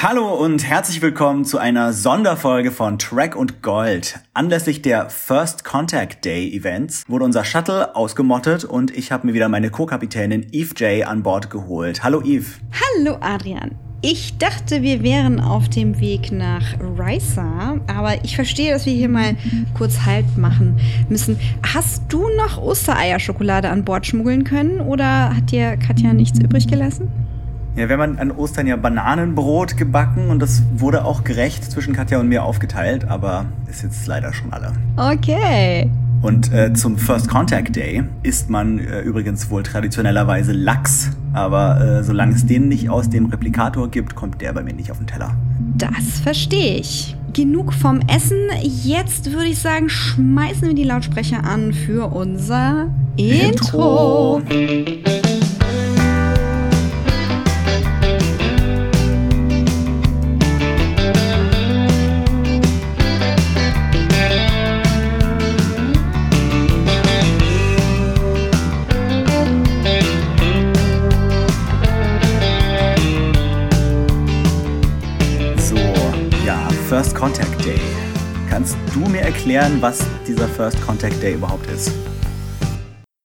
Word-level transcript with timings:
Hallo 0.00 0.32
und 0.32 0.64
herzlich 0.64 1.02
willkommen 1.02 1.44
zu 1.44 1.58
einer 1.58 1.92
Sonderfolge 1.92 2.70
von 2.70 3.00
Track 3.00 3.34
und 3.34 3.62
Gold. 3.62 4.20
Anlässlich 4.32 4.80
der 4.80 5.10
First 5.10 5.64
Contact 5.64 6.24
Day 6.24 6.54
Events 6.54 7.02
wurde 7.08 7.24
unser 7.24 7.44
Shuttle 7.44 7.96
ausgemottet 7.96 8.64
und 8.64 8.96
ich 8.96 9.10
habe 9.10 9.26
mir 9.26 9.34
wieder 9.34 9.48
meine 9.48 9.70
Co-Kapitänin 9.70 10.46
Eve 10.52 10.72
J 10.76 11.04
an 11.04 11.24
Bord 11.24 11.50
geholt. 11.50 12.04
Hallo 12.04 12.22
Eve. 12.22 12.46
Hallo 12.70 13.16
Adrian. 13.20 13.74
Ich 14.00 14.38
dachte, 14.38 14.82
wir 14.82 15.02
wären 15.02 15.40
auf 15.40 15.68
dem 15.68 15.98
Weg 15.98 16.30
nach 16.30 16.78
Risa, 16.96 17.80
aber 17.88 18.24
ich 18.24 18.36
verstehe, 18.36 18.72
dass 18.72 18.86
wir 18.86 18.92
hier 18.92 19.08
mal 19.08 19.34
kurz 19.76 20.06
Halt 20.06 20.38
machen 20.38 20.78
müssen. 21.08 21.40
Hast 21.74 22.04
du 22.08 22.24
noch 22.36 22.56
Ostereierschokolade 22.56 23.68
an 23.68 23.84
Bord 23.84 24.06
schmuggeln 24.06 24.44
können 24.44 24.80
oder 24.80 25.34
hat 25.34 25.50
dir 25.50 25.76
Katja 25.76 26.12
nichts 26.12 26.38
übrig 26.38 26.68
gelassen? 26.68 27.10
Ja, 27.78 27.88
wir 27.88 27.96
haben 27.96 28.18
an 28.18 28.32
Ostern 28.32 28.66
ja 28.66 28.74
Bananenbrot 28.74 29.76
gebacken 29.76 30.30
und 30.30 30.40
das 30.40 30.64
wurde 30.74 31.04
auch 31.04 31.22
gerecht 31.22 31.62
zwischen 31.70 31.94
Katja 31.94 32.18
und 32.18 32.26
mir 32.26 32.42
aufgeteilt, 32.42 33.04
aber 33.04 33.46
ist 33.70 33.84
jetzt 33.84 34.04
leider 34.08 34.32
schon 34.32 34.52
alle. 34.52 34.72
Okay. 34.96 35.88
Und 36.20 36.52
äh, 36.52 36.72
zum 36.72 36.98
First 36.98 37.28
Contact 37.28 37.76
Day 37.76 38.02
isst 38.24 38.50
man 38.50 38.80
äh, 38.80 39.02
übrigens 39.02 39.48
wohl 39.48 39.62
traditionellerweise 39.62 40.50
Lachs, 40.50 41.10
aber 41.32 41.80
äh, 41.80 42.02
solange 42.02 42.34
es 42.34 42.44
den 42.44 42.66
nicht 42.66 42.90
aus 42.90 43.10
dem 43.10 43.26
Replikator 43.26 43.88
gibt, 43.88 44.16
kommt 44.16 44.40
der 44.40 44.52
bei 44.54 44.64
mir 44.64 44.74
nicht 44.74 44.90
auf 44.90 44.98
den 44.98 45.06
Teller. 45.06 45.36
Das 45.76 46.18
verstehe 46.20 46.78
ich. 46.78 47.14
Genug 47.32 47.72
vom 47.72 48.00
Essen. 48.08 48.38
Jetzt 48.60 49.30
würde 49.32 49.46
ich 49.46 49.60
sagen, 49.60 49.88
schmeißen 49.88 50.66
wir 50.66 50.74
die 50.74 50.82
Lautsprecher 50.82 51.44
an 51.44 51.72
für 51.72 52.12
unser 52.12 52.88
Intro. 53.16 54.42
Intro. 54.50 55.27
Du 79.04 79.10
mir 79.10 79.20
erklären, 79.20 79.80
was 79.80 80.04
dieser 80.26 80.48
First 80.48 80.80
Contact 80.82 81.22
Day 81.22 81.34
überhaupt 81.34 81.66
ist? 81.70 81.92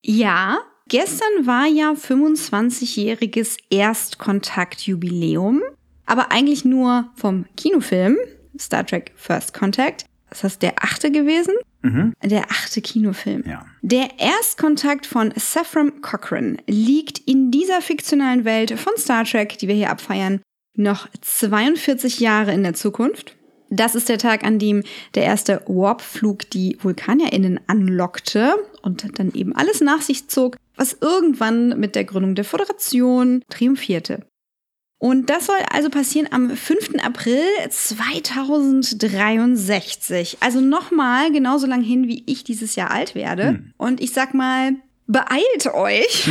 Ja, 0.04 0.60
gestern 0.88 1.46
war 1.46 1.66
ja 1.66 1.94
25-jähriges 1.94 3.58
Erstkontaktjubiläum, 3.70 5.62
aber 6.06 6.32
eigentlich 6.32 6.66
nur 6.66 7.10
vom 7.16 7.46
Kinofilm 7.56 8.18
Star 8.60 8.86
Trek 8.86 9.14
First 9.16 9.54
Contact. 9.54 10.06
Das 10.30 10.44
ist 10.44 10.62
der 10.62 10.84
achte 10.84 11.12
gewesen. 11.12 11.54
Mhm. 11.82 12.14
Der 12.24 12.52
achte 12.52 12.82
Kinofilm. 12.82 13.44
Ja. 13.46 13.66
Der 13.82 14.20
Erstkontakt 14.20 15.06
von 15.06 15.34
Saffron 15.36 16.02
Cochran 16.02 16.58
liegt 16.68 17.20
in 17.20 17.52
dieser 17.52 17.82
fiktionalen 17.82 18.46
Welt 18.46 18.78
von 18.80 18.94
Star 18.98 19.26
Trek, 19.26 19.58
die 19.58 19.68
wir 19.68 19.76
hier 19.76 19.90
abfeiern, 19.90 20.42
noch 20.76 21.08
42 21.22 22.20
Jahre 22.20 22.54
in 22.54 22.64
der 22.64 22.74
Zukunft. 22.74 23.36
Das 23.74 23.96
ist 23.96 24.08
der 24.08 24.20
Tag, 24.20 24.44
an 24.44 24.60
dem 24.60 24.84
der 25.16 25.24
erste 25.24 25.64
Warp-Flug 25.66 26.48
die 26.52 26.78
VulkanierInnen 26.80 27.60
anlockte 27.68 28.54
und 28.84 29.18
dann 29.18 29.34
eben 29.34 29.56
alles 29.56 29.82
nach 29.82 30.02
sich 30.02 30.28
zog, 30.28 30.58
was 30.76 30.96
irgendwann 31.02 31.80
mit 31.80 31.96
der 31.96 32.04
Gründung 32.04 32.36
der 32.36 32.46
Föderation 32.46 33.42
triumphierte. 33.50 34.28
Und 35.00 35.32
das 35.32 35.48
soll 35.48 35.58
also 35.70 35.90
passieren 35.90 36.28
am 36.32 36.56
5. 36.56 37.04
April 37.04 37.44
2063. 37.70 40.38
Also 40.40 40.62
nochmal 40.62 41.30
genauso 41.32 41.66
lang 41.68 41.82
hin, 41.82 42.08
wie 42.08 42.24
ich 42.26 42.46
dieses 42.46 42.76
Jahr 42.76 42.92
alt 42.92 43.16
werde. 43.16 43.48
Hm. 43.50 43.74
Und 43.78 44.00
ich 44.02 44.14
sag 44.14 44.34
mal, 44.34 44.76
beeilt 45.08 45.68
euch. 45.74 46.28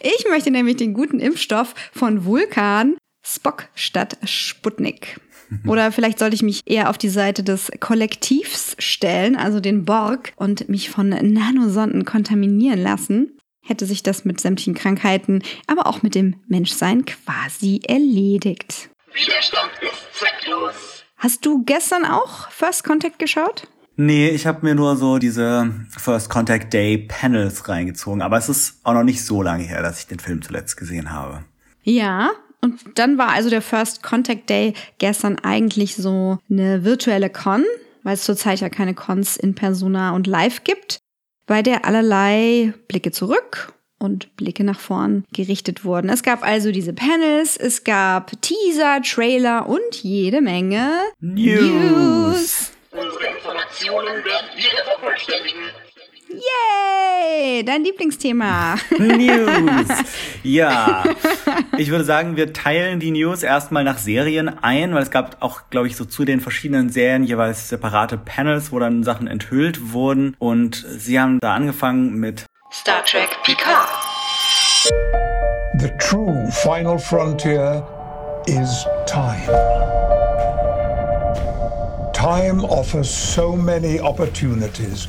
ich 0.00 0.26
möchte 0.28 0.50
nämlich 0.50 0.74
den 0.76 0.94
guten 0.94 1.20
Impfstoff 1.20 1.76
von 1.92 2.24
Vulkan 2.24 2.96
Spock 3.24 3.68
statt 3.74 4.18
Sputnik. 4.24 5.20
Oder 5.66 5.92
vielleicht 5.92 6.18
sollte 6.18 6.34
ich 6.34 6.42
mich 6.42 6.60
eher 6.66 6.90
auf 6.90 6.98
die 6.98 7.08
Seite 7.08 7.42
des 7.42 7.70
Kollektivs 7.80 8.76
stellen, 8.78 9.36
also 9.36 9.60
den 9.60 9.84
Borg, 9.84 10.32
und 10.36 10.68
mich 10.68 10.90
von 10.90 11.08
Nanosonden 11.08 12.04
kontaminieren 12.04 12.82
lassen. 12.82 13.38
Hätte 13.62 13.86
sich 13.86 14.02
das 14.02 14.24
mit 14.24 14.40
sämtlichen 14.40 14.74
Krankheiten, 14.74 15.42
aber 15.66 15.86
auch 15.86 16.02
mit 16.02 16.14
dem 16.14 16.36
Menschsein 16.48 17.04
quasi 17.06 17.80
erledigt. 17.86 18.90
Widerstand 19.14 19.70
ist 19.80 20.18
zwecklos. 20.18 21.04
Hast 21.16 21.46
du 21.46 21.64
gestern 21.64 22.04
auch 22.04 22.50
First 22.50 22.84
Contact 22.84 23.18
geschaut? 23.18 23.66
Nee, 23.96 24.28
ich 24.30 24.46
habe 24.46 24.66
mir 24.66 24.74
nur 24.74 24.96
so 24.96 25.18
diese 25.18 25.72
First 25.88 26.28
Contact 26.28 26.72
Day 26.74 26.98
Panels 26.98 27.68
reingezogen, 27.68 28.22
aber 28.22 28.36
es 28.36 28.48
ist 28.48 28.80
auch 28.82 28.92
noch 28.92 29.04
nicht 29.04 29.24
so 29.24 29.40
lange 29.40 29.62
her, 29.62 29.82
dass 29.82 30.00
ich 30.00 30.06
den 30.08 30.18
Film 30.18 30.42
zuletzt 30.42 30.76
gesehen 30.76 31.12
habe. 31.12 31.44
Ja, 31.84 32.30
und 32.64 32.80
dann 32.94 33.18
war 33.18 33.28
also 33.28 33.50
der 33.50 33.62
First 33.62 34.02
Contact 34.02 34.48
Day 34.48 34.72
gestern 34.98 35.38
eigentlich 35.38 35.96
so 35.96 36.38
eine 36.50 36.82
virtuelle 36.84 37.30
Con, 37.30 37.64
weil 38.02 38.14
es 38.14 38.24
zurzeit 38.24 38.60
ja 38.60 38.68
keine 38.68 38.94
Cons 38.94 39.36
in 39.36 39.54
Persona 39.54 40.14
und 40.14 40.26
Live 40.26 40.64
gibt, 40.64 40.98
bei 41.46 41.62
der 41.62 41.84
allerlei 41.84 42.72
Blicke 42.88 43.12
zurück 43.12 43.74
und 43.98 44.34
Blicke 44.36 44.64
nach 44.64 44.80
vorn 44.80 45.24
gerichtet 45.32 45.84
wurden. 45.84 46.08
Es 46.08 46.22
gab 46.22 46.42
also 46.42 46.72
diese 46.72 46.92
Panels, 46.92 47.56
es 47.56 47.84
gab 47.84 48.32
Teaser, 48.40 49.02
Trailer 49.02 49.68
und 49.68 49.94
jede 50.02 50.40
Menge 50.40 50.90
News. 51.20 51.60
News. 51.60 52.70
Unsere 52.90 53.26
Informationen 53.26 54.24
werden 54.24 54.48
wir 54.56 54.84
vervollständigen. 54.84 55.83
Yay! 56.34 57.62
Dein 57.64 57.84
Lieblingsthema. 57.84 58.76
News. 58.98 59.88
Ja. 60.42 61.04
Ich 61.78 61.90
würde 61.90 62.04
sagen, 62.04 62.36
wir 62.36 62.52
teilen 62.52 63.00
die 63.00 63.10
News 63.10 63.42
erstmal 63.42 63.84
nach 63.84 63.98
Serien 63.98 64.48
ein, 64.62 64.94
weil 64.94 65.02
es 65.02 65.10
gab 65.10 65.36
auch, 65.40 65.62
glaube 65.70 65.86
ich, 65.86 65.96
so 65.96 66.04
zu 66.04 66.24
den 66.24 66.40
verschiedenen 66.40 66.90
Serien 66.90 67.24
jeweils 67.24 67.68
separate 67.68 68.18
Panels, 68.18 68.72
wo 68.72 68.78
dann 68.78 69.04
Sachen 69.04 69.26
enthüllt 69.26 69.92
wurden. 69.92 70.34
Und 70.38 70.84
sie 70.88 71.20
haben 71.20 71.38
da 71.40 71.54
angefangen 71.54 72.14
mit 72.14 72.44
Star 72.72 73.04
Trek 73.04 73.30
Picard. 73.44 73.88
The 75.78 75.90
true 75.98 76.50
final 76.50 76.98
frontier 76.98 77.86
is 78.46 78.86
time. 79.06 79.48
Time 82.12 82.62
offers 82.64 83.34
so 83.34 83.54
many 83.56 84.00
opportunities. 84.00 85.08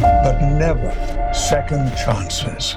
But 0.00 0.40
never 0.40 0.92
second 1.32 1.94
chances. 1.96 2.76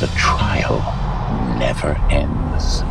The 0.00 0.08
trial 0.16 0.80
never 1.58 1.96
ends. 2.10 2.84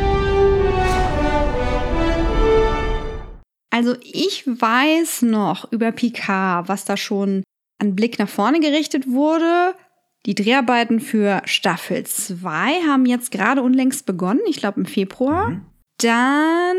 Also 3.76 3.94
ich 4.00 4.46
weiß 4.46 5.20
noch 5.20 5.70
über 5.70 5.92
Picard, 5.92 6.66
was 6.66 6.86
da 6.86 6.96
schon 6.96 7.42
an 7.78 7.94
Blick 7.94 8.18
nach 8.18 8.28
vorne 8.28 8.58
gerichtet 8.58 9.06
wurde. 9.06 9.74
Die 10.26 10.34
Dreharbeiten 10.34 10.98
für 10.98 11.40
Staffel 11.44 12.04
2 12.04 12.82
haben 12.86 13.06
jetzt 13.06 13.30
gerade 13.30 13.62
unlängst 13.62 14.06
begonnen, 14.06 14.40
ich 14.48 14.56
glaube 14.56 14.80
im 14.80 14.86
Februar. 14.86 15.50
Mhm. 15.50 15.62
Dann 15.98 16.76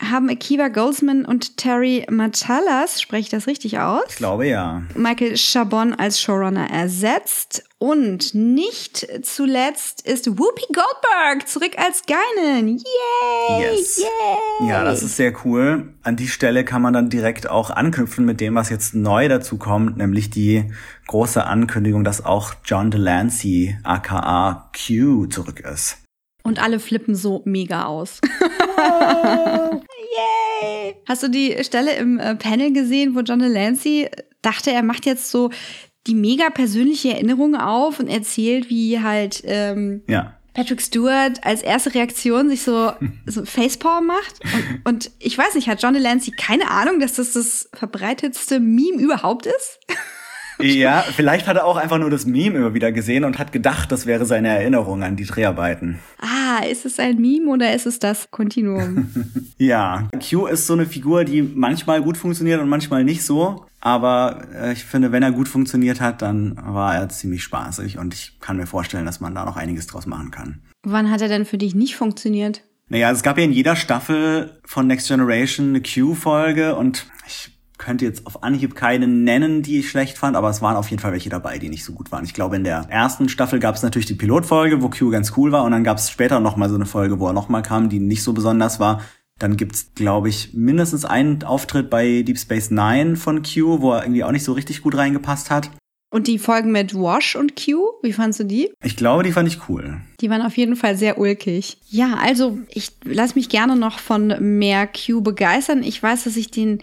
haben 0.00 0.28
Akiva 0.28 0.66
Goldsman 0.66 1.24
und 1.24 1.56
Terry 1.56 2.04
Matalas, 2.10 3.00
spreche 3.00 3.20
ich 3.22 3.28
das 3.28 3.46
richtig 3.46 3.78
aus? 3.78 4.02
Ich 4.08 4.16
glaube 4.16 4.48
ja. 4.48 4.82
Michael 4.96 5.36
Chabon 5.36 5.94
als 5.94 6.20
Showrunner 6.20 6.68
ersetzt. 6.68 7.64
Und 7.80 8.34
nicht 8.34 9.06
zuletzt 9.22 10.04
ist 10.04 10.26
Whoopi 10.26 10.64
Goldberg 10.72 11.46
zurück 11.46 11.76
als 11.76 12.02
Geinen. 12.06 12.78
Yay! 12.78 13.62
Yes. 13.62 13.98
Yay! 13.98 14.68
Ja, 14.68 14.82
das 14.82 15.04
ist 15.04 15.16
sehr 15.16 15.32
cool. 15.44 15.94
An 16.02 16.16
die 16.16 16.26
Stelle 16.26 16.64
kann 16.64 16.82
man 16.82 16.92
dann 16.92 17.10
direkt 17.10 17.48
auch 17.48 17.70
anknüpfen 17.70 18.24
mit 18.24 18.40
dem, 18.40 18.56
was 18.56 18.70
jetzt 18.70 18.96
neu 18.96 19.28
dazu 19.28 19.58
kommt, 19.58 19.96
nämlich 19.96 20.30
die 20.30 20.72
große 21.06 21.44
Ankündigung, 21.44 22.02
dass 22.02 22.24
auch 22.24 22.54
John 22.64 22.90
Delancey, 22.90 23.78
aka 23.84 24.68
Q, 24.74 25.26
zurück 25.26 25.60
ist. 25.60 25.98
Und 26.48 26.62
alle 26.62 26.80
flippen 26.80 27.14
so 27.14 27.42
mega 27.44 27.84
aus. 27.84 28.20
Yay! 30.62 30.96
Hast 31.06 31.22
du 31.22 31.28
die 31.28 31.62
Stelle 31.62 31.94
im 31.96 32.18
äh, 32.18 32.34
Panel 32.36 32.72
gesehen, 32.72 33.14
wo 33.14 33.20
John 33.20 33.40
Delancey 33.40 34.08
dachte, 34.40 34.72
er 34.72 34.82
macht 34.82 35.04
jetzt 35.04 35.30
so 35.30 35.50
die 36.06 36.14
mega 36.14 36.48
persönliche 36.48 37.10
Erinnerung 37.10 37.54
auf 37.54 38.00
und 38.00 38.08
erzählt, 38.08 38.70
wie 38.70 38.98
halt 39.00 39.42
ähm, 39.44 40.02
ja. 40.08 40.38
Patrick 40.54 40.80
Stewart 40.80 41.44
als 41.44 41.60
erste 41.60 41.94
Reaktion 41.94 42.48
sich 42.48 42.62
so, 42.62 42.92
so 43.26 43.44
Facepalm 43.44 44.06
macht. 44.06 44.40
Und, 44.42 44.86
und 44.86 45.10
ich 45.18 45.36
weiß 45.36 45.54
nicht, 45.54 45.68
hat 45.68 45.82
John 45.82 45.92
Delancey 45.92 46.32
keine 46.32 46.70
Ahnung, 46.70 46.98
dass 46.98 47.14
das 47.14 47.34
das 47.34 47.68
verbreitetste 47.74 48.58
Meme 48.58 49.02
überhaupt 49.02 49.44
ist? 49.44 49.80
Ja, 50.60 51.02
vielleicht 51.02 51.46
hat 51.46 51.56
er 51.56 51.64
auch 51.64 51.76
einfach 51.76 51.98
nur 51.98 52.10
das 52.10 52.26
Meme 52.26 52.56
immer 52.58 52.74
wieder 52.74 52.90
gesehen 52.92 53.24
und 53.24 53.38
hat 53.38 53.52
gedacht, 53.52 53.92
das 53.92 54.06
wäre 54.06 54.26
seine 54.26 54.48
Erinnerung 54.48 55.02
an 55.02 55.16
die 55.16 55.24
Dreharbeiten. 55.24 55.98
Ah, 56.18 56.64
ist 56.64 56.84
es 56.84 56.98
ein 56.98 57.20
Meme 57.20 57.50
oder 57.50 57.74
ist 57.74 57.86
es 57.86 57.98
das 57.98 58.30
Kontinuum? 58.30 59.08
Ja, 59.60 60.08
Q 60.30 60.46
ist 60.46 60.68
so 60.68 60.74
eine 60.74 60.86
Figur, 60.86 61.24
die 61.24 61.42
manchmal 61.42 62.00
gut 62.00 62.16
funktioniert 62.16 62.60
und 62.60 62.68
manchmal 62.68 63.02
nicht 63.02 63.24
so. 63.24 63.66
Aber 63.80 64.46
äh, 64.54 64.72
ich 64.72 64.84
finde, 64.84 65.10
wenn 65.10 65.24
er 65.24 65.32
gut 65.32 65.48
funktioniert 65.48 66.00
hat, 66.00 66.22
dann 66.22 66.56
war 66.62 66.94
er 66.94 67.08
ziemlich 67.08 67.42
spaßig 67.42 67.98
und 67.98 68.14
ich 68.14 68.38
kann 68.40 68.56
mir 68.56 68.66
vorstellen, 68.66 69.04
dass 69.04 69.18
man 69.18 69.34
da 69.34 69.44
noch 69.44 69.56
einiges 69.56 69.88
draus 69.88 70.06
machen 70.06 70.30
kann. 70.30 70.60
Wann 70.84 71.10
hat 71.10 71.22
er 71.22 71.28
denn 71.28 71.44
für 71.44 71.58
dich 71.58 71.74
nicht 71.74 71.96
funktioniert? 71.96 72.62
Naja, 72.88 73.10
es 73.10 73.22
gab 73.22 73.36
ja 73.36 73.44
in 73.44 73.52
jeder 73.52 73.74
Staffel 73.76 74.58
von 74.64 74.86
Next 74.86 75.08
Generation 75.08 75.70
eine 75.70 75.82
Q-Folge 75.82 76.76
und 76.76 77.06
ich 77.26 77.57
könnte 77.78 78.04
jetzt 78.04 78.26
auf 78.26 78.42
Anhieb 78.42 78.74
keine 78.74 79.06
nennen, 79.06 79.62
die 79.62 79.78
ich 79.78 79.90
schlecht 79.90 80.18
fand, 80.18 80.36
aber 80.36 80.50
es 80.50 80.60
waren 80.60 80.76
auf 80.76 80.90
jeden 80.90 81.00
Fall 81.00 81.12
welche 81.12 81.30
dabei, 81.30 81.58
die 81.58 81.68
nicht 81.68 81.84
so 81.84 81.92
gut 81.92 82.12
waren. 82.12 82.24
Ich 82.24 82.34
glaube, 82.34 82.56
in 82.56 82.64
der 82.64 82.86
ersten 82.90 83.28
Staffel 83.28 83.60
gab 83.60 83.76
es 83.76 83.82
natürlich 83.82 84.06
die 84.06 84.14
Pilotfolge, 84.14 84.82
wo 84.82 84.90
Q 84.90 85.10
ganz 85.10 85.32
cool 85.36 85.52
war 85.52 85.64
und 85.64 85.72
dann 85.72 85.84
gab 85.84 85.98
es 85.98 86.10
später 86.10 86.40
noch 86.40 86.56
mal 86.56 86.68
so 86.68 86.74
eine 86.74 86.86
Folge, 86.86 87.20
wo 87.20 87.28
er 87.28 87.32
noch 87.32 87.48
mal 87.48 87.62
kam, 87.62 87.88
die 87.88 88.00
nicht 88.00 88.22
so 88.22 88.32
besonders 88.32 88.80
war. 88.80 89.02
Dann 89.38 89.56
gibt's, 89.56 89.92
glaube 89.94 90.28
ich, 90.28 90.52
mindestens 90.52 91.04
einen 91.04 91.44
Auftritt 91.44 91.90
bei 91.90 92.22
Deep 92.22 92.38
Space 92.38 92.70
Nine 92.70 93.16
von 93.16 93.42
Q, 93.42 93.80
wo 93.80 93.92
er 93.92 94.02
irgendwie 94.02 94.24
auch 94.24 94.32
nicht 94.32 94.44
so 94.44 94.52
richtig 94.52 94.82
gut 94.82 94.96
reingepasst 94.96 95.50
hat. 95.50 95.70
Und 96.10 96.26
die 96.26 96.38
Folgen 96.38 96.72
mit 96.72 96.94
Wash 96.94 97.36
und 97.36 97.54
Q, 97.54 97.86
wie 98.02 98.14
fandst 98.14 98.40
du 98.40 98.44
die? 98.44 98.70
Ich 98.82 98.96
glaube, 98.96 99.22
die 99.22 99.32
fand 99.32 99.46
ich 99.46 99.68
cool. 99.68 100.00
Die 100.22 100.30
waren 100.30 100.40
auf 100.40 100.56
jeden 100.56 100.74
Fall 100.74 100.96
sehr 100.96 101.18
ulkig. 101.18 101.76
Ja, 101.90 102.14
also 102.14 102.58
ich 102.70 102.92
lasse 103.04 103.34
mich 103.34 103.50
gerne 103.50 103.76
noch 103.76 103.98
von 103.98 104.34
mehr 104.58 104.86
Q 104.88 105.20
begeistern. 105.20 105.82
Ich 105.82 106.02
weiß, 106.02 106.24
dass 106.24 106.36
ich 106.36 106.50
den 106.50 106.78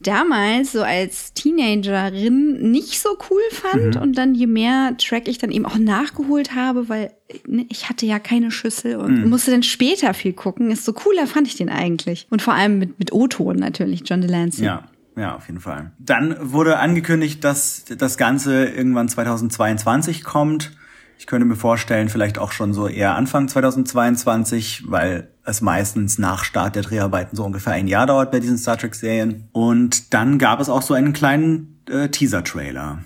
damals 0.00 0.72
so 0.72 0.82
als 0.82 1.34
Teenagerin 1.34 2.70
nicht 2.70 3.00
so 3.00 3.10
cool 3.30 3.42
fand 3.50 3.96
und 3.96 4.16
dann 4.16 4.34
je 4.34 4.46
mehr 4.46 4.96
Track 4.96 5.28
ich 5.28 5.38
dann 5.38 5.50
eben 5.50 5.66
auch 5.66 5.78
nachgeholt 5.78 6.54
habe, 6.54 6.88
weil 6.88 7.12
ne, 7.46 7.66
ich 7.68 7.88
hatte 7.88 8.06
ja 8.06 8.18
keine 8.18 8.50
Schüssel 8.50 8.96
und 8.96 9.28
musste 9.28 9.50
dann 9.50 9.62
später 9.62 10.14
viel 10.14 10.32
gucken, 10.32 10.70
ist 10.70 10.84
so 10.84 10.92
cooler 10.92 11.26
fand 11.26 11.46
ich 11.46 11.56
den 11.56 11.68
eigentlich. 11.68 12.26
Und 12.30 12.42
vor 12.42 12.54
allem 12.54 12.78
mit, 12.78 12.98
mit 12.98 13.12
O-Ton 13.12 13.56
natürlich, 13.56 14.02
John 14.04 14.20
Delancey. 14.20 14.64
Ja. 14.64 14.84
Ja, 15.16 15.34
auf 15.34 15.48
jeden 15.48 15.60
Fall. 15.60 15.90
Dann 15.98 16.36
wurde 16.40 16.78
angekündigt, 16.78 17.42
dass 17.44 17.84
das 17.84 18.16
Ganze 18.16 18.64
irgendwann 18.66 19.08
2022 19.08 20.22
kommt. 20.22 20.72
Ich 21.20 21.26
könnte 21.26 21.44
mir 21.44 21.54
vorstellen, 21.54 22.08
vielleicht 22.08 22.38
auch 22.38 22.50
schon 22.50 22.72
so 22.72 22.88
eher 22.88 23.14
Anfang 23.14 23.46
2022, 23.46 24.84
weil 24.86 25.28
es 25.44 25.60
meistens 25.60 26.16
nach 26.16 26.44
Start 26.44 26.76
der 26.76 26.82
Dreharbeiten 26.82 27.36
so 27.36 27.44
ungefähr 27.44 27.74
ein 27.74 27.88
Jahr 27.88 28.06
dauert 28.06 28.30
bei 28.30 28.40
diesen 28.40 28.56
Star 28.56 28.78
Trek-Serien. 28.78 29.46
Und 29.52 30.14
dann 30.14 30.38
gab 30.38 30.60
es 30.60 30.70
auch 30.70 30.80
so 30.80 30.94
einen 30.94 31.12
kleinen 31.12 31.78
äh, 31.90 32.08
Teaser-Trailer. 32.08 33.04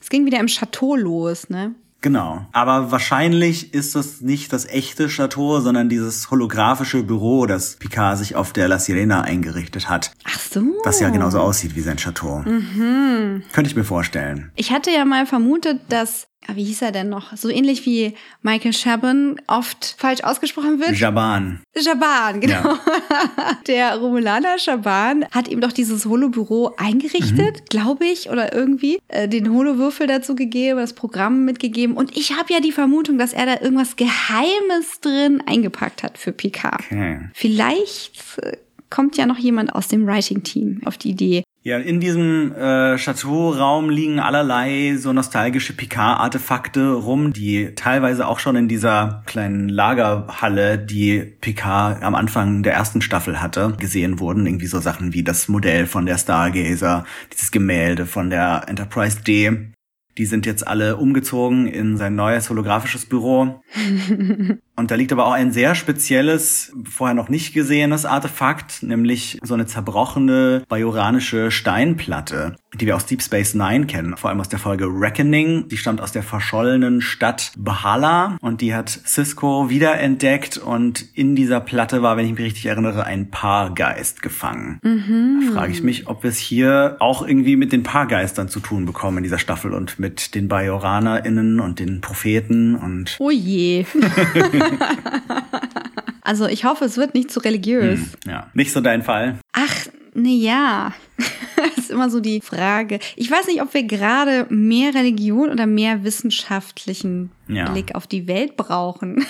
Es 0.00 0.10
ging 0.10 0.26
wieder 0.26 0.38
im 0.38 0.46
Chateau 0.46 0.94
los, 0.94 1.50
ne? 1.50 1.74
Genau. 2.00 2.46
Aber 2.52 2.92
wahrscheinlich 2.92 3.74
ist 3.74 3.96
das 3.96 4.20
nicht 4.20 4.52
das 4.52 4.66
echte 4.66 5.08
Chateau, 5.08 5.58
sondern 5.58 5.88
dieses 5.88 6.30
holographische 6.30 7.02
Büro, 7.02 7.46
das 7.46 7.76
Picard 7.76 8.18
sich 8.18 8.36
auf 8.36 8.52
der 8.52 8.68
La 8.68 8.78
Sirena 8.78 9.22
eingerichtet 9.22 9.88
hat. 9.88 10.12
Ach 10.24 10.38
so. 10.38 10.62
Was 10.84 11.00
ja 11.00 11.10
genauso 11.10 11.40
aussieht 11.40 11.74
wie 11.74 11.80
sein 11.80 11.96
Chateau. 11.96 12.44
Könnte 12.44 13.68
ich 13.68 13.74
mir 13.74 13.84
vorstellen. 13.84 14.52
Ich 14.54 14.70
hatte 14.70 14.92
ja 14.92 15.04
mal 15.04 15.26
vermutet, 15.26 15.80
dass, 15.88 16.28
wie 16.54 16.64
hieß 16.64 16.82
er 16.82 16.92
denn 16.92 17.08
noch? 17.08 17.36
So 17.36 17.48
ähnlich 17.48 17.84
wie 17.84 18.14
Michael 18.42 18.72
Chabon 18.72 19.40
oft 19.46 19.96
falsch 19.98 20.22
ausgesprochen 20.22 20.80
wird. 20.80 20.96
Jaban. 20.98 21.60
Schaban, 21.76 22.40
genau. 22.40 22.76
Der 23.66 23.96
Romulaner 23.96 24.58
Schaban 24.58 25.26
hat 25.30 25.48
ihm 25.48 25.60
doch 25.60 25.72
dieses 25.72 26.06
Holobüro 26.06 26.74
eingerichtet, 26.78 27.68
glaube 27.68 28.06
ich, 28.06 28.30
oder 28.30 28.54
irgendwie 28.54 28.98
äh, 29.08 29.28
den 29.28 29.52
Holowürfel 29.52 30.06
dazu 30.06 30.34
gegeben, 30.34 30.78
das 30.78 30.94
Programm 30.94 31.44
mitgegeben. 31.44 31.96
Und 31.96 32.16
ich 32.16 32.36
habe 32.36 32.52
ja 32.52 32.60
die 32.60 32.72
Vermutung, 32.72 33.18
dass 33.18 33.32
er 33.32 33.46
da 33.46 33.60
irgendwas 33.60 33.96
Geheimes 33.96 35.00
drin 35.00 35.42
eingepackt 35.46 36.02
hat 36.02 36.18
für 36.18 36.32
Picard. 36.32 36.82
Okay. 36.86 37.28
Vielleicht 37.34 38.38
äh, 38.42 38.56
kommt 38.90 39.16
ja 39.16 39.26
noch 39.26 39.38
jemand 39.38 39.74
aus 39.74 39.88
dem 39.88 40.06
Writing-Team 40.06 40.82
auf 40.84 40.96
die 40.98 41.10
Idee. 41.10 41.44
Ja, 41.62 41.76
in 41.76 42.00
diesem 42.00 42.52
äh, 42.52 42.96
Chateau-Raum 42.96 43.90
liegen 43.90 44.20
allerlei 44.20 44.96
so 44.96 45.12
nostalgische 45.12 45.74
Picard-Artefakte 45.74 46.92
rum, 46.92 47.32
die 47.32 47.74
teilweise 47.74 48.26
auch 48.26 48.38
schon 48.38 48.56
in 48.56 48.68
dieser 48.68 49.22
kleinen 49.26 49.68
Lagerhalle, 49.68 50.78
die 50.78 51.20
Picard 51.40 52.02
am 52.02 52.14
Anfang 52.14 52.62
der 52.62 52.74
ersten 52.74 53.02
Staffel 53.02 53.42
hatte, 53.42 53.74
gesehen 53.78 54.18
wurden. 54.20 54.46
Irgendwie 54.46 54.66
so 54.66 54.80
Sachen 54.80 55.12
wie 55.12 55.24
das 55.24 55.48
Modell 55.48 55.86
von 55.86 56.06
der 56.06 56.16
Stargazer, 56.16 57.04
dieses 57.32 57.50
Gemälde 57.50 58.06
von 58.06 58.30
der 58.30 58.64
Enterprise 58.68 59.20
D. 59.22 59.72
Die 60.16 60.26
sind 60.26 60.46
jetzt 60.46 60.66
alle 60.66 60.96
umgezogen 60.96 61.66
in 61.66 61.96
sein 61.96 62.14
neues 62.14 62.50
holographisches 62.50 63.06
Büro. 63.06 63.60
Und 64.78 64.92
da 64.92 64.94
liegt 64.94 65.10
aber 65.10 65.26
auch 65.26 65.32
ein 65.32 65.50
sehr 65.50 65.74
spezielles, 65.74 66.72
vorher 66.88 67.12
noch 67.12 67.28
nicht 67.28 67.52
gesehenes 67.52 68.06
Artefakt, 68.06 68.84
nämlich 68.84 69.40
so 69.42 69.54
eine 69.54 69.66
zerbrochene 69.66 70.62
bajoranische 70.68 71.50
Steinplatte, 71.50 72.54
die 72.78 72.86
wir 72.86 72.94
aus 72.94 73.04
Deep 73.04 73.20
Space 73.20 73.54
Nine 73.54 73.86
kennen, 73.86 74.16
vor 74.16 74.30
allem 74.30 74.38
aus 74.40 74.48
der 74.48 74.60
Folge 74.60 74.86
Reckoning. 74.86 75.66
Die 75.66 75.76
stammt 75.76 76.00
aus 76.00 76.12
der 76.12 76.22
verschollenen 76.22 77.00
Stadt 77.00 77.50
Bahala 77.58 78.36
und 78.40 78.60
die 78.60 78.72
hat 78.72 78.88
Cisco 78.88 79.68
wiederentdeckt 79.68 80.58
und 80.58 81.04
in 81.12 81.34
dieser 81.34 81.58
Platte 81.58 82.02
war, 82.02 82.16
wenn 82.16 82.26
ich 82.26 82.32
mich 82.32 82.44
richtig 82.44 82.66
erinnere, 82.66 83.02
ein 83.02 83.32
Paargeist 83.32 84.22
gefangen. 84.22 84.78
Da 84.84 85.54
frage 85.54 85.72
ich 85.72 85.82
mich, 85.82 86.06
ob 86.06 86.22
wir 86.22 86.30
es 86.30 86.38
hier 86.38 86.98
auch 87.00 87.26
irgendwie 87.26 87.56
mit 87.56 87.72
den 87.72 87.82
Paargeistern 87.82 88.48
zu 88.48 88.60
tun 88.60 88.86
bekommen 88.86 89.16
in 89.16 89.22
dieser 89.24 89.40
Staffel 89.40 89.74
und 89.74 89.98
mit 89.98 90.36
den 90.36 90.46
BajoranerInnen 90.46 91.58
und 91.58 91.80
den 91.80 92.00
Propheten 92.00 92.76
und 92.76 93.16
Oh 93.18 93.32
je. 93.32 93.84
also 96.22 96.46
ich 96.46 96.64
hoffe, 96.64 96.84
es 96.84 96.96
wird 96.96 97.14
nicht 97.14 97.30
zu 97.30 97.40
religiös. 97.40 98.00
ja, 98.26 98.48
nicht 98.54 98.72
so 98.72 98.80
dein 98.80 99.02
Fall. 99.02 99.38
Ach, 99.52 99.86
ne 100.14 100.34
ja. 100.36 100.94
Das 101.56 101.78
ist 101.78 101.90
immer 101.90 102.08
so 102.08 102.20
die 102.20 102.40
Frage. 102.40 103.00
Ich 103.16 103.28
weiß 103.30 103.48
nicht, 103.48 103.62
ob 103.62 103.74
wir 103.74 103.82
gerade 103.82 104.46
mehr 104.48 104.94
Religion 104.94 105.50
oder 105.50 105.66
mehr 105.66 106.04
wissenschaftlichen 106.04 107.30
Ja. 107.48 107.68
Blick 107.70 107.96
auf 107.96 108.06
die 108.06 108.28
Welt 108.28 108.56
brauchen. 108.56 109.24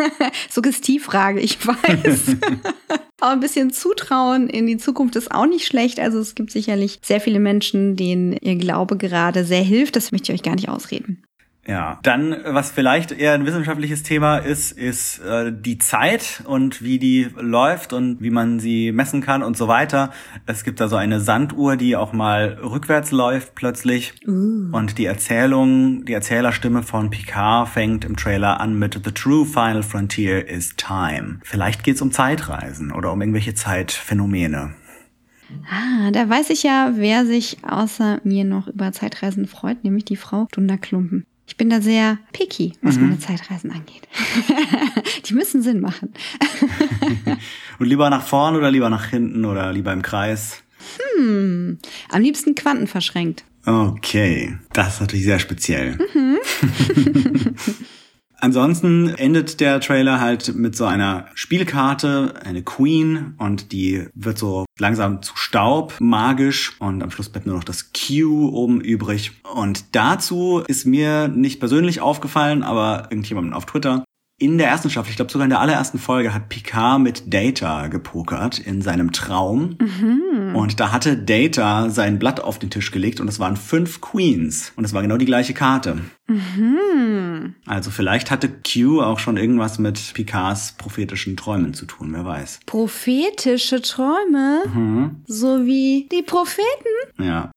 Suggestivfrage, 0.50 1.40
ich 1.40 1.58
weiß. 1.66 2.36
Aber 3.20 3.32
ein 3.32 3.40
bisschen 3.40 3.70
Zutrauen 3.70 4.48
in 4.48 4.66
die 4.66 4.78
Zukunft 4.78 5.16
ist 5.16 5.30
auch 5.32 5.46
nicht 5.46 5.66
schlecht. 5.66 6.00
Also 6.00 6.18
es 6.20 6.34
gibt 6.34 6.50
sicherlich 6.52 7.00
sehr 7.02 7.20
viele 7.20 7.38
Menschen, 7.40 7.96
denen 7.96 8.32
ihr 8.32 8.56
Glaube 8.56 8.96
gerade 8.96 9.44
sehr 9.44 9.62
hilft. 9.62 9.96
Das 9.96 10.10
möchte 10.12 10.32
ich 10.32 10.38
euch 10.38 10.42
gar 10.44 10.54
nicht 10.54 10.68
ausreden. 10.70 11.22
Ja, 11.66 11.98
dann, 12.02 12.36
was 12.44 12.70
vielleicht 12.70 13.10
eher 13.10 13.32
ein 13.32 13.46
wissenschaftliches 13.46 14.02
Thema 14.02 14.36
ist, 14.36 14.72
ist 14.72 15.20
äh, 15.20 15.50
die 15.50 15.78
Zeit 15.78 16.42
und 16.46 16.82
wie 16.82 16.98
die 16.98 17.30
läuft 17.38 17.94
und 17.94 18.20
wie 18.20 18.30
man 18.30 18.60
sie 18.60 18.92
messen 18.92 19.22
kann 19.22 19.42
und 19.42 19.56
so 19.56 19.66
weiter. 19.66 20.10
Es 20.44 20.64
gibt 20.64 20.80
da 20.80 20.88
so 20.88 20.96
eine 20.96 21.20
Sanduhr, 21.20 21.76
die 21.76 21.96
auch 21.96 22.12
mal 22.12 22.58
rückwärts 22.62 23.12
läuft 23.12 23.54
plötzlich. 23.54 24.12
Und 24.72 24.98
die 24.98 25.06
Erzählung, 25.06 26.04
die 26.04 26.12
Erzählerstimme 26.12 26.82
von 26.82 27.08
Picard 27.08 27.68
fängt 27.68 28.04
im 28.04 28.16
Trailer 28.16 28.60
an 28.60 28.78
mit 28.78 29.00
The 29.02 29.12
True 29.12 29.46
Final 29.46 29.82
Frontier 29.82 30.46
is 30.46 30.76
Time. 30.76 31.40
Vielleicht 31.44 31.82
geht's 31.82 32.02
um 32.02 32.12
Zeitreisen 32.12 32.92
oder 32.92 33.10
um 33.10 33.22
irgendwelche 33.22 33.54
Zeitphänomene. 33.54 34.74
Ah, 35.70 36.10
da 36.10 36.28
weiß 36.28 36.50
ich 36.50 36.62
ja, 36.62 36.92
wer 36.96 37.24
sich 37.24 37.58
außer 37.62 38.20
mir 38.24 38.44
noch 38.44 38.66
über 38.68 38.92
Zeitreisen 38.92 39.46
freut, 39.46 39.82
nämlich 39.84 40.04
die 40.04 40.16
Frau 40.16 40.46
Dunda 40.52 40.76
Klumpen. 40.76 41.24
Ich 41.46 41.56
bin 41.56 41.68
da 41.68 41.80
sehr 41.80 42.18
picky, 42.32 42.72
was 42.80 42.96
meine 42.96 43.18
Zeitreisen 43.18 43.70
angeht. 43.70 44.08
die 45.28 45.34
müssen 45.34 45.62
Sinn 45.62 45.80
machen. 45.80 46.12
Und 47.78 47.86
lieber 47.86 48.08
nach 48.08 48.26
vorn 48.26 48.56
oder 48.56 48.70
lieber 48.70 48.88
nach 48.88 49.06
hinten 49.06 49.44
oder 49.44 49.72
lieber 49.72 49.92
im 49.92 50.02
Kreis? 50.02 50.62
Am 51.18 51.78
liebsten 52.18 52.54
quantenverschränkt. 52.54 53.44
Okay, 53.66 54.58
das 54.72 54.94
ist 54.94 55.00
natürlich 55.00 55.24
sehr 55.24 55.38
speziell. 55.38 55.98
Ansonsten 58.44 59.08
endet 59.08 59.58
der 59.58 59.80
Trailer 59.80 60.20
halt 60.20 60.54
mit 60.54 60.76
so 60.76 60.84
einer 60.84 61.28
Spielkarte, 61.32 62.34
eine 62.44 62.62
Queen, 62.62 63.36
und 63.38 63.72
die 63.72 64.06
wird 64.12 64.36
so 64.36 64.66
langsam 64.78 65.22
zu 65.22 65.34
Staub, 65.34 65.94
magisch, 65.98 66.78
und 66.78 67.02
am 67.02 67.10
Schluss 67.10 67.30
bleibt 67.30 67.46
nur 67.46 67.56
noch 67.56 67.64
das 67.64 67.90
Q 67.94 68.50
oben 68.52 68.82
übrig. 68.82 69.32
Und 69.54 69.96
dazu 69.96 70.62
ist 70.68 70.84
mir 70.84 71.28
nicht 71.28 71.58
persönlich 71.58 72.02
aufgefallen, 72.02 72.62
aber 72.62 73.04
irgendjemandem 73.04 73.54
auf 73.54 73.64
Twitter, 73.64 74.04
in 74.38 74.58
der 74.58 74.68
ersten 74.68 74.90
Staffel, 74.90 75.08
ich 75.10 75.16
glaube 75.16 75.32
sogar 75.32 75.44
in 75.44 75.50
der 75.50 75.60
allerersten 75.60 75.98
Folge, 75.98 76.34
hat 76.34 76.50
Picard 76.50 77.00
mit 77.00 77.32
Data 77.32 77.86
gepokert 77.86 78.58
in 78.58 78.82
seinem 78.82 79.12
Traum. 79.12 79.78
Und 80.54 80.80
da 80.80 80.92
hatte 80.92 81.16
Data 81.16 81.90
sein 81.90 82.18
Blatt 82.18 82.40
auf 82.40 82.58
den 82.58 82.70
Tisch 82.70 82.90
gelegt 82.90 83.20
und 83.20 83.28
es 83.28 83.38
waren 83.38 83.56
fünf 83.56 84.00
Queens. 84.00 84.72
Und 84.76 84.84
es 84.84 84.92
war 84.92 85.02
genau 85.02 85.16
die 85.16 85.24
gleiche 85.24 85.54
Karte. 85.54 85.98
Also 87.66 87.90
vielleicht 87.90 88.30
hatte 88.30 88.48
Q 88.48 89.02
auch 89.02 89.18
schon 89.18 89.36
irgendwas 89.36 89.78
mit 89.78 90.14
Picards 90.14 90.72
prophetischen 90.78 91.36
Träumen 91.36 91.74
zu 91.74 91.86
tun, 91.86 92.10
wer 92.12 92.24
weiß. 92.24 92.60
Prophetische 92.66 93.82
Träume, 93.82 95.14
so 95.26 95.66
wie 95.66 96.08
die 96.10 96.22
Propheten. 96.22 96.64
Ja. 97.18 97.50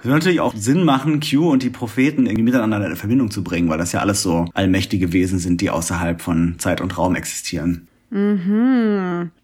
Es 0.00 0.04
würde 0.04 0.18
natürlich 0.18 0.40
auch 0.40 0.54
Sinn 0.56 0.84
machen, 0.84 1.20
Q 1.20 1.48
und 1.50 1.62
die 1.62 1.70
Propheten 1.70 2.26
irgendwie 2.26 2.42
miteinander 2.42 2.84
in 2.84 2.96
Verbindung 2.96 3.30
zu 3.30 3.44
bringen, 3.44 3.68
weil 3.68 3.78
das 3.78 3.92
ja 3.92 4.00
alles 4.00 4.22
so 4.22 4.46
allmächtige 4.52 5.12
Wesen 5.12 5.38
sind, 5.38 5.60
die 5.60 5.70
außerhalb 5.70 6.20
von 6.20 6.56
Zeit 6.58 6.80
und 6.80 6.98
Raum 6.98 7.14
existieren. 7.14 7.86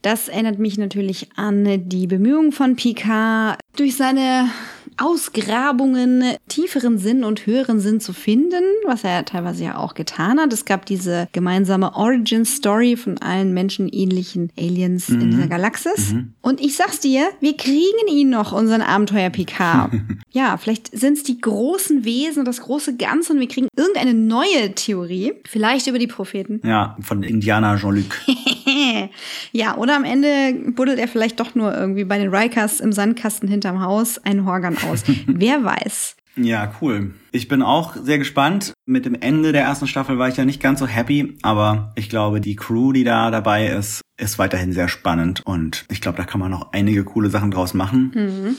Das 0.02 0.28
erinnert 0.28 0.60
mich 0.60 0.78
natürlich 0.78 1.28
an 1.34 1.88
die 1.88 2.06
Bemühungen 2.06 2.52
von 2.52 2.76
Picard, 2.76 3.58
durch 3.76 3.96
seine 3.96 4.48
Ausgrabungen 4.96 6.24
tieferen 6.48 6.98
Sinn 6.98 7.24
und 7.24 7.46
höheren 7.46 7.80
Sinn 7.80 8.00
zu 8.00 8.12
finden, 8.12 8.62
was 8.84 9.04
er 9.04 9.24
teilweise 9.24 9.64
ja 9.64 9.76
auch 9.76 9.94
getan 9.94 10.38
hat. 10.40 10.52
Es 10.52 10.64
gab 10.64 10.86
diese 10.86 11.28
gemeinsame 11.32 11.94
Origin-Story 11.94 12.96
von 12.96 13.18
allen 13.18 13.52
menschenähnlichen 13.54 14.50
Aliens 14.58 15.08
in 15.08 15.30
dieser 15.30 15.46
Galaxis. 15.46 16.14
Und 16.42 16.60
ich 16.60 16.76
sag's 16.76 17.00
dir, 17.00 17.28
wir 17.40 17.56
kriegen 17.56 18.08
ihn 18.10 18.30
noch, 18.30 18.52
unseren 18.52 18.82
Abenteuer 18.82 19.30
Picard. 19.30 19.92
ja, 20.30 20.56
vielleicht 20.56 20.96
sind's 20.96 21.22
die 21.22 21.40
großen 21.40 22.04
Wesen 22.04 22.40
und 22.40 22.44
das 22.46 22.60
große 22.60 22.96
Ganze 22.96 23.32
und 23.32 23.40
wir 23.40 23.48
kriegen 23.48 23.68
irgendeine 23.76 24.14
neue 24.14 24.74
Theorie. 24.74 25.32
Vielleicht 25.46 25.86
über 25.86 25.98
die 25.98 26.06
Propheten. 26.06 26.60
Ja, 26.64 26.96
von 27.00 27.22
Indiana 27.22 27.76
Jean-Luc. 27.76 28.16
ja, 29.52 29.76
oder 29.76 29.96
am 29.96 30.04
Ende 30.04 30.70
buddelt 30.72 30.98
er 30.98 31.08
vielleicht 31.08 31.40
doch 31.40 31.54
nur 31.54 31.76
irgendwie 31.76 32.04
bei 32.04 32.18
den 32.18 32.34
Rikers 32.34 32.80
im 32.80 32.92
Sandkasten 32.92 33.48
hinterm 33.48 33.80
Haus 33.80 34.18
einen 34.18 34.46
Horgan 34.46 34.76
aus. 34.84 35.04
Wer 35.26 35.64
weiß. 35.64 36.16
Ja, 36.36 36.72
cool. 36.80 37.14
Ich 37.32 37.48
bin 37.48 37.62
auch 37.62 37.96
sehr 37.96 38.18
gespannt. 38.18 38.72
Mit 38.86 39.04
dem 39.04 39.14
Ende 39.14 39.52
der 39.52 39.62
ersten 39.62 39.86
Staffel 39.86 40.18
war 40.18 40.28
ich 40.28 40.36
ja 40.36 40.44
nicht 40.44 40.62
ganz 40.62 40.78
so 40.78 40.86
happy, 40.86 41.36
aber 41.42 41.92
ich 41.96 42.08
glaube, 42.08 42.40
die 42.40 42.56
Crew, 42.56 42.92
die 42.92 43.04
da 43.04 43.30
dabei 43.30 43.66
ist, 43.66 44.00
ist 44.16 44.38
weiterhin 44.38 44.72
sehr 44.72 44.88
spannend 44.88 45.42
und 45.44 45.84
ich 45.90 46.00
glaube, 46.00 46.18
da 46.18 46.24
kann 46.24 46.40
man 46.40 46.50
noch 46.50 46.72
einige 46.72 47.04
coole 47.04 47.30
Sachen 47.30 47.50
draus 47.50 47.74
machen. 47.74 48.56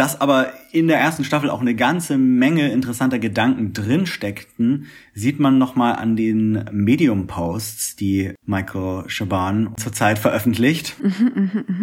Dass 0.00 0.18
aber 0.18 0.54
in 0.72 0.88
der 0.88 0.98
ersten 0.98 1.24
Staffel 1.24 1.50
auch 1.50 1.60
eine 1.60 1.74
ganze 1.74 2.16
Menge 2.16 2.72
interessanter 2.72 3.18
Gedanken 3.18 3.74
drin 3.74 4.06
steckten, 4.06 4.86
sieht 5.12 5.38
man 5.38 5.58
nochmal 5.58 5.96
an 5.96 6.16
den 6.16 6.64
Medium-Posts, 6.72 7.96
die 7.96 8.32
Michael 8.46 9.10
Shaban 9.10 9.74
zurzeit 9.76 10.18
veröffentlicht. 10.18 10.96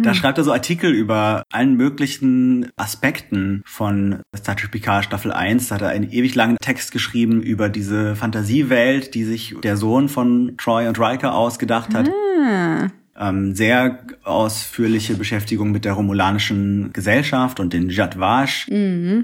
Da 0.02 0.14
schreibt 0.14 0.38
er 0.38 0.42
so 0.42 0.52
Artikel 0.52 0.90
über 0.90 1.44
allen 1.52 1.76
möglichen 1.76 2.70
Aspekten 2.74 3.62
von 3.64 4.22
Star 4.36 4.56
Trek 4.56 4.72
Picard 4.72 5.04
Staffel 5.04 5.30
1. 5.30 5.68
Da 5.68 5.76
hat 5.76 5.82
er 5.82 5.90
einen 5.90 6.10
ewig 6.10 6.34
langen 6.34 6.56
Text 6.60 6.90
geschrieben 6.90 7.40
über 7.40 7.68
diese 7.68 8.16
Fantasiewelt, 8.16 9.14
die 9.14 9.22
sich 9.22 9.54
der 9.62 9.76
Sohn 9.76 10.08
von 10.08 10.54
Troy 10.58 10.88
und 10.88 10.98
Riker 10.98 11.34
ausgedacht 11.36 11.94
hat 11.94 12.10
ähm, 13.18 13.54
sehr 13.54 13.98
ausführliche 14.24 15.14
Beschäftigung 15.14 15.72
mit 15.72 15.84
der 15.84 15.94
romulanischen 15.94 16.90
Gesellschaft 16.92 17.60
und 17.60 17.72
den 17.72 17.90
Jadwash. 17.90 18.66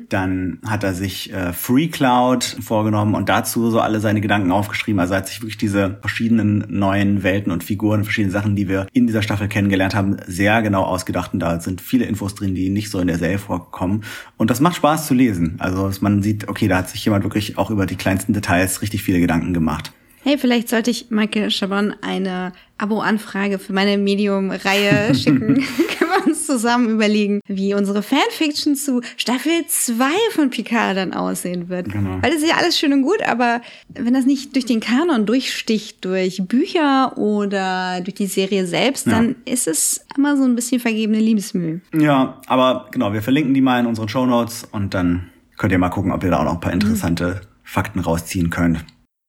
Dann 0.08 0.58
hat 0.66 0.84
er 0.84 0.94
sich 0.94 1.32
äh, 1.32 1.52
Free 1.52 1.88
Cloud 1.88 2.44
vorgenommen 2.44 3.14
und 3.14 3.28
dazu 3.28 3.70
so 3.70 3.80
alle 3.80 4.00
seine 4.00 4.20
Gedanken 4.20 4.52
aufgeschrieben. 4.52 5.00
Also 5.00 5.14
er 5.14 5.18
hat 5.18 5.28
sich 5.28 5.40
wirklich 5.40 5.58
diese 5.58 5.98
verschiedenen 6.00 6.64
neuen 6.68 7.22
Welten 7.22 7.52
und 7.52 7.64
Figuren, 7.64 8.04
verschiedene 8.04 8.32
Sachen, 8.32 8.56
die 8.56 8.68
wir 8.68 8.86
in 8.92 9.06
dieser 9.06 9.22
Staffel 9.22 9.48
kennengelernt 9.48 9.94
haben, 9.94 10.16
sehr 10.26 10.62
genau 10.62 10.82
ausgedacht. 10.82 11.32
Und 11.34 11.40
da 11.40 11.60
sind 11.60 11.80
viele 11.80 12.04
Infos 12.04 12.34
drin, 12.34 12.54
die 12.54 12.70
nicht 12.70 12.90
so 12.90 12.98
in 12.98 13.06
der 13.06 13.18
Serie 13.18 13.38
vorkommen. 13.38 14.02
Und 14.36 14.50
das 14.50 14.60
macht 14.60 14.76
Spaß 14.76 15.06
zu 15.06 15.14
lesen. 15.14 15.56
Also 15.58 15.90
man 16.00 16.22
sieht, 16.22 16.48
okay, 16.48 16.68
da 16.68 16.78
hat 16.78 16.88
sich 16.88 17.04
jemand 17.04 17.24
wirklich 17.24 17.58
auch 17.58 17.70
über 17.70 17.86
die 17.86 17.96
kleinsten 17.96 18.32
Details 18.32 18.82
richtig 18.82 19.02
viele 19.02 19.20
Gedanken 19.20 19.54
gemacht. 19.54 19.92
Hey, 20.26 20.38
vielleicht 20.38 20.70
sollte 20.70 20.90
ich 20.90 21.10
Michael 21.10 21.50
Chabon 21.50 21.94
eine 22.00 22.52
Abo-Anfrage 22.78 23.58
für 23.58 23.74
meine 23.74 23.98
Medium-Reihe 23.98 25.14
schicken. 25.14 25.56
Können 25.98 26.10
wir 26.16 26.26
uns 26.26 26.46
zusammen 26.46 26.88
überlegen, 26.88 27.40
wie 27.46 27.74
unsere 27.74 28.02
Fanfiction 28.02 28.74
zu 28.74 29.02
Staffel 29.18 29.52
2 29.68 30.06
von 30.32 30.48
Picard 30.48 30.96
dann 30.96 31.12
aussehen 31.12 31.68
wird. 31.68 31.92
Genau. 31.92 32.22
Weil 32.22 32.30
das 32.32 32.40
ist 32.42 32.48
ja 32.48 32.56
alles 32.56 32.78
schön 32.78 32.94
und 32.94 33.02
gut, 33.02 33.22
aber 33.22 33.60
wenn 33.90 34.14
das 34.14 34.24
nicht 34.24 34.54
durch 34.54 34.64
den 34.64 34.80
Kanon 34.80 35.26
durchsticht, 35.26 36.02
durch 36.06 36.42
Bücher 36.48 37.18
oder 37.18 38.00
durch 38.00 38.14
die 38.14 38.26
Serie 38.26 38.66
selbst, 38.66 39.06
Ja. 39.06 39.12
dann 39.16 39.36
ist 39.44 39.68
es 39.68 40.06
immer 40.16 40.38
so 40.38 40.44
ein 40.44 40.54
bisschen 40.54 40.80
vergebene 40.80 41.18
Liebesmühe. 41.20 41.82
Ja, 41.94 42.40
aber 42.46 42.86
genau, 42.92 43.12
wir 43.12 43.20
verlinken 43.20 43.52
die 43.52 43.60
mal 43.60 43.78
in 43.78 43.84
unseren 43.86 44.08
Shownotes 44.08 44.66
und 44.72 44.94
dann 44.94 45.28
könnt 45.58 45.72
ihr 45.72 45.78
mal 45.78 45.90
gucken, 45.90 46.12
ob 46.12 46.24
ihr 46.24 46.30
da 46.30 46.38
auch 46.38 46.44
noch 46.44 46.54
ein 46.54 46.60
paar 46.60 46.72
interessante 46.72 47.42
Fakten 47.62 47.98
rausziehen 48.00 48.48
könnt. 48.48 48.84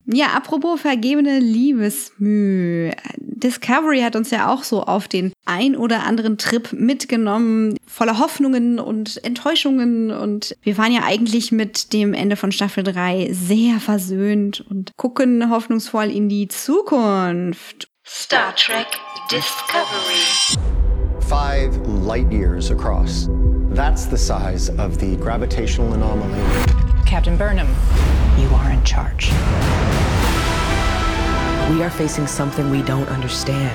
Ja, 0.07 0.27
apropos 0.35 0.81
vergebene 0.81 1.39
Liebesmüh. 1.39 2.91
Discovery 3.17 4.01
hat 4.01 4.15
uns 4.15 4.29
ja 4.29 4.51
auch 4.53 4.63
so 4.63 4.83
auf 4.83 5.07
den 5.07 5.33
ein 5.45 5.75
oder 5.75 6.03
anderen 6.03 6.37
Trip 6.37 6.71
mitgenommen, 6.73 7.75
voller 7.87 8.19
Hoffnungen 8.19 8.79
und 8.79 9.23
Enttäuschungen. 9.23 10.11
Und 10.11 10.55
wir 10.61 10.77
waren 10.77 10.91
ja 10.91 11.01
eigentlich 11.03 11.51
mit 11.51 11.91
dem 11.93 12.13
Ende 12.13 12.35
von 12.35 12.51
Staffel 12.51 12.83
3 12.83 13.29
sehr 13.31 13.79
versöhnt 13.79 14.63
und 14.69 14.91
gucken 14.95 15.49
hoffnungsvoll 15.49 16.11
in 16.11 16.29
die 16.29 16.47
Zukunft. 16.47 17.87
Star 18.05 18.55
Trek 18.55 18.87
Discovery. 19.31 20.59
Five 21.21 21.75
light 22.05 22.31
years 22.31 22.69
across. 22.69 23.27
That's 23.73 24.05
the 24.05 24.17
size 24.17 24.69
of 24.77 24.99
the 24.99 25.17
gravitational 25.17 25.91
anomaly. 25.93 26.39
Captain 27.05 27.37
Burnham, 27.37 27.67
you 28.37 28.47
are 28.49 28.71
in 28.71 28.83
charge. 28.83 29.31
We 31.71 31.81
are 31.83 31.89
facing 31.89 32.27
something 32.27 32.69
we 32.69 32.81
don't 32.83 33.07
understand. 33.09 33.73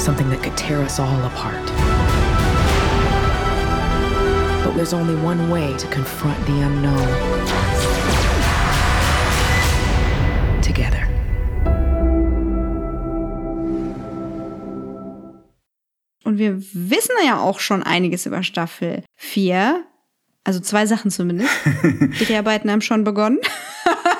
Something 0.00 0.28
that 0.30 0.42
could 0.42 0.56
tear 0.56 0.78
us 0.78 0.98
all 0.98 1.24
apart. 1.24 1.64
But 4.64 4.74
there's 4.74 4.92
only 4.92 5.14
one 5.16 5.50
way 5.50 5.76
to 5.76 5.86
confront 5.88 6.44
the 6.46 6.60
unknown. 6.60 7.08
Together. 10.62 11.06
Und 16.24 16.38
wir 16.38 16.60
wissen 16.72 17.14
ja 17.24 17.40
auch 17.40 17.60
schon 17.60 17.82
einiges 17.82 18.26
über 18.26 18.42
Staffel 18.42 19.04
4. 19.16 19.84
Also 20.44 20.60
zwei 20.60 20.86
Sachen 20.86 21.10
zumindest. 21.10 21.50
Die 21.64 22.24
Dreharbeiten 22.24 22.70
haben 22.70 22.80
schon 22.80 23.04
begonnen. 23.04 23.38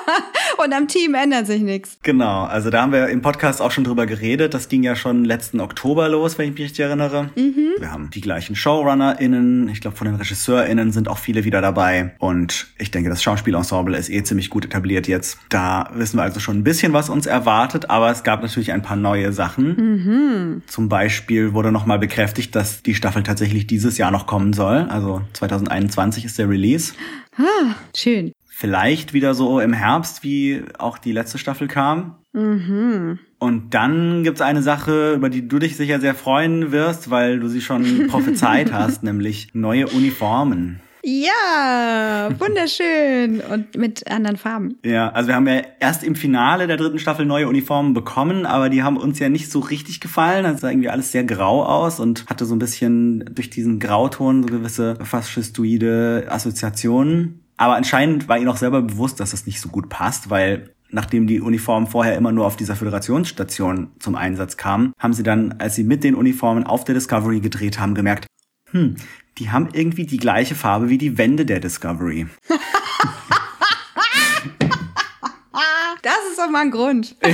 Und 0.63 0.73
am 0.73 0.87
Team 0.87 1.13
ändert 1.15 1.47
sich 1.47 1.61
nichts. 1.61 1.97
Genau, 2.03 2.43
also 2.43 2.69
da 2.69 2.81
haben 2.81 2.91
wir 2.91 3.07
im 3.07 3.21
Podcast 3.21 3.61
auch 3.61 3.71
schon 3.71 3.83
drüber 3.83 4.05
geredet. 4.05 4.53
Das 4.53 4.69
ging 4.69 4.83
ja 4.83 4.95
schon 4.95 5.25
letzten 5.25 5.59
Oktober 5.59 6.09
los, 6.09 6.37
wenn 6.37 6.49
ich 6.49 6.53
mich 6.53 6.63
richtig 6.65 6.81
erinnere. 6.81 7.29
Wir 7.79 7.91
haben 7.91 8.09
die 8.09 8.21
gleichen 8.21 8.55
ShowrunnerInnen. 8.55 9.67
Ich 9.69 9.81
glaube, 9.81 9.97
von 9.97 10.05
den 10.05 10.15
RegisseurInnen 10.15 10.91
sind 10.91 11.07
auch 11.07 11.17
viele 11.17 11.43
wieder 11.43 11.61
dabei. 11.61 12.15
Und 12.19 12.67
ich 12.77 12.91
denke, 12.91 13.09
das 13.09 13.23
Schauspielensemble 13.23 13.97
ist 13.97 14.09
eh 14.09 14.23
ziemlich 14.23 14.49
gut 14.49 14.65
etabliert 14.65 15.07
jetzt. 15.07 15.39
Da 15.49 15.89
wissen 15.93 16.17
wir 16.17 16.23
also 16.23 16.39
schon 16.39 16.59
ein 16.59 16.63
bisschen, 16.63 16.93
was 16.93 17.09
uns 17.09 17.25
erwartet. 17.25 17.89
Aber 17.89 18.11
es 18.11 18.23
gab 18.23 18.41
natürlich 18.41 18.71
ein 18.71 18.81
paar 18.81 18.97
neue 18.97 19.33
Sachen. 19.33 20.61
Zum 20.67 20.89
Beispiel 20.89 21.53
wurde 21.53 21.71
nochmal 21.71 21.99
bekräftigt, 21.99 22.55
dass 22.55 22.83
die 22.83 22.95
Staffel 22.95 23.23
tatsächlich 23.23 23.67
dieses 23.67 23.97
Jahr 23.97 24.11
noch 24.11 24.27
kommen 24.27 24.53
soll. 24.53 24.87
Also 24.89 25.21
2021 25.33 26.25
ist 26.25 26.37
der 26.37 26.49
Release. 26.49 26.93
Schön. 27.95 28.33
Vielleicht 28.55 29.13
wieder 29.13 29.33
so 29.33 29.59
im 29.59 29.73
Herbst, 29.73 30.21
wie 30.21 30.61
auch 30.77 30.99
die 30.99 31.11
letzte 31.11 31.39
Staffel 31.39 31.67
kam. 31.67 32.17
Und 33.39 33.73
dann 33.73 34.23
gibt's 34.23 34.41
eine 34.41 34.61
Sache, 34.61 35.15
über 35.15 35.31
die 35.31 35.47
du 35.47 35.57
dich 35.57 35.75
sicher 35.75 35.99
sehr 35.99 36.13
freuen 36.13 36.71
wirst, 36.71 37.09
weil 37.09 37.39
du 37.39 37.47
sie 37.47 37.61
schon 37.61 38.07
prophezeit 38.09 38.71
hast, 38.71 39.01
nämlich 39.01 39.49
neue 39.53 39.87
Uniformen. 39.87 40.81
Ja, 41.03 42.29
wunderschön. 42.37 43.41
Und 43.41 43.75
mit 43.75 44.09
anderen 44.09 44.37
Farben. 44.37 44.77
Ja, 44.85 45.09
also 45.09 45.29
wir 45.29 45.35
haben 45.35 45.47
ja 45.47 45.63
erst 45.79 46.03
im 46.03 46.15
Finale 46.15 46.67
der 46.67 46.77
dritten 46.77 46.99
Staffel 46.99 47.25
neue 47.25 47.49
Uniformen 47.49 47.95
bekommen, 47.95 48.45
aber 48.45 48.69
die 48.69 48.83
haben 48.83 48.97
uns 48.97 49.17
ja 49.17 49.29
nicht 49.29 49.51
so 49.51 49.59
richtig 49.59 49.99
gefallen. 49.99 50.43
Das 50.43 50.61
sah 50.61 50.69
irgendwie 50.69 50.89
alles 50.89 51.11
sehr 51.11 51.23
grau 51.23 51.65
aus 51.65 51.99
und 51.99 52.27
hatte 52.27 52.45
so 52.45 52.55
ein 52.55 52.59
bisschen 52.59 53.25
durch 53.33 53.49
diesen 53.49 53.79
Grauton 53.79 54.43
so 54.43 54.47
gewisse 54.47 54.95
faschistoide 55.03 56.27
Assoziationen. 56.29 57.42
Aber 57.57 57.75
anscheinend 57.75 58.27
war 58.27 58.37
ihnen 58.37 58.47
auch 58.47 58.57
selber 58.57 58.81
bewusst, 58.81 59.19
dass 59.19 59.31
das 59.31 59.45
nicht 59.45 59.61
so 59.61 59.69
gut 59.69 59.89
passt, 59.89 60.29
weil 60.29 60.73
nachdem 60.89 61.27
die 61.27 61.41
Uniformen 61.41 61.87
vorher 61.87 62.15
immer 62.15 62.31
nur 62.31 62.45
auf 62.45 62.55
dieser 62.55 62.75
Föderationsstation 62.75 63.91
zum 63.99 64.15
Einsatz 64.15 64.57
kamen, 64.57 64.93
haben 64.99 65.13
sie 65.13 65.23
dann, 65.23 65.53
als 65.59 65.75
sie 65.75 65.83
mit 65.83 66.03
den 66.03 66.15
Uniformen 66.15 66.65
auf 66.65 66.83
der 66.83 66.95
Discovery 66.95 67.39
gedreht 67.39 67.79
haben, 67.79 67.95
gemerkt, 67.95 68.27
hm, 68.71 68.95
die 69.37 69.51
haben 69.51 69.69
irgendwie 69.73 70.05
die 70.05 70.17
gleiche 70.17 70.55
Farbe 70.55 70.89
wie 70.89 70.97
die 70.97 71.17
Wände 71.17 71.45
der 71.45 71.59
Discovery. 71.59 72.27
Das 76.03 76.17
ist 76.29 76.37
doch 76.37 76.49
mal 76.49 76.61
ein 76.61 76.71
Grund. 76.71 77.15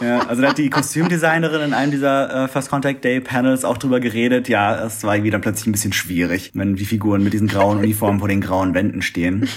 Ja, 0.00 0.20
also 0.26 0.42
da 0.42 0.48
hat 0.48 0.58
die 0.58 0.70
Kostümdesignerin 0.70 1.60
in 1.62 1.74
einem 1.74 1.92
dieser 1.92 2.44
äh, 2.44 2.48
First 2.48 2.70
Contact 2.70 3.04
Day 3.04 3.20
Panels 3.20 3.64
auch 3.64 3.78
drüber 3.78 4.00
geredet. 4.00 4.48
Ja, 4.48 4.84
es 4.84 5.04
war 5.04 5.22
wieder 5.22 5.38
plötzlich 5.38 5.66
ein 5.68 5.72
bisschen 5.72 5.92
schwierig, 5.92 6.50
wenn 6.54 6.74
die 6.74 6.84
Figuren 6.84 7.22
mit 7.22 7.32
diesen 7.32 7.46
grauen 7.46 7.78
Uniformen 7.78 8.18
vor 8.18 8.28
den 8.28 8.40
grauen 8.40 8.74
Wänden 8.74 9.02
stehen. 9.02 9.48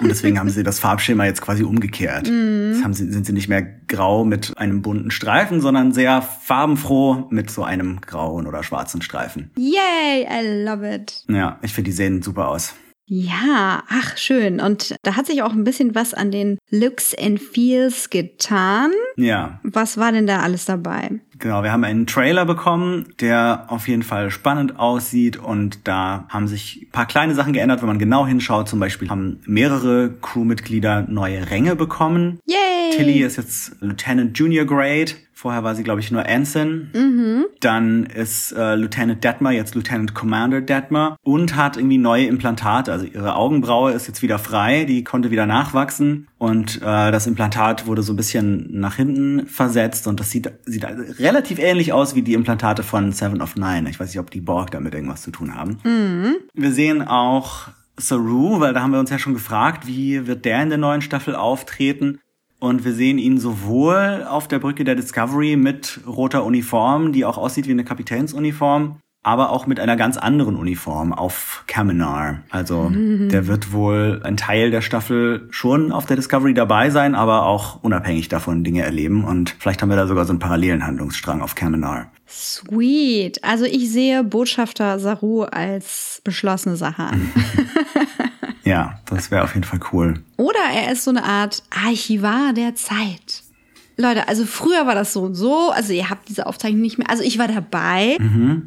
Und 0.00 0.08
deswegen 0.08 0.38
haben 0.38 0.50
sie 0.50 0.62
das 0.62 0.78
Farbschema 0.78 1.24
jetzt 1.24 1.40
quasi 1.40 1.64
umgekehrt. 1.64 2.26
Jetzt 2.28 2.84
haben 2.84 2.92
sie, 2.94 3.10
sind 3.10 3.24
sie 3.24 3.32
nicht 3.32 3.48
mehr 3.48 3.62
grau 3.62 4.24
mit 4.24 4.56
einem 4.58 4.82
bunten 4.82 5.10
Streifen, 5.10 5.60
sondern 5.60 5.92
sehr 5.92 6.22
farbenfroh 6.22 7.26
mit 7.30 7.50
so 7.50 7.64
einem 7.64 8.00
grauen 8.00 8.46
oder 8.46 8.62
schwarzen 8.62 9.00
Streifen. 9.02 9.50
Yay, 9.56 10.26
I 10.30 10.64
love 10.64 10.86
it. 10.86 11.24
Ja, 11.28 11.58
ich 11.62 11.72
finde, 11.72 11.90
die 11.90 11.96
sehen 11.96 12.22
super 12.22 12.48
aus. 12.48 12.74
Ja, 13.10 13.82
ach 13.88 14.18
schön. 14.18 14.60
Und 14.60 14.94
da 15.02 15.16
hat 15.16 15.26
sich 15.26 15.42
auch 15.42 15.52
ein 15.52 15.64
bisschen 15.64 15.94
was 15.94 16.12
an 16.12 16.30
den 16.30 16.58
Looks 16.70 17.14
and 17.18 17.40
Feels 17.40 18.10
getan. 18.10 18.90
Ja, 19.16 19.60
Was 19.62 19.96
war 19.96 20.12
denn 20.12 20.26
da 20.26 20.40
alles 20.40 20.66
dabei? 20.66 21.20
Genau, 21.38 21.62
wir 21.62 21.72
haben 21.72 21.84
einen 21.84 22.06
Trailer 22.06 22.44
bekommen, 22.44 23.14
der 23.20 23.64
auf 23.68 23.88
jeden 23.88 24.02
Fall 24.02 24.30
spannend 24.30 24.78
aussieht 24.78 25.36
und 25.36 25.86
da 25.86 26.26
haben 26.28 26.48
sich 26.48 26.82
ein 26.82 26.90
paar 26.90 27.06
kleine 27.06 27.34
Sachen 27.34 27.52
geändert, 27.52 27.80
wenn 27.80 27.88
man 27.88 27.98
genau 27.98 28.26
hinschaut. 28.26 28.68
Zum 28.68 28.80
Beispiel 28.80 29.08
haben 29.08 29.40
mehrere 29.46 30.12
Crewmitglieder 30.20 31.06
neue 31.08 31.50
Ränge 31.50 31.76
bekommen. 31.76 32.40
Yay! 32.46 32.96
Tilly 32.96 33.22
ist 33.22 33.36
jetzt 33.36 33.76
Lieutenant 33.80 34.36
Junior 34.36 34.66
Grade. 34.66 35.12
Vorher 35.40 35.62
war 35.62 35.76
sie, 35.76 35.84
glaube 35.84 36.00
ich, 36.00 36.10
nur 36.10 36.26
Ensign. 36.26 36.90
Dann 37.60 38.06
ist 38.06 38.50
äh, 38.50 38.74
Lieutenant 38.74 39.22
Detmer 39.22 39.52
jetzt 39.52 39.76
Lieutenant 39.76 40.12
Commander 40.12 40.60
Detmer 40.60 41.16
und 41.22 41.54
hat 41.54 41.76
irgendwie 41.76 41.96
neue 41.96 42.26
Implantate. 42.26 42.90
Also 42.90 43.06
ihre 43.06 43.36
Augenbraue 43.36 43.92
ist 43.92 44.08
jetzt 44.08 44.20
wieder 44.20 44.40
frei, 44.40 44.84
die 44.84 45.04
konnte 45.04 45.30
wieder 45.30 45.46
nachwachsen 45.46 46.26
und 46.38 46.78
äh, 46.78 47.12
das 47.12 47.28
Implantat 47.28 47.86
wurde 47.86 48.02
so 48.02 48.14
ein 48.14 48.16
bisschen 48.16 48.80
nach 48.80 48.96
hinten 48.96 49.46
versetzt 49.46 50.08
und 50.08 50.18
das 50.18 50.32
sieht, 50.32 50.50
sieht 50.66 50.84
relativ 51.20 51.60
ähnlich 51.60 51.92
aus 51.92 52.16
wie 52.16 52.22
die 52.22 52.34
Implantate 52.34 52.82
von 52.82 53.12
Seven 53.12 53.40
of 53.40 53.54
Nine. 53.54 53.88
Ich 53.90 54.00
weiß 54.00 54.08
nicht, 54.08 54.18
ob 54.18 54.32
die 54.32 54.40
Borg 54.40 54.72
damit 54.72 54.92
irgendwas 54.92 55.22
zu 55.22 55.30
tun 55.30 55.54
haben. 55.54 55.78
Wir 56.52 56.72
sehen 56.72 57.00
auch 57.00 57.68
Saru, 57.96 58.58
weil 58.58 58.74
da 58.74 58.82
haben 58.82 58.90
wir 58.90 58.98
uns 58.98 59.10
ja 59.10 59.20
schon 59.20 59.34
gefragt, 59.34 59.86
wie 59.86 60.26
wird 60.26 60.44
der 60.44 60.60
in 60.64 60.68
der 60.70 60.78
neuen 60.78 61.00
Staffel 61.00 61.36
auftreten. 61.36 62.18
Und 62.60 62.84
wir 62.84 62.92
sehen 62.92 63.18
ihn 63.18 63.38
sowohl 63.38 64.26
auf 64.28 64.48
der 64.48 64.58
Brücke 64.58 64.84
der 64.84 64.96
Discovery 64.96 65.56
mit 65.56 66.00
roter 66.06 66.44
Uniform, 66.44 67.12
die 67.12 67.24
auch 67.24 67.38
aussieht 67.38 67.68
wie 67.68 67.72
eine 67.72 67.84
Kapitänsuniform, 67.84 68.96
aber 69.22 69.50
auch 69.50 69.66
mit 69.66 69.78
einer 69.78 69.96
ganz 69.96 70.16
anderen 70.16 70.56
Uniform 70.56 71.12
auf 71.12 71.64
Kaminar. 71.66 72.42
Also 72.50 72.90
der 72.90 73.46
wird 73.46 73.72
wohl 73.72 74.22
ein 74.24 74.36
Teil 74.36 74.70
der 74.70 74.80
Staffel 74.80 75.46
schon 75.50 75.92
auf 75.92 76.06
der 76.06 76.16
Discovery 76.16 76.54
dabei 76.54 76.90
sein, 76.90 77.14
aber 77.14 77.46
auch 77.46 77.82
unabhängig 77.82 78.28
davon 78.28 78.64
Dinge 78.64 78.82
erleben. 78.82 79.24
Und 79.24 79.54
vielleicht 79.58 79.82
haben 79.82 79.90
wir 79.90 79.96
da 79.96 80.06
sogar 80.06 80.24
so 80.24 80.32
einen 80.32 80.40
parallelen 80.40 80.84
Handlungsstrang 80.84 81.42
auf 81.42 81.54
Kaminar. 81.54 82.10
Sweet. 82.26 83.42
Also 83.44 83.64
ich 83.64 83.90
sehe 83.90 84.24
Botschafter 84.24 84.98
Saru 84.98 85.42
als 85.42 86.20
beschlossene 86.24 86.76
Sache 86.76 87.04
an. 87.04 87.30
Ja, 88.68 89.00
das 89.06 89.30
wäre 89.30 89.44
auf 89.44 89.54
jeden 89.54 89.64
Fall 89.64 89.80
cool. 89.94 90.22
Oder 90.36 90.60
er 90.74 90.92
ist 90.92 91.04
so 91.04 91.10
eine 91.10 91.24
Art 91.24 91.62
Archivar 91.70 92.52
der 92.52 92.74
Zeit. 92.74 93.44
Leute, 93.96 94.28
also 94.28 94.44
früher 94.44 94.86
war 94.86 94.94
das 94.94 95.14
so 95.14 95.22
und 95.22 95.34
so. 95.34 95.70
Also 95.70 95.94
ihr 95.94 96.10
habt 96.10 96.28
diese 96.28 96.46
Aufzeichnung 96.46 96.82
nicht 96.82 96.98
mehr. 96.98 97.08
Also 97.08 97.22
ich 97.22 97.38
war 97.38 97.48
dabei. 97.48 98.18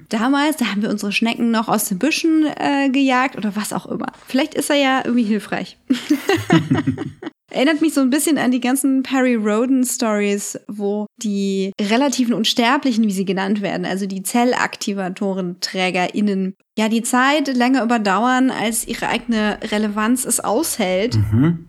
Damals, 0.09 0.57
da 0.57 0.65
haben 0.65 0.81
wir 0.81 0.89
unsere 0.89 1.11
Schnecken 1.11 1.51
noch 1.51 1.69
aus 1.69 1.85
den 1.85 1.99
Büschen 1.99 2.47
äh, 2.47 2.89
gejagt 2.89 3.37
oder 3.37 3.55
was 3.55 3.73
auch 3.73 3.85
immer. 3.85 4.07
Vielleicht 4.27 4.55
ist 4.55 4.71
er 4.71 4.77
ja 4.77 5.01
irgendwie 5.05 5.23
hilfreich. 5.23 5.77
Erinnert 7.51 7.81
mich 7.81 7.93
so 7.93 8.01
ein 8.01 8.09
bisschen 8.09 8.39
an 8.39 8.51
die 8.51 8.61
ganzen 8.61 9.03
Perry 9.03 9.35
Roden 9.35 9.83
Stories, 9.83 10.57
wo 10.67 11.05
die 11.17 11.73
relativen 11.79 12.33
Unsterblichen, 12.33 13.05
wie 13.05 13.11
sie 13.11 13.25
genannt 13.25 13.61
werden, 13.61 13.85
also 13.85 14.07
die 14.07 14.23
ZellaktivatorenTrägerInnen, 14.23 16.55
ja 16.81 16.89
die 16.89 17.03
Zeit 17.03 17.47
länger 17.55 17.83
überdauern, 17.83 18.49
als 18.49 18.87
ihre 18.87 19.07
eigene 19.07 19.59
Relevanz 19.71 20.25
es 20.25 20.39
aushält, 20.39 21.17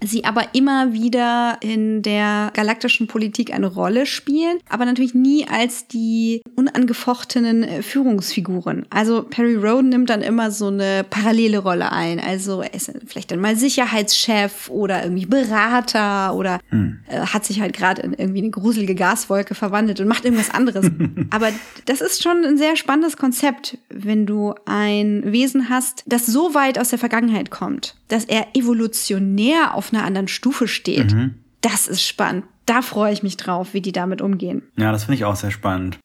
sie 0.03 0.25
aber 0.25 0.55
immer 0.55 0.93
wieder 0.93 1.59
in 1.61 2.03
der 2.03 2.51
galaktischen 2.55 3.07
Politik 3.07 3.53
eine 3.53 3.67
Rolle 3.67 4.07
spielen, 4.07 4.59
aber 4.69 4.87
natürlich 4.87 5.15
nie 5.15 5.47
als 5.47 5.87
die 5.87 6.43
unangefochtenen 6.57 7.63
äh, 7.63 7.83
Führungsfiguren. 7.83 8.87
Also 8.89 9.23
Perry 9.23 9.57
Roden 9.57 9.91
nimmt 9.91 10.09
dann 10.09 10.23
immer 10.23 10.51
so 10.51 10.69
eine 10.69 11.05
parallele 11.09 11.59
Rolle 11.59 11.93
ein. 11.93 12.19
Also 12.19 12.63
er 12.63 12.73
ist 12.73 12.91
vielleicht 13.07 13.31
dann 13.31 13.41
mal 13.41 13.57
Sicherheitschef 13.57 14.71
oder 14.71 15.03
irgendwie 15.03 15.27
Berater 15.27 16.35
oder 16.35 16.59
äh, 16.71 17.19
hat 17.19 17.45
sich 17.45 17.61
halt 17.61 17.77
gerade 17.77 18.03
in 18.03 18.15
irgendwie 18.15 18.41
eine 18.41 18.51
gruselige 18.51 18.95
Gaswolke 18.95 19.55
verwandelt 19.55 20.01
und 20.01 20.09
macht 20.09 20.25
irgendwas 20.25 20.51
anderes. 20.51 20.91
aber 21.31 21.51
das 21.85 22.01
ist 22.01 22.23
schon 22.23 22.45
ein 22.45 22.57
sehr 22.57 22.77
spannendes 22.77 23.19
Konzept, 23.19 23.77
wenn 23.91 24.25
du 24.25 24.55
ein 24.65 25.02
Wesen 25.33 25.69
hast, 25.69 26.05
das 26.07 26.27
so 26.27 26.55
weit 26.55 26.79
aus 26.79 26.91
der 26.91 26.99
Vergangenheit 26.99 27.51
kommt, 27.51 27.97
dass 28.09 28.25
er 28.25 28.49
evolutionär 28.55 29.75
auf 29.75 29.93
einer 29.93 30.05
anderen 30.05 30.29
Stufe 30.29 30.69
steht. 30.69 31.15
Das 31.61 31.89
ist 31.89 32.03
spannend. 32.03 32.45
Da 32.67 32.83
freue 32.83 33.13
ich 33.13 33.23
mich 33.23 33.37
drauf, 33.37 33.75
wie 33.75 33.81
die 33.81 33.93
damit 33.93 34.23
umgehen. 34.23 34.63
Ja, 34.77 34.93
das 34.93 35.05
finde 35.05 35.17
ich 35.17 35.25
auch 35.25 35.37
sehr 35.37 35.51
spannend. 35.51 35.99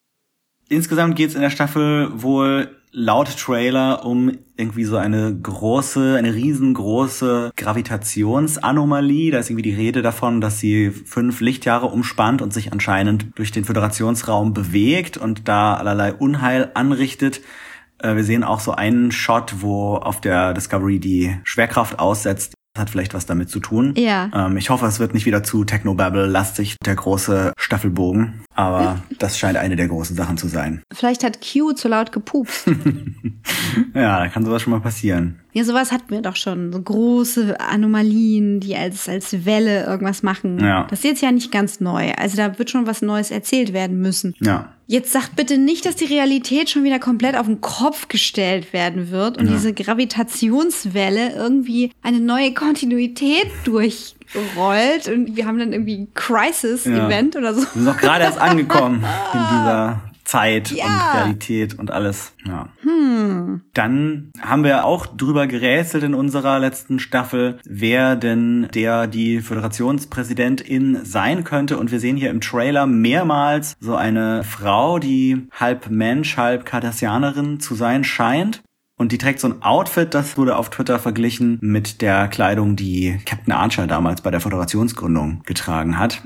Insgesamt 0.70 1.16
geht's 1.16 1.36
in 1.36 1.42
der 1.42 1.50
Staffel 1.50 2.12
wohl 2.14 2.70
laut 2.92 3.38
Trailer 3.38 4.06
um 4.06 4.32
irgendwie 4.56 4.86
so 4.86 4.98
eine 4.98 5.36
große, 5.36 6.16
eine 6.18 6.34
riesengroße 6.34 7.52
Gravitationsanomalie. 7.56 9.32
Da 9.32 9.40
ist 9.40 9.50
irgendwie 9.50 9.70
die 9.70 9.76
Rede 9.76 10.02
davon, 10.02 10.42
dass 10.42 10.60
sie 10.60 10.90
fünf 10.90 11.40
Lichtjahre 11.42 11.88
umspannt 11.88 12.42
und 12.42 12.54
sich 12.54 12.74
anscheinend 12.74 13.28
durch 13.36 13.52
den 13.52 13.66
Föderationsraum 13.66 14.54
bewegt 14.54 15.16
und 15.18 15.48
da 15.48 15.76
allerlei 15.76 16.14
Unheil 16.14 16.72
anrichtet. 16.74 17.42
Äh, 18.02 18.16
Wir 18.16 18.24
sehen 18.24 18.44
auch 18.44 18.60
so 18.60 18.72
einen 18.72 19.12
Shot, 19.12 19.62
wo 19.62 19.96
auf 19.96 20.22
der 20.22 20.54
Discovery 20.54 21.00
die 21.00 21.38
Schwerkraft 21.44 22.00
aussetzt. 22.00 22.54
Das 22.74 22.82
hat 22.82 22.90
vielleicht 22.92 23.14
was 23.16 23.26
damit 23.26 23.50
zu 23.50 23.60
tun. 23.60 23.94
Ja. 23.98 24.30
Ähm, 24.34 24.58
ich 24.58 24.70
hoffe, 24.70 24.86
es 24.86 25.00
wird 25.00 25.14
nicht 25.14 25.26
wieder 25.26 25.42
zu 25.44 25.64
Technobabble-lastig, 25.64 26.78
der 26.86 26.96
große 26.96 27.54
Staffelbogen. 27.58 28.44
Aber 28.58 29.04
das 29.20 29.38
scheint 29.38 29.56
eine 29.56 29.76
der 29.76 29.88
großen 29.88 30.16
Sachen 30.16 30.36
zu 30.36 30.48
sein. 30.48 30.82
Vielleicht 30.92 31.24
hat 31.24 31.40
Q 31.42 31.74
zu 31.74 31.88
laut 31.88 32.12
gepupst. 32.12 32.68
Ja, 33.94 34.20
da 34.20 34.28
kann 34.28 34.46
sowas 34.46 34.62
schon 34.62 34.72
mal 34.72 34.80
passieren. 34.80 35.40
Ja, 35.54 35.64
sowas 35.64 35.92
hatten 35.92 36.10
wir 36.10 36.22
doch 36.22 36.36
schon. 36.36 36.72
So 36.72 36.82
große 36.82 37.60
Anomalien, 37.60 38.60
die 38.60 38.76
als, 38.76 39.10
als 39.10 39.46
Welle 39.46 39.86
irgendwas 39.86 40.22
machen. 40.22 40.60
Ja. 40.60 40.86
Das 40.90 41.00
ist 41.00 41.06
jetzt 41.06 41.22
ja 41.22 41.32
nicht 41.32 41.52
ganz 41.52 41.80
neu. 41.80 42.12
Also 42.12 42.38
da 42.38 42.60
wird 42.60 42.70
schon 42.70 42.86
was 42.86 43.02
Neues 43.02 43.32
erzählt 43.32 43.74
werden 43.74 44.00
müssen. 44.00 44.36
Ja. 44.40 44.74
Jetzt 44.86 45.12
sagt 45.12 45.36
bitte 45.36 45.58
nicht, 45.58 45.86
dass 45.86 45.96
die 45.96 46.06
Realität 46.06 46.70
schon 46.70 46.84
wieder 46.84 47.00
komplett 47.00 47.36
auf 47.36 47.46
den 47.46 47.60
Kopf 47.60 48.08
gestellt 48.08 48.72
werden 48.72 49.12
wird 49.12 49.38
und 49.38 49.50
diese 49.50 49.74
Gravitationswelle 49.74 51.34
irgendwie 51.36 51.92
eine 52.02 52.20
neue 52.22 52.54
Kontinuität 52.54 53.48
durchrollt 54.34 55.08
und 55.08 55.36
wir 55.36 55.46
haben 55.46 55.60
dann 55.60 55.74
irgendwie 55.74 55.98
ein 56.00 56.14
Crisis-Event 56.14 57.36
oder 57.36 57.54
so. 57.54 57.62
Wir 57.62 57.68
sind 57.74 57.86
doch 57.88 57.98
gerade 57.98 58.24
erst 58.24 58.40
angekommen 58.40 59.04
in 59.34 59.40
dieser 59.52 60.02
Zeit 60.26 60.72
Ja. 60.72 60.84
und 60.86 61.18
Realität 61.20 61.80
und 61.80 61.90
alles. 61.92 62.34
Ja. 62.46 62.68
Dann 63.74 64.32
haben 64.42 64.64
wir 64.66 64.84
auch 64.84 65.06
drüber 65.06 65.48
gerätselt 65.48 66.04
in 66.04 66.14
unserer 66.14 66.60
letzten 66.60 67.00
Staffel, 67.00 67.60
wer 67.66 68.18
denn 68.18 68.68
der 68.74 69.08
die 69.08 69.40
Föderationspräsidentin 69.40 71.00
sein 71.06 71.44
könnte. 71.44 71.78
Und 71.78 71.92
wir 71.92 72.00
sehen 72.00 72.18
hier 72.18 72.30
im 72.30 72.42
Trailer 72.42 72.88
mehrmals 72.88 73.76
so 73.80 73.96
eine 73.96 74.44
Frau, 74.44 75.00
die 75.00 75.48
halb 75.52 75.90
Mensch, 75.90 76.36
halb 76.38 76.66
Cardassianerin 76.66 77.60
zu 77.60 77.76
sein 77.76 78.04
scheint. 78.04 78.62
Und 78.98 79.12
die 79.12 79.20
trägt 79.20 79.40
so 79.40 79.48
ein 79.48 79.62
Outfit, 79.62 80.14
das 80.16 80.38
wurde 80.38 80.58
auf 80.58 80.72
Twitter 80.72 80.98
verglichen 80.98 81.60
mit 81.62 82.02
der 82.02 82.28
Kleidung, 82.28 82.76
die 82.76 83.20
Captain 83.26 83.54
Archer 83.54 83.86
damals 83.86 84.22
bei 84.22 84.32
der 84.32 84.42
Föderationsgründung 84.42 85.44
getragen 85.46 86.00
hat. 86.00 86.24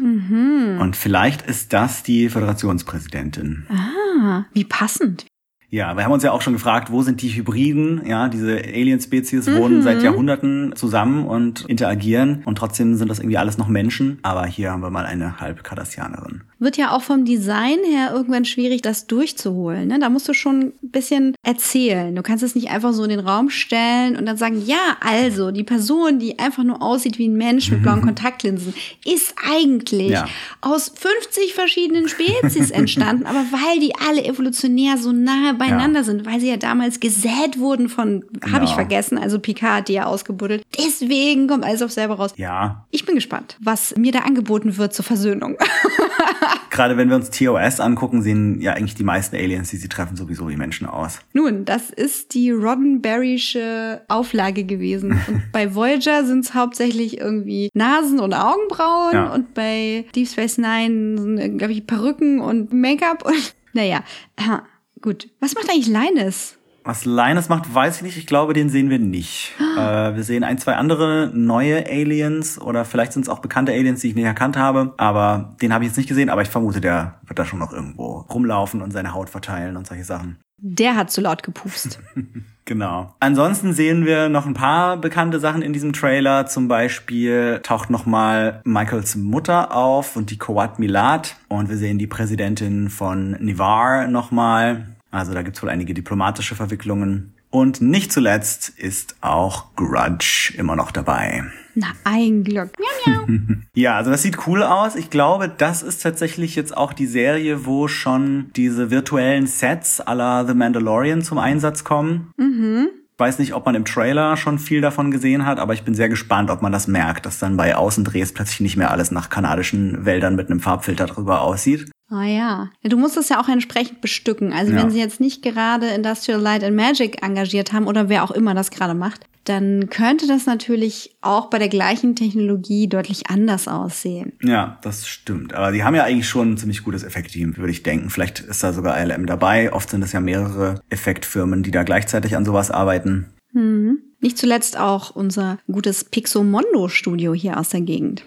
Und 0.79 0.95
vielleicht 0.95 1.41
ist 1.41 1.73
das 1.73 2.03
die 2.03 2.29
Föderationspräsidentin. 2.29 3.65
Ah, 3.69 4.45
wie 4.53 4.63
passend. 4.63 5.25
Ja, 5.73 5.95
wir 5.95 6.03
haben 6.03 6.11
uns 6.11 6.21
ja 6.21 6.33
auch 6.33 6.41
schon 6.41 6.51
gefragt, 6.51 6.91
wo 6.91 7.01
sind 7.01 7.21
die 7.21 7.29
Hybriden? 7.29 8.01
Ja, 8.05 8.27
diese 8.27 8.57
Alien-Spezies 8.57 9.47
wohnen 9.53 9.81
seit 9.81 10.03
Jahrhunderten 10.03 10.73
zusammen 10.75 11.25
und 11.25 11.63
interagieren 11.69 12.41
und 12.43 12.57
trotzdem 12.57 12.95
sind 12.95 13.07
das 13.07 13.19
irgendwie 13.19 13.37
alles 13.37 13.57
noch 13.57 13.69
Menschen. 13.69 14.19
Aber 14.21 14.45
hier 14.45 14.69
haben 14.71 14.81
wir 14.81 14.89
mal 14.89 15.05
eine 15.05 15.39
Halb-Kardassianerin. 15.39 16.41
Wird 16.59 16.75
ja 16.75 16.91
auch 16.91 17.01
vom 17.01 17.23
Design 17.23 17.77
her 17.89 18.11
irgendwann 18.13 18.43
schwierig, 18.43 18.81
das 18.81 19.07
durchzuholen. 19.07 19.87
Ne? 19.87 19.97
Da 19.99 20.09
musst 20.09 20.27
du 20.27 20.33
schon 20.33 20.73
ein 20.83 20.91
bisschen 20.91 21.35
erzählen. 21.41 22.13
Du 22.13 22.21
kannst 22.21 22.43
es 22.43 22.53
nicht 22.53 22.69
einfach 22.69 22.91
so 22.91 23.03
in 23.03 23.09
den 23.09 23.21
Raum 23.21 23.49
stellen 23.49 24.17
und 24.17 24.25
dann 24.25 24.35
sagen, 24.37 24.61
ja, 24.65 24.97
also 24.99 25.51
die 25.51 25.63
Person, 25.63 26.19
die 26.19 26.37
einfach 26.37 26.63
nur 26.65 26.81
aussieht 26.81 27.17
wie 27.17 27.29
ein 27.29 27.37
Mensch 27.37 27.71
mit 27.71 27.81
blauen 27.81 28.01
Kontaktlinsen, 28.05 28.73
ist 29.05 29.33
eigentlich 29.49 30.11
Ja. 30.11 30.27
aus 30.59 30.91
50 30.93 31.53
verschiedenen 31.53 32.09
Spezies 32.09 32.71
entstanden, 32.71 33.25
aber 33.25 33.39
weil 33.51 33.79
die 33.79 33.93
alle 34.07 34.25
evolutionär 34.25 34.97
so 34.97 35.13
nahe 35.13 35.57
beieinander 35.69 36.03
sind, 36.03 36.25
weil 36.25 36.39
sie 36.39 36.49
ja 36.49 36.57
damals 36.57 36.99
gesät 36.99 37.57
wurden 37.57 37.89
von, 37.89 38.23
habe 38.51 38.65
ich 38.65 38.71
Genau. 38.71 38.73
vergessen, 38.73 39.17
also 39.17 39.39
Picard 39.39 39.87
die 39.87 39.93
ja 39.93 40.05
ausgebuddelt. 40.05 40.63
Deswegen 40.77 41.47
kommt 41.47 41.63
alles 41.63 41.81
auf 41.81 41.91
selber 41.91 42.15
raus. 42.15 42.33
Ja, 42.35 42.85
Ich 42.91 43.05
bin 43.05 43.15
gespannt, 43.15 43.57
was 43.61 43.95
mir 43.97 44.11
da 44.11 44.19
angeboten 44.19 44.77
wird 44.77 44.93
zur 44.93 45.05
Versöhnung. 45.05 45.57
gerade 46.69 46.97
wenn 46.97 47.09
wir 47.09 47.15
uns 47.15 47.29
TOS 47.29 47.79
angucken, 47.79 48.21
sehen 48.21 48.61
ja 48.61 48.73
eigentlich 48.73 48.95
die 48.95 49.03
meisten 49.03 49.35
Aliens, 49.35 49.69
die 49.69 49.77
sie 49.77 49.89
treffen, 49.89 50.15
sowieso 50.15 50.49
wie 50.49 50.55
Menschen 50.57 50.87
aus. 50.87 51.19
Nun, 51.33 51.65
das 51.65 51.89
ist 51.89 52.33
die 52.33 52.51
Roddenberrysche 52.51 54.01
Auflage 54.07 54.63
gewesen. 54.63 55.11
Und 55.27 55.43
bei 55.51 55.75
Voyager 55.75 56.25
sind 56.25 56.45
es 56.45 56.53
hauptsächlich 56.53 57.19
irgendwie 57.19 57.69
Nasen 57.73 58.19
und 58.19 58.33
Augenbrauen 58.33 59.13
Ja. 59.13 59.33
und 59.33 59.53
bei 59.53 60.05
Deep 60.15 60.27
Space 60.27 60.57
Nine 60.57 61.17
sind, 61.21 61.57
glaube 61.57 61.73
ich, 61.73 61.85
Perücken 61.85 62.39
und 62.39 62.73
Make-up 62.73 63.25
und 63.25 63.53
naja, 63.73 64.03
aha, 64.37 64.63
gut. 65.01 65.29
Was 65.39 65.55
macht 65.55 65.69
eigentlich 65.69 65.87
Linus? 65.87 66.57
Was 66.83 67.05
Linus 67.05 67.47
macht, 67.47 67.73
weiß 67.73 67.97
ich 67.97 68.01
nicht. 68.01 68.17
Ich 68.17 68.25
glaube, 68.25 68.53
den 68.53 68.69
sehen 68.69 68.89
wir 68.89 68.97
nicht. 68.99 69.53
äh, 69.77 70.15
wir 70.15 70.23
sehen 70.23 70.43
ein, 70.43 70.57
zwei 70.57 70.75
andere 70.75 71.31
neue 71.33 71.85
Aliens 71.85 72.59
oder 72.59 72.85
vielleicht 72.85 73.13
sind 73.13 73.23
es 73.23 73.29
auch 73.29 73.39
bekannte 73.39 73.71
Aliens, 73.71 74.01
die 74.01 74.09
ich 74.09 74.15
nicht 74.15 74.25
erkannt 74.25 74.57
habe. 74.57 74.93
Aber 74.97 75.55
den 75.61 75.73
habe 75.73 75.83
ich 75.83 75.89
jetzt 75.89 75.97
nicht 75.97 76.09
gesehen. 76.09 76.29
Aber 76.29 76.41
ich 76.41 76.49
vermute, 76.49 76.81
der 76.81 77.19
wird 77.25 77.37
da 77.37 77.45
schon 77.45 77.59
noch 77.59 77.71
irgendwo 77.71 78.25
rumlaufen 78.33 78.81
und 78.81 78.91
seine 78.91 79.13
Haut 79.13 79.29
verteilen 79.29 79.77
und 79.77 79.87
solche 79.87 80.03
Sachen. 80.05 80.37
Der 80.57 80.95
hat 80.95 81.11
zu 81.11 81.21
laut 81.21 81.43
gepupst. 81.43 81.99
Genau. 82.65 83.13
Ansonsten 83.19 83.73
sehen 83.73 84.05
wir 84.05 84.29
noch 84.29 84.45
ein 84.45 84.53
paar 84.53 84.97
bekannte 84.97 85.39
Sachen 85.39 85.61
in 85.61 85.73
diesem 85.73 85.93
Trailer. 85.93 86.45
Zum 86.45 86.67
Beispiel 86.67 87.59
taucht 87.63 87.89
nochmal 87.89 88.61
Michaels 88.63 89.15
Mutter 89.15 89.75
auf 89.75 90.15
und 90.15 90.31
die 90.31 90.37
Kowat 90.37 90.79
Milat. 90.79 91.37
Und 91.47 91.69
wir 91.69 91.77
sehen 91.77 91.97
die 91.97 92.07
Präsidentin 92.07 92.89
von 92.89 93.31
Nivar 93.31 94.07
nochmal. 94.07 94.87
Also 95.09 95.33
da 95.33 95.41
gibt's 95.41 95.61
wohl 95.61 95.69
einige 95.69 95.93
diplomatische 95.93 96.55
Verwicklungen. 96.55 97.33
Und 97.51 97.81
nicht 97.81 98.13
zuletzt 98.13 98.69
ist 98.69 99.15
auch 99.19 99.75
Grudge 99.75 100.53
immer 100.57 100.77
noch 100.77 100.91
dabei. 100.91 101.43
Na, 101.75 101.87
ein 102.05 102.43
Glück. 102.43 102.71
Miau, 102.79 103.25
miau. 103.27 103.39
Ja, 103.73 103.97
also 103.97 104.09
das 104.09 104.21
sieht 104.21 104.47
cool 104.47 104.63
aus. 104.63 104.95
Ich 104.95 105.09
glaube, 105.09 105.49
das 105.49 105.83
ist 105.83 106.01
tatsächlich 106.01 106.55
jetzt 106.55 106.75
auch 106.75 106.93
die 106.93 107.05
Serie, 107.05 107.65
wo 107.65 107.87
schon 107.87 108.51
diese 108.55 108.89
virtuellen 108.89 109.47
Sets 109.47 110.01
à 110.05 110.13
la 110.13 110.45
The 110.45 110.53
Mandalorian 110.53 111.21
zum 111.21 111.37
Einsatz 111.37 111.83
kommen. 111.83 112.31
Ich 112.37 113.19
weiß 113.19 113.39
nicht, 113.39 113.53
ob 113.53 113.65
man 113.65 113.75
im 113.75 113.85
Trailer 113.85 114.35
schon 114.35 114.57
viel 114.57 114.81
davon 114.81 115.11
gesehen 115.11 115.45
hat, 115.45 115.59
aber 115.59 115.73
ich 115.73 115.83
bin 115.83 115.93
sehr 115.93 116.09
gespannt, 116.09 116.49
ob 116.49 116.61
man 116.61 116.71
das 116.71 116.87
merkt, 116.87 117.25
dass 117.25 117.39
dann 117.39 117.55
bei 117.55 117.75
Außendrehs 117.75 118.33
plötzlich 118.33 118.61
nicht 118.61 118.77
mehr 118.77 118.91
alles 118.91 119.11
nach 119.11 119.29
kanadischen 119.29 120.05
Wäldern 120.05 120.35
mit 120.35 120.49
einem 120.49 120.59
Farbfilter 120.59 121.05
drüber 121.05 121.41
aussieht. 121.41 121.91
Ah 122.11 122.25
ja. 122.25 122.69
ja. 122.83 122.89
Du 122.89 122.97
musst 122.97 123.15
das 123.17 123.29
ja 123.29 123.41
auch 123.41 123.47
entsprechend 123.47 124.01
bestücken. 124.01 124.51
Also 124.53 124.73
Ja. 124.73 124.79
wenn 124.81 124.91
sie 124.91 124.99
jetzt 124.99 125.19
nicht 125.21 125.41
gerade 125.41 125.87
Industrial 125.87 126.39
Light 126.39 126.63
and 126.63 126.75
Magic 126.75 127.23
engagiert 127.23 127.71
haben 127.73 127.87
oder 127.87 128.09
wer 128.09 128.23
auch 128.23 128.31
immer 128.31 128.53
das 128.53 128.69
gerade 128.69 128.93
macht, 128.93 129.21
dann 129.45 129.89
könnte 129.89 130.27
das 130.27 130.45
natürlich 130.45 131.15
auch 131.21 131.49
bei 131.49 131.57
der 131.57 131.69
gleichen 131.69 132.15
Technologie 132.15 132.87
deutlich 132.87 133.29
anders 133.29 133.67
aussehen. 133.67 134.33
Ja, 134.43 134.77
das 134.83 135.07
stimmt. 135.07 135.53
Aber 135.55 135.71
die 135.71 135.83
haben 135.83 135.95
ja 135.95 136.03
eigentlich 136.03 136.29
schon 136.29 136.51
ein 136.51 136.57
ziemlich 136.57 136.83
gutes 136.83 137.03
Effektteam, 137.03 137.57
würde 137.57 137.71
ich 137.71 137.81
denken. 137.81 138.09
Vielleicht 138.11 138.39
ist 138.41 138.61
da 138.63 138.71
sogar 138.73 139.01
ILM 139.01 139.25
dabei. 139.25 139.73
Oft 139.73 139.89
sind 139.89 140.03
es 140.03 140.11
ja 140.11 140.19
mehrere 140.19 140.79
Effektfirmen, 140.89 141.63
die 141.63 141.71
da 141.71 141.81
gleichzeitig 141.83 142.35
an 142.35 142.45
sowas 142.45 142.69
arbeiten. 142.69 143.27
Nicht 143.53 144.37
zuletzt 144.37 144.77
auch 144.77 145.09
unser 145.15 145.57
gutes 145.69 146.05
Pixomondo-Studio 146.05 147.33
hier 147.33 147.59
aus 147.59 147.69
der 147.69 147.81
Gegend. 147.81 148.23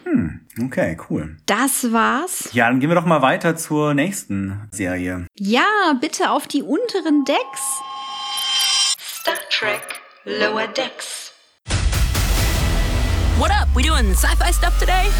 Okay, 0.62 0.96
cool. 1.08 1.36
Das 1.46 1.92
war's. 1.92 2.50
Ja, 2.52 2.68
dann 2.68 2.80
gehen 2.80 2.90
wir 2.90 2.94
doch 2.94 3.06
mal 3.06 3.22
weiter 3.22 3.56
zur 3.56 3.94
nächsten 3.94 4.68
Serie. 4.70 5.26
Ja, 5.38 5.64
bitte 6.00 6.30
auf 6.30 6.46
die 6.46 6.62
unteren 6.62 7.24
Decks. 7.24 7.62
Star 8.98 9.34
Trek 9.50 10.00
Lower 10.24 10.66
Decks. 10.68 11.32
What 13.38 13.50
up? 13.50 13.68
We 13.74 13.82
doing 13.82 14.14
sci-fi 14.14 14.52
stuff 14.52 14.78
today? 14.78 15.10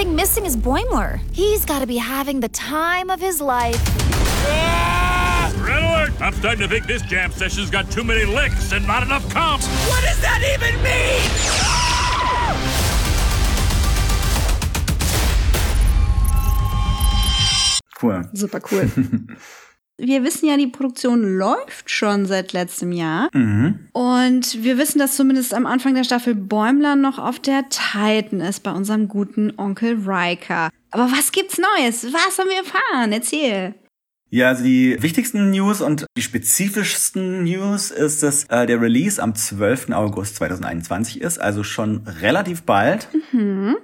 Thing 0.00 0.16
missing 0.16 0.46
is 0.46 0.56
Boimler. 0.56 1.20
He's 1.30 1.66
got 1.66 1.80
to 1.80 1.86
be 1.86 1.98
having 1.98 2.40
the 2.40 2.48
time 2.48 3.10
of 3.10 3.20
his 3.20 3.38
life. 3.38 3.78
Ah! 4.48 5.52
Red 5.58 5.82
alert! 5.82 6.18
I'm 6.22 6.32
starting 6.32 6.60
to 6.60 6.68
think 6.68 6.86
this 6.86 7.02
jam 7.02 7.30
session's 7.32 7.68
got 7.68 7.90
too 7.90 8.02
many 8.02 8.24
licks 8.24 8.72
and 8.72 8.86
not 8.86 9.02
enough 9.02 9.28
comps. 9.28 9.66
What 9.90 10.02
does 10.02 10.18
that 10.22 10.40
even 10.54 10.82
mean? 10.82 11.20
Cool. 17.98 18.22
Super 18.34 18.60
cool. 18.60 18.88
Wir 20.00 20.24
wissen 20.24 20.48
ja, 20.48 20.56
die 20.56 20.66
Produktion 20.66 21.36
läuft 21.36 21.90
schon 21.90 22.24
seit 22.24 22.52
letztem 22.52 22.90
Jahr. 22.92 23.28
Und 23.92 24.62
wir 24.62 24.78
wissen, 24.78 24.98
dass 24.98 25.16
zumindest 25.16 25.52
am 25.52 25.66
Anfang 25.66 25.94
der 25.94 26.04
Staffel 26.04 26.34
Bäumler 26.34 26.96
noch 26.96 27.18
auf 27.18 27.38
der 27.38 27.64
Titan 27.68 28.40
ist 28.40 28.62
bei 28.62 28.72
unserem 28.72 29.08
guten 29.08 29.52
Onkel 29.58 29.98
Riker. 30.06 30.70
Aber 30.90 31.10
was 31.12 31.32
gibt's 31.32 31.58
Neues? 31.58 32.04
Was 32.12 32.38
haben 32.38 32.48
wir 32.48 32.58
erfahren? 32.58 33.12
Erzähl. 33.12 33.74
Ja, 34.32 34.48
also 34.48 34.62
die 34.62 34.96
wichtigsten 35.02 35.50
News 35.50 35.80
und 35.80 36.06
die 36.16 36.22
spezifischsten 36.22 37.42
News 37.42 37.90
ist, 37.90 38.22
dass 38.22 38.44
äh, 38.44 38.64
der 38.64 38.80
Release 38.80 39.20
am 39.20 39.34
12. 39.34 39.90
August 39.90 40.36
2021 40.36 41.20
ist, 41.20 41.40
also 41.40 41.64
schon 41.64 42.06
relativ 42.06 42.62
bald. 42.62 43.08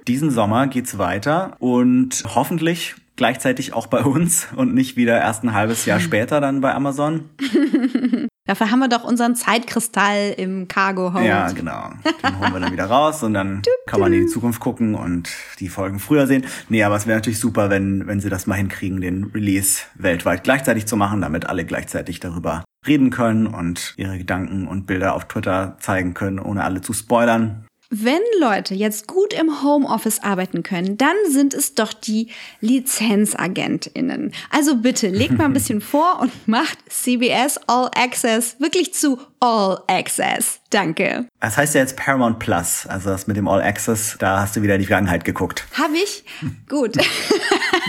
Diesen 0.07 0.31
Sommer 0.31 0.67
geht's 0.67 0.97
weiter 0.97 1.57
und 1.59 2.23
hoffentlich 2.33 2.95
gleichzeitig 3.17 3.73
auch 3.73 3.87
bei 3.87 4.03
uns 4.03 4.47
und 4.55 4.73
nicht 4.73 4.95
wieder 4.95 5.19
erst 5.19 5.43
ein 5.43 5.53
halbes 5.53 5.85
Jahr 5.85 5.99
später 5.99 6.39
dann 6.39 6.61
bei 6.61 6.73
Amazon. 6.73 7.29
Dafür 8.47 8.71
haben 8.71 8.79
wir 8.79 8.87
doch 8.87 9.03
unseren 9.03 9.35
Zeitkristall 9.35 10.33
im 10.37 10.69
Cargo 10.69 11.13
Hold. 11.13 11.25
Ja, 11.25 11.51
genau. 11.51 11.89
Den 12.23 12.39
holen 12.39 12.53
wir 12.53 12.59
dann 12.61 12.71
wieder 12.71 12.85
raus 12.85 13.21
und 13.21 13.33
dann 13.33 13.61
kann 13.87 13.99
man 13.99 14.13
in 14.13 14.21
die 14.21 14.27
Zukunft 14.27 14.61
gucken 14.61 14.95
und 14.95 15.29
die 15.59 15.67
Folgen 15.67 15.99
früher 15.99 16.27
sehen. 16.27 16.45
Nee, 16.69 16.81
aber 16.83 16.95
es 16.95 17.05
wäre 17.05 17.17
natürlich 17.17 17.39
super, 17.39 17.69
wenn, 17.69 18.07
wenn 18.07 18.21
sie 18.21 18.29
das 18.29 18.47
mal 18.47 18.55
hinkriegen, 18.55 19.01
den 19.01 19.25
Release 19.25 19.81
weltweit 19.95 20.45
gleichzeitig 20.45 20.85
zu 20.85 20.95
machen, 20.95 21.19
damit 21.19 21.45
alle 21.45 21.65
gleichzeitig 21.65 22.21
darüber 22.21 22.63
reden 22.87 23.09
können 23.09 23.47
und 23.47 23.93
ihre 23.97 24.17
Gedanken 24.17 24.65
und 24.65 24.87
Bilder 24.87 25.13
auf 25.13 25.27
Twitter 25.27 25.75
zeigen 25.81 26.13
können, 26.13 26.39
ohne 26.39 26.63
alle 26.63 26.79
zu 26.79 26.93
spoilern. 26.93 27.66
Wenn 27.89 28.19
Leute 28.41 28.75
jetzt 28.75 29.07
gut 29.07 29.33
im 29.33 29.63
Homeoffice 29.63 30.21
arbeiten 30.21 30.61
können, 30.61 30.97
dann 30.97 31.15
sind 31.29 31.53
es 31.53 31.73
doch 31.73 31.93
die 31.93 32.27
LizenzagentInnen. 32.59 34.33
Also 34.49 34.75
bitte, 34.75 35.07
legt 35.07 35.37
mal 35.37 35.45
ein 35.45 35.53
bisschen 35.57 35.79
vor 35.79 36.19
und 36.19 36.31
macht 36.47 36.77
CBS 36.89 37.57
All 37.67 37.89
Access 37.95 38.57
wirklich 38.59 38.93
zu 38.93 39.19
All 39.39 39.81
Access. 39.87 40.59
Danke. 40.69 41.27
Das 41.39 41.55
heißt 41.55 41.75
ja 41.75 41.81
jetzt 41.81 41.95
Paramount 41.95 42.39
Plus, 42.39 42.85
also 42.87 43.09
das 43.09 43.25
mit 43.27 43.37
dem 43.37 43.47
All 43.47 43.61
Access, 43.61 44.17
da 44.19 44.41
hast 44.41 44.57
du 44.57 44.61
wieder 44.63 44.75
in 44.75 44.81
die 44.81 44.87
Vergangenheit 44.87 45.23
geguckt. 45.23 45.65
Hab 45.77 45.91
ich? 45.93 46.25
Gut. 46.67 46.97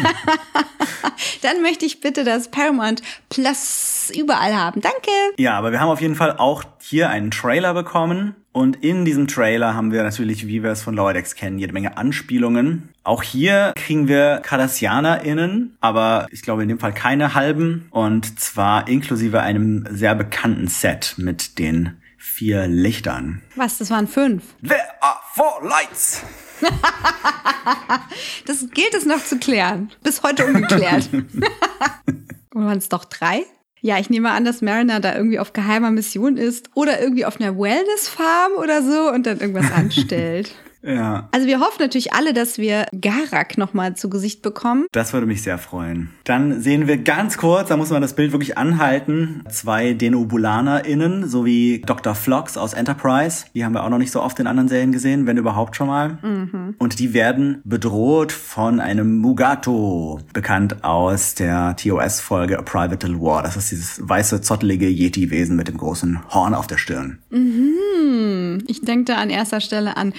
Dann 1.43 1.63
möchte 1.63 1.87
ich 1.87 2.01
bitte 2.01 2.25
das 2.25 2.49
Paramount 2.49 3.03
Plus 3.29 4.11
überall 4.17 4.55
haben. 4.55 4.81
Danke. 4.81 5.11
Ja, 5.37 5.57
aber 5.57 5.73
wir 5.73 5.81
haben 5.81 5.89
auf 5.89 6.01
jeden 6.01 6.15
Fall 6.15 6.37
auch 6.39 6.65
hier 6.81 7.11
einen 7.11 7.31
Trailer 7.31 7.75
bekommen. 7.75 8.35
Und 8.53 8.83
in 8.83 9.05
diesem 9.05 9.29
Trailer 9.29 9.75
haben 9.75 9.93
wir 9.93 10.03
natürlich, 10.03 10.47
wie 10.49 10.65
wir 10.65 10.71
es 10.71 10.83
von 10.83 10.97
Decks 10.97 11.37
kennen, 11.37 11.59
jede 11.59 11.73
Menge 11.73 11.97
Anspielungen. 11.97 12.89
Auch 13.05 13.23
hier 13.23 13.73
kriegen 13.77 14.09
wir 14.09 14.41
KardassianerInnen, 14.43 15.77
aber 15.81 16.27
ich 16.31 16.43
glaube 16.43 16.63
in 16.63 16.69
dem 16.69 16.81
Fall 16.81 16.93
keine 16.93 17.35
halben. 17.35 17.87
Und 17.91 18.41
zwar 18.41 18.89
inklusive 18.89 19.41
einem 19.41 19.87
sehr 19.91 20.15
bekannten 20.15 20.67
Set 20.67 21.15
mit 21.19 21.59
den 21.59 21.99
vier 22.17 22.67
Lichtern. 22.67 23.43
Was, 23.55 23.79
das 23.79 23.91
waren 23.91 24.09
fünf. 24.09 24.43
There 24.67 24.81
are 25.01 25.19
four 25.35 25.63
lights! 25.63 26.23
Das 28.47 28.67
gilt 28.71 28.95
es 28.95 29.05
noch 29.05 29.23
zu 29.23 29.39
klären. 29.39 29.91
Bis 30.03 30.23
heute 30.23 30.47
ungeklärt. 30.47 31.11
Oder 32.55 32.65
waren 32.65 32.79
es 32.79 32.89
doch 32.89 33.05
drei? 33.05 33.45
Ja, 33.81 33.99
ich 33.99 34.11
nehme 34.11 34.31
an, 34.31 34.45
dass 34.45 34.63
Mariner 34.63 35.01
da 35.01 35.15
irgendwie 35.15 35.39
auf 35.39 35.53
geheimer 35.53 35.91
Mission 35.91 36.37
ist 36.37 36.71
oder 36.75 37.01
irgendwie 37.01 37.25
auf 37.27 37.41
einer 37.41 37.57
Wellness-Farm 37.57 38.53
oder 38.59 38.83
so 38.83 39.13
und 39.13 39.27
dann 39.27 39.39
irgendwas 39.39 39.71
anstellt. 39.71 40.55
Ja, 40.83 41.29
Also 41.33 41.47
wir 41.47 41.61
hoffen 41.61 41.79
natürlich 41.81 42.13
alle, 42.13 42.33
dass 42.33 42.59
wir 42.59 42.87
Garak 43.01 43.59
nochmal 43.59 43.95
zu 43.97 44.09
Gesicht 44.09 44.43
bekommen. 44.43 44.87
das 44.93 45.13
würde 45.13 45.27
mich 45.27 45.43
sehr 45.43 45.59
freuen. 45.59 46.11
Dann 46.25 46.61
sehen 46.61 46.87
wir 46.87 46.99
ganz 46.99 47.37
kurz, 47.37 47.69
da 47.69 47.77
muss 47.77 47.91
man 47.91 48.01
das 48.03 48.15
Bild 48.15 48.33
wirklich 48.33 48.57
anhalten, 48.59 49.43
zwei 49.51 49.93
DenobulanerInnen 49.95 51.29
sowie 51.29 51.83
Dr. 51.85 52.15
Phlox 52.15 52.57
aus 52.57 52.75
Enterprise. 52.75 53.47
Die 53.55 53.65
haben 53.65 53.73
wir 53.73 53.85
auch 53.85 53.89
noch 53.91 53.99
nicht 53.99 54.13
so 54.13 54.23
oft 54.23 54.39
in 54.39 54.47
anderen 54.47 54.69
Serien 54.69 54.93
gesehen, 54.93 55.27
wenn 55.27 55.37
überhaupt 55.37 55.77
schon 55.77 55.89
mal. 55.89 56.19
Und 56.79 56.99
die 56.99 57.13
werden 57.15 57.61
bedroht 57.65 58.33
von 58.33 58.81
einem 58.81 59.19
Mugato, 59.19 60.21
bekannt 60.33 60.85
aus 60.85 61.35
der 61.35 61.75
TOS-Folge 61.77 62.59
A 62.59 62.63
Private 62.63 63.07
Little 63.07 63.21
War. 63.23 63.43
Das 63.43 63.57
ist 63.57 63.71
dieses 63.71 64.09
weiße, 64.09 64.41
zottelige 64.43 64.89
Yeti-Wesen 64.89 65.57
mit 65.57 65.69
dem 65.69 65.77
großen 65.77 66.21
Horn 66.33 66.55
auf 66.55 66.67
der 66.67 66.79
Stirn. 66.79 67.19
Ich 68.67 68.81
denke 68.83 69.05
da 69.05 69.17
an 69.17 69.31
erster 69.31 69.61
Stelle 69.61 69.97
an 69.97 70.13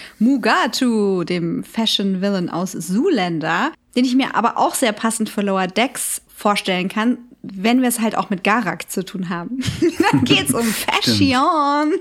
Mugatu, 0.54 1.24
dem 1.26 1.64
Fashion 1.64 2.22
Villain 2.22 2.50
aus 2.50 2.72
Zoolander, 2.72 3.72
den 3.96 4.04
ich 4.04 4.16
mir 4.16 4.34
aber 4.36 4.58
auch 4.58 4.74
sehr 4.74 4.94
passend 4.94 5.30
für 5.30 5.42
Lower 5.42 5.68
Decks 5.68 6.22
vorstellen 6.36 6.90
kann, 6.90 7.20
wenn 7.44 7.82
wir 7.84 7.88
es 7.88 8.00
halt 8.00 8.18
auch 8.18 8.32
mit 8.32 8.44
Garak 8.44 8.90
zu 8.90 9.06
tun 9.06 9.30
haben. 9.30 9.60
Dann 10.12 10.24
geht's 10.24 10.52
um 10.52 10.64
Fashion. 10.64 11.94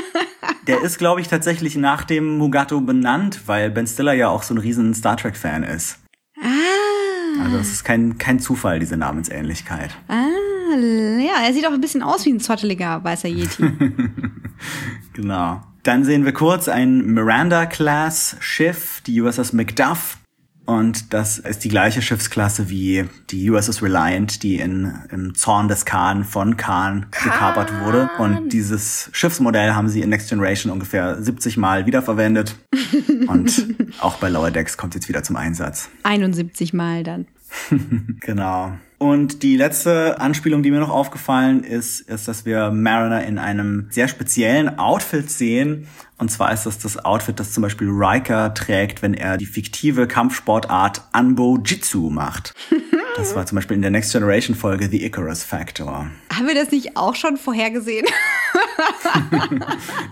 Der 0.66 0.82
ist, 0.82 0.98
glaube 0.98 1.22
ich, 1.22 1.28
tatsächlich 1.28 1.76
nach 1.76 2.04
dem 2.04 2.36
Mugato 2.36 2.82
benannt, 2.82 3.40
weil 3.46 3.70
Ben 3.70 3.86
Stiller 3.86 4.12
ja 4.12 4.28
auch 4.28 4.42
so 4.42 4.52
ein 4.52 4.58
riesen 4.58 4.92
Star 4.94 5.16
Trek-Fan 5.16 5.62
ist. 5.62 5.98
Ah, 6.38 7.44
Also 7.44 7.56
es 7.56 7.72
ist 7.72 7.84
kein, 7.84 8.18
kein 8.18 8.40
Zufall, 8.40 8.78
diese 8.78 8.98
Namensähnlichkeit. 8.98 9.90
ah, 10.08 10.26
ja, 10.76 11.46
er 11.46 11.54
sieht 11.54 11.66
auch 11.66 11.72
ein 11.72 11.80
bisschen 11.80 12.02
aus 12.02 12.26
wie 12.26 12.30
ein 12.32 12.40
zotteliger 12.40 13.02
weißer 13.02 13.28
Yeti. 13.28 13.70
Genau. 15.12 15.62
Dann 15.86 16.02
sehen 16.02 16.24
wir 16.24 16.32
kurz 16.32 16.68
ein 16.68 17.06
Miranda-Class-Schiff, 17.14 19.02
die 19.06 19.20
USS 19.20 19.52
Macduff. 19.52 20.18
Und 20.64 21.14
das 21.14 21.38
ist 21.38 21.62
die 21.62 21.68
gleiche 21.68 22.02
Schiffsklasse 22.02 22.68
wie 22.68 23.04
die 23.30 23.48
USS 23.48 23.84
Reliant, 23.84 24.42
die 24.42 24.56
in, 24.56 24.92
im 25.12 25.36
Zorn 25.36 25.68
des 25.68 25.84
Khan 25.84 26.24
von 26.24 26.56
Khan 26.56 27.06
gekapert 27.12 27.70
wurde. 27.84 28.10
Und 28.18 28.52
dieses 28.52 29.10
Schiffsmodell 29.12 29.74
haben 29.74 29.88
sie 29.88 30.00
in 30.02 30.08
Next 30.08 30.28
Generation 30.28 30.72
ungefähr 30.72 31.22
70 31.22 31.56
Mal 31.56 31.86
wiederverwendet. 31.86 32.56
Und 33.28 33.68
auch 34.00 34.16
bei 34.16 34.28
Lower 34.28 34.50
Decks 34.50 34.76
kommt 34.76 34.96
es 34.96 35.02
jetzt 35.02 35.08
wieder 35.08 35.22
zum 35.22 35.36
Einsatz. 35.36 35.88
71 36.02 36.72
Mal 36.72 37.04
dann. 37.04 37.28
genau. 38.20 38.76
Und 38.98 39.42
die 39.42 39.56
letzte 39.56 40.20
Anspielung, 40.20 40.62
die 40.62 40.70
mir 40.70 40.80
noch 40.80 40.90
aufgefallen 40.90 41.64
ist, 41.64 42.00
ist, 42.00 42.28
dass 42.28 42.46
wir 42.46 42.70
Mariner 42.70 43.24
in 43.24 43.38
einem 43.38 43.88
sehr 43.90 44.08
speziellen 44.08 44.78
Outfit 44.78 45.30
sehen. 45.30 45.86
Und 46.18 46.30
zwar 46.30 46.52
ist 46.52 46.64
das 46.64 46.78
das 46.78 47.04
Outfit, 47.04 47.38
das 47.38 47.52
zum 47.52 47.62
Beispiel 47.62 47.88
Riker 47.90 48.54
trägt, 48.54 49.02
wenn 49.02 49.14
er 49.14 49.36
die 49.36 49.46
fiktive 49.46 50.06
Kampfsportart 50.06 51.02
Anbo 51.12 51.58
Jitsu 51.64 52.10
macht. 52.10 52.52
Das 53.16 53.34
war 53.34 53.46
zum 53.46 53.56
Beispiel 53.56 53.76
in 53.76 53.80
der 53.80 53.90
Next 53.90 54.12
Generation 54.12 54.54
Folge 54.54 54.90
The 54.90 55.02
Icarus 55.02 55.42
Factor. 55.42 56.10
Haben 56.34 56.46
wir 56.46 56.54
das 56.54 56.70
nicht 56.70 56.98
auch 56.98 57.14
schon 57.14 57.38
vorhergesehen? 57.38 58.04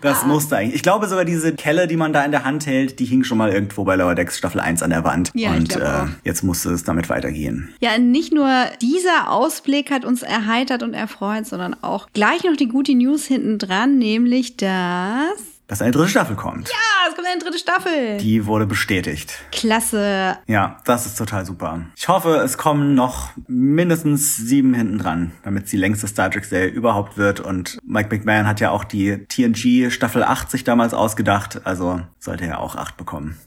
Das 0.00 0.24
musste 0.24 0.56
eigentlich. 0.56 0.76
Ich 0.76 0.82
glaube 0.82 1.06
sogar 1.06 1.24
diese 1.24 1.54
Kelle, 1.54 1.86
die 1.86 1.96
man 1.96 2.12
da 2.12 2.24
in 2.24 2.30
der 2.30 2.44
Hand 2.44 2.66
hält, 2.66 2.98
die 2.98 3.04
hing 3.04 3.24
schon 3.24 3.38
mal 3.38 3.50
irgendwo 3.50 3.84
bei 3.84 3.96
Lower 3.96 4.14
Decks 4.14 4.38
Staffel 4.38 4.60
1 4.60 4.82
an 4.82 4.90
der 4.90 5.04
Wand. 5.04 5.30
Ja, 5.34 5.52
Und 5.52 5.76
äh, 5.76 6.06
jetzt 6.24 6.42
musste 6.42 6.70
es 6.70 6.84
damit 6.84 7.08
weitergehen. 7.08 7.74
Ja, 7.80 7.98
nicht 7.98 8.32
nur 8.32 8.50
dieser 8.80 9.30
Ausblick 9.30 9.90
hat 9.90 10.04
uns 10.04 10.22
erheitert 10.22 10.82
und 10.82 10.94
erfreut, 10.94 11.46
sondern 11.46 11.74
auch 11.82 12.08
gleich 12.12 12.44
noch 12.44 12.56
die 12.56 12.68
gute 12.68 12.94
News 12.94 13.26
hinten 13.26 13.58
dran, 13.58 13.98
nämlich 13.98 14.56
dass. 14.56 15.53
Dass 15.66 15.80
eine 15.80 15.92
dritte 15.92 16.10
Staffel 16.10 16.36
kommt. 16.36 16.68
Ja, 16.68 17.08
es 17.08 17.14
kommt 17.14 17.26
eine 17.26 17.40
dritte 17.40 17.58
Staffel. 17.58 18.18
Die 18.18 18.44
wurde 18.46 18.66
bestätigt. 18.66 19.34
Klasse. 19.50 20.36
Ja, 20.46 20.78
das 20.84 21.06
ist 21.06 21.16
total 21.16 21.46
super. 21.46 21.86
Ich 21.96 22.08
hoffe, 22.08 22.36
es 22.36 22.58
kommen 22.58 22.94
noch 22.94 23.30
mindestens 23.46 24.36
sieben 24.36 24.74
hinten 24.74 24.98
dran, 24.98 25.32
damit 25.42 25.64
es 25.64 25.70
die 25.70 25.78
längste 25.78 26.06
Star 26.06 26.30
Trek-Serie 26.30 26.68
überhaupt 26.68 27.16
wird. 27.16 27.40
Und 27.40 27.78
Mike 27.82 28.14
McMahon 28.14 28.46
hat 28.46 28.60
ja 28.60 28.70
auch 28.70 28.84
die 28.84 29.26
TNG 29.26 29.90
Staffel 29.90 30.22
8 30.22 30.50
sich 30.50 30.64
damals 30.64 30.92
ausgedacht, 30.92 31.62
also 31.64 32.02
sollte 32.18 32.44
er 32.44 32.60
auch 32.60 32.76
acht 32.76 32.96
bekommen. 32.98 33.38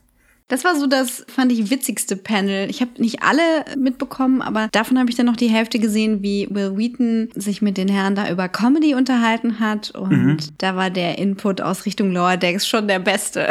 Das 0.50 0.64
war 0.64 0.76
so 0.80 0.88
das, 0.88 1.26
fand 1.28 1.52
ich, 1.52 1.70
witzigste 1.70 2.16
Panel. 2.16 2.70
Ich 2.70 2.80
habe 2.80 2.92
nicht 3.02 3.22
alle 3.22 3.66
mitbekommen, 3.78 4.42
aber 4.42 4.70
davon 4.72 4.98
habe 4.98 5.10
ich 5.10 5.18
dann 5.18 5.26
noch 5.26 5.36
die 5.36 5.50
Hälfte 5.50 5.78
gesehen, 5.78 6.24
wie 6.24 6.48
Will 6.50 6.78
Wheaton 6.78 7.30
sich 7.36 7.62
mit 7.62 7.76
den 7.78 7.90
Herren 7.90 8.16
da 8.16 8.30
über 8.30 8.48
Comedy 8.48 8.96
unterhalten 8.96 9.60
hat. 9.60 9.92
Und 9.92 10.12
Mhm. 10.12 10.38
da 10.58 10.76
war 10.78 10.90
der 10.90 11.18
Input 11.18 11.60
aus 11.60 11.86
Richtung 11.86 12.12
Lower 12.14 12.38
Decks 12.38 12.66
schon 12.66 12.88
der 12.88 13.00
beste. 13.00 13.50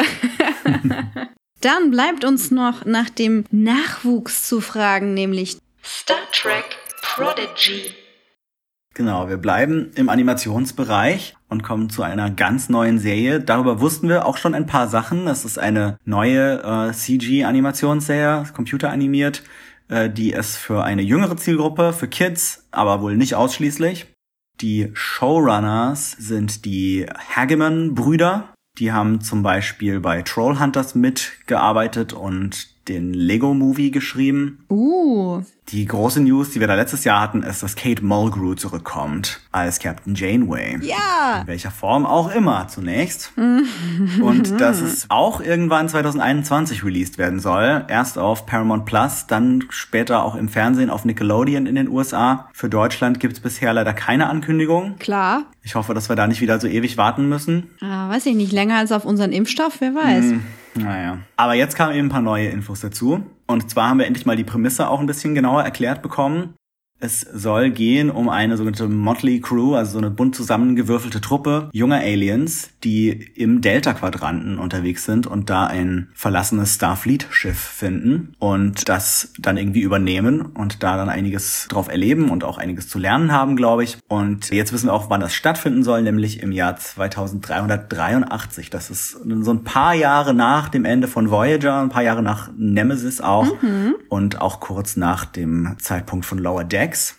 dann 1.61 1.91
bleibt 1.91 2.25
uns 2.25 2.49
noch 2.49 2.85
nach 2.85 3.09
dem 3.09 3.45
Nachwuchs 3.51 4.47
zu 4.47 4.59
fragen, 4.59 5.13
nämlich 5.13 5.57
Star 5.83 6.17
Trek 6.31 6.65
Prodigy. 7.03 7.93
Genau, 8.97 9.29
wir 9.29 9.37
bleiben 9.37 9.91
im 9.93 10.09
Animationsbereich 10.09 11.35
und 11.49 11.61
kommen 11.61 11.91
zu 11.91 12.01
einer 12.01 12.31
ganz 12.31 12.67
neuen 12.67 12.97
Serie. 12.97 13.39
Darüber 13.39 13.79
wussten 13.79 14.09
wir 14.09 14.25
auch 14.25 14.37
schon 14.37 14.55
ein 14.55 14.65
paar 14.65 14.87
Sachen. 14.87 15.27
Das 15.27 15.45
ist 15.45 15.59
eine 15.59 15.99
neue 16.03 16.63
äh, 16.63 16.91
CG-Animationsserie, 16.91 18.45
computeranimiert, 18.55 19.43
äh, 19.87 20.09
die 20.09 20.33
es 20.33 20.57
für 20.57 20.83
eine 20.83 21.03
jüngere 21.03 21.37
Zielgruppe, 21.37 21.93
für 21.93 22.07
Kids, 22.07 22.65
aber 22.71 23.03
wohl 23.03 23.15
nicht 23.15 23.35
ausschließlich. 23.35 24.07
Die 24.61 24.89
Showrunners 24.93 26.13
sind 26.13 26.65
die 26.65 27.05
Hageman-Brüder. 27.35 28.51
Die 28.79 28.93
haben 28.93 29.21
zum 29.21 29.43
Beispiel 29.43 29.99
bei 29.99 30.23
Trollhunters 30.23 30.95
mitgearbeitet 30.95 32.13
und 32.13 32.69
den 32.87 33.13
Lego-Movie 33.13 33.91
geschrieben. 33.91 34.59
Uh. 34.69 35.41
Die 35.69 35.85
große 35.85 36.21
News, 36.21 36.51
die 36.51 36.61
wir 36.61 36.67
da 36.67 36.75
letztes 36.75 37.03
Jahr 37.03 37.19
hatten, 37.19 37.43
ist, 37.43 37.61
dass 37.61 37.75
Kate 37.75 38.03
Mulgrew 38.03 38.55
zurückkommt 38.55 39.41
als 39.51 39.79
Captain 39.79 40.15
Janeway. 40.15 40.79
Ja. 40.81 41.41
In 41.41 41.47
welcher 41.47 41.71
Form 41.71 42.05
auch 42.05 42.33
immer 42.33 42.69
zunächst. 42.69 43.33
Und 43.35 44.61
dass 44.61 44.79
es 44.79 45.07
auch 45.09 45.41
irgendwann 45.41 45.89
2021 45.89 46.85
released 46.85 47.17
werden 47.17 47.39
soll. 47.39 47.83
Erst 47.89 48.17
auf 48.17 48.45
Paramount 48.45 48.85
Plus, 48.85 49.27
dann 49.27 49.65
später 49.69 50.23
auch 50.23 50.35
im 50.35 50.47
Fernsehen 50.47 50.89
auf 50.89 51.03
Nickelodeon 51.03 51.65
in 51.65 51.75
den 51.75 51.89
USA. 51.89 52.49
Für 52.53 52.69
Deutschland 52.69 53.19
gibt 53.19 53.33
es 53.33 53.39
bisher 53.41 53.73
leider 53.73 53.93
keine 53.93 54.29
Ankündigung. 54.29 54.95
Klar. 54.99 55.43
Ich 55.63 55.75
hoffe, 55.75 55.93
dass 55.93 56.07
wir 56.07 56.15
da 56.15 56.27
nicht 56.27 56.39
wieder 56.39 56.61
so 56.61 56.67
ewig 56.67 56.95
warten 56.95 57.27
müssen. 57.27 57.71
Ah, 57.81 58.07
weiß 58.07 58.25
ich 58.27 58.35
nicht, 58.35 58.53
länger 58.53 58.77
als 58.77 58.93
auf 58.93 59.03
unseren 59.03 59.33
Impfstoff, 59.33 59.81
wer 59.81 59.93
weiß. 59.93 60.23
Hm, 60.23 60.43
naja. 60.77 61.19
Aber 61.35 61.53
jetzt 61.53 61.75
kamen 61.75 61.95
eben 61.95 62.07
ein 62.07 62.11
paar 62.11 62.21
neue 62.21 62.47
Infos 62.47 62.81
dazu. 62.81 63.23
Und 63.47 63.69
zwar 63.69 63.89
haben 63.89 63.99
wir 63.99 64.05
endlich 64.05 64.25
mal 64.25 64.35
die 64.35 64.43
Prämisse 64.43 64.89
auch 64.89 64.99
ein 64.99 65.05
bisschen 65.05 65.35
genauer 65.35 65.63
erklärt 65.63 66.01
bekommen. 66.01 66.53
Es 66.99 67.21
soll 67.21 67.69
gehen 67.69 68.09
um 68.09 68.27
eine 68.27 68.57
sogenannte 68.57 68.87
Motley 68.87 69.39
Crew, 69.39 69.75
also 69.75 69.93
so 69.93 69.97
eine 69.99 70.09
bunt 70.09 70.35
zusammengewürfelte 70.35 71.21
Truppe 71.21 71.69
junger 71.71 71.99
Aliens, 71.99 72.71
die 72.83 73.09
im 73.35 73.61
Delta-Quadranten 73.61 74.57
unterwegs 74.57 75.05
sind 75.05 75.27
und 75.27 75.51
da 75.51 75.67
ein 75.67 76.09
verlassenes 76.15 76.75
Starfleet-Schiff 76.75 77.59
finden 77.59 78.33
und 78.39 78.89
das 78.89 79.31
dann 79.37 79.57
irgendwie 79.57 79.81
übernehmen 79.81 80.41
und 80.41 80.81
da 80.81 80.97
dann 80.97 81.09
einiges 81.09 81.67
drauf 81.69 81.87
erleben 81.87 82.31
und 82.31 82.43
auch 82.43 82.57
einiges 82.57 82.89
zu 82.89 82.97
lernen 82.97 83.31
haben, 83.31 83.55
glaube 83.55 83.83
ich. 83.83 83.97
Und 84.07 84.49
jetzt 84.49 84.73
wissen 84.73 84.87
wir 84.87 84.93
auch, 84.93 85.11
wann 85.11 85.21
das 85.21 85.35
stattfinden 85.35 85.83
soll, 85.83 86.01
nämlich 86.01 86.41
im 86.41 86.51
Jahr 86.51 86.77
2383. 86.77 88.71
Das 88.71 88.89
ist 88.89 89.11
so 89.11 89.51
ein 89.51 89.63
paar 89.63 89.93
Jahre 89.93 90.33
nach 90.33 90.69
dem 90.69 90.83
Ende 90.83 91.07
von 91.07 91.29
Voyager, 91.29 91.79
ein 91.79 91.89
paar 91.89 92.03
Jahre 92.03 92.23
nach 92.23 92.49
Nemesis 92.57 93.21
auch 93.21 93.53
und 94.09 94.41
auch 94.41 94.59
kurz 94.59 94.97
nach 94.97 95.25
dem 95.25 95.75
Zeitpunkt 95.79 96.25
von 96.25 96.39
Lower 96.39 96.63
Decks. 96.87 97.15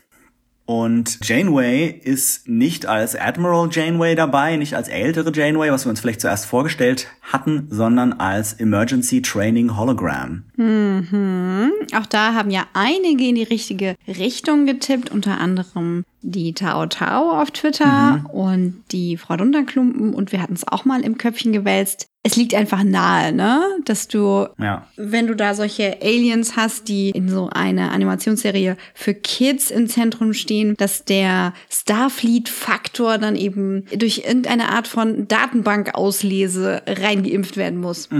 Und 0.64 1.26
Janeway 1.26 1.88
ist 1.88 2.46
nicht 2.46 2.84
als 2.84 3.16
Admiral 3.16 3.70
Janeway 3.72 4.14
dabei, 4.14 4.56
nicht 4.56 4.74
als 4.74 4.88
ältere 4.88 5.32
Janeway, 5.32 5.70
was 5.72 5.86
wir 5.86 5.90
uns 5.90 6.00
vielleicht 6.00 6.20
zuerst 6.20 6.44
vorgestellt 6.44 7.06
hatten, 7.22 7.68
sondern 7.70 8.12
als 8.12 8.52
Emergency 8.52 9.22
Training 9.22 9.78
Hologram. 9.78 10.44
Mhm. 10.56 11.72
Auch 11.94 12.04
da 12.04 12.34
haben 12.34 12.50
ja 12.50 12.66
einige 12.74 13.28
in 13.28 13.36
die 13.36 13.44
richtige 13.44 13.94
Richtung 14.06 14.66
getippt, 14.66 15.10
unter 15.10 15.40
anderem 15.40 16.04
die 16.20 16.52
Tao 16.52 16.84
Tao 16.84 17.40
auf 17.40 17.50
Twitter 17.50 18.26
und 18.30 18.84
die 18.90 19.16
Frau 19.16 19.38
Dunderklumpen 19.38 20.12
und 20.12 20.32
wir 20.32 20.42
hatten 20.42 20.54
es 20.54 20.68
auch 20.68 20.84
mal 20.84 21.00
im 21.02 21.16
Köpfchen 21.16 21.52
gewälzt. 21.52 22.08
Es 22.28 22.36
liegt 22.36 22.52
einfach 22.54 22.82
nahe, 22.84 23.32
ne, 23.32 23.62
dass 23.86 24.06
du, 24.06 24.46
Ja. 24.58 24.86
wenn 24.98 25.26
du 25.28 25.34
da 25.34 25.54
solche 25.54 25.96
Aliens 26.02 26.56
hast, 26.56 26.88
die 26.88 27.08
in 27.08 27.30
so 27.30 27.48
einer 27.50 27.90
Animationsserie 27.92 28.76
für 28.92 29.14
Kids 29.14 29.70
im 29.70 29.88
Zentrum 29.88 30.34
stehen, 30.34 30.74
dass 30.76 31.06
der 31.06 31.54
Starfleet-Faktor 31.70 33.16
dann 33.16 33.34
eben 33.34 33.86
durch 33.96 34.24
irgendeine 34.26 34.68
Art 34.68 34.88
von 34.88 35.26
Datenbankauslese 35.26 36.82
reingeimpft 36.86 37.56
werden 37.56 37.80
muss. 37.80 38.10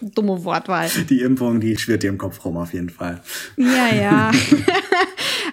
Dumme 0.00 0.42
Wortwahl. 0.44 0.90
Die 1.08 1.20
Impfung, 1.20 1.60
die 1.60 1.76
schwirrt 1.78 2.02
dir 2.02 2.10
im 2.10 2.18
Kopf 2.18 2.44
rum 2.44 2.56
auf 2.56 2.74
jeden 2.74 2.90
Fall. 2.90 3.20
Ja, 3.56 3.94
ja. 3.94 4.30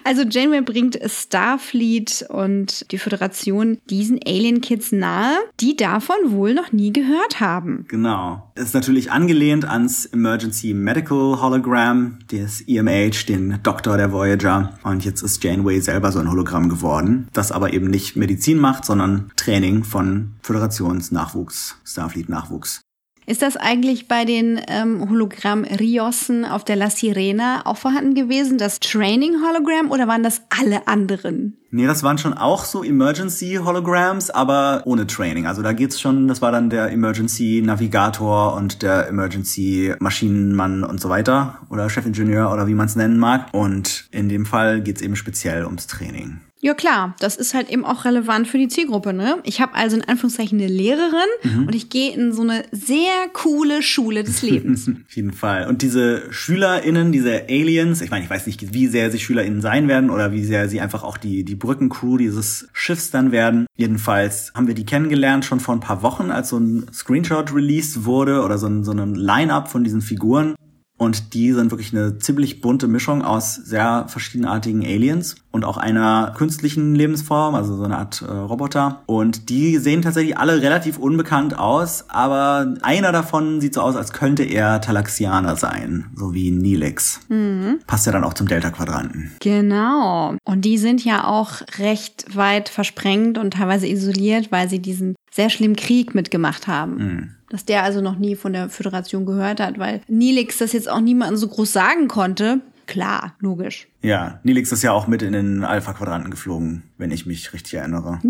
also 0.08 0.22
Janeway 0.22 0.62
bringt 0.62 0.98
Starfleet 1.04 2.24
und 2.30 2.90
die 2.92 2.98
Föderation 2.98 3.76
diesen 3.90 4.18
Alien-Kids 4.26 4.92
nahe, 4.92 5.36
die 5.60 5.76
davon 5.76 6.16
wohl 6.28 6.54
noch 6.54 6.72
nie 6.72 6.94
gehört 6.94 7.40
haben. 7.40 7.84
Genau. 7.88 8.50
Ist 8.54 8.72
natürlich 8.72 9.12
angelehnt 9.12 9.66
ans 9.66 10.06
Emergency 10.06 10.72
Medical 10.72 11.42
Hologram, 11.42 12.20
des 12.32 12.62
EMH, 12.66 13.26
den 13.28 13.58
Doktor 13.62 13.98
der 13.98 14.10
Voyager. 14.10 14.78
Und 14.82 15.04
jetzt 15.04 15.20
ist 15.20 15.44
Janeway 15.44 15.80
selber 15.80 16.10
so 16.10 16.20
ein 16.20 16.30
Hologramm 16.30 16.70
geworden, 16.70 17.28
das 17.34 17.52
aber 17.52 17.74
eben 17.74 17.88
nicht 17.88 18.16
Medizin 18.16 18.56
macht, 18.56 18.86
sondern 18.86 19.30
Training 19.36 19.84
von 19.84 20.36
Föderationsnachwuchs, 20.40 21.76
Starfleet-Nachwuchs. 21.84 22.80
Ist 23.28 23.42
das 23.42 23.58
eigentlich 23.58 24.08
bei 24.08 24.24
den 24.24 24.58
ähm, 24.68 25.06
Hologramm-Riossen 25.10 26.46
auf 26.46 26.64
der 26.64 26.76
La 26.76 26.88
Sirena 26.88 27.66
auch 27.66 27.76
vorhanden 27.76 28.14
gewesen, 28.14 28.56
das 28.56 28.80
Training-Hologramm, 28.80 29.90
oder 29.90 30.08
waren 30.08 30.22
das 30.22 30.40
alle 30.48 30.88
anderen? 30.88 31.58
Nee, 31.70 31.86
das 31.86 32.02
waren 32.02 32.16
schon 32.16 32.32
auch 32.32 32.64
so 32.64 32.82
Emergency 32.82 33.60
Holograms, 33.62 34.30
aber 34.30 34.80
ohne 34.86 35.06
Training. 35.06 35.46
Also 35.46 35.60
da 35.60 35.74
geht's 35.74 36.00
schon, 36.00 36.26
das 36.26 36.40
war 36.40 36.52
dann 36.52 36.70
der 36.70 36.90
Emergency 36.90 37.62
Navigator 37.62 38.54
und 38.54 38.80
der 38.80 39.08
Emergency 39.08 39.94
Maschinenmann 39.98 40.82
und 40.82 40.98
so 40.98 41.10
weiter 41.10 41.58
oder 41.68 41.90
Chefingenieur 41.90 42.50
oder 42.50 42.66
wie 42.66 42.74
man 42.74 42.86
es 42.86 42.96
nennen 42.96 43.18
mag. 43.18 43.48
Und 43.52 44.08
in 44.10 44.30
dem 44.30 44.46
Fall 44.46 44.80
geht's 44.80 45.02
eben 45.02 45.16
speziell 45.16 45.66
ums 45.66 45.86
Training. 45.86 46.40
Ja 46.60 46.74
klar, 46.74 47.14
das 47.20 47.36
ist 47.36 47.54
halt 47.54 47.70
eben 47.70 47.84
auch 47.84 48.04
relevant 48.04 48.48
für 48.48 48.58
die 48.58 48.66
Zielgruppe. 48.66 49.12
Ne? 49.12 49.36
Ich 49.44 49.60
habe 49.60 49.74
also 49.74 49.96
in 49.96 50.02
Anführungszeichen 50.02 50.58
eine 50.58 50.66
Lehrerin 50.68 51.28
Mhm. 51.44 51.66
und 51.68 51.74
ich 51.74 51.88
gehe 51.88 52.12
in 52.12 52.32
so 52.32 52.42
eine 52.42 52.64
sehr 52.72 53.12
coole 53.32 53.80
Schule 53.80 54.24
des 54.24 54.42
Lebens. 54.42 54.88
Auf 55.08 55.14
jeden 55.16 55.32
Fall. 55.32 55.68
Und 55.68 55.82
diese 55.82 56.22
SchülerInnen, 56.32 57.12
diese 57.12 57.44
Aliens, 57.48 58.00
ich 58.00 58.10
meine, 58.10 58.24
ich 58.24 58.30
weiß 58.30 58.46
nicht, 58.46 58.74
wie 58.74 58.88
sehr 58.88 59.10
sie 59.12 59.20
SchülerInnen 59.20 59.60
sein 59.60 59.86
werden 59.86 60.10
oder 60.10 60.32
wie 60.32 60.42
sehr 60.44 60.68
sie 60.68 60.80
einfach 60.80 61.04
auch 61.04 61.16
die, 61.16 61.44
die 61.44 61.54
Brückencrew 61.54 62.16
dieses 62.16 62.68
Schiffs 62.72 63.12
dann 63.12 63.30
werden. 63.30 63.66
Jedenfalls 63.76 64.52
haben 64.56 64.66
wir 64.66 64.74
die 64.74 64.84
kennengelernt 64.84 65.44
schon 65.44 65.60
vor 65.60 65.74
ein 65.76 65.80
paar 65.80 66.02
Wochen, 66.02 66.32
als 66.32 66.48
so 66.48 66.58
ein 66.58 66.86
Screenshot 66.92 67.54
released 67.54 68.04
wurde 68.04 68.42
oder 68.42 68.58
so 68.58 68.66
ein, 68.66 68.82
so 68.82 68.90
ein 68.90 69.14
Line-Up 69.14 69.68
von 69.70 69.84
diesen 69.84 70.00
Figuren. 70.00 70.56
Und 70.98 71.32
die 71.32 71.52
sind 71.52 71.70
wirklich 71.70 71.94
eine 71.94 72.18
ziemlich 72.18 72.60
bunte 72.60 72.88
Mischung 72.88 73.22
aus 73.22 73.54
sehr 73.54 74.06
verschiedenartigen 74.08 74.84
Aliens 74.84 75.36
und 75.52 75.64
auch 75.64 75.76
einer 75.76 76.34
künstlichen 76.36 76.94
Lebensform, 76.94 77.54
also 77.54 77.76
so 77.76 77.84
eine 77.84 77.98
Art 77.98 78.20
äh, 78.22 78.30
Roboter. 78.30 79.02
Und 79.06 79.48
die 79.48 79.78
sehen 79.78 80.02
tatsächlich 80.02 80.36
alle 80.36 80.60
relativ 80.60 80.98
unbekannt 80.98 81.56
aus, 81.56 82.04
aber 82.08 82.74
einer 82.82 83.12
davon 83.12 83.60
sieht 83.60 83.74
so 83.74 83.80
aus, 83.80 83.94
als 83.94 84.12
könnte 84.12 84.42
er 84.42 84.80
Talaxianer 84.80 85.54
sein, 85.54 86.06
so 86.16 86.34
wie 86.34 86.50
Nilix. 86.50 87.20
Mhm. 87.28 87.78
Passt 87.86 88.06
ja 88.06 88.12
dann 88.12 88.24
auch 88.24 88.34
zum 88.34 88.48
Delta-Quadranten. 88.48 89.30
Genau. 89.40 90.36
Und 90.44 90.64
die 90.64 90.78
sind 90.78 91.04
ja 91.04 91.24
auch 91.24 91.60
recht 91.78 92.36
weit 92.36 92.68
versprengt 92.68 93.38
und 93.38 93.52
teilweise 93.52 93.86
isoliert, 93.86 94.50
weil 94.50 94.68
sie 94.68 94.80
diesen 94.80 95.14
sehr 95.30 95.48
schlimmen 95.48 95.76
Krieg 95.76 96.14
mitgemacht 96.14 96.66
haben. 96.66 96.96
Mhm. 96.96 97.37
Dass 97.50 97.64
der 97.64 97.82
also 97.82 98.00
noch 98.00 98.18
nie 98.18 98.36
von 98.36 98.52
der 98.52 98.68
Föderation 98.68 99.24
gehört 99.24 99.60
hat, 99.60 99.78
weil 99.78 100.02
Nilix 100.08 100.58
das 100.58 100.72
jetzt 100.72 100.88
auch 100.88 101.00
niemandem 101.00 101.36
so 101.36 101.48
groß 101.48 101.72
sagen 101.72 102.08
konnte. 102.08 102.60
Klar, 102.86 103.34
logisch. 103.40 103.86
Ja, 104.02 104.40
Nilix 104.44 104.72
ist 104.72 104.82
ja 104.82 104.92
auch 104.92 105.06
mit 105.06 105.20
in 105.20 105.34
den 105.34 105.62
Alpha-Quadranten 105.62 106.30
geflogen, 106.30 106.84
wenn 106.96 107.10
ich 107.10 107.26
mich 107.26 107.52
richtig 107.52 107.74
erinnere. 107.74 108.20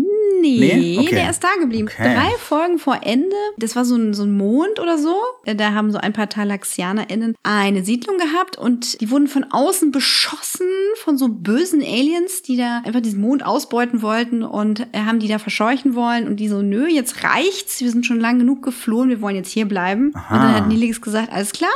Nee, 0.41 0.75
Nee? 0.75 0.99
Okay. 0.99 1.15
der 1.15 1.29
ist 1.29 1.43
da 1.43 1.49
geblieben. 1.59 1.89
Okay. 1.91 2.13
Drei 2.13 2.29
Folgen 2.37 2.79
vor 2.79 2.99
Ende, 3.03 3.35
das 3.57 3.75
war 3.75 3.85
so 3.85 3.95
ein, 3.95 4.13
so 4.13 4.23
ein 4.23 4.35
Mond 4.35 4.79
oder 4.79 4.97
so. 4.97 5.15
Da 5.45 5.73
haben 5.73 5.91
so 5.91 5.97
ein 5.97 6.13
paar 6.13 6.29
TalaxianerInnen 6.29 7.35
eine 7.43 7.83
Siedlung 7.83 8.17
gehabt 8.17 8.57
und 8.57 8.99
die 9.01 9.09
wurden 9.11 9.27
von 9.27 9.45
außen 9.49 9.91
beschossen 9.91 10.67
von 10.95 11.17
so 11.17 11.29
bösen 11.29 11.81
Aliens, 11.81 12.41
die 12.41 12.57
da 12.57 12.81
einfach 12.85 13.01
diesen 13.01 13.21
Mond 13.21 13.45
ausbeuten 13.45 14.01
wollten 14.01 14.43
und 14.43 14.81
äh, 14.91 14.99
haben 15.05 15.19
die 15.19 15.27
da 15.27 15.39
verscheuchen 15.39 15.95
wollen 15.95 16.27
und 16.27 16.37
die 16.37 16.47
so, 16.47 16.61
nö, 16.61 16.87
jetzt 16.87 17.23
reicht's, 17.23 17.81
wir 17.81 17.89
sind 17.89 18.05
schon 18.05 18.19
lang 18.19 18.39
genug 18.39 18.61
geflohen, 18.63 19.09
wir 19.09 19.21
wollen 19.21 19.35
jetzt 19.35 19.51
hier 19.51 19.67
bleiben. 19.67 20.11
Aha. 20.15 20.35
Und 20.35 20.43
dann 20.43 20.55
hat 20.55 20.67
Nilix 20.67 21.01
gesagt, 21.01 21.31
alles 21.31 21.51
klar, 21.51 21.69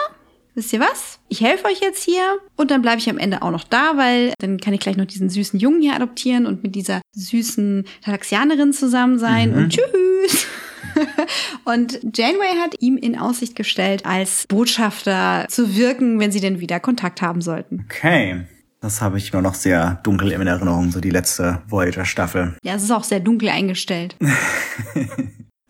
Wisst 0.56 0.72
ihr 0.74 0.80
was? 0.80 1.20
Ich 1.30 1.42
helfe 1.42 1.66
euch 1.66 1.80
jetzt 1.82 2.04
hier 2.04 2.22
und 2.56 2.70
dann 2.70 2.82
bleibe 2.84 3.00
ich 3.00 3.10
am 3.10 3.18
Ende 3.18 3.42
auch 3.42 3.50
noch 3.52 3.63
da, 3.63 3.98
weil 3.98 4.34
dann 4.39 4.60
kann 4.60 4.74
ich 4.74 4.80
gleich 4.80 4.98
noch 4.98 5.06
diesen 5.06 5.30
süßen 5.30 5.60
Jungen 5.60 5.82
hier 5.82 5.96
adoptieren 5.96 6.46
und 6.46 6.62
mit 6.62 6.76
dieser 6.76 7.02
süßen 7.13 7.86
Talaxianerin 8.04 8.72
zusammen 8.72 9.18
sein 9.18 9.52
Mhm. 9.52 9.58
und 9.58 9.70
tschüss. 9.74 10.46
und 11.66 12.00
Janeway 12.16 12.58
hat 12.62 12.76
ihm 12.80 12.98
in 12.98 13.18
Aussicht 13.18 13.56
gestellt, 13.56 14.06
als 14.06 14.46
Botschafter 14.48 15.48
zu 15.50 15.76
wirken, 15.76 16.20
wenn 16.20 16.32
sie 16.32 16.39
denn 16.42 16.60
wieder 16.60 16.80
Kontakt 16.80 17.22
haben 17.24 17.42
sollten. 17.42 17.86
Okay. 17.89 18.42
Das 18.80 19.02
habe 19.02 19.18
ich 19.18 19.32
nur 19.32 19.42
noch 19.42 19.54
sehr 19.56 20.02
dunkel 20.04 20.34
in 20.34 20.46
Erinnerung, 20.46 20.92
so 20.92 21.00
die 21.00 21.10
letzte 21.10 21.62
Voyager-Staffel. 21.70 22.58
Ja, 22.63 22.76
es 22.76 22.84
ist 22.84 22.92
auch 22.92 23.06
sehr 23.06 23.22
dunkel 23.22 23.48
eingestellt. 23.50 24.18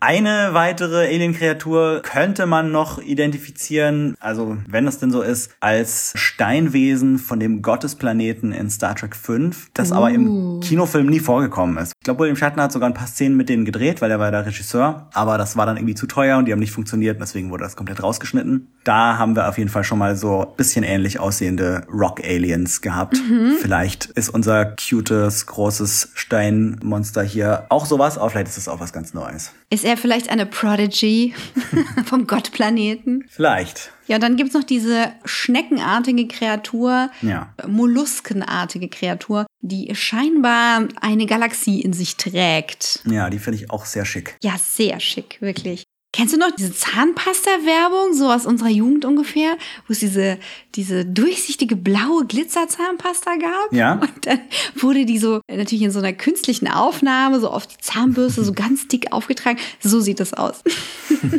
Eine 0.06 0.52
weitere 0.52 1.06
Alien-Kreatur 1.06 2.02
könnte 2.02 2.44
man 2.44 2.70
noch 2.70 2.98
identifizieren, 3.00 4.16
also 4.20 4.58
wenn 4.68 4.86
es 4.86 4.98
denn 4.98 5.10
so 5.10 5.22
ist, 5.22 5.52
als 5.60 6.12
Steinwesen 6.14 7.16
von 7.18 7.40
dem 7.40 7.62
Gottesplaneten 7.62 8.52
in 8.52 8.68
Star 8.68 8.94
Trek 8.94 9.16
5, 9.16 9.70
das 9.72 9.92
aber 9.92 10.10
im 10.10 10.60
Kinofilm 10.60 11.06
nie 11.06 11.20
vorgekommen 11.20 11.78
ist. 11.78 11.94
Ich 11.98 12.04
glaube, 12.04 12.20
William 12.20 12.36
Shatner 12.36 12.64
hat 12.64 12.72
sogar 12.72 12.90
ein 12.90 12.94
paar 12.94 13.06
Szenen 13.06 13.34
mit 13.38 13.48
denen 13.48 13.64
gedreht, 13.64 14.02
weil 14.02 14.10
er 14.10 14.18
war 14.18 14.30
der 14.30 14.44
Regisseur, 14.44 15.08
aber 15.14 15.38
das 15.38 15.56
war 15.56 15.64
dann 15.64 15.78
irgendwie 15.78 15.94
zu 15.94 16.06
teuer 16.06 16.36
und 16.36 16.44
die 16.44 16.52
haben 16.52 16.60
nicht 16.60 16.72
funktioniert, 16.72 17.18
deswegen 17.18 17.50
wurde 17.50 17.64
das 17.64 17.74
komplett 17.74 18.02
rausgeschnitten. 18.02 18.68
Da 18.84 19.16
haben 19.16 19.34
wir 19.34 19.48
auf 19.48 19.56
jeden 19.56 19.70
Fall 19.70 19.84
schon 19.84 19.98
mal 19.98 20.16
so 20.16 20.42
ein 20.42 20.56
bisschen 20.58 20.84
ähnlich 20.84 21.18
aussehende 21.18 21.86
Rock-Aliens 21.90 22.82
gehabt. 22.82 23.18
Vielleicht 23.62 24.04
ist 24.04 24.28
unser 24.28 24.66
cutes, 24.66 25.46
großes 25.46 26.10
Steinmonster 26.12 27.22
hier 27.22 27.64
auch 27.70 27.86
sowas, 27.86 28.18
aber 28.18 28.28
vielleicht 28.28 28.48
ist 28.48 28.58
es 28.58 28.68
auch 28.68 28.80
was 28.80 28.92
ganz 28.92 29.14
Neues. 29.14 29.52
Ist 29.70 29.86
er 29.86 29.93
vielleicht 29.96 30.28
eine 30.30 30.46
Prodigy 30.46 31.34
vom 32.06 32.26
Gottplaneten? 32.26 33.24
Vielleicht. 33.28 33.90
Ja, 34.06 34.16
und 34.16 34.22
dann 34.22 34.36
gibt's 34.36 34.54
noch 34.54 34.64
diese 34.64 35.12
schneckenartige 35.24 36.28
Kreatur, 36.28 37.10
Ja. 37.22 37.54
molluskenartige 37.66 38.88
Kreatur, 38.88 39.46
die 39.60 39.94
scheinbar 39.94 40.86
eine 41.00 41.26
Galaxie 41.26 41.80
in 41.80 41.92
sich 41.92 42.16
trägt. 42.16 43.00
Ja, 43.06 43.30
die 43.30 43.38
finde 43.38 43.58
ich 43.58 43.70
auch 43.70 43.86
sehr 43.86 44.04
schick. 44.04 44.36
Ja, 44.42 44.56
sehr 44.58 45.00
schick, 45.00 45.38
wirklich. 45.40 45.84
Kennst 46.14 46.32
du 46.32 46.38
noch 46.38 46.52
diese 46.52 46.72
Zahnpasta-Werbung, 46.72 48.14
so 48.14 48.30
aus 48.30 48.46
unserer 48.46 48.68
Jugend 48.68 49.04
ungefähr, 49.04 49.58
wo 49.88 49.92
es 49.92 49.98
diese, 49.98 50.38
diese 50.76 51.04
durchsichtige 51.04 51.74
blaue 51.74 52.24
Glitzer-Zahnpasta 52.24 53.34
gab? 53.34 53.72
Ja. 53.72 53.94
Und 53.94 54.24
dann 54.24 54.42
wurde 54.76 55.06
die 55.06 55.18
so 55.18 55.40
äh, 55.48 55.56
natürlich 55.56 55.82
in 55.82 55.90
so 55.90 55.98
einer 55.98 56.12
künstlichen 56.12 56.68
Aufnahme 56.68 57.40
so 57.40 57.50
auf 57.50 57.66
die 57.66 57.78
Zahnbürste 57.78 58.44
so 58.44 58.52
ganz 58.52 58.86
dick 58.86 59.10
aufgetragen. 59.10 59.58
So 59.80 59.98
sieht 59.98 60.20
das 60.20 60.34
aus. 60.34 60.62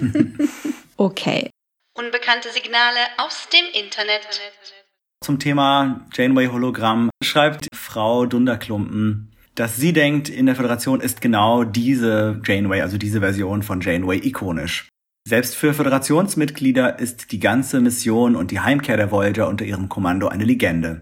okay. 0.97 1.49
Unbekannte 1.97 2.49
Signale 2.49 2.99
aus 3.15 3.47
dem 3.53 3.81
Internet. 3.81 4.27
Zum 5.23 5.39
Thema 5.39 6.05
Janeway 6.13 6.47
Hologramm 6.47 7.09
schreibt 7.23 7.69
Frau 7.73 8.25
Dunderklumpen, 8.25 9.31
dass 9.55 9.77
sie 9.77 9.93
denkt, 9.93 10.29
in 10.29 10.45
der 10.45 10.55
Föderation 10.55 11.01
ist 11.01 11.21
genau 11.21 11.63
diese 11.63 12.41
Janeway, 12.45 12.81
also 12.81 12.97
diese 12.97 13.21
Version 13.21 13.63
von 13.63 13.81
Janeway 13.81 14.19
ikonisch. 14.21 14.89
Selbst 15.27 15.55
für 15.55 15.73
Föderationsmitglieder 15.73 16.99
ist 16.99 17.31
die 17.31 17.39
ganze 17.39 17.81
Mission 17.81 18.35
und 18.35 18.51
die 18.51 18.59
Heimkehr 18.59 18.97
der 18.97 19.11
Voyager 19.11 19.47
unter 19.47 19.65
ihrem 19.65 19.89
Kommando 19.89 20.27
eine 20.27 20.43
Legende. 20.43 21.01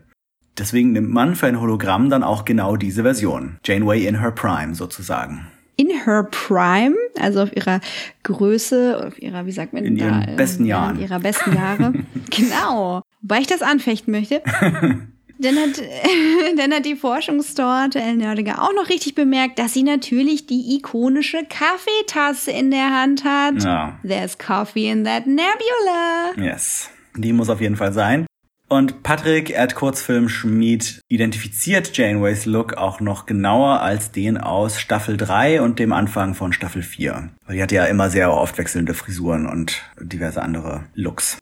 Deswegen 0.57 0.91
nimmt 0.91 1.09
man 1.09 1.35
für 1.35 1.47
ein 1.47 1.59
Hologramm 1.59 2.09
dann 2.09 2.23
auch 2.23 2.45
genau 2.45 2.77
diese 2.77 3.01
Version. 3.01 3.57
Janeway 3.65 4.05
in 4.05 4.21
her 4.21 4.31
prime 4.31 4.75
sozusagen. 4.75 5.47
In 5.75 5.89
her 5.89 6.23
prime, 6.29 6.95
also 7.19 7.41
auf 7.41 7.55
ihrer 7.55 7.81
Größe, 8.21 9.03
auf 9.07 9.19
ihrer, 9.19 9.47
wie 9.47 9.51
sagt 9.51 9.73
man 9.73 9.83
In 9.83 9.97
da, 9.97 10.05
ihren 10.05 10.35
besten 10.35 10.65
ja, 10.65 10.83
Jahren. 10.83 10.95
In 10.97 11.01
ihrer 11.01 11.19
besten 11.19 11.55
Jahre. 11.55 11.93
genau. 12.29 13.01
Wobei 13.21 13.39
ich 13.39 13.47
das 13.47 13.63
anfechten 13.63 14.11
möchte. 14.11 14.43
Dann 15.39 15.55
hat, 15.57 15.81
dann 16.57 16.73
hat 16.73 16.85
die 16.85 16.95
Forschungstorte 16.95 17.99
El 17.99 18.17
Nerdiger 18.17 18.61
auch 18.61 18.73
noch 18.73 18.89
richtig 18.89 19.15
bemerkt, 19.15 19.59
dass 19.59 19.73
sie 19.73 19.83
natürlich 19.83 20.45
die 20.45 20.75
ikonische 20.75 21.43
Kaffeetasse 21.49 22.51
in 22.51 22.71
der 22.71 22.91
Hand 22.91 23.23
hat. 23.23 23.63
Ja. 23.63 23.99
There's 24.03 24.37
coffee 24.37 24.89
in 24.89 25.03
that 25.05 25.25
nebula. 25.25 26.33
Yes. 26.37 26.89
Die 27.15 27.33
muss 27.33 27.49
auf 27.49 27.61
jeden 27.61 27.75
Fall 27.75 27.93
sein. 27.93 28.25
Und 28.69 29.03
Patrick, 29.03 29.55
hat 29.55 29.75
Kurzfilm 29.75 30.29
Schmied, 30.29 31.01
identifiziert 31.07 31.95
Janeways 31.95 32.45
Look 32.45 32.73
auch 32.73 33.01
noch 33.01 33.27
genauer 33.27 33.81
als 33.81 34.11
den 34.11 34.37
aus 34.37 34.79
Staffel 34.79 35.15
3 35.15 35.61
und 35.61 35.77
dem 35.77 35.93
Anfang 35.93 36.33
von 36.33 36.53
Staffel 36.53 36.81
4. 36.81 37.29
Weil 37.45 37.55
die 37.55 37.61
hatte 37.61 37.75
ja 37.75 37.85
immer 37.85 38.09
sehr 38.09 38.33
oft 38.33 38.57
wechselnde 38.57 38.95
Frisuren 38.95 39.45
und 39.45 39.83
diverse 40.01 40.41
andere 40.41 40.85
Looks. 40.95 41.37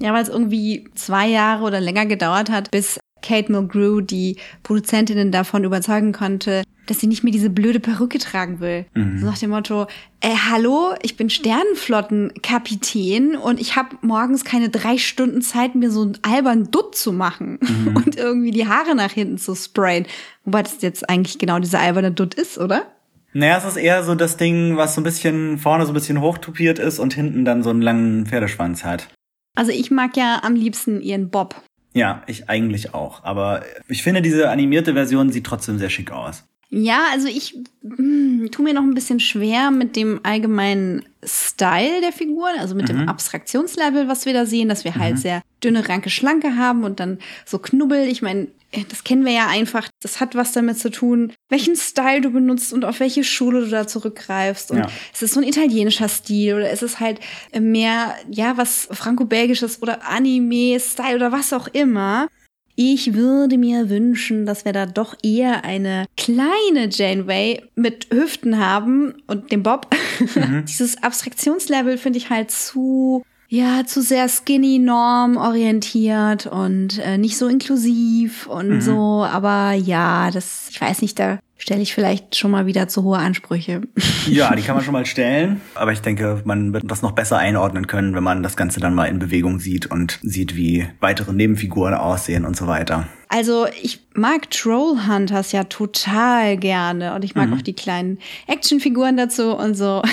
Ja, 0.00 0.12
weil 0.12 0.24
es 0.24 0.28
irgendwie 0.28 0.88
zwei 0.94 1.28
Jahre 1.28 1.62
oder 1.62 1.80
länger 1.80 2.06
gedauert 2.06 2.50
hat, 2.50 2.72
bis 2.72 2.98
Kate 3.22 3.50
Mulgrew 3.50 4.00
die 4.00 4.36
Produzentinnen 4.62 5.32
davon 5.32 5.64
überzeugen 5.64 6.12
konnte, 6.12 6.62
dass 6.86 7.00
sie 7.00 7.06
nicht 7.06 7.22
mehr 7.22 7.32
diese 7.32 7.48
blöde 7.48 7.80
Perücke 7.80 8.18
tragen 8.18 8.60
will. 8.60 8.84
Mhm. 8.94 9.20
So 9.20 9.26
nach 9.26 9.38
dem 9.38 9.50
Motto, 9.50 9.86
äh, 10.20 10.34
hallo, 10.50 10.94
ich 11.02 11.16
bin 11.16 11.30
Sternenflottenkapitän 11.30 13.36
und 13.36 13.60
ich 13.60 13.76
habe 13.76 13.96
morgens 14.02 14.44
keine 14.44 14.68
drei 14.68 14.98
Stunden 14.98 15.42
Zeit, 15.42 15.74
mir 15.74 15.90
so 15.90 16.02
einen 16.02 16.18
albernen 16.22 16.70
Dutt 16.70 16.94
zu 16.94 17.12
machen 17.12 17.58
Mhm. 17.60 17.96
und 18.04 18.16
irgendwie 18.16 18.50
die 18.50 18.66
Haare 18.66 18.94
nach 18.94 19.12
hinten 19.12 19.38
zu 19.38 19.54
sprayen. 19.54 20.06
Wobei 20.44 20.62
das 20.62 20.82
jetzt 20.82 21.08
eigentlich 21.08 21.38
genau 21.38 21.58
dieser 21.58 21.80
alberne 21.80 22.12
Dutt 22.12 22.34
ist, 22.34 22.58
oder? 22.58 22.86
Naja, 23.32 23.56
es 23.58 23.64
ist 23.64 23.76
eher 23.76 24.04
so 24.04 24.14
das 24.14 24.36
Ding, 24.36 24.76
was 24.76 24.94
so 24.94 25.00
ein 25.00 25.04
bisschen 25.04 25.58
vorne 25.58 25.86
so 25.86 25.92
ein 25.92 25.94
bisschen 25.94 26.20
hochtupiert 26.20 26.78
ist 26.78 26.98
und 26.98 27.14
hinten 27.14 27.44
dann 27.44 27.62
so 27.62 27.70
einen 27.70 27.80
langen 27.80 28.26
Pferdeschwanz 28.26 28.84
hat. 28.84 29.08
Also 29.54 29.72
ich 29.72 29.90
mag 29.90 30.16
ja 30.16 30.40
am 30.42 30.54
liebsten 30.54 31.00
ihren 31.00 31.30
Bob. 31.30 31.54
Ja, 31.94 32.22
ich 32.26 32.48
eigentlich 32.48 32.94
auch. 32.94 33.22
Aber 33.24 33.62
ich 33.88 34.02
finde, 34.02 34.22
diese 34.22 34.50
animierte 34.50 34.94
Version 34.94 35.30
sieht 35.30 35.44
trotzdem 35.44 35.78
sehr 35.78 35.90
schick 35.90 36.10
aus. 36.10 36.44
Ja, 36.74 37.00
also 37.12 37.28
ich 37.28 37.54
hm, 37.82 38.48
tu 38.50 38.62
mir 38.62 38.72
noch 38.72 38.82
ein 38.82 38.94
bisschen 38.94 39.20
schwer 39.20 39.70
mit 39.70 39.94
dem 39.94 40.20
allgemeinen 40.22 41.04
Style 41.22 42.00
der 42.00 42.12
Figuren, 42.12 42.58
also 42.58 42.74
mit 42.74 42.84
Mhm. 42.88 42.98
dem 43.00 43.08
Abstraktionslevel, 43.10 44.08
was 44.08 44.24
wir 44.24 44.32
da 44.32 44.46
sehen, 44.46 44.70
dass 44.70 44.84
wir 44.84 44.96
halt 44.96 45.18
sehr 45.18 45.42
dünne, 45.62 45.86
ranke 45.86 46.08
Schlanke 46.08 46.56
haben 46.56 46.84
und 46.84 46.98
dann 46.98 47.18
so 47.44 47.58
Knubbel. 47.58 48.08
Ich 48.08 48.22
meine, 48.22 48.48
das 48.88 49.04
kennen 49.04 49.26
wir 49.26 49.32
ja 49.32 49.48
einfach. 49.48 49.88
Das 50.00 50.18
hat 50.18 50.34
was 50.34 50.52
damit 50.52 50.78
zu 50.78 50.90
tun, 50.90 51.34
welchen 51.50 51.76
Style 51.76 52.22
du 52.22 52.30
benutzt 52.30 52.72
und 52.72 52.86
auf 52.86 53.00
welche 53.00 53.22
Schule 53.22 53.60
du 53.60 53.68
da 53.68 53.86
zurückgreifst. 53.86 54.70
Und 54.70 54.78
Ja. 54.78 54.88
es 55.12 55.20
ist 55.20 55.34
so 55.34 55.40
ein 55.40 55.46
italienischer 55.46 56.08
Stil 56.08 56.54
oder 56.54 56.70
es 56.70 56.80
ist 56.82 57.00
halt 57.00 57.20
mehr, 57.58 58.14
ja, 58.30 58.56
was 58.56 58.88
franco-belgisches 58.90 59.82
oder 59.82 60.08
Anime-Style 60.08 61.16
oder 61.16 61.32
was 61.32 61.52
auch 61.52 61.68
immer. 61.68 62.28
Ich 62.74 63.14
würde 63.14 63.58
mir 63.58 63.90
wünschen, 63.90 64.46
dass 64.46 64.64
wir 64.64 64.72
da 64.72 64.86
doch 64.86 65.14
eher 65.22 65.64
eine 65.64 66.06
kleine 66.16 66.88
Janeway 66.90 67.62
mit 67.74 68.06
Hüften 68.10 68.58
haben 68.58 69.14
und 69.26 69.52
dem 69.52 69.62
Bob. 69.62 69.88
Mhm. 70.34 70.64
Dieses 70.68 71.02
Abstraktionslevel 71.02 71.98
finde 71.98 72.18
ich 72.18 72.30
halt 72.30 72.50
zu 72.50 73.22
ja, 73.48 73.84
zu 73.84 74.00
sehr 74.00 74.30
skinny 74.30 74.78
norm 74.78 75.36
orientiert 75.36 76.46
und 76.46 76.98
äh, 77.00 77.18
nicht 77.18 77.36
so 77.36 77.48
inklusiv 77.48 78.46
und 78.46 78.68
mhm. 78.70 78.80
so, 78.80 79.26
aber 79.30 79.72
ja, 79.72 80.30
das 80.30 80.68
ich 80.70 80.80
weiß 80.80 81.02
nicht, 81.02 81.18
da 81.18 81.38
stelle 81.62 81.80
ich 81.80 81.94
vielleicht 81.94 82.34
schon 82.34 82.50
mal 82.50 82.66
wieder 82.66 82.88
zu 82.88 83.04
hohe 83.04 83.18
Ansprüche. 83.18 83.82
Ja, 84.26 84.54
die 84.54 84.62
kann 84.62 84.76
man 84.76 84.84
schon 84.84 84.92
mal 84.92 85.04
stellen, 85.04 85.60
aber 85.74 85.90
ich 85.92 86.00
denke, 86.00 86.42
man 86.44 86.72
wird 86.72 86.84
das 86.88 87.02
noch 87.02 87.10
besser 87.10 87.38
einordnen 87.38 87.88
können, 87.88 88.14
wenn 88.14 88.22
man 88.22 88.44
das 88.44 88.56
Ganze 88.56 88.78
dann 88.78 88.94
mal 88.94 89.06
in 89.06 89.18
Bewegung 89.18 89.58
sieht 89.58 89.86
und 89.86 90.20
sieht, 90.22 90.54
wie 90.54 90.86
weitere 91.00 91.32
Nebenfiguren 91.32 91.94
aussehen 91.94 92.44
und 92.44 92.56
so 92.56 92.68
weiter. 92.68 93.08
Also 93.28 93.66
ich 93.82 93.98
mag 94.14 94.48
Trollhunters 94.52 95.50
ja 95.50 95.64
total 95.64 96.56
gerne 96.56 97.16
und 97.16 97.24
ich 97.24 97.34
mag 97.34 97.48
mhm. 97.48 97.54
auch 97.54 97.62
die 97.62 97.72
kleinen 97.72 98.18
Actionfiguren 98.46 99.16
dazu 99.16 99.56
und 99.56 99.74
so. 99.74 100.02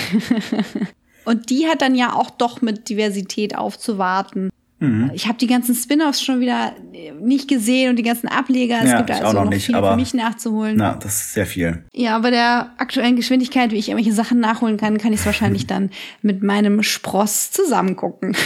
Und 1.25 1.51
die 1.51 1.67
hat 1.67 1.83
dann 1.83 1.93
ja 1.93 2.13
auch 2.13 2.31
doch 2.31 2.63
mit 2.63 2.89
Diversität 2.89 3.55
aufzuwarten. 3.55 4.49
Mhm. 4.79 5.11
Ich 5.13 5.27
habe 5.27 5.37
die 5.37 5.47
ganzen 5.47 5.75
Spin-offs 5.75 6.21
schon 6.21 6.39
wieder 6.39 6.73
nicht 7.19 7.47
gesehen 7.47 7.89
und 7.89 7.95
die 7.97 8.03
ganzen 8.03 8.27
Ableger. 8.27 8.79
Es 8.81 8.89
ja, 8.89 8.97
gibt 8.97 9.11
also 9.11 9.25
auch 9.25 9.33
noch, 9.33 9.43
noch 9.45 9.49
nicht, 9.51 9.65
viel 9.65 9.75
aber 9.75 9.91
für 9.91 9.97
mich 9.97 10.13
nachzuholen. 10.13 10.77
Na, 10.77 10.95
das 10.95 11.15
ist 11.15 11.33
sehr 11.33 11.45
viel. 11.45 11.83
Ja, 11.93 12.19
bei 12.19 12.31
der 12.31 12.71
aktuellen 12.77 13.15
Geschwindigkeit, 13.15 13.71
wie 13.71 13.77
ich 13.77 13.89
irgendwelche 13.89 14.13
Sachen 14.13 14.39
nachholen 14.39 14.77
kann, 14.77 14.97
kann 14.97 15.13
ich 15.13 15.19
es 15.19 15.25
wahrscheinlich 15.25 15.67
dann 15.67 15.89
mit 16.21 16.43
meinem 16.43 16.83
Spross 16.83 17.51
zusammengucken. 17.51 18.35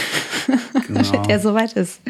Genau. 0.86 1.12
Wenn 1.12 1.22
der 1.22 1.40
soweit 1.40 1.72
ist. 1.72 2.00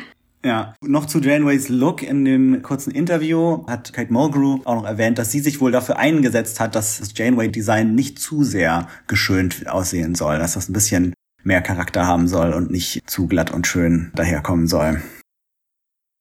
Ja, 0.44 0.74
noch 0.82 1.06
zu 1.06 1.20
Janways 1.20 1.70
Look. 1.70 2.02
In 2.02 2.24
dem 2.24 2.62
kurzen 2.62 2.90
Interview 2.90 3.66
hat 3.66 3.94
Kate 3.94 4.12
Mulgrew 4.12 4.60
auch 4.64 4.74
noch 4.74 4.84
erwähnt, 4.84 5.18
dass 5.18 5.30
sie 5.32 5.40
sich 5.40 5.60
wohl 5.60 5.72
dafür 5.72 5.98
eingesetzt 5.98 6.60
hat, 6.60 6.74
dass 6.74 6.98
das 6.98 7.12
Janeway-Design 7.16 7.94
nicht 7.94 8.18
zu 8.18 8.44
sehr 8.44 8.88
geschönt 9.06 9.66
aussehen 9.68 10.14
soll, 10.14 10.38
dass 10.38 10.52
das 10.52 10.68
ein 10.68 10.74
bisschen 10.74 11.13
mehr 11.44 11.62
Charakter 11.62 12.06
haben 12.06 12.28
soll 12.28 12.52
und 12.52 12.70
nicht 12.70 13.02
zu 13.08 13.26
glatt 13.26 13.50
und 13.50 13.66
schön 13.66 14.10
daherkommen 14.14 14.66
soll. 14.66 15.02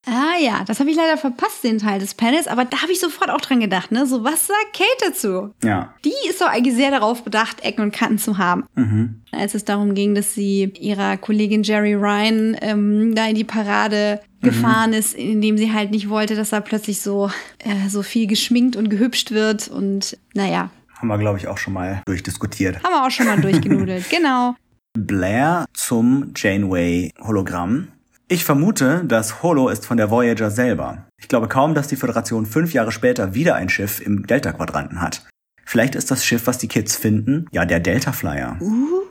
Ah 0.06 0.38
ja, 0.38 0.66
das 0.66 0.82
habe 0.82 0.90
ich 0.90 0.98
leider 0.98 1.16
verpasst, 1.16 1.64
den 1.64 1.78
Teil 1.78 1.98
des 1.98 2.14
Panels, 2.14 2.48
aber 2.48 2.66
da 2.66 2.82
habe 2.82 2.92
ich 2.92 3.00
sofort 3.00 3.30
auch 3.30 3.40
dran 3.40 3.62
gedacht, 3.62 3.92
ne? 3.92 4.06
So, 4.06 4.26
was 4.26 4.48
sagt 4.48 4.74
Kate 4.74 5.08
dazu? 5.12 5.54
Ja. 5.64 5.94
Die 6.04 6.30
ist 6.30 6.42
doch 6.42 6.48
eigentlich 6.48 6.76
sehr 6.76 6.92
darauf 6.92 7.24
bedacht, 7.24 7.64
Ecken 7.64 7.84
und 7.84 7.94
Kanten 7.94 8.18
zu 8.18 8.38
haben. 8.38 8.66
Mhm. 8.76 9.22
Als 9.32 9.56
es 9.56 9.64
darum 9.64 9.96
ging, 9.96 10.14
dass 10.14 10.34
sie 10.34 10.74
ihrer 10.78 11.16
Kollegin 11.16 11.64
Jerry 11.64 11.94
Ryan 11.94 12.58
ähm, 12.62 13.16
da 13.16 13.28
in 13.28 13.36
die 13.36 13.46
Parade 13.46 14.20
mhm. 14.42 14.46
gefahren 14.46 14.94
ist, 14.94 15.14
indem 15.14 15.58
sie 15.58 15.72
halt 15.72 15.92
nicht 15.92 16.10
wollte, 16.10 16.36
dass 16.36 16.50
da 16.50 16.60
plötzlich 16.60 17.00
so, 17.00 17.32
äh, 17.60 17.88
so 17.88 18.04
viel 18.04 18.28
geschminkt 18.28 18.76
und 18.76 18.90
gehübscht 18.90 19.32
wird 19.32 19.70
und 19.70 20.18
naja. 20.34 20.70
Haben 20.98 21.08
wir, 21.08 21.18
glaube 21.18 21.38
ich, 21.38 21.48
auch 21.48 21.58
schon 21.58 21.74
mal 21.74 22.02
durchdiskutiert. 22.06 22.84
Haben 22.84 22.94
wir 22.94 23.06
auch 23.06 23.12
schon 23.12 23.26
mal 23.26 23.40
durchgenudelt, 23.40 24.10
genau. 24.10 24.56
Blair 24.98 25.66
zum 25.74 26.34
Janeway-Hologramm. 26.36 27.88
Ich 28.28 28.46
vermute, 28.46 29.04
das 29.06 29.42
Holo 29.42 29.70
ist 29.70 29.88
von 29.88 29.98
der 29.98 30.12
Voyager 30.12 30.52
selber. 30.52 31.08
Ich 31.18 31.28
glaube 31.28 31.48
kaum, 31.48 31.74
dass 31.74 31.88
die 31.88 31.96
Föderation 31.96 32.46
fünf 32.46 32.74
Jahre 32.74 32.92
später 32.92 33.34
wieder 33.34 33.56
ein 33.56 33.70
Schiff 33.70 34.00
im 34.00 34.28
Delta-Quadranten 34.28 35.02
hat. 35.02 35.26
Vielleicht 35.66 35.96
ist 35.96 36.12
das 36.12 36.24
Schiff, 36.24 36.46
was 36.46 36.60
die 36.60 36.68
Kids 36.68 36.96
finden, 36.96 37.48
ja 37.52 37.66
der 37.66 37.80
Delta 37.80 38.12
Flyer. 38.12 38.58
Uh. 38.62 39.03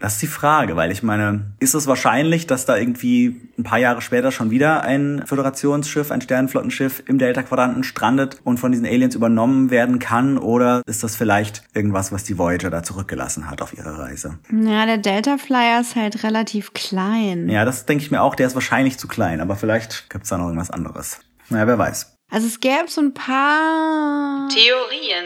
Das 0.00 0.14
ist 0.14 0.22
die 0.22 0.26
Frage, 0.26 0.76
weil 0.76 0.90
ich 0.90 1.02
meine, 1.02 1.52
ist 1.58 1.74
es 1.74 1.86
wahrscheinlich, 1.86 2.46
dass 2.46 2.66
da 2.66 2.76
irgendwie 2.76 3.40
ein 3.58 3.64
paar 3.64 3.78
Jahre 3.78 4.02
später 4.02 4.30
schon 4.32 4.50
wieder 4.50 4.82
ein 4.82 5.22
Föderationsschiff, 5.26 6.10
ein 6.10 6.20
Sternenflottenschiff 6.20 7.02
im 7.06 7.18
Delta-Quadranten 7.18 7.84
strandet 7.84 8.38
und 8.44 8.58
von 8.58 8.72
diesen 8.72 8.86
Aliens 8.86 9.14
übernommen 9.14 9.70
werden 9.70 9.98
kann? 9.98 10.38
Oder 10.38 10.82
ist 10.86 11.02
das 11.02 11.16
vielleicht 11.16 11.62
irgendwas, 11.74 12.12
was 12.12 12.24
die 12.24 12.38
Voyager 12.38 12.70
da 12.70 12.82
zurückgelassen 12.82 13.50
hat 13.50 13.62
auf 13.62 13.76
ihrer 13.76 13.98
Reise? 13.98 14.38
Ja, 14.50 14.86
der 14.86 14.98
Delta 14.98 15.38
Flyer 15.38 15.80
ist 15.80 15.96
halt 15.96 16.22
relativ 16.22 16.72
klein. 16.74 17.48
Ja, 17.48 17.64
das 17.64 17.86
denke 17.86 18.04
ich 18.04 18.10
mir 18.10 18.22
auch. 18.22 18.34
Der 18.34 18.46
ist 18.46 18.54
wahrscheinlich 18.54 18.98
zu 18.98 19.08
klein, 19.08 19.40
aber 19.40 19.56
vielleicht 19.56 20.10
gibt's 20.10 20.28
da 20.28 20.38
noch 20.38 20.46
irgendwas 20.46 20.70
anderes. 20.70 21.20
Naja, 21.48 21.66
wer 21.66 21.78
weiß. 21.78 22.16
Also 22.30 22.46
es 22.46 22.60
gäbe 22.60 22.88
so 22.88 23.00
ein 23.00 23.14
paar 23.14 24.48
Theorien. 24.48 25.24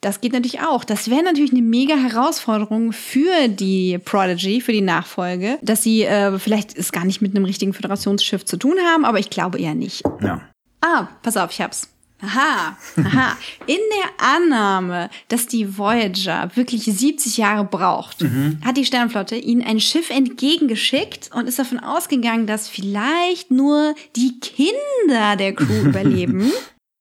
Das 0.00 0.20
geht 0.20 0.32
natürlich 0.32 0.60
auch. 0.60 0.84
Das 0.84 1.10
wäre 1.10 1.24
natürlich 1.24 1.50
eine 1.50 1.62
mega 1.62 1.96
Herausforderung 1.96 2.92
für 2.92 3.48
die 3.48 3.98
Prodigy, 3.98 4.60
für 4.60 4.70
die 4.70 4.82
Nachfolge, 4.82 5.58
dass 5.62 5.82
sie 5.82 6.04
äh, 6.04 6.38
vielleicht 6.38 6.78
es 6.78 6.92
gar 6.92 7.04
nicht 7.04 7.22
mit 7.22 7.34
einem 7.34 7.44
richtigen 7.44 7.72
Föderationsschiff 7.72 8.44
zu 8.44 8.56
tun 8.56 8.76
haben, 8.86 9.04
aber 9.04 9.18
ich 9.18 9.30
glaube 9.30 9.58
eher 9.58 9.74
nicht. 9.74 10.04
Ja. 10.20 10.42
Ah, 10.80 11.08
pass 11.24 11.36
auf, 11.36 11.50
ich 11.50 11.60
hab's. 11.60 11.88
Aha, 12.24 12.76
aha. 12.96 13.36
In 13.66 13.78
der 13.98 14.26
Annahme, 14.26 15.10
dass 15.26 15.48
die 15.48 15.76
Voyager 15.76 16.50
wirklich 16.54 16.84
70 16.84 17.36
Jahre 17.36 17.64
braucht, 17.64 18.24
hat 18.64 18.76
die 18.76 18.84
Sternflotte 18.84 19.34
ihnen 19.34 19.62
ein 19.62 19.80
Schiff 19.80 20.08
entgegengeschickt 20.10 21.30
und 21.34 21.48
ist 21.48 21.58
davon 21.58 21.80
ausgegangen, 21.80 22.46
dass 22.46 22.68
vielleicht 22.68 23.50
nur 23.50 23.96
die 24.14 24.38
Kinder 24.38 25.36
der 25.36 25.52
Crew 25.54 25.82
überleben. 25.84 26.52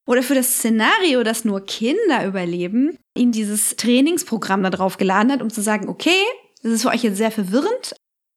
Oder 0.08 0.24
für 0.24 0.34
das 0.36 0.56
Szenario, 0.56 1.24
dass 1.24 1.46
nur 1.46 1.66
Kinder 1.66 2.26
überleben, 2.26 2.98
ihnen 3.16 3.32
dieses 3.32 3.76
Trainingsprogramm 3.76 4.64
da 4.64 4.72
drauf 4.72 4.98
geladen 4.98 5.32
hat, 5.32 5.44
um 5.44 5.52
zu 5.52 5.62
sagen, 5.62 5.88
okay, 5.88 6.24
das 6.64 6.72
ist 6.72 6.82
für 6.82 6.90
euch 6.90 7.04
jetzt 7.04 7.18
sehr 7.18 7.32
verwirrend. 7.32 7.94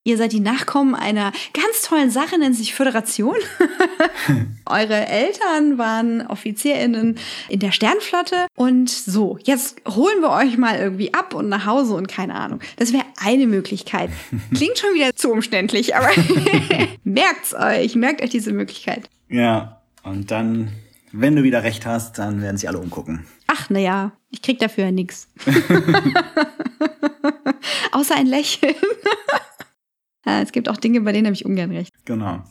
Ihr 0.07 0.17
seid 0.17 0.33
die 0.33 0.39
Nachkommen 0.39 0.93
einer 0.93 1.31
ganz 1.53 1.81
tollen 1.81 2.11
Sache, 2.11 2.37
nennt 2.37 2.55
sich 2.55 2.75
Föderation. 2.75 3.35
Eure 4.65 5.07
Eltern 5.07 5.77
waren 5.77 6.25
OffizierInnen 6.27 7.17
in 7.49 7.59
der 7.59 7.71
Sternflotte. 7.71 8.47
Und 8.55 8.89
so, 8.89 9.37
jetzt 9.43 9.81
holen 9.87 10.21
wir 10.21 10.31
euch 10.31 10.57
mal 10.57 10.77
irgendwie 10.77 11.13
ab 11.13 11.33
und 11.33 11.49
nach 11.49 11.65
Hause 11.65 11.93
und 11.93 12.07
keine 12.07 12.35
Ahnung. 12.35 12.59
Das 12.77 12.93
wäre 12.93 13.05
eine 13.17 13.47
Möglichkeit. 13.47 14.09
Klingt 14.53 14.77
schon 14.77 14.93
wieder 14.93 15.15
zu 15.15 15.31
umständlich, 15.31 15.95
aber 15.95 16.09
merkt's 17.03 17.53
euch, 17.53 17.95
merkt 17.95 18.21
euch 18.21 18.29
diese 18.29 18.53
Möglichkeit. 18.53 19.09
Ja. 19.29 19.81
Und 20.03 20.29
dann, 20.31 20.71
wenn 21.11 21.35
du 21.35 21.43
wieder 21.43 21.63
recht 21.63 21.85
hast, 21.85 22.19
dann 22.19 22.41
werden 22.41 22.57
sich 22.57 22.69
alle 22.69 22.77
umgucken. 22.77 23.25
Ach, 23.47 23.67
na 23.69 23.79
ja, 23.79 24.11
ich 24.29 24.41
krieg 24.41 24.59
dafür 24.59 24.85
ja 24.85 24.91
nix. 24.91 25.27
Außer 27.91 28.15
ein 28.15 28.27
Lächeln. 28.27 28.75
Es 30.25 30.51
gibt 30.51 30.69
auch 30.69 30.77
Dinge, 30.77 31.01
bei 31.01 31.11
denen 31.11 31.27
habe 31.27 31.35
ich 31.35 31.45
ungern 31.45 31.71
recht. 31.71 31.91
Genau. 32.05 32.43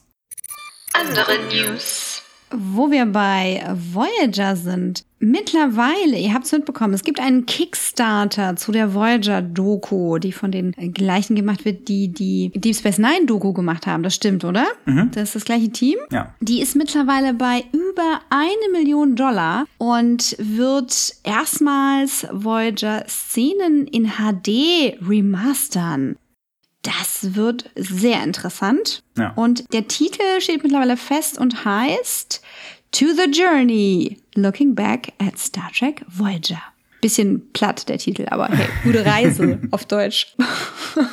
Andere 0.94 1.38
News. 1.52 2.22
Wo 2.56 2.88
wir 2.88 3.04
bei 3.06 3.64
Voyager 3.92 4.54
sind. 4.54 5.04
Mittlerweile, 5.18 6.16
ihr 6.16 6.32
habt 6.34 6.44
es 6.44 6.52
mitbekommen, 6.52 6.94
es 6.94 7.02
gibt 7.02 7.18
einen 7.18 7.46
Kickstarter 7.46 8.54
zu 8.54 8.70
der 8.70 8.94
Voyager-Doku, 8.94 10.18
die 10.18 10.30
von 10.30 10.52
den 10.52 10.72
gleichen 10.92 11.34
gemacht 11.34 11.64
wird, 11.64 11.88
die 11.88 12.08
die 12.08 12.52
Deep 12.54 12.76
Space 12.76 12.98
Nine-Doku 12.98 13.54
gemacht 13.54 13.88
haben. 13.88 14.04
Das 14.04 14.14
stimmt, 14.14 14.44
oder? 14.44 14.66
Mhm. 14.84 15.10
Das 15.12 15.24
ist 15.30 15.34
das 15.34 15.44
gleiche 15.44 15.70
Team. 15.70 15.98
Ja. 16.12 16.32
Die 16.40 16.60
ist 16.60 16.76
mittlerweile 16.76 17.34
bei 17.34 17.64
über 17.72 18.20
eine 18.30 18.78
Million 18.78 19.16
Dollar 19.16 19.64
und 19.78 20.36
wird 20.38 21.14
erstmals 21.24 22.26
Voyager-Szenen 22.30 23.88
in 23.88 24.12
HD 24.12 24.96
remastern. 25.08 26.16
Das 26.84 27.34
wird 27.34 27.70
sehr 27.74 28.22
interessant. 28.22 29.02
Ja. 29.18 29.32
Und 29.34 29.72
der 29.72 29.88
Titel 29.88 30.22
steht 30.40 30.62
mittlerweile 30.62 30.96
fest 30.96 31.38
und 31.38 31.64
heißt 31.64 32.42
To 32.92 33.06
the 33.06 33.30
Journey, 33.30 34.18
Looking 34.36 34.74
Back 34.74 35.12
at 35.18 35.38
Star 35.38 35.70
Trek 35.76 36.04
Voyager. 36.06 36.62
Bisschen 37.00 37.52
platt 37.52 37.88
der 37.88 37.98
Titel, 37.98 38.26
aber 38.30 38.48
hey, 38.48 38.68
gute 38.84 39.04
Reise 39.06 39.60
auf 39.72 39.84
Deutsch. 39.86 40.34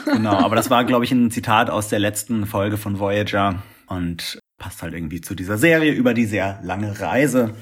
Genau, 0.05 0.33
aber 0.33 0.55
das 0.55 0.69
war, 0.69 0.85
glaube 0.85 1.05
ich, 1.05 1.11
ein 1.11 1.31
Zitat 1.31 1.71
aus 1.71 1.87
der 1.87 1.97
letzten 1.97 2.45
Folge 2.45 2.77
von 2.77 2.99
Voyager 2.99 3.63
und 3.87 4.37
passt 4.59 4.83
halt 4.83 4.93
irgendwie 4.93 5.21
zu 5.21 5.33
dieser 5.33 5.57
Serie 5.57 5.91
über 5.91 6.13
die 6.13 6.25
sehr 6.25 6.59
lange 6.61 6.99
Reise. 6.99 7.55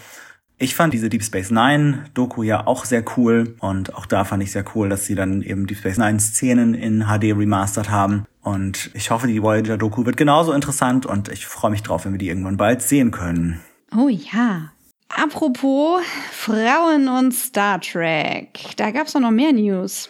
Ich 0.61 0.75
fand 0.75 0.93
diese 0.93 1.07
Deep 1.07 1.23
Space 1.23 1.51
Nine 1.51 2.03
Doku 2.13 2.43
ja 2.43 2.67
auch 2.67 2.83
sehr 2.83 3.05
cool 3.15 3.55
und 3.59 3.95
auch 3.95 4.05
da 4.05 4.25
fand 4.25 4.43
ich 4.43 4.51
sehr 4.51 4.65
cool, 4.75 4.89
dass 4.89 5.05
sie 5.05 5.15
dann 5.15 5.41
eben 5.41 5.67
Deep 5.67 5.77
Space 5.77 5.97
Nine 5.97 6.19
Szenen 6.19 6.73
in 6.73 7.05
HD 7.05 7.33
remastered 7.33 7.89
haben. 7.89 8.25
Und 8.41 8.91
ich 8.93 9.09
hoffe, 9.09 9.27
die 9.27 9.41
Voyager 9.41 9.77
Doku 9.77 10.05
wird 10.05 10.17
genauso 10.17 10.51
interessant 10.51 11.05
und 11.05 11.29
ich 11.29 11.45
freue 11.45 11.71
mich 11.71 11.81
drauf, 11.81 12.03
wenn 12.03 12.11
wir 12.11 12.19
die 12.19 12.27
irgendwann 12.27 12.57
bald 12.57 12.81
sehen 12.81 13.11
können. 13.11 13.61
Oh 13.95 14.09
ja. 14.09 14.73
Apropos 15.07 16.01
Frauen 16.31 17.07
und 17.07 17.33
Star 17.33 17.79
Trek. 17.79 18.59
Da 18.75 18.91
gab's 18.91 19.13
doch 19.13 19.21
noch 19.21 19.31
mehr 19.31 19.53
News. 19.53 20.09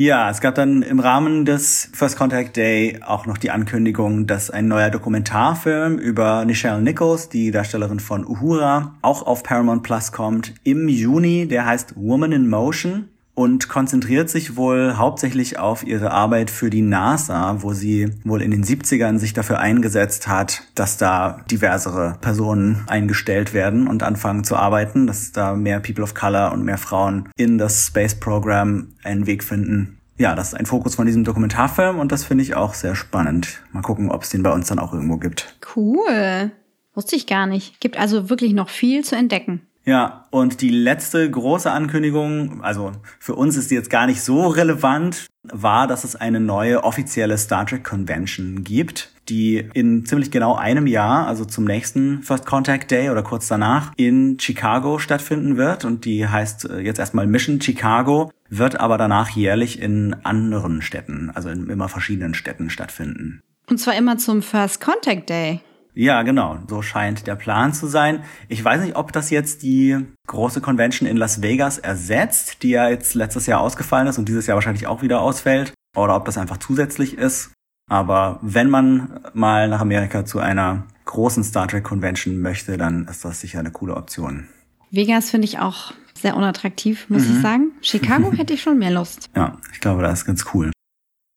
Ja, 0.00 0.30
es 0.30 0.40
gab 0.40 0.54
dann 0.54 0.82
im 0.82 1.00
Rahmen 1.00 1.44
des 1.44 1.90
First 1.92 2.16
Contact 2.16 2.56
Day 2.56 3.00
auch 3.04 3.26
noch 3.26 3.36
die 3.36 3.50
Ankündigung, 3.50 4.28
dass 4.28 4.48
ein 4.48 4.68
neuer 4.68 4.90
Dokumentarfilm 4.90 5.98
über 5.98 6.44
Nichelle 6.44 6.80
Nichols, 6.80 7.30
die 7.30 7.50
Darstellerin 7.50 7.98
von 7.98 8.24
Uhura, 8.24 8.94
auch 9.02 9.26
auf 9.26 9.42
Paramount 9.42 9.82
Plus 9.82 10.12
kommt 10.12 10.54
im 10.62 10.86
Juni. 10.86 11.48
Der 11.48 11.66
heißt 11.66 11.94
Woman 11.96 12.30
in 12.30 12.48
Motion 12.48 13.08
und 13.38 13.68
konzentriert 13.68 14.28
sich 14.28 14.56
wohl 14.56 14.96
hauptsächlich 14.96 15.60
auf 15.60 15.86
ihre 15.86 16.10
Arbeit 16.10 16.50
für 16.50 16.70
die 16.70 16.82
NASA, 16.82 17.62
wo 17.62 17.72
sie 17.72 18.10
wohl 18.24 18.42
in 18.42 18.50
den 18.50 18.64
70ern 18.64 19.18
sich 19.18 19.32
dafür 19.32 19.60
eingesetzt 19.60 20.26
hat, 20.26 20.64
dass 20.74 20.96
da 20.96 21.44
diversere 21.48 22.16
Personen 22.20 22.82
eingestellt 22.88 23.54
werden 23.54 23.86
und 23.86 24.02
anfangen 24.02 24.42
zu 24.42 24.56
arbeiten, 24.56 25.06
dass 25.06 25.30
da 25.30 25.54
mehr 25.54 25.78
People 25.78 26.02
of 26.02 26.14
Color 26.14 26.50
und 26.50 26.64
mehr 26.64 26.78
Frauen 26.78 27.28
in 27.36 27.58
das 27.58 27.86
Space 27.86 28.16
Program 28.16 28.88
einen 29.04 29.28
Weg 29.28 29.44
finden. 29.44 30.00
Ja, 30.16 30.34
das 30.34 30.48
ist 30.48 30.54
ein 30.54 30.66
Fokus 30.66 30.96
von 30.96 31.06
diesem 31.06 31.22
Dokumentarfilm 31.22 32.00
und 32.00 32.10
das 32.10 32.24
finde 32.24 32.42
ich 32.42 32.56
auch 32.56 32.74
sehr 32.74 32.96
spannend. 32.96 33.62
Mal 33.70 33.82
gucken, 33.82 34.10
ob 34.10 34.24
es 34.24 34.30
den 34.30 34.42
bei 34.42 34.50
uns 34.50 34.66
dann 34.66 34.80
auch 34.80 34.92
irgendwo 34.92 35.16
gibt. 35.16 35.56
Cool. 35.76 36.50
Wusste 36.92 37.14
ich 37.14 37.28
gar 37.28 37.46
nicht. 37.46 37.78
Gibt 37.78 38.00
also 38.00 38.28
wirklich 38.30 38.52
noch 38.52 38.68
viel 38.68 39.04
zu 39.04 39.14
entdecken. 39.14 39.60
Ja, 39.88 40.26
und 40.28 40.60
die 40.60 40.68
letzte 40.68 41.30
große 41.30 41.70
Ankündigung, 41.70 42.62
also 42.62 42.92
für 43.18 43.34
uns 43.34 43.56
ist 43.56 43.70
die 43.70 43.74
jetzt 43.74 43.88
gar 43.88 44.06
nicht 44.06 44.20
so 44.20 44.46
relevant, 44.46 45.28
war, 45.42 45.86
dass 45.86 46.04
es 46.04 46.14
eine 46.14 46.40
neue 46.40 46.84
offizielle 46.84 47.38
Star 47.38 47.64
Trek 47.64 47.84
Convention 47.84 48.64
gibt, 48.64 49.10
die 49.30 49.66
in 49.72 50.04
ziemlich 50.04 50.30
genau 50.30 50.56
einem 50.56 50.86
Jahr, 50.86 51.26
also 51.26 51.46
zum 51.46 51.64
nächsten 51.64 52.22
First 52.22 52.44
Contact 52.44 52.90
Day 52.90 53.08
oder 53.08 53.22
kurz 53.22 53.48
danach, 53.48 53.92
in 53.96 54.38
Chicago 54.38 54.98
stattfinden 54.98 55.56
wird. 55.56 55.86
Und 55.86 56.04
die 56.04 56.28
heißt 56.28 56.68
äh, 56.68 56.80
jetzt 56.80 56.98
erstmal 56.98 57.26
Mission 57.26 57.58
Chicago, 57.58 58.30
wird 58.50 58.78
aber 58.78 58.98
danach 58.98 59.30
jährlich 59.30 59.80
in 59.80 60.14
anderen 60.22 60.82
Städten, 60.82 61.30
also 61.34 61.48
in 61.48 61.70
immer 61.70 61.88
verschiedenen 61.88 62.34
Städten 62.34 62.68
stattfinden. 62.68 63.40
Und 63.70 63.78
zwar 63.78 63.96
immer 63.96 64.18
zum 64.18 64.42
First 64.42 64.82
Contact 64.82 65.30
Day. 65.30 65.62
Ja, 65.98 66.22
genau. 66.22 66.58
So 66.68 66.80
scheint 66.80 67.26
der 67.26 67.34
Plan 67.34 67.74
zu 67.74 67.88
sein. 67.88 68.22
Ich 68.46 68.64
weiß 68.64 68.82
nicht, 68.82 68.94
ob 68.94 69.12
das 69.12 69.30
jetzt 69.30 69.64
die 69.64 69.96
große 70.28 70.60
Convention 70.60 71.08
in 71.08 71.16
Las 71.16 71.42
Vegas 71.42 71.78
ersetzt, 71.78 72.62
die 72.62 72.70
ja 72.70 72.88
jetzt 72.88 73.16
letztes 73.16 73.46
Jahr 73.46 73.60
ausgefallen 73.60 74.06
ist 74.06 74.16
und 74.16 74.28
dieses 74.28 74.46
Jahr 74.46 74.54
wahrscheinlich 74.54 74.86
auch 74.86 75.02
wieder 75.02 75.20
ausfällt, 75.20 75.72
oder 75.96 76.14
ob 76.14 76.24
das 76.24 76.38
einfach 76.38 76.58
zusätzlich 76.58 77.18
ist. 77.18 77.50
Aber 77.90 78.38
wenn 78.42 78.70
man 78.70 79.18
mal 79.34 79.66
nach 79.66 79.80
Amerika 79.80 80.24
zu 80.24 80.38
einer 80.38 80.86
großen 81.04 81.42
Star 81.42 81.66
Trek 81.66 81.82
Convention 81.82 82.38
möchte, 82.38 82.76
dann 82.76 83.08
ist 83.08 83.24
das 83.24 83.40
sicher 83.40 83.58
eine 83.58 83.72
coole 83.72 83.96
Option. 83.96 84.46
Vegas 84.92 85.30
finde 85.32 85.46
ich 85.46 85.58
auch 85.58 85.94
sehr 86.14 86.36
unattraktiv, 86.36 87.10
muss 87.10 87.26
mhm. 87.26 87.34
ich 87.34 87.42
sagen. 87.42 87.72
Chicago 87.80 88.30
hätte 88.36 88.54
ich 88.54 88.62
schon 88.62 88.78
mehr 88.78 88.92
Lust. 88.92 89.30
Ja, 89.34 89.58
ich 89.72 89.80
glaube, 89.80 90.02
das 90.02 90.20
ist 90.20 90.26
ganz 90.26 90.44
cool. 90.54 90.70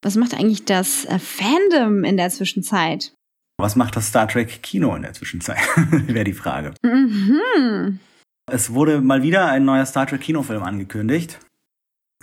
Was 0.03 0.17
macht 0.17 0.35
eigentlich 0.35 0.65
das 0.65 1.05
äh, 1.05 1.17
Fandom 1.17 2.03
in 2.03 2.17
der 2.17 2.29
Zwischenzeit? 2.29 3.15
Was 3.61 3.75
macht 3.75 3.95
das 3.95 4.07
Star 4.07 4.27
Trek 4.27 4.63
Kino 4.63 4.95
in 4.95 5.03
der 5.03 5.13
Zwischenzeit? 5.13 5.57
Wäre 6.07 6.23
die 6.23 6.33
Frage. 6.33 6.73
Mhm. 6.83 7.99
Es 8.51 8.73
wurde 8.73 9.01
mal 9.01 9.21
wieder 9.21 9.47
ein 9.47 9.65
neuer 9.65 9.85
Star 9.85 10.07
Trek 10.07 10.21
Kinofilm 10.21 10.63
angekündigt. 10.63 11.39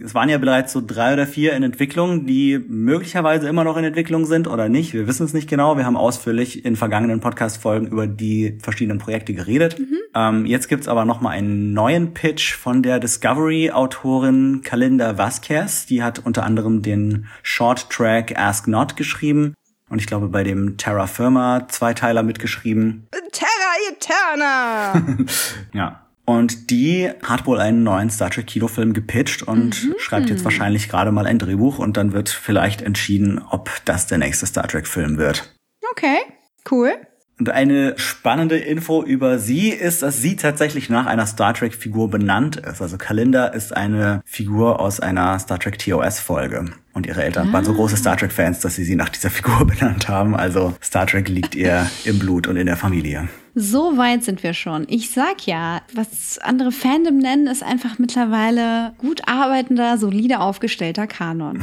Es 0.03 0.15
waren 0.15 0.29
ja 0.29 0.39
bereits 0.39 0.73
so 0.73 0.81
drei 0.85 1.13
oder 1.13 1.27
vier 1.27 1.55
in 1.55 1.63
Entwicklung, 1.65 2.27
die 2.27 2.59
möglicherweise 2.69 3.49
immer 3.49 3.65
noch 3.65 3.77
in 3.77 3.85
Entwicklung 3.85 4.27
sind 4.27 4.47
oder 4.47 4.69
nicht. 4.69 4.95
Wir 4.95 5.09
wissen 5.09 5.25
es 5.27 5.35
nicht 5.35 5.49
genau. 5.49 5.77
Wir 5.77 5.87
haben 5.87 5.97
ausführlich 5.97 6.65
in 6.65 6.77
vergangenen 6.77 7.21
Podcast-Folgen 7.21 7.89
über 7.89 8.07
die 8.07 8.59
verschiedenen 8.63 8.99
Projekte 8.99 9.35
geredet. 9.35 9.79
Mhm. 9.79 9.99
Ähm, 10.15 10.47
jetzt 10.47 10.69
gibt's 10.69 10.87
aber 10.87 11.05
noch 11.05 11.21
mal 11.21 11.31
einen 11.31 11.73
neuen 11.73 12.15
Pitch 12.15 12.55
von 12.55 12.83
der 12.83 13.01
Discovery-Autorin 13.01 14.61
Kalinda 14.63 15.19
Vasquez. 15.19 15.87
Die 15.87 16.03
hat 16.03 16.21
unter 16.21 16.45
anderem 16.45 16.83
den 16.83 17.27
Short 17.43 17.91
Track 17.91 18.39
Ask 18.39 18.69
Not 18.69 18.97
geschrieben. 18.97 19.55
Und 19.89 20.01
ich 20.01 20.07
glaube, 20.07 20.29
bei 20.29 20.45
dem 20.45 20.77
Terra 20.77 21.07
Firma 21.07 21.67
Zweiteiler 21.69 22.23
mitgeschrieben. 22.23 23.09
Terra 23.33 23.49
Eterna! 23.91 25.27
ja. 25.73 26.05
Und 26.25 26.71
die 26.71 27.11
hat 27.23 27.47
wohl 27.47 27.59
einen 27.59 27.83
neuen 27.85 28.11
Star 28.11 28.29
Trek 28.29 28.49
Kinofilm 28.49 28.93
gepitcht 28.93 29.43
und 29.43 29.83
mhm. 29.83 29.95
schreibt 29.99 30.29
jetzt 30.29 30.45
wahrscheinlich 30.45 30.91
gerade 30.91 31.11
mal 31.11 31.27
ein 31.27 31.39
Drehbuch 31.39 31.79
und 31.79 31.97
dann 31.97 32.13
wird 32.13 32.29
vielleicht 32.29 32.83
entschieden, 32.83 33.41
ob 33.51 33.71
das 33.87 34.07
der 34.09 34.19
nächste 34.19 34.45
Star 34.45 34.69
Trek 34.69 34.87
Film 34.87 35.17
wird. 35.17 35.55
Okay, 35.91 36.19
cool. 36.71 36.93
Und 37.39 37.51
eine 37.51 37.95
spannende 37.99 38.59
Info 38.59 39.03
über 39.03 39.39
sie 39.39 39.69
ist, 39.69 40.03
dass 40.03 40.21
sie 40.21 40.35
tatsächlich 40.35 40.91
nach 40.91 41.07
einer 41.07 41.25
Star 41.27 41.55
Trek 41.55 41.73
Figur 41.73 42.11
benannt 42.11 42.57
ist. 42.57 42.83
Also 42.83 42.99
Kalinda 42.99 43.47
ist 43.47 43.77
eine 43.77 44.23
Figur 44.25 44.81
aus 44.81 44.99
einer 44.99 45.39
Star 45.39 45.61
Trek 45.61 45.79
TOS 45.79 46.19
Folge. 46.19 46.65
Und 46.95 47.07
ihre 47.07 47.23
Eltern 47.23 47.51
ah. 47.51 47.53
waren 47.53 47.65
so 47.65 47.75
große 47.75 47.97
Star 47.97 48.17
Trek 48.17 48.33
Fans, 48.33 48.59
dass 48.59 48.75
sie 48.75 48.83
sie 48.83 48.97
nach 48.97 49.09
dieser 49.09 49.31
Figur 49.39 49.65
benannt 49.65 50.09
haben. 50.09 50.35
Also 50.35 50.75
Star 50.83 51.07
Trek 51.07 51.29
liegt 51.29 51.55
ihr 51.55 51.89
im 52.05 52.19
Blut 52.19 52.49
und 52.49 52.57
in 52.57 52.67
der 52.67 52.77
Familie. 52.77 53.29
So 53.55 53.97
weit 53.97 54.25
sind 54.25 54.43
wir 54.43 54.53
schon. 54.53 54.87
Ich 54.89 55.11
sag 55.11 55.47
ja, 55.47 55.83
was 55.95 56.39
andere 56.39 56.73
Fandom 56.73 57.19
nennen, 57.19 57.47
ist 57.47 57.63
einfach 57.63 57.99
mittlerweile 57.99 58.95
gut 58.99 59.23
arbeitender, 59.27 59.97
solide 59.97 60.41
aufgestellter 60.41 61.07
Kanon. 61.07 61.63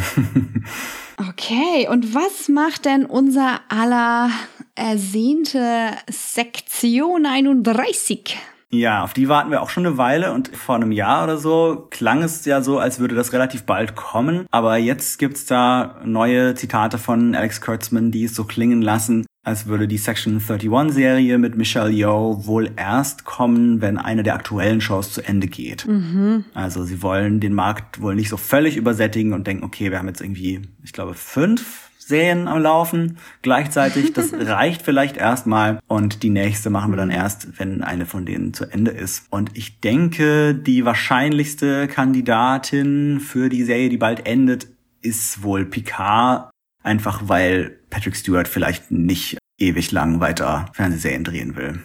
okay, 1.30 1.88
und 1.90 2.14
was 2.14 2.48
macht 2.48 2.86
denn 2.86 3.06
unser 3.06 3.60
aller 3.70 4.30
ersehnte 4.76 5.92
Sektion 6.10 7.26
31? 7.26 8.38
Ja, 8.72 9.04
auf 9.04 9.14
die 9.14 9.30
warten 9.30 9.52
wir 9.52 9.62
auch 9.62 9.70
schon 9.70 9.86
eine 9.86 9.98
Weile 9.98 10.34
und 10.34 10.56
vor 10.56 10.76
einem 10.76 10.92
Jahr 10.92 11.24
oder 11.24 11.38
so 11.38 11.88
klang 11.92 12.24
es 12.24 12.44
ja 12.46 12.62
so, 12.62 12.80
als 12.80 13.00
würde 13.00 13.16
das 13.16 13.32
relativ 13.32 13.64
bald 13.64 13.96
kommen. 13.96 14.48
Aber 14.52 14.76
jetzt 14.78 15.18
gibt's 15.18 15.46
da 15.46 16.02
neue 16.04 16.56
Zitate 16.56 16.98
von 16.98 17.36
Alex 17.36 17.62
Kurtzman, 17.62 18.12
die 18.12 18.26
es 18.26 18.36
so 18.36 18.44
klingen 18.44 18.82
lassen, 18.82 19.26
als 19.44 19.68
würde 19.68 19.88
die 19.88 19.98
Section 19.98 20.42
31 20.42 20.94
Serie 20.94 21.38
mit 21.38 21.56
Michelle 21.56 21.92
Yeoh 21.92 22.46
wohl 22.46 22.72
erst 22.76 23.24
kommen, 23.24 23.80
wenn 23.80 23.98
eine 23.98 24.24
der 24.24 24.34
aktuellen 24.34 24.82
Shows 24.82 25.14
zu 25.14 25.22
Ende 25.22 25.48
geht. 25.48 25.88
Mhm. 25.88 26.44
Also 26.54 26.84
sie 26.84 27.02
wollen 27.02 27.40
den 27.40 27.54
Markt 27.54 28.02
wohl 28.02 28.16
nicht 28.16 28.30
so 28.30 28.38
völlig 28.38 28.76
übersättigen 28.76 29.34
und 29.34 29.48
denken, 29.48 29.64
okay, 29.64 29.92
wir 29.92 30.00
haben 30.00 30.08
jetzt 30.08 30.22
irgendwie, 30.22 30.64
ich 30.84 30.92
glaube, 30.92 31.14
fünf 31.14 31.92
Serien 32.08 32.48
am 32.48 32.62
Laufen 32.62 33.18
gleichzeitig. 33.42 34.14
Das 34.14 34.32
reicht 34.34 34.84
vielleicht 34.84 35.18
erstmal 35.18 35.80
und 35.88 36.22
die 36.22 36.30
nächste 36.30 36.70
machen 36.70 36.92
wir 36.92 36.98
dann 36.98 37.10
erst, 37.10 37.60
wenn 37.60 37.82
eine 37.82 38.06
von 38.06 38.26
denen 38.26 38.54
zu 38.54 38.66
Ende 38.66 38.92
ist. 38.92 39.26
Und 39.32 39.58
ich 39.58 39.80
denke, 39.80 40.54
die 40.54 40.86
wahrscheinlichste 40.86 41.88
Kandidatin 41.88 43.20
für 43.20 43.50
die 43.50 43.64
Serie, 43.64 43.90
die 43.90 43.98
bald 43.98 44.28
endet, 44.28 44.68
ist 45.02 45.42
wohl 45.42 45.66
Picard. 45.66 46.52
Einfach 46.84 47.24
weil 47.26 47.80
Patrick 47.90 48.16
Stewart 48.16 48.48
vielleicht 48.48 48.92
nicht 48.92 49.38
ewig 49.58 49.92
lang 49.92 50.20
weiter 50.20 50.68
Fernsehserien 50.74 51.24
drehen 51.24 51.56
will. 51.56 51.80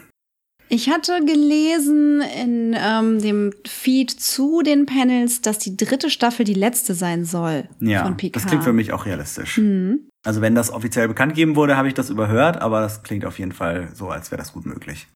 Ich 0.73 0.89
hatte 0.89 1.19
gelesen 1.25 2.21
in 2.21 2.77
ähm, 2.79 3.19
dem 3.21 3.51
Feed 3.67 4.09
zu 4.09 4.61
den 4.61 4.85
Panels, 4.85 5.41
dass 5.41 5.57
die 5.57 5.75
dritte 5.75 6.09
Staffel 6.09 6.45
die 6.45 6.53
letzte 6.53 6.93
sein 6.93 7.25
soll. 7.25 7.67
Ja, 7.81 8.03
von 8.03 8.15
Picard. 8.15 8.37
das 8.37 8.45
klingt 8.45 8.63
für 8.63 8.71
mich 8.71 8.93
auch 8.93 9.05
realistisch. 9.05 9.57
Mhm. 9.57 10.10
Also 10.23 10.41
wenn 10.41 10.55
das 10.55 10.71
offiziell 10.71 11.07
bekannt 11.07 11.33
gegeben 11.33 11.55
wurde, 11.55 11.77
habe 11.77 11.87
ich 11.87 11.93
das 11.93 12.09
überhört, 12.09 12.61
aber 12.61 12.81
das 12.81 13.03
klingt 13.03 13.25
auf 13.25 13.39
jeden 13.39 13.51
Fall 13.51 13.89
so, 13.93 14.09
als 14.09 14.31
wäre 14.31 14.39
das 14.39 14.53
gut 14.53 14.65
möglich. 14.65 15.07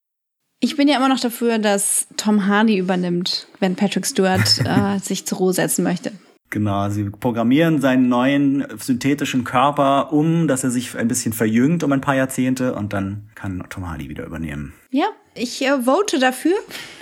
Ich 0.62 0.78
bin 0.78 0.88
ja 0.88 0.97
immer 0.97 1.10
noch 1.10 1.20
dafür, 1.20 1.60
dass 1.60 2.08
Tom 2.18 2.47
Hardy 2.47 2.78
übernimmt, 2.78 3.47
wenn 3.60 3.76
Patrick 3.76 4.06
Stewart 4.06 4.62
äh, 4.66 4.99
sich 4.99 5.26
zur 5.26 5.38
Ruhe 5.39 5.53
setzen 5.53 5.84
möchte. 5.84 6.12
Genau, 6.49 6.89
sie 6.89 7.10
programmieren 7.10 7.82
seinen 7.82 8.08
neuen 8.08 8.66
synthetischen 8.78 9.43
Körper 9.43 10.14
um, 10.14 10.47
dass 10.47 10.64
er 10.64 10.70
sich 10.70 10.95
ein 10.95 11.08
bisschen 11.08 11.34
verjüngt 11.34 11.84
um 11.84 11.91
ein 11.91 12.01
paar 12.01 12.16
Jahrzehnte 12.16 12.76
und 12.76 12.93
dann 12.93 13.30
kann 13.36 13.64
Tom 13.70 13.89
Hardy 13.89 14.10
wieder 14.10 14.26
übernehmen. 14.26 14.74
Ja, 14.91 15.08
ich 15.34 15.62
äh, 15.64 15.82
vote 15.82 16.20
dafür. 16.20 16.56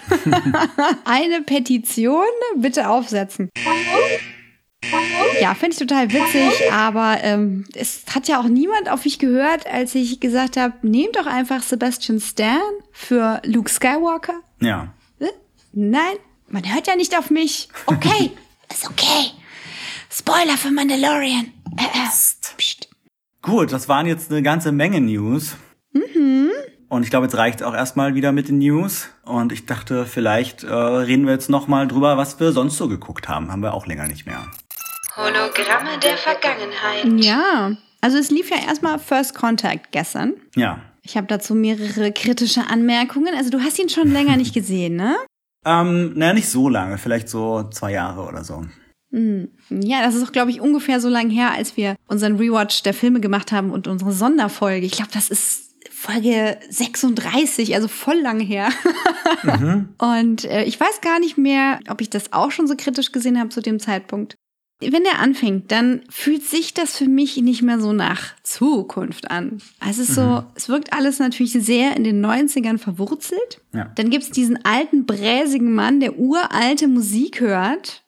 Eine 1.05 1.41
Petition 1.45 2.25
bitte 2.57 2.89
aufsetzen. 2.89 3.49
Ja, 5.41 5.53
finde 5.55 5.73
ich 5.73 5.79
total 5.79 6.11
witzig, 6.11 6.71
aber 6.71 7.17
ähm, 7.21 7.65
es 7.73 8.03
hat 8.13 8.27
ja 8.27 8.39
auch 8.39 8.47
niemand 8.47 8.89
auf 8.89 9.05
mich 9.05 9.19
gehört, 9.19 9.67
als 9.67 9.95
ich 9.95 10.19
gesagt 10.19 10.57
habe, 10.57 10.73
nehmt 10.81 11.15
doch 11.15 11.25
einfach 11.25 11.63
Sebastian 11.63 12.19
Stan 12.19 12.61
für 12.91 13.41
Luke 13.45 13.69
Skywalker. 13.69 14.39
Ja. 14.61 14.93
Nein, 15.73 16.15
man 16.47 16.71
hört 16.71 16.87
ja 16.87 16.95
nicht 16.95 17.17
auf 17.17 17.31
mich. 17.31 17.67
Okay, 17.87 18.31
ist 18.71 18.87
okay. 18.87 19.31
Spoiler 20.11 20.55
für 20.57 20.69
Mandalorian. 20.69 21.51
Äh, 21.77 21.83
äh. 21.83 22.09
Psst. 22.57 22.89
Gut, 23.41 23.73
das 23.73 23.89
waren 23.89 24.05
jetzt 24.05 24.31
eine 24.31 24.43
ganze 24.43 24.71
Menge 24.71 25.01
News. 25.01 25.55
Mhm. 25.91 26.49
Und 26.87 27.03
ich 27.03 27.09
glaube, 27.09 27.25
jetzt 27.25 27.35
reicht 27.35 27.63
auch 27.63 27.73
erstmal 27.73 28.13
wieder 28.13 28.31
mit 28.31 28.49
den 28.49 28.59
News. 28.59 29.09
Und 29.25 29.51
ich 29.51 29.65
dachte, 29.65 30.05
vielleicht 30.05 30.63
äh, 30.63 30.71
reden 30.71 31.25
wir 31.25 31.33
jetzt 31.33 31.49
noch 31.49 31.67
mal 31.67 31.87
drüber, 31.87 32.17
was 32.17 32.39
wir 32.39 32.51
sonst 32.51 32.77
so 32.77 32.87
geguckt 32.87 33.27
haben. 33.27 33.51
Haben 33.51 33.63
wir 33.63 33.73
auch 33.73 33.87
länger 33.87 34.07
nicht 34.07 34.27
mehr. 34.27 34.47
Hologramme 35.15 35.99
der 36.01 36.17
Vergangenheit. 36.17 37.23
Ja, 37.23 37.75
also 38.01 38.17
es 38.17 38.31
lief 38.31 38.49
ja 38.49 38.57
erstmal 38.57 38.97
First 38.97 39.35
Contact 39.35 39.91
gestern. 39.91 40.33
Ja. 40.55 40.79
Ich 41.03 41.17
habe 41.17 41.27
dazu 41.27 41.53
mehrere 41.53 42.11
kritische 42.11 42.67
Anmerkungen. 42.67 43.35
Also 43.35 43.49
du 43.49 43.61
hast 43.61 43.77
ihn 43.77 43.89
schon 43.89 44.11
länger 44.11 44.37
nicht 44.37 44.53
gesehen, 44.53 44.95
ne? 44.95 45.15
Ähm, 45.65 46.13
naja, 46.15 46.33
nicht 46.33 46.49
so 46.49 46.67
lange, 46.67 46.97
vielleicht 46.97 47.29
so 47.29 47.63
zwei 47.69 47.91
Jahre 47.91 48.23
oder 48.27 48.43
so. 48.43 48.65
Hm. 49.11 49.49
Ja, 49.69 50.01
das 50.01 50.15
ist 50.15 50.27
auch, 50.27 50.31
glaube 50.31 50.49
ich, 50.49 50.59
ungefähr 50.59 50.99
so 50.99 51.09
lange 51.09 51.31
her, 51.31 51.51
als 51.51 51.77
wir 51.77 51.95
unseren 52.07 52.37
Rewatch 52.37 52.81
der 52.83 52.93
Filme 52.93 53.19
gemacht 53.19 53.51
haben 53.51 53.71
und 53.71 53.87
unsere 53.87 54.11
Sonderfolge. 54.11 54.85
Ich 54.85 54.93
glaube, 54.93 55.11
das 55.13 55.29
ist 55.29 55.75
Folge 55.91 56.57
36, 56.69 57.75
also 57.75 57.87
voll 57.87 58.19
lange 58.19 58.43
her. 58.43 58.69
mhm. 59.43 59.89
Und 59.99 60.43
äh, 60.45 60.63
ich 60.63 60.77
weiß 60.79 60.99
gar 61.01 61.19
nicht 61.19 61.37
mehr, 61.37 61.79
ob 61.87 62.01
ich 62.01 62.09
das 62.09 62.33
auch 62.33 62.51
schon 62.51 62.67
so 62.67 62.75
kritisch 62.75 63.11
gesehen 63.11 63.39
habe 63.39 63.49
zu 63.49 63.61
dem 63.61 63.79
Zeitpunkt. 63.79 64.35
Wenn 64.91 65.03
der 65.03 65.19
anfängt, 65.19 65.71
dann 65.71 66.01
fühlt 66.09 66.43
sich 66.43 66.73
das 66.73 66.97
für 66.97 67.07
mich 67.07 67.37
nicht 67.37 67.61
mehr 67.61 67.79
so 67.79 67.93
nach 67.93 68.33
Zukunft 68.43 69.31
an. 69.31 69.61
Also 69.79 70.01
es 70.01 70.09
ist 70.09 70.15
so, 70.15 70.21
mhm. 70.21 70.45
es 70.55 70.69
wirkt 70.69 70.93
alles 70.93 71.19
natürlich 71.19 71.53
sehr 71.53 71.95
in 71.95 72.03
den 72.03 72.25
90ern 72.25 72.77
verwurzelt. 72.77 73.61
Ja. 73.73 73.91
Dann 73.95 74.09
gibt's 74.09 74.31
diesen 74.31 74.63
alten, 74.65 75.05
bräsigen 75.05 75.73
Mann, 75.73 75.99
der 75.99 76.17
uralte 76.17 76.87
Musik 76.87 77.39
hört. 77.39 78.03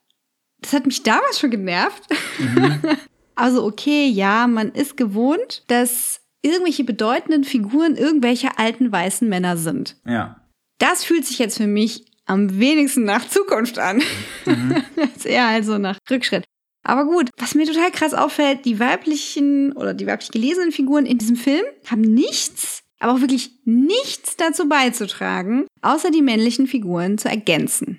Das 0.61 0.73
hat 0.73 0.85
mich 0.85 1.03
damals 1.03 1.39
schon 1.39 1.51
genervt. 1.51 2.03
Mhm. 2.39 2.79
also 3.35 3.63
okay, 3.65 4.07
ja, 4.07 4.47
man 4.47 4.71
ist 4.71 4.97
gewohnt, 4.97 5.63
dass 5.67 6.21
irgendwelche 6.41 6.83
bedeutenden 6.83 7.43
Figuren 7.43 7.95
irgendwelche 7.95 8.57
alten 8.57 8.91
weißen 8.91 9.27
Männer 9.27 9.57
sind. 9.57 9.97
Ja. 10.05 10.41
Das 10.77 11.03
fühlt 11.03 11.25
sich 11.25 11.39
jetzt 11.39 11.57
für 11.57 11.67
mich 11.67 12.05
am 12.25 12.59
wenigsten 12.59 13.03
nach 13.03 13.27
Zukunft 13.27 13.79
an. 13.79 14.01
Mhm. 14.45 14.83
das 14.95 15.09
ist 15.17 15.25
eher 15.25 15.45
also 15.45 15.77
nach 15.77 15.97
Rückschritt. 16.09 16.43
Aber 16.87 17.05
gut, 17.05 17.31
was 17.37 17.55
mir 17.55 17.65
total 17.65 17.89
krass 17.91 18.13
auffällt, 18.13 18.63
die 18.63 18.79
weiblichen 18.79 19.73
oder 19.73 19.95
die 19.95 20.05
weiblich 20.05 20.29
gelesenen 20.29 20.71
Figuren 20.71 21.07
in 21.07 21.17
diesem 21.17 21.35
Film 21.35 21.65
haben 21.87 22.01
nichts, 22.01 22.83
aber 22.99 23.13
auch 23.13 23.21
wirklich 23.21 23.59
nichts 23.65 24.37
dazu 24.37 24.69
beizutragen, 24.69 25.65
außer 25.81 26.11
die 26.11 26.21
männlichen 26.21 26.67
Figuren 26.67 27.17
zu 27.17 27.27
ergänzen. 27.27 27.97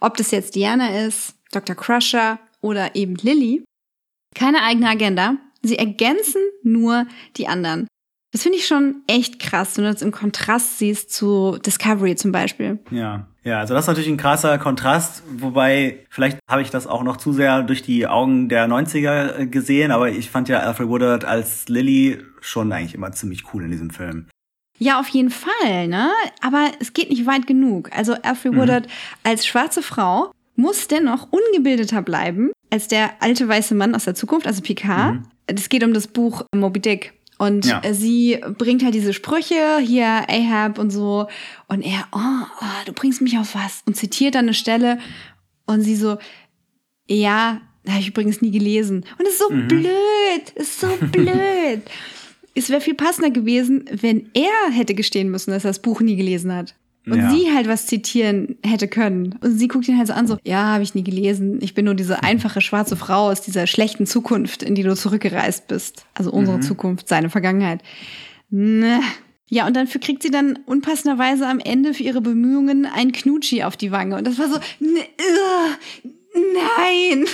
Ob 0.00 0.16
das 0.16 0.30
jetzt 0.30 0.54
Diana 0.54 1.04
ist, 1.04 1.34
Dr. 1.50 1.74
Crusher 1.74 2.38
oder 2.60 2.94
eben 2.94 3.16
Lily, 3.16 3.64
keine 4.36 4.62
eigene 4.62 4.88
Agenda, 4.88 5.36
sie 5.62 5.76
ergänzen 5.76 6.42
nur 6.62 7.06
die 7.36 7.48
anderen. 7.48 7.88
Das 8.34 8.42
finde 8.42 8.58
ich 8.58 8.66
schon 8.66 8.96
echt 9.06 9.38
krass, 9.38 9.76
wenn 9.76 9.84
du 9.84 9.92
das 9.92 10.02
im 10.02 10.10
Kontrast 10.10 10.80
siehst 10.80 11.12
zu 11.12 11.56
Discovery 11.64 12.16
zum 12.16 12.32
Beispiel. 12.32 12.80
Ja. 12.90 13.28
Ja, 13.44 13.60
also 13.60 13.74
das 13.74 13.84
ist 13.84 13.86
natürlich 13.86 14.08
ein 14.08 14.16
krasser 14.16 14.58
Kontrast, 14.58 15.22
wobei 15.30 16.04
vielleicht 16.08 16.38
habe 16.50 16.60
ich 16.60 16.70
das 16.70 16.88
auch 16.88 17.04
noch 17.04 17.16
zu 17.16 17.32
sehr 17.32 17.62
durch 17.62 17.82
die 17.82 18.08
Augen 18.08 18.48
der 18.48 18.66
90er 18.66 19.38
äh, 19.38 19.46
gesehen, 19.46 19.92
aber 19.92 20.08
ich 20.08 20.30
fand 20.30 20.48
ja 20.48 20.58
Alfred 20.58 20.88
Woodard 20.88 21.24
als 21.24 21.68
Lily 21.68 22.18
schon 22.40 22.72
eigentlich 22.72 22.94
immer 22.94 23.12
ziemlich 23.12 23.54
cool 23.54 23.62
in 23.62 23.70
diesem 23.70 23.90
Film. 23.90 24.26
Ja, 24.78 24.98
auf 24.98 25.08
jeden 25.10 25.30
Fall, 25.30 25.86
ne? 25.86 26.10
Aber 26.40 26.72
es 26.80 26.92
geht 26.92 27.10
nicht 27.10 27.26
weit 27.26 27.46
genug. 27.46 27.96
Also 27.96 28.14
Alfred 28.14 28.54
mhm. 28.54 28.56
Woodard 28.56 28.88
als 29.22 29.46
schwarze 29.46 29.80
Frau 29.80 30.32
muss 30.56 30.88
dennoch 30.88 31.28
ungebildeter 31.30 32.02
bleiben 32.02 32.50
als 32.70 32.88
der 32.88 33.10
alte 33.20 33.46
weiße 33.46 33.76
Mann 33.76 33.94
aus 33.94 34.06
der 34.06 34.16
Zukunft, 34.16 34.48
also 34.48 34.60
Picard. 34.60 35.14
Mhm. 35.14 35.22
Es 35.46 35.68
geht 35.68 35.84
um 35.84 35.94
das 35.94 36.08
Buch 36.08 36.44
Moby 36.52 36.80
Dick. 36.80 37.13
Und 37.38 37.66
ja. 37.66 37.82
sie 37.92 38.38
bringt 38.58 38.84
halt 38.84 38.94
diese 38.94 39.12
Sprüche, 39.12 39.78
hier 39.78 40.06
Ahab 40.28 40.78
und 40.78 40.90
so. 40.90 41.26
Und 41.66 41.82
er, 41.82 42.06
oh, 42.12 42.46
oh, 42.60 42.84
du 42.86 42.92
bringst 42.92 43.20
mich 43.20 43.38
auf 43.38 43.54
was. 43.54 43.82
Und 43.86 43.96
zitiert 43.96 44.34
dann 44.34 44.44
eine 44.44 44.54
Stelle. 44.54 44.98
Und 45.66 45.82
sie 45.82 45.96
so, 45.96 46.18
ja, 47.08 47.60
habe 47.88 48.00
ich 48.00 48.08
übrigens 48.08 48.40
nie 48.40 48.50
gelesen. 48.50 49.04
Und 49.18 49.26
es 49.26 49.34
ist 49.34 49.38
so 49.40 49.50
mhm. 49.50 49.68
blöd, 49.68 50.50
ist 50.54 50.80
so 50.80 50.88
blöd. 51.12 51.82
es 52.54 52.70
wäre 52.70 52.80
viel 52.80 52.94
passender 52.94 53.30
gewesen, 53.30 53.84
wenn 53.90 54.30
er 54.34 54.72
hätte 54.72 54.94
gestehen 54.94 55.30
müssen, 55.30 55.50
dass 55.50 55.64
er 55.64 55.70
das 55.70 55.82
Buch 55.82 56.00
nie 56.00 56.16
gelesen 56.16 56.54
hat. 56.54 56.74
Und 57.06 57.18
ja. 57.18 57.30
sie 57.30 57.52
halt 57.54 57.68
was 57.68 57.86
zitieren 57.86 58.56
hätte 58.64 58.88
können. 58.88 59.38
Und 59.42 59.58
sie 59.58 59.68
guckt 59.68 59.86
ihn 59.88 59.98
halt 59.98 60.06
so 60.06 60.14
an, 60.14 60.26
so, 60.26 60.38
ja, 60.42 60.72
habe 60.72 60.82
ich 60.82 60.94
nie 60.94 61.04
gelesen. 61.04 61.58
Ich 61.60 61.74
bin 61.74 61.84
nur 61.84 61.94
diese 61.94 62.22
einfache 62.22 62.62
schwarze 62.62 62.96
Frau 62.96 63.30
aus 63.30 63.42
dieser 63.42 63.66
schlechten 63.66 64.06
Zukunft, 64.06 64.62
in 64.62 64.74
die 64.74 64.82
du 64.82 64.94
zurückgereist 64.94 65.68
bist. 65.68 66.06
Also 66.14 66.30
unsere 66.30 66.58
mhm. 66.58 66.62
Zukunft, 66.62 67.08
seine 67.08 67.28
Vergangenheit. 67.28 67.82
Ne. 68.48 69.00
Ja, 69.50 69.66
und 69.66 69.76
dann 69.76 69.86
kriegt 69.86 70.22
sie 70.22 70.30
dann 70.30 70.58
unpassenderweise 70.64 71.46
am 71.46 71.60
Ende 71.60 71.92
für 71.92 72.02
ihre 72.02 72.22
Bemühungen 72.22 72.86
ein 72.86 73.12
Knutschi 73.12 73.62
auf 73.62 73.76
die 73.76 73.92
Wange. 73.92 74.16
Und 74.16 74.26
das 74.26 74.38
war 74.38 74.48
so, 74.48 74.58
ne, 74.80 75.00
nein, 76.34 77.26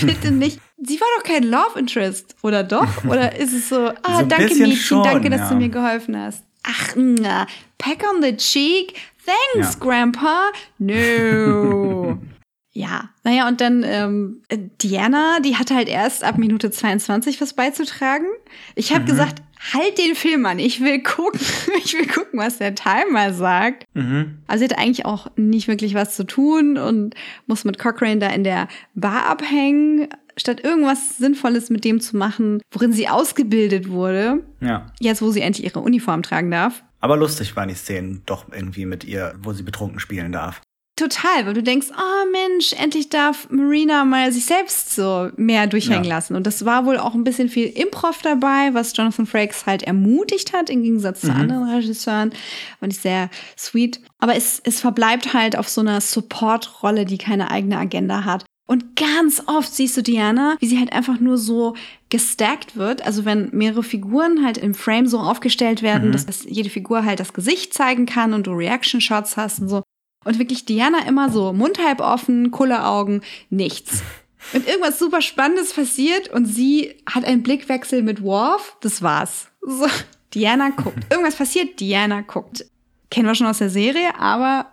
bitte 0.00 0.30
nicht. 0.30 0.60
Sie 0.76 1.00
war 1.00 1.08
doch 1.16 1.24
kein 1.24 1.42
Love 1.42 1.78
Interest, 1.78 2.36
oder 2.42 2.62
doch? 2.62 3.04
Oder 3.04 3.36
ist 3.36 3.52
es 3.52 3.68
so, 3.68 3.90
ah, 4.02 4.20
so 4.20 4.26
danke 4.26 4.54
Mädchen, 4.54 4.76
schon, 4.76 5.02
danke, 5.02 5.30
dass 5.30 5.40
ja. 5.40 5.48
du 5.50 5.56
mir 5.56 5.70
geholfen 5.70 6.16
hast. 6.16 6.44
Ach, 6.68 6.94
na, 6.96 7.46
peck 7.78 8.04
on 8.04 8.22
the 8.22 8.36
cheek. 8.36 8.94
Thanks, 9.24 9.74
ja. 9.74 9.80
Grandpa. 9.80 10.50
No. 10.78 12.18
ja, 12.72 13.10
naja, 13.24 13.48
und 13.48 13.60
dann 13.60 13.82
ähm, 13.84 14.42
Diana, 14.82 15.40
die 15.40 15.56
hat 15.56 15.70
halt 15.70 15.88
erst 15.88 16.24
ab 16.24 16.36
Minute 16.36 16.70
22 16.70 17.40
was 17.40 17.54
beizutragen. 17.54 18.26
Ich 18.74 18.92
habe 18.92 19.02
mhm. 19.02 19.06
gesagt, 19.06 19.42
halt 19.72 19.98
den 19.98 20.14
Film 20.14 20.46
an. 20.46 20.58
Ich 20.58 20.80
will 20.80 21.02
gucken. 21.02 21.40
Ich 21.84 21.94
will 21.94 22.06
gucken, 22.06 22.38
was 22.38 22.58
der 22.58 22.74
Timer 22.74 23.32
sagt. 23.32 23.84
Mhm. 23.94 24.42
Also 24.46 24.58
sie 24.58 24.70
hat 24.70 24.78
eigentlich 24.78 25.06
auch 25.06 25.28
nicht 25.36 25.68
wirklich 25.68 25.94
was 25.94 26.14
zu 26.14 26.24
tun 26.24 26.76
und 26.76 27.14
muss 27.46 27.64
mit 27.64 27.78
Cochrane 27.78 28.18
da 28.18 28.28
in 28.28 28.44
der 28.44 28.68
Bar 28.94 29.24
abhängen, 29.24 30.08
statt 30.38 30.62
irgendwas 30.62 31.18
Sinnvolles 31.18 31.70
mit 31.70 31.84
dem 31.84 32.00
zu 32.00 32.16
machen, 32.16 32.60
worin 32.70 32.92
sie 32.92 33.08
ausgebildet 33.08 33.88
wurde. 33.90 34.42
Ja. 34.60 34.86
Jetzt, 35.00 35.22
wo 35.22 35.30
sie 35.30 35.40
endlich 35.40 35.66
ihre 35.66 35.80
Uniform 35.80 36.22
tragen 36.22 36.50
darf. 36.50 36.82
Aber 37.00 37.16
lustig 37.16 37.54
waren 37.56 37.68
die 37.68 37.74
Szenen 37.74 38.22
doch 38.26 38.46
irgendwie 38.52 38.86
mit 38.86 39.04
ihr, 39.04 39.34
wo 39.42 39.52
sie 39.52 39.62
betrunken 39.62 40.00
spielen 40.00 40.32
darf. 40.32 40.60
Total, 40.98 41.46
weil 41.46 41.54
du 41.54 41.62
denkst, 41.62 41.86
oh 41.96 42.30
Mensch, 42.32 42.72
endlich 42.72 43.08
darf 43.08 43.48
Marina 43.50 44.04
mal 44.04 44.32
sich 44.32 44.46
selbst 44.46 44.96
so 44.96 45.30
mehr 45.36 45.68
durchhängen 45.68 46.02
ja. 46.02 46.16
lassen. 46.16 46.34
Und 46.34 46.44
das 46.44 46.64
war 46.64 46.86
wohl 46.86 46.98
auch 46.98 47.14
ein 47.14 47.22
bisschen 47.22 47.48
viel 47.48 47.68
Improv 47.68 48.20
dabei, 48.22 48.70
was 48.72 48.96
Jonathan 48.96 49.24
Frakes 49.24 49.64
halt 49.64 49.84
ermutigt 49.84 50.52
hat, 50.52 50.68
im 50.68 50.82
Gegensatz 50.82 51.20
zu 51.20 51.28
mhm. 51.28 51.40
anderen 51.40 51.70
Regisseuren. 51.70 52.32
Fand 52.80 52.92
ich 52.92 52.98
sehr 52.98 53.30
sweet. 53.56 54.00
Aber 54.18 54.34
es, 54.34 54.60
es 54.64 54.80
verbleibt 54.80 55.34
halt 55.34 55.56
auf 55.56 55.68
so 55.68 55.82
einer 55.82 56.00
Support-Rolle, 56.00 57.04
die 57.04 57.18
keine 57.18 57.48
eigene 57.48 57.78
Agenda 57.78 58.24
hat. 58.24 58.44
Und 58.70 58.96
ganz 58.96 59.42
oft 59.46 59.74
siehst 59.74 59.96
du 59.96 60.02
Diana, 60.02 60.58
wie 60.60 60.66
sie 60.66 60.78
halt 60.78 60.92
einfach 60.92 61.18
nur 61.20 61.38
so 61.38 61.74
gestackt 62.10 62.76
wird. 62.76 63.04
Also 63.04 63.24
wenn 63.24 63.48
mehrere 63.52 63.82
Figuren 63.82 64.44
halt 64.44 64.58
im 64.58 64.74
Frame 64.74 65.06
so 65.06 65.18
aufgestellt 65.18 65.80
werden, 65.80 66.10
mhm. 66.10 66.12
dass 66.12 66.44
jede 66.44 66.68
Figur 66.68 67.02
halt 67.02 67.18
das 67.18 67.32
Gesicht 67.32 67.72
zeigen 67.72 68.04
kann 68.04 68.34
und 68.34 68.46
du 68.46 68.52
Reaction-Shots 68.52 69.38
hast 69.38 69.60
und 69.60 69.70
so. 69.70 69.82
Und 70.26 70.38
wirklich 70.38 70.66
Diana 70.66 71.06
immer 71.08 71.30
so 71.30 71.54
mundhalb 71.54 72.00
offen, 72.00 72.50
Kulleraugen, 72.50 73.22
nichts. 73.48 74.02
Und 74.52 74.68
irgendwas 74.68 75.00
super 75.00 75.20
Spannendes 75.20 75.72
passiert 75.72 76.28
und 76.28 76.46
sie 76.46 76.94
hat 77.12 77.24
einen 77.24 77.42
Blickwechsel 77.42 78.04
mit 78.04 78.22
Worf, 78.22 78.76
das 78.80 79.02
war's. 79.02 79.48
So, 79.60 79.88
Diana 80.32 80.70
guckt. 80.70 80.98
Irgendwas 81.10 81.34
passiert, 81.34 81.80
Diana 81.80 82.20
guckt. 82.20 82.64
Kennen 83.10 83.26
wir 83.26 83.34
schon 83.34 83.48
aus 83.48 83.58
der 83.58 83.68
Serie, 83.68 84.14
aber 84.16 84.66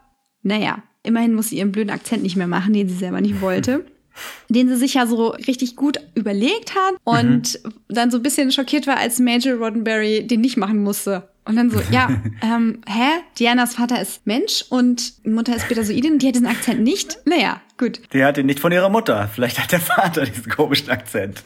naja, 0.43 0.83
immerhin 1.05 1.33
muss 1.33 1.49
sie 1.49 1.57
ihren 1.57 1.71
blöden 1.71 1.91
Akzent 1.91 2.23
nicht 2.23 2.35
mehr 2.35 2.47
machen, 2.47 2.73
den 2.73 2.89
sie 2.89 2.95
selber 2.95 3.21
nicht 3.21 3.41
wollte 3.41 3.85
den 4.49 4.69
sie 4.69 4.77
sich 4.77 4.95
ja 4.95 5.07
so 5.07 5.29
richtig 5.29 5.75
gut 5.75 5.97
überlegt 6.15 6.75
hat 6.75 6.95
und 7.03 7.63
mhm. 7.63 7.73
dann 7.89 8.11
so 8.11 8.17
ein 8.17 8.23
bisschen 8.23 8.51
schockiert 8.51 8.87
war, 8.87 8.97
als 8.97 9.19
Major 9.19 9.55
Roddenberry 9.55 10.25
den 10.25 10.41
nicht 10.41 10.57
machen 10.57 10.83
musste. 10.83 11.29
Und 11.47 11.57
dann 11.57 11.69
so, 11.69 11.79
ja, 11.91 12.09
ähm, 12.41 12.81
hä? 12.87 13.21
Dianas 13.37 13.75
Vater 13.75 14.01
ist 14.01 14.25
Mensch 14.25 14.65
und 14.69 15.13
Mutter 15.25 15.55
ist 15.55 15.67
Betasoidin 15.67 16.13
und 16.13 16.21
die 16.21 16.27
hat 16.27 16.35
diesen 16.35 16.47
Akzent 16.47 16.81
nicht? 16.81 17.19
Naja, 17.25 17.61
gut. 17.77 18.01
Die 18.13 18.23
hat 18.23 18.37
ihn 18.39 18.47
nicht 18.47 18.59
von 18.59 18.71
ihrer 18.71 18.89
Mutter. 18.89 19.29
Vielleicht 19.31 19.59
hat 19.59 19.71
der 19.71 19.79
Vater 19.79 20.25
diesen 20.25 20.51
komischen 20.51 20.89
Akzent. 20.89 21.43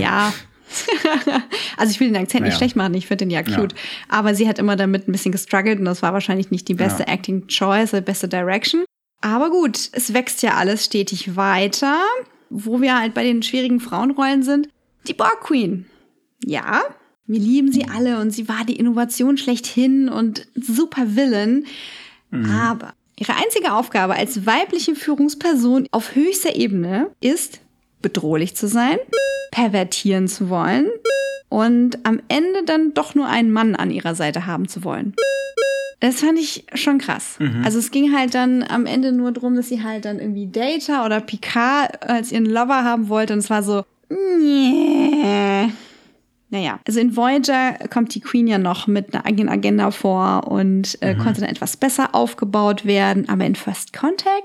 ja. 0.00 0.32
also 1.76 1.90
ich 1.90 2.00
will 2.00 2.08
den 2.08 2.16
Akzent 2.16 2.40
naja. 2.40 2.50
nicht 2.50 2.58
schlecht 2.58 2.76
machen, 2.76 2.94
ich 2.94 3.06
finde 3.06 3.24
den 3.24 3.30
ja 3.30 3.42
cute. 3.42 3.72
Ja. 3.72 3.78
Aber 4.08 4.34
sie 4.34 4.48
hat 4.48 4.58
immer 4.58 4.76
damit 4.76 5.08
ein 5.08 5.12
bisschen 5.12 5.32
gestruggelt 5.32 5.78
und 5.78 5.84
das 5.84 6.02
war 6.02 6.12
wahrscheinlich 6.12 6.50
nicht 6.50 6.68
die 6.68 6.74
beste 6.74 7.04
ja. 7.04 7.08
Acting 7.08 7.46
Choice, 7.48 7.92
die 7.92 8.00
beste 8.00 8.28
Direction. 8.28 8.84
Aber 9.20 9.50
gut, 9.50 9.90
es 9.92 10.14
wächst 10.14 10.42
ja 10.42 10.54
alles 10.54 10.84
stetig 10.84 11.36
weiter. 11.36 11.98
Wo 12.50 12.80
wir 12.80 12.98
halt 12.98 13.12
bei 13.12 13.24
den 13.24 13.42
schwierigen 13.42 13.78
Frauenrollen 13.78 14.42
sind. 14.42 14.70
Die 15.06 15.12
Borg 15.12 15.42
Queen. 15.42 15.84
Ja, 16.42 16.82
wir 17.26 17.38
lieben 17.38 17.70
sie 17.70 17.86
alle 17.86 18.20
und 18.20 18.30
sie 18.30 18.48
war 18.48 18.64
die 18.64 18.76
Innovation 18.76 19.36
schlechthin 19.36 20.08
und 20.08 20.48
super 20.54 21.14
Villain. 21.14 21.66
Mhm. 22.30 22.50
Aber 22.50 22.94
Ihre 23.18 23.34
einzige 23.34 23.72
Aufgabe 23.72 24.14
als 24.14 24.46
weibliche 24.46 24.94
Führungsperson 24.94 25.88
auf 25.90 26.14
höchster 26.14 26.54
Ebene 26.54 27.10
ist, 27.20 27.60
bedrohlich 28.02 28.54
zu 28.56 28.68
sein, 28.68 28.98
pervertieren 29.50 30.28
zu 30.28 30.48
wollen 30.50 30.86
und 31.48 32.04
am 32.06 32.20
Ende 32.28 32.64
dann 32.64 32.94
doch 32.94 33.14
nur 33.14 33.26
einen 33.26 33.50
Mann 33.50 33.74
an 33.74 33.90
ihrer 33.90 34.14
Seite 34.14 34.46
haben 34.46 34.68
zu 34.68 34.84
wollen. 34.84 35.14
Das 36.00 36.20
fand 36.20 36.38
ich 36.38 36.64
schon 36.74 36.98
krass. 36.98 37.36
Mhm. 37.40 37.62
Also 37.64 37.78
es 37.80 37.90
ging 37.90 38.14
halt 38.16 38.34
dann 38.34 38.62
am 38.62 38.86
Ende 38.86 39.10
nur 39.10 39.32
darum, 39.32 39.56
dass 39.56 39.68
sie 39.68 39.82
halt 39.82 40.04
dann 40.04 40.20
irgendwie 40.20 40.46
Data 40.46 41.04
oder 41.04 41.20
Picard 41.20 42.08
als 42.08 42.30
ihren 42.30 42.46
Lover 42.46 42.84
haben 42.84 43.08
wollte 43.08 43.32
und 43.32 43.40
es 43.40 43.50
war 43.50 43.62
so, 43.64 43.82
nee. 44.08 45.72
Naja, 46.50 46.80
also 46.86 46.98
in 47.00 47.14
Voyager 47.14 47.74
kommt 47.90 48.14
die 48.14 48.20
Queen 48.20 48.46
ja 48.46 48.56
noch 48.58 48.86
mit 48.86 49.12
einer 49.12 49.26
eigenen 49.26 49.48
Agenda 49.50 49.90
vor 49.90 50.46
und 50.48 50.96
äh, 51.02 51.14
Mhm. 51.14 51.18
konnte 51.18 51.40
dann 51.42 51.50
etwas 51.50 51.76
besser 51.76 52.14
aufgebaut 52.14 52.86
werden. 52.86 53.28
Aber 53.28 53.44
in 53.44 53.54
First 53.54 53.92
Contact, 53.92 54.44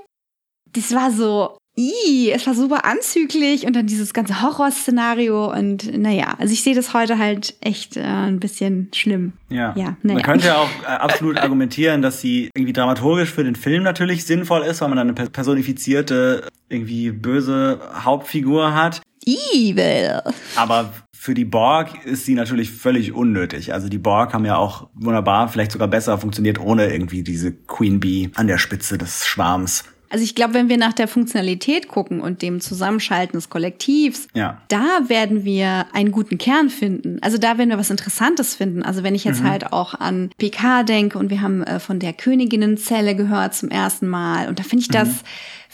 das 0.72 0.92
war 0.94 1.10
so, 1.10 1.56
ii, 1.76 2.30
es 2.30 2.46
war 2.46 2.54
super 2.54 2.84
anzüglich 2.84 3.66
und 3.66 3.74
dann 3.74 3.86
dieses 3.86 4.12
ganze 4.14 4.42
Horrorszenario 4.42 5.52
und 5.52 5.96
naja, 5.98 6.34
also 6.38 6.52
ich 6.52 6.62
sehe 6.62 6.74
das 6.74 6.94
heute 6.94 7.18
halt 7.18 7.54
echt 7.60 7.96
äh, 7.96 8.02
ein 8.02 8.38
bisschen 8.40 8.90
schlimm. 8.94 9.32
Ja. 9.48 9.74
Ja, 9.76 9.96
Man 10.02 10.14
naja. 10.14 10.20
könnte 10.20 10.46
ja 10.46 10.56
auch 10.58 10.68
äh, 10.84 10.86
absolut 10.86 11.38
argumentieren, 11.38 12.00
dass 12.02 12.20
sie 12.20 12.50
irgendwie 12.54 12.72
dramaturgisch 12.72 13.30
für 13.32 13.44
den 13.44 13.56
Film 13.56 13.82
natürlich 13.82 14.24
sinnvoll 14.24 14.62
ist, 14.62 14.80
weil 14.80 14.88
man 14.88 14.98
dann 14.98 15.08
eine 15.08 15.14
per- 15.14 15.28
personifizierte, 15.30 16.46
irgendwie 16.68 17.10
böse 17.10 17.80
Hauptfigur 18.04 18.74
hat. 18.74 19.00
Evil. 19.26 20.20
Aber 20.56 20.92
für 21.16 21.34
die 21.34 21.46
Borg 21.46 22.04
ist 22.04 22.26
sie 22.26 22.34
natürlich 22.34 22.70
völlig 22.70 23.12
unnötig. 23.14 23.72
Also 23.72 23.88
die 23.88 23.98
Borg 23.98 24.34
haben 24.34 24.44
ja 24.44 24.56
auch 24.56 24.88
wunderbar, 24.94 25.48
vielleicht 25.48 25.72
sogar 25.72 25.88
besser 25.88 26.18
funktioniert 26.18 26.60
ohne 26.60 26.92
irgendwie 26.92 27.22
diese 27.22 27.50
Queen 27.52 27.98
Bee 28.00 28.30
an 28.34 28.46
der 28.46 28.58
Spitze 28.58 28.98
des 28.98 29.26
Schwarms. 29.26 29.84
Also 30.14 30.22
ich 30.22 30.36
glaube, 30.36 30.54
wenn 30.54 30.68
wir 30.68 30.76
nach 30.78 30.92
der 30.92 31.08
Funktionalität 31.08 31.88
gucken 31.88 32.20
und 32.20 32.40
dem 32.40 32.60
Zusammenschalten 32.60 33.36
des 33.36 33.50
Kollektivs, 33.50 34.28
Ja. 34.32 34.62
da 34.68 34.84
werden 35.08 35.44
wir 35.44 35.86
einen 35.92 36.12
guten 36.12 36.38
Kern 36.38 36.70
finden. 36.70 37.18
Also 37.20 37.36
da 37.36 37.58
werden 37.58 37.70
wir 37.70 37.78
was 37.78 37.90
Interessantes 37.90 38.54
finden. 38.54 38.84
Also 38.84 39.02
wenn 39.02 39.16
ich 39.16 39.24
jetzt 39.24 39.42
Mhm. 39.42 39.48
halt 39.48 39.72
auch 39.72 39.94
an 39.94 40.30
PK 40.38 40.84
denke 40.84 41.18
und 41.18 41.30
wir 41.30 41.40
haben 41.40 41.64
äh, 41.64 41.80
von 41.80 41.98
der 41.98 42.12
Königinnenzelle 42.12 43.16
gehört 43.16 43.56
zum 43.56 43.70
ersten 43.70 44.06
Mal 44.06 44.46
und 44.48 44.60
da 44.60 44.62
finde 44.62 44.82
ich 44.82 44.88
das, 44.88 45.08
Mhm. 45.08 45.14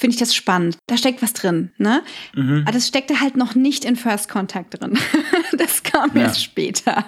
Finde 0.01 0.15
ich 0.15 0.19
das 0.21 0.35
spannend. 0.35 0.77
Da 0.89 0.97
steckt 0.97 1.23
was 1.23 1.33
drin, 1.35 1.71
ne? 1.79 2.03
Mhm. 2.35 2.63
Aber 2.65 2.73
das 2.73 2.89
steckte 2.89 3.21
halt 3.21 3.37
noch 3.37 3.55
nicht 3.55 3.85
in 3.85 3.95
First 3.97 4.29
Contact 4.29 4.81
drin. 4.81 4.99
das 5.59 5.83
kam 5.83 6.11
Ja. 6.15 6.23
erst 6.23 6.43
später. 6.43 7.05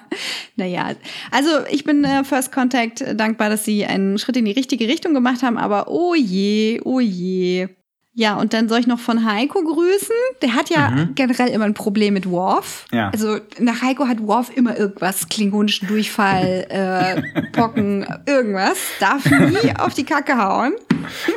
Naja, 0.57 0.93
also 1.30 1.51
ich 1.70 1.84
bin 1.84 2.05
äh, 2.05 2.22
First 2.24 2.53
Contact 2.53 3.03
dankbar, 3.16 3.49
dass 3.49 3.64
sie 3.64 3.84
einen 3.86 4.18
Schritt 4.18 4.36
in 4.36 4.45
die 4.45 4.53
richtige 4.53 4.86
Richtung 4.86 5.14
gemacht 5.14 5.43
haben, 5.43 5.59
aber 5.59 5.88
oh 5.88 6.14
je, 6.14 6.80
oh 6.84 7.01
je. 7.01 7.68
Ja, 8.14 8.34
und 8.38 8.53
dann 8.53 8.68
soll 8.68 8.78
ich 8.80 8.86
noch 8.86 8.99
von 9.01 9.24
Heiko 9.24 9.62
grüßen. 9.62 10.14
Der 10.43 10.55
hat 10.55 10.68
ja 10.68 10.90
Mhm. 10.90 11.14
generell 11.14 11.49
immer 11.49 11.64
ein 11.64 11.72
Problem 11.72 12.12
mit 12.12 12.28
Worf. 12.28 12.84
Ja. 12.93 13.09
Also 13.09 13.38
nach 13.59 13.80
Heiko 13.80 14.07
hat 14.07 14.20
Worf 14.20 14.51
immer 14.55 14.76
irgendwas, 14.78 15.30
klingonischen 15.30 15.88
Durchfall, 15.88 16.66
äh, 17.32 17.47
Pocken, 17.53 18.05
irgendwas. 18.26 18.76
Darf 19.01 19.24
nie 19.24 19.74
auf 19.78 19.95
die 19.95 20.05
Kacke 20.05 20.36
hauen. 20.36 20.74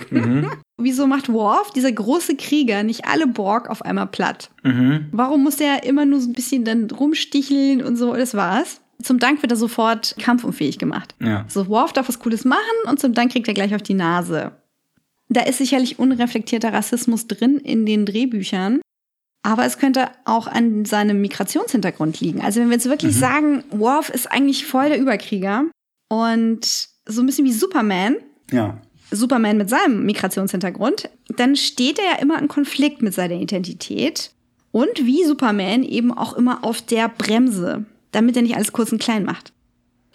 Mhm. 0.10 0.52
Wieso 0.78 1.08
macht 1.08 1.32
Worf, 1.32 1.72
dieser 1.72 1.92
große 1.92 2.36
Krieger, 2.36 2.84
nicht 2.84 3.06
alle 3.06 3.28
Borg 3.28 3.70
auf 3.70 3.82
einmal 3.84 4.08
platt? 4.08 4.50
Mhm. 4.64 5.08
Warum 5.12 5.44
muss 5.44 5.56
der 5.56 5.84
immer 5.86 6.06
nur 6.06 6.20
so 6.20 6.30
ein 6.30 6.34
bisschen 6.34 6.66
dann 6.66 6.90
rumsticheln 6.92 7.82
und 7.82 7.96
so? 7.96 8.14
Das 8.14 8.34
war's. 8.34 8.82
Zum 9.02 9.20
Dank 9.20 9.42
wird 9.42 9.52
er 9.52 9.58
sofort 9.58 10.16
kampfunfähig 10.20 10.78
gemacht. 10.78 11.16
Ja. 11.22 11.46
So, 11.48 11.68
Worf 11.68 11.94
darf 11.94 12.10
was 12.10 12.20
Cooles 12.20 12.44
machen 12.44 12.60
und 12.90 13.00
zum 13.00 13.14
Dank 13.14 13.32
kriegt 13.32 13.48
er 13.48 13.54
gleich 13.54 13.74
auf 13.76 13.84
die 13.84 13.94
Nase. 13.94 14.52
Da 15.30 15.42
ist 15.42 15.58
sicherlich 15.60 15.98
unreflektierter 15.98 16.74
Rassismus 16.74 17.28
drin 17.28 17.58
in 17.58 17.86
den 17.86 18.06
Drehbüchern. 18.06 18.82
Aber 19.44 19.66
es 19.66 19.78
könnte 19.78 20.10
auch 20.26 20.48
an 20.48 20.86
seinem 20.86 21.22
Migrationshintergrund 21.22 22.20
liegen. 22.20 22.42
Also 22.42 22.60
wenn 22.60 22.68
wir 22.70 22.76
jetzt 22.76 22.90
wirklich 22.90 23.16
Mhm. 23.16 23.20
sagen, 23.20 23.64
Worf 23.72 24.10
ist 24.10 24.32
eigentlich 24.32 24.66
voll 24.66 24.90
der 24.90 25.00
Überkrieger 25.00 25.66
und 26.10 26.66
so 27.08 27.22
ein 27.22 27.26
bisschen 27.28 27.46
wie 27.46 27.54
Superman, 27.54 28.16
Ja. 28.52 28.80
Superman 29.12 29.58
mit 29.58 29.70
seinem 29.70 30.06
Migrationshintergrund, 30.06 31.10
dann 31.30 31.56
steht 31.56 32.00
er 32.00 32.06
ja 32.06 32.18
immer 32.20 32.40
in 32.40 32.48
Konflikt 32.48 33.02
mit 33.02 33.14
seiner 33.14 33.36
Identität 33.36 34.32
und 34.72 35.06
wie 35.06 35.24
Superman 35.24 35.84
eben 35.84 36.12
auch 36.12 36.34
immer 36.34 36.64
auf 36.64 36.82
der 36.82 37.10
Bremse, 37.10 37.86
damit 38.12 38.36
er 38.36 38.42
nicht 38.42 38.56
alles 38.56 38.74
kurz 38.74 38.92
und 38.92 39.02
klein 39.02 39.24
macht. 39.24 39.54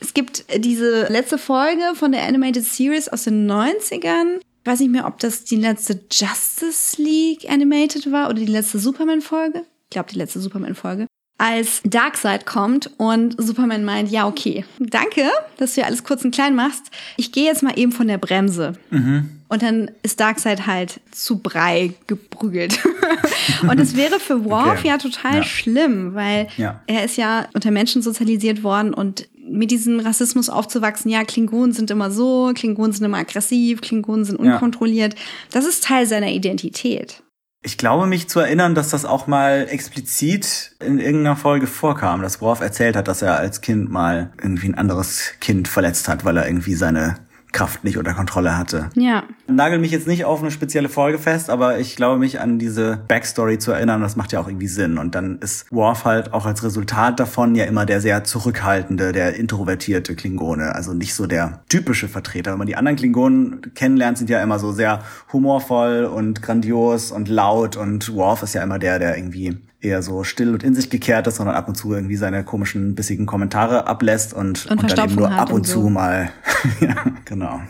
Es 0.00 0.14
gibt 0.14 0.44
diese 0.64 1.08
letzte 1.08 1.38
Folge 1.38 1.94
von 1.94 2.12
der 2.12 2.26
Animated 2.26 2.64
Series 2.64 3.08
aus 3.08 3.24
den 3.24 3.50
90ern. 3.50 4.38
Ich 4.38 4.70
weiß 4.70 4.80
nicht 4.80 4.90
mehr, 4.90 5.06
ob 5.06 5.18
das 5.18 5.44
die 5.44 5.56
letzte 5.56 6.00
Justice 6.10 7.00
League 7.00 7.48
Animated 7.50 8.10
war 8.10 8.28
oder 8.28 8.38
die 8.38 8.46
letzte 8.46 8.78
Superman-Folge. 8.78 9.64
Ich 9.84 9.90
glaube, 9.90 10.10
die 10.10 10.18
letzte 10.18 10.40
Superman-Folge. 10.40 11.06
Als 11.42 11.80
Darkseid 11.84 12.44
kommt 12.44 12.90
und 12.98 13.34
Superman 13.38 13.82
meint, 13.82 14.10
ja, 14.10 14.26
okay, 14.28 14.66
danke, 14.78 15.22
dass 15.56 15.74
du 15.74 15.80
ja 15.80 15.86
alles 15.86 16.04
kurz 16.04 16.22
und 16.22 16.34
klein 16.34 16.54
machst. 16.54 16.90
Ich 17.16 17.32
gehe 17.32 17.44
jetzt 17.46 17.62
mal 17.62 17.78
eben 17.78 17.92
von 17.92 18.08
der 18.08 18.18
Bremse. 18.18 18.74
Mhm. 18.90 19.30
Und 19.48 19.62
dann 19.62 19.90
ist 20.02 20.20
Darkseid 20.20 20.66
halt 20.66 21.00
zu 21.12 21.38
Brei 21.38 21.94
geprügelt. 22.06 22.78
und 23.62 23.80
es 23.80 23.96
wäre 23.96 24.20
für 24.20 24.44
Worf 24.44 24.80
Okay. 24.80 24.88
ja 24.88 24.98
total 24.98 25.36
Ja. 25.36 25.42
schlimm, 25.42 26.14
weil 26.14 26.48
Ja. 26.58 26.82
er 26.86 27.04
ist 27.06 27.16
ja 27.16 27.46
unter 27.54 27.70
Menschen 27.70 28.02
sozialisiert 28.02 28.62
worden 28.62 28.92
und 28.92 29.26
mit 29.42 29.70
diesem 29.70 29.98
Rassismus 29.98 30.50
aufzuwachsen, 30.50 31.10
ja, 31.10 31.24
Klingonen 31.24 31.72
sind 31.72 31.90
immer 31.90 32.10
so, 32.10 32.52
Klingonen 32.54 32.92
sind 32.92 33.04
immer 33.06 33.16
aggressiv, 33.18 33.80
Klingonen 33.80 34.26
sind 34.26 34.44
Ja. 34.44 34.52
unkontrolliert. 34.54 35.14
Das 35.52 35.64
ist 35.64 35.84
Teil 35.84 36.04
seiner 36.06 36.30
Identität. 36.30 37.22
Ich 37.62 37.76
glaube 37.76 38.06
mich 38.06 38.28
zu 38.28 38.40
erinnern, 38.40 38.74
dass 38.74 38.88
das 38.88 39.04
auch 39.04 39.26
mal 39.26 39.66
explizit 39.68 40.76
in 40.80 40.98
irgendeiner 40.98 41.36
Folge 41.36 41.66
vorkam, 41.66 42.22
dass 42.22 42.40
Worf 42.40 42.60
erzählt 42.60 42.96
hat, 42.96 43.06
dass 43.06 43.20
er 43.20 43.36
als 43.36 43.60
Kind 43.60 43.90
mal 43.90 44.32
irgendwie 44.42 44.68
ein 44.68 44.76
anderes 44.76 45.32
Kind 45.40 45.68
verletzt 45.68 46.08
hat, 46.08 46.24
weil 46.24 46.38
er 46.38 46.46
irgendwie 46.46 46.74
seine 46.74 47.16
Kraft 47.52 47.84
nicht 47.84 47.98
unter 47.98 48.14
Kontrolle 48.14 48.56
hatte. 48.56 48.90
Ja. 48.94 49.24
Nagel 49.48 49.78
mich 49.78 49.90
jetzt 49.90 50.06
nicht 50.06 50.24
auf 50.24 50.40
eine 50.40 50.50
spezielle 50.50 50.88
Folge 50.88 51.18
fest, 51.18 51.50
aber 51.50 51.78
ich 51.78 51.96
glaube 51.96 52.18
mich 52.18 52.40
an 52.40 52.58
diese 52.58 52.98
Backstory 53.08 53.58
zu 53.58 53.72
erinnern, 53.72 54.00
das 54.00 54.16
macht 54.16 54.32
ja 54.32 54.40
auch 54.40 54.48
irgendwie 54.48 54.68
Sinn. 54.68 54.98
Und 54.98 55.14
dann 55.14 55.38
ist 55.38 55.70
Worf 55.70 56.04
halt 56.04 56.32
auch 56.32 56.46
als 56.46 56.62
Resultat 56.62 57.18
davon 57.18 57.54
ja 57.54 57.64
immer 57.64 57.86
der 57.86 58.00
sehr 58.00 58.24
zurückhaltende, 58.24 59.12
der 59.12 59.36
introvertierte 59.36 60.14
Klingone. 60.14 60.74
Also 60.74 60.92
nicht 60.92 61.14
so 61.14 61.26
der 61.26 61.62
typische 61.68 62.08
Vertreter. 62.08 62.52
Wenn 62.52 62.58
man 62.58 62.66
die 62.66 62.76
anderen 62.76 62.96
Klingonen 62.96 63.74
kennenlernt, 63.74 64.18
sind 64.18 64.30
ja 64.30 64.42
immer 64.42 64.58
so 64.58 64.72
sehr 64.72 65.02
humorvoll 65.32 66.04
und 66.04 66.42
grandios 66.42 67.12
und 67.12 67.28
laut. 67.28 67.76
Und 67.76 68.14
Worf 68.14 68.42
ist 68.42 68.54
ja 68.54 68.62
immer 68.62 68.78
der, 68.78 68.98
der 68.98 69.16
irgendwie 69.16 69.58
eher 69.80 70.02
so 70.02 70.24
still 70.24 70.52
und 70.52 70.62
in 70.62 70.74
sich 70.74 70.90
gekehrt 70.90 71.26
ist, 71.26 71.36
sondern 71.36 71.56
ab 71.56 71.68
und 71.68 71.74
zu 71.74 71.92
irgendwie 71.92 72.16
seine 72.16 72.44
komischen, 72.44 72.94
bissigen 72.94 73.26
Kommentare 73.26 73.86
ablässt 73.86 74.34
und, 74.34 74.66
Und 74.70 74.82
und, 74.82 74.98
dann 74.98 75.10
eben 75.10 75.16
nur 75.16 75.30
ab 75.30 75.48
und 75.48 75.56
und 75.56 75.66
zu 75.66 75.82
so. 75.82 75.90
mal. 75.90 76.30
ja, 76.80 77.04
genau. 77.24 77.60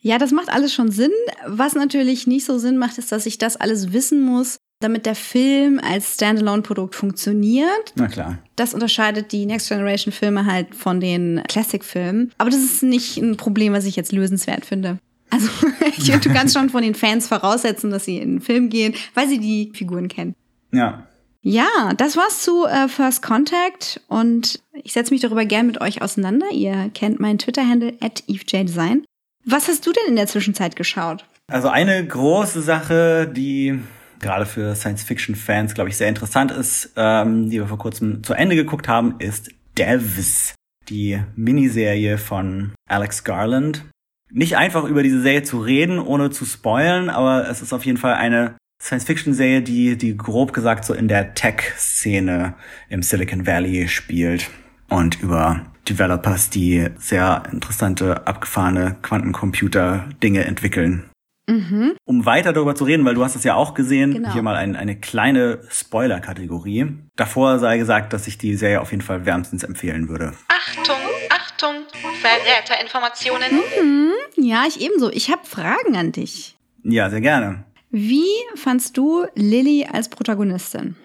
Ja, 0.00 0.18
das 0.18 0.32
macht 0.32 0.48
alles 0.48 0.74
schon 0.74 0.90
Sinn. 0.90 1.12
Was 1.46 1.74
natürlich 1.74 2.26
nicht 2.26 2.44
so 2.44 2.58
Sinn 2.58 2.76
macht, 2.76 2.98
ist, 2.98 3.12
dass 3.12 3.24
ich 3.26 3.38
das 3.38 3.56
alles 3.56 3.92
wissen 3.92 4.22
muss, 4.22 4.58
damit 4.80 5.06
der 5.06 5.14
Film 5.14 5.80
als 5.80 6.14
Standalone-Produkt 6.14 6.96
funktioniert. 6.96 7.92
Na 7.94 8.08
klar. 8.08 8.38
Das 8.56 8.74
unterscheidet 8.74 9.30
die 9.30 9.46
Next 9.46 9.68
Generation 9.68 10.12
Filme 10.12 10.44
halt 10.44 10.74
von 10.74 10.98
den 10.98 11.40
Classic-Filmen. 11.48 12.32
Aber 12.38 12.50
das 12.50 12.60
ist 12.60 12.82
nicht 12.82 13.16
ein 13.18 13.36
Problem, 13.36 13.72
was 13.72 13.84
ich 13.84 13.94
jetzt 13.94 14.10
lösenswert 14.10 14.66
finde. 14.66 14.98
Also, 15.30 15.48
ich 15.96 16.10
du 16.10 16.32
kannst 16.32 16.56
schon 16.56 16.68
von 16.68 16.82
den 16.82 16.96
Fans 16.96 17.28
voraussetzen, 17.28 17.90
dass 17.90 18.04
sie 18.04 18.18
in 18.18 18.36
den 18.36 18.40
Film 18.40 18.70
gehen, 18.70 18.94
weil 19.14 19.28
sie 19.28 19.38
die 19.38 19.70
Figuren 19.72 20.08
kennen. 20.08 20.34
Ja. 20.72 21.06
Ja, 21.44 21.92
das 21.96 22.16
war's 22.16 22.42
zu 22.42 22.66
äh, 22.66 22.88
First 22.88 23.22
Contact 23.22 24.00
und 24.08 24.60
ich 24.72 24.92
setze 24.92 25.12
mich 25.12 25.20
darüber 25.20 25.44
gern 25.44 25.66
mit 25.66 25.80
euch 25.80 26.00
auseinander. 26.00 26.46
Ihr 26.52 26.90
kennt 26.94 27.18
meinen 27.18 27.38
Twitter-Handle 27.38 27.94
at 28.00 28.22
EveJDesign. 28.28 29.04
Was 29.44 29.66
hast 29.66 29.84
du 29.84 29.92
denn 29.92 30.04
in 30.06 30.16
der 30.16 30.28
Zwischenzeit 30.28 30.76
geschaut? 30.76 31.24
Also 31.50 31.68
eine 31.68 32.06
große 32.06 32.62
Sache, 32.62 33.26
die 33.26 33.80
gerade 34.20 34.46
für 34.46 34.76
Science-Fiction-Fans, 34.76 35.74
glaube 35.74 35.90
ich, 35.90 35.96
sehr 35.96 36.08
interessant 36.08 36.52
ist, 36.52 36.92
ähm, 36.96 37.50
die 37.50 37.58
wir 37.58 37.66
vor 37.66 37.78
kurzem 37.78 38.22
zu 38.22 38.34
Ende 38.34 38.54
geguckt 38.54 38.86
haben, 38.86 39.16
ist 39.18 39.50
Devs, 39.76 40.54
die 40.88 41.20
Miniserie 41.34 42.18
von 42.18 42.72
Alex 42.88 43.24
Garland. 43.24 43.84
Nicht 44.30 44.56
einfach 44.56 44.84
über 44.84 45.02
diese 45.02 45.20
Serie 45.20 45.42
zu 45.42 45.58
reden, 45.58 45.98
ohne 45.98 46.30
zu 46.30 46.44
spoilen, 46.44 47.10
aber 47.10 47.48
es 47.48 47.62
ist 47.62 47.72
auf 47.72 47.84
jeden 47.84 47.98
Fall 47.98 48.14
eine 48.14 48.54
Science-Fiction-Serie, 48.82 49.62
die, 49.62 49.96
die 49.96 50.16
grob 50.16 50.52
gesagt 50.52 50.84
so 50.84 50.92
in 50.92 51.06
der 51.06 51.34
Tech-Szene 51.34 52.54
im 52.88 53.02
Silicon 53.02 53.46
Valley 53.46 53.86
spielt 53.88 54.50
und 54.88 55.22
über 55.22 55.64
Developers, 55.88 56.50
die 56.50 56.88
sehr 56.98 57.44
interessante, 57.52 58.26
abgefahrene 58.26 58.96
Quantencomputer-Dinge 59.02 60.44
entwickeln. 60.44 61.04
Mhm. 61.48 61.94
Um 62.04 62.24
weiter 62.26 62.52
darüber 62.52 62.74
zu 62.74 62.84
reden, 62.84 63.04
weil 63.04 63.14
du 63.14 63.24
hast 63.24 63.36
es 63.36 63.44
ja 63.44 63.54
auch 63.54 63.74
gesehen, 63.74 64.14
Genau. 64.14 64.32
hier 64.32 64.42
mal 64.42 64.56
ein, 64.56 64.74
eine 64.76 64.96
kleine 64.98 65.60
Spoiler-Kategorie. 65.70 66.86
Davor 67.16 67.58
sei 67.58 67.78
gesagt, 67.78 68.12
dass 68.12 68.26
ich 68.26 68.38
die 68.38 68.54
Serie 68.56 68.80
auf 68.80 68.90
jeden 68.90 69.02
Fall 69.02 69.26
wärmstens 69.26 69.62
empfehlen 69.64 70.08
würde. 70.08 70.32
Achtung, 70.48 70.96
Achtung! 71.30 71.74
Verräterinformationen. 72.20 73.48
Mhm, 73.80 74.12
ja, 74.36 74.64
ich 74.68 74.80
ebenso. 74.80 75.10
Ich 75.10 75.30
habe 75.30 75.44
Fragen 75.44 75.96
an 75.96 76.12
dich. 76.12 76.56
Ja, 76.84 77.10
sehr 77.10 77.20
gerne. 77.20 77.64
Wie 77.92 78.24
fandst 78.56 78.96
du 78.96 79.26
Lilly 79.34 79.86
als 79.90 80.08
Protagonistin? 80.08 80.96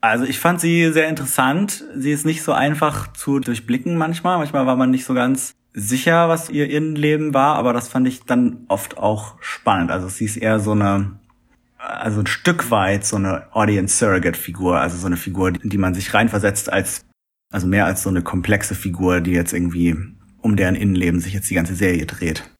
Also 0.00 0.24
ich 0.24 0.40
fand 0.40 0.60
sie 0.60 0.92
sehr 0.92 1.08
interessant. 1.08 1.84
Sie 1.96 2.10
ist 2.10 2.26
nicht 2.26 2.42
so 2.42 2.52
einfach 2.52 3.12
zu 3.12 3.38
durchblicken 3.38 3.96
manchmal. 3.96 4.38
Manchmal 4.38 4.66
war 4.66 4.74
man 4.74 4.90
nicht 4.90 5.04
so 5.04 5.14
ganz 5.14 5.54
sicher, 5.72 6.28
was 6.28 6.50
ihr 6.50 6.68
Innenleben 6.68 7.32
war, 7.32 7.54
aber 7.54 7.72
das 7.72 7.88
fand 7.88 8.08
ich 8.08 8.24
dann 8.24 8.64
oft 8.66 8.98
auch 8.98 9.40
spannend. 9.40 9.92
Also 9.92 10.08
sie 10.08 10.24
ist 10.24 10.36
eher 10.36 10.58
so 10.58 10.72
eine, 10.72 11.20
also 11.78 12.20
ein 12.20 12.26
Stück 12.26 12.72
weit 12.72 13.06
so 13.06 13.14
eine 13.14 13.46
Audience 13.54 13.96
Surrogate 13.96 14.36
Figur, 14.36 14.80
also 14.80 14.96
so 14.96 15.06
eine 15.06 15.16
Figur, 15.16 15.52
in 15.62 15.70
die 15.70 15.78
man 15.78 15.94
sich 15.94 16.12
reinversetzt 16.12 16.72
als, 16.72 17.06
also 17.52 17.68
mehr 17.68 17.86
als 17.86 18.02
so 18.02 18.10
eine 18.10 18.22
komplexe 18.22 18.74
Figur, 18.74 19.20
die 19.20 19.32
jetzt 19.32 19.52
irgendwie 19.52 19.96
um 20.40 20.56
deren 20.56 20.74
Innenleben 20.74 21.20
sich 21.20 21.34
jetzt 21.34 21.48
die 21.48 21.54
ganze 21.54 21.76
Serie 21.76 22.06
dreht. 22.06 22.50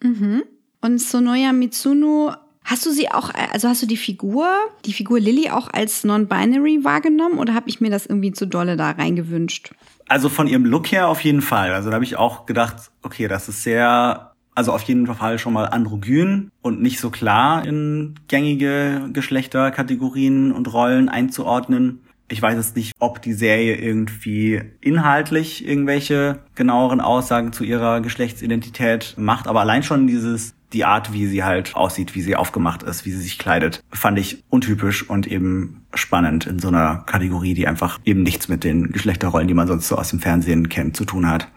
Mhm. 0.00 0.44
Und 0.80 1.00
Sonoya 1.00 1.52
Mitsuno, 1.52 2.32
hast 2.66 2.84
du 2.84 2.90
sie 2.90 3.08
auch, 3.10 3.30
also 3.52 3.68
hast 3.68 3.82
du 3.82 3.86
die 3.86 3.96
Figur, 3.96 4.48
die 4.84 4.92
Figur 4.92 5.20
Lilly 5.20 5.50
auch 5.50 5.68
als 5.72 6.04
non-binary 6.04 6.84
wahrgenommen 6.84 7.38
oder 7.38 7.54
habe 7.54 7.68
ich 7.68 7.80
mir 7.80 7.90
das 7.90 8.06
irgendwie 8.06 8.32
zu 8.32 8.46
dolle 8.46 8.76
da 8.76 8.90
reingewünscht? 8.90 9.72
Also 10.08 10.28
von 10.28 10.46
ihrem 10.46 10.64
Look 10.64 10.90
her 10.92 11.08
auf 11.08 11.20
jeden 11.22 11.42
Fall. 11.42 11.72
Also 11.72 11.90
da 11.90 11.94
habe 11.94 12.04
ich 12.04 12.16
auch 12.16 12.44
gedacht, 12.44 12.90
okay, 13.02 13.28
das 13.28 13.48
ist 13.48 13.62
sehr, 13.62 14.32
also 14.54 14.72
auf 14.72 14.82
jeden 14.82 15.06
Fall 15.06 15.38
schon 15.38 15.52
mal 15.52 15.66
androgyn 15.66 16.50
und 16.60 16.82
nicht 16.82 17.00
so 17.00 17.10
klar 17.10 17.64
in 17.64 18.14
gängige 18.28 19.10
Geschlechterkategorien 19.12 20.52
und 20.52 20.72
Rollen 20.72 21.08
einzuordnen. 21.08 22.00
Ich 22.28 22.42
weiß 22.42 22.56
jetzt 22.56 22.74
nicht, 22.74 22.92
ob 22.98 23.22
die 23.22 23.34
Serie 23.34 23.76
irgendwie 23.76 24.60
inhaltlich 24.80 25.66
irgendwelche 25.66 26.40
genaueren 26.56 27.00
Aussagen 27.00 27.52
zu 27.52 27.62
ihrer 27.62 28.00
Geschlechtsidentität 28.00 29.14
macht, 29.16 29.46
aber 29.46 29.60
allein 29.60 29.84
schon 29.84 30.08
dieses 30.08 30.55
die 30.72 30.84
Art, 30.84 31.12
wie 31.12 31.26
sie 31.26 31.44
halt 31.44 31.74
aussieht, 31.76 32.14
wie 32.14 32.22
sie 32.22 32.36
aufgemacht 32.36 32.82
ist, 32.82 33.04
wie 33.04 33.12
sie 33.12 33.22
sich 33.22 33.38
kleidet, 33.38 33.82
fand 33.90 34.18
ich 34.18 34.44
untypisch 34.48 35.08
und 35.08 35.26
eben 35.26 35.86
spannend 35.94 36.46
in 36.46 36.58
so 36.58 36.68
einer 36.68 37.04
Kategorie, 37.06 37.54
die 37.54 37.66
einfach 37.66 38.00
eben 38.04 38.22
nichts 38.22 38.48
mit 38.48 38.64
den 38.64 38.92
Geschlechterrollen, 38.92 39.48
die 39.48 39.54
man 39.54 39.68
sonst 39.68 39.88
so 39.88 39.96
aus 39.96 40.10
dem 40.10 40.20
Fernsehen 40.20 40.68
kennt, 40.68 40.96
zu 40.96 41.04
tun 41.04 41.28
hat. 41.28 41.48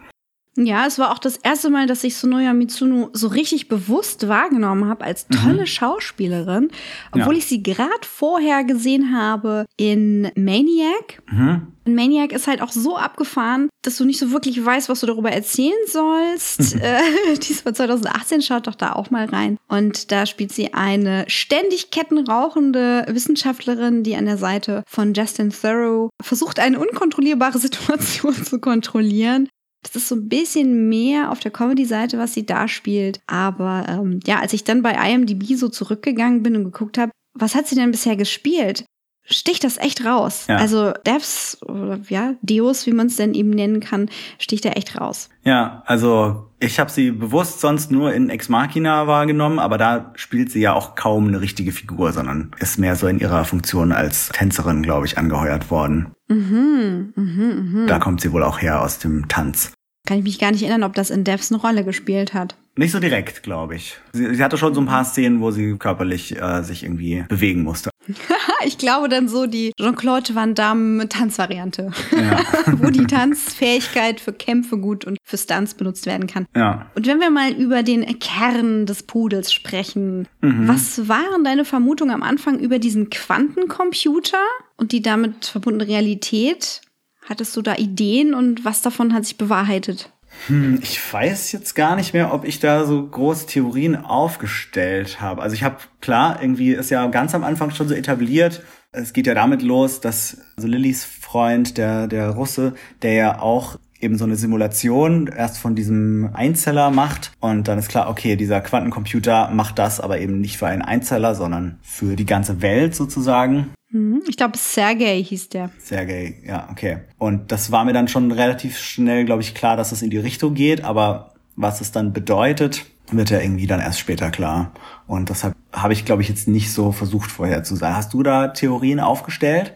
Ja, 0.56 0.86
es 0.86 0.98
war 0.98 1.12
auch 1.12 1.18
das 1.18 1.36
erste 1.36 1.70
Mal, 1.70 1.86
dass 1.86 2.02
ich 2.02 2.16
Sonoya 2.16 2.52
Mitsuno 2.52 3.10
so 3.12 3.28
richtig 3.28 3.68
bewusst 3.68 4.28
wahrgenommen 4.28 4.88
habe 4.88 5.04
als 5.04 5.28
tolle 5.28 5.62
mhm. 5.62 5.66
Schauspielerin, 5.66 6.70
obwohl 7.12 7.34
ja. 7.34 7.38
ich 7.38 7.46
sie 7.46 7.62
gerade 7.62 7.88
vorher 8.02 8.64
gesehen 8.64 9.16
habe 9.16 9.66
in 9.76 10.30
Maniac. 10.34 11.22
Mhm. 11.30 11.68
Maniac 11.84 12.32
ist 12.32 12.46
halt 12.46 12.62
auch 12.62 12.72
so 12.72 12.96
abgefahren, 12.96 13.68
dass 13.82 13.96
du 13.96 14.04
nicht 14.04 14.18
so 14.18 14.32
wirklich 14.32 14.62
weißt, 14.64 14.88
was 14.88 15.00
du 15.00 15.06
darüber 15.06 15.30
erzählen 15.30 15.72
sollst. 15.86 16.74
äh, 16.82 17.00
die 17.40 17.52
ist 17.52 17.62
von 17.62 17.74
2018, 17.74 18.42
schaut 18.42 18.66
doch 18.66 18.74
da 18.74 18.92
auch 18.92 19.10
mal 19.10 19.26
rein. 19.26 19.56
Und 19.68 20.10
da 20.10 20.26
spielt 20.26 20.52
sie 20.52 20.74
eine 20.74 21.24
ständig 21.28 21.90
kettenrauchende 21.90 23.06
Wissenschaftlerin, 23.08 24.02
die 24.02 24.16
an 24.16 24.26
der 24.26 24.36
Seite 24.36 24.82
von 24.86 25.14
Justin 25.14 25.50
Thoreau 25.50 26.10
versucht, 26.20 26.58
eine 26.58 26.78
unkontrollierbare 26.78 27.58
Situation 27.60 28.34
zu 28.34 28.58
kontrollieren. 28.60 29.48
Das 29.82 29.96
ist 29.96 30.08
so 30.08 30.14
ein 30.14 30.28
bisschen 30.28 30.88
mehr 30.88 31.30
auf 31.30 31.40
der 31.40 31.50
Comedy-Seite, 31.50 32.18
was 32.18 32.34
sie 32.34 32.44
da 32.44 32.68
spielt. 32.68 33.20
Aber 33.26 33.86
ähm, 33.88 34.20
ja, 34.26 34.40
als 34.40 34.52
ich 34.52 34.64
dann 34.64 34.82
bei 34.82 34.92
IMDb 34.92 35.56
so 35.56 35.68
zurückgegangen 35.68 36.42
bin 36.42 36.56
und 36.56 36.64
geguckt 36.64 36.98
habe, 36.98 37.12
was 37.38 37.54
hat 37.54 37.66
sie 37.66 37.76
denn 37.76 37.90
bisher 37.90 38.16
gespielt? 38.16 38.84
Sticht 39.30 39.62
das 39.62 39.78
echt 39.78 40.04
raus. 40.04 40.46
Ja. 40.48 40.56
Also 40.56 40.92
Devs 41.06 41.58
oder 41.62 42.00
ja, 42.08 42.34
Deos, 42.42 42.86
wie 42.86 42.92
man 42.92 43.06
es 43.06 43.16
denn 43.16 43.34
eben 43.34 43.50
nennen 43.50 43.80
kann, 43.80 44.08
sticht 44.38 44.64
da 44.64 44.70
echt 44.70 45.00
raus. 45.00 45.28
Ja, 45.44 45.82
also 45.86 46.50
ich 46.58 46.78
habe 46.80 46.90
sie 46.90 47.10
bewusst 47.10 47.60
sonst 47.60 47.90
nur 47.90 48.12
in 48.12 48.28
Ex 48.28 48.48
Machina 48.48 49.06
wahrgenommen, 49.06 49.58
aber 49.58 49.78
da 49.78 50.12
spielt 50.16 50.50
sie 50.50 50.60
ja 50.60 50.74
auch 50.74 50.94
kaum 50.94 51.28
eine 51.28 51.40
richtige 51.40 51.72
Figur, 51.72 52.12
sondern 52.12 52.50
ist 52.58 52.78
mehr 52.78 52.96
so 52.96 53.06
in 53.06 53.18
ihrer 53.18 53.44
Funktion 53.44 53.92
als 53.92 54.28
Tänzerin, 54.30 54.82
glaube 54.82 55.06
ich, 55.06 55.16
angeheuert 55.16 55.70
worden. 55.70 56.08
Mhm, 56.28 57.12
mh, 57.14 57.24
mh. 57.24 57.86
Da 57.86 57.98
kommt 57.98 58.20
sie 58.20 58.32
wohl 58.32 58.42
auch 58.42 58.60
her 58.60 58.82
aus 58.82 58.98
dem 58.98 59.28
Tanz. 59.28 59.72
Kann 60.06 60.18
ich 60.18 60.24
mich 60.24 60.38
gar 60.38 60.50
nicht 60.50 60.62
erinnern, 60.62 60.82
ob 60.82 60.94
das 60.94 61.10
in 61.10 61.24
Devs 61.24 61.52
eine 61.52 61.60
Rolle 61.60 61.84
gespielt 61.84 62.34
hat. 62.34 62.56
Nicht 62.76 62.92
so 62.92 63.00
direkt, 63.00 63.42
glaube 63.42 63.76
ich. 63.76 63.98
Sie, 64.12 64.34
sie, 64.34 64.42
hatte 64.42 64.56
schon 64.56 64.74
so 64.74 64.80
ein 64.80 64.86
paar 64.86 65.04
Szenen, 65.04 65.40
wo 65.40 65.50
sie 65.50 65.76
körperlich 65.76 66.40
äh, 66.40 66.62
sich 66.62 66.82
irgendwie 66.82 67.24
bewegen 67.28 67.62
musste. 67.62 67.90
ich 68.64 68.78
glaube 68.78 69.08
dann 69.08 69.28
so 69.28 69.46
die 69.46 69.72
Jean-Claude 69.78 70.34
Van 70.34 70.54
Damme 70.54 71.08
Tanzvariante. 71.08 71.90
Ja. 72.12 72.40
wo 72.78 72.90
die 72.90 73.06
Tanzfähigkeit 73.06 74.20
für 74.20 74.32
Kämpfe 74.32 74.78
gut 74.78 75.04
und 75.04 75.18
für 75.24 75.38
Stunts 75.38 75.74
benutzt 75.74 76.06
werden 76.06 76.26
kann. 76.26 76.46
Ja. 76.54 76.86
Und 76.94 77.06
wenn 77.06 77.20
wir 77.20 77.30
mal 77.30 77.52
über 77.52 77.82
den 77.82 78.18
Kern 78.18 78.86
des 78.86 79.02
Pudels 79.02 79.52
sprechen, 79.52 80.28
mhm. 80.40 80.68
was 80.68 81.08
waren 81.08 81.44
deine 81.44 81.64
Vermutungen 81.64 82.14
am 82.14 82.22
Anfang 82.22 82.58
über 82.58 82.78
diesen 82.78 83.10
Quantencomputer 83.10 84.38
und 84.76 84.92
die 84.92 85.02
damit 85.02 85.46
verbundene 85.46 85.88
Realität? 85.88 86.82
Hattest 87.26 87.56
du 87.56 87.62
da 87.62 87.76
Ideen 87.76 88.34
und 88.34 88.64
was 88.64 88.82
davon 88.82 89.12
hat 89.12 89.24
sich 89.24 89.38
bewahrheitet? 89.38 90.10
Hm, 90.46 90.78
ich 90.82 91.00
weiß 91.12 91.52
jetzt 91.52 91.74
gar 91.74 91.96
nicht 91.96 92.14
mehr, 92.14 92.32
ob 92.32 92.44
ich 92.44 92.60
da 92.60 92.84
so 92.84 93.06
große 93.06 93.46
Theorien 93.46 93.96
aufgestellt 93.96 95.20
habe. 95.20 95.42
Also 95.42 95.54
ich 95.54 95.62
habe 95.62 95.76
klar, 96.00 96.38
irgendwie 96.40 96.72
ist 96.72 96.90
ja 96.90 97.06
ganz 97.08 97.34
am 97.34 97.44
Anfang 97.44 97.70
schon 97.70 97.88
so 97.88 97.94
etabliert. 97.94 98.62
Es 98.92 99.12
geht 99.12 99.26
ja 99.26 99.34
damit 99.34 99.62
los, 99.62 100.00
dass 100.00 100.38
also 100.56 100.68
Lillys 100.68 101.04
Freund, 101.04 101.78
der 101.78 102.08
der 102.08 102.30
Russe, 102.30 102.74
der 103.02 103.12
ja 103.12 103.40
auch 103.40 103.78
eben 104.00 104.16
so 104.16 104.24
eine 104.24 104.36
Simulation 104.36 105.26
erst 105.26 105.58
von 105.58 105.74
diesem 105.74 106.30
Einzeller 106.32 106.90
macht 106.90 107.32
und 107.40 107.68
dann 107.68 107.78
ist 107.78 107.90
klar, 107.90 108.08
okay, 108.08 108.36
dieser 108.36 108.60
Quantencomputer 108.60 109.50
macht 109.50 109.78
das 109.78 110.00
aber 110.00 110.18
eben 110.20 110.40
nicht 110.40 110.56
für 110.56 110.66
einen 110.66 110.82
Einzeller, 110.82 111.34
sondern 111.34 111.78
für 111.82 112.16
die 112.16 112.26
ganze 112.26 112.62
Welt 112.62 112.94
sozusagen. 112.94 113.70
Mhm. 113.90 114.22
Ich 114.28 114.36
glaube, 114.36 114.56
Sergei 114.56 115.22
hieß 115.22 115.48
der. 115.50 115.70
Sergei, 115.78 116.36
ja, 116.44 116.68
okay. 116.70 116.98
Und 117.18 117.52
das 117.52 117.72
war 117.72 117.84
mir 117.84 117.92
dann 117.92 118.08
schon 118.08 118.30
relativ 118.30 118.78
schnell, 118.78 119.24
glaube 119.24 119.42
ich, 119.42 119.54
klar, 119.54 119.76
dass 119.76 119.92
es 119.92 120.02
in 120.02 120.10
die 120.10 120.18
Richtung 120.18 120.54
geht, 120.54 120.84
aber 120.84 121.34
was 121.56 121.80
es 121.80 121.92
dann 121.92 122.12
bedeutet, 122.12 122.86
wird 123.10 123.30
ja 123.30 123.40
irgendwie 123.40 123.66
dann 123.66 123.80
erst 123.80 123.98
später 123.98 124.30
klar. 124.30 124.72
Und 125.06 125.30
deshalb 125.30 125.54
habe 125.72 125.92
ich, 125.92 126.04
glaube 126.04 126.22
ich, 126.22 126.28
jetzt 126.28 126.48
nicht 126.48 126.72
so 126.72 126.92
versucht 126.92 127.30
vorher 127.30 127.64
zu 127.64 127.74
sagen. 127.76 127.96
Hast 127.96 128.14
du 128.14 128.22
da 128.22 128.48
Theorien 128.48 129.00
aufgestellt? 129.00 129.74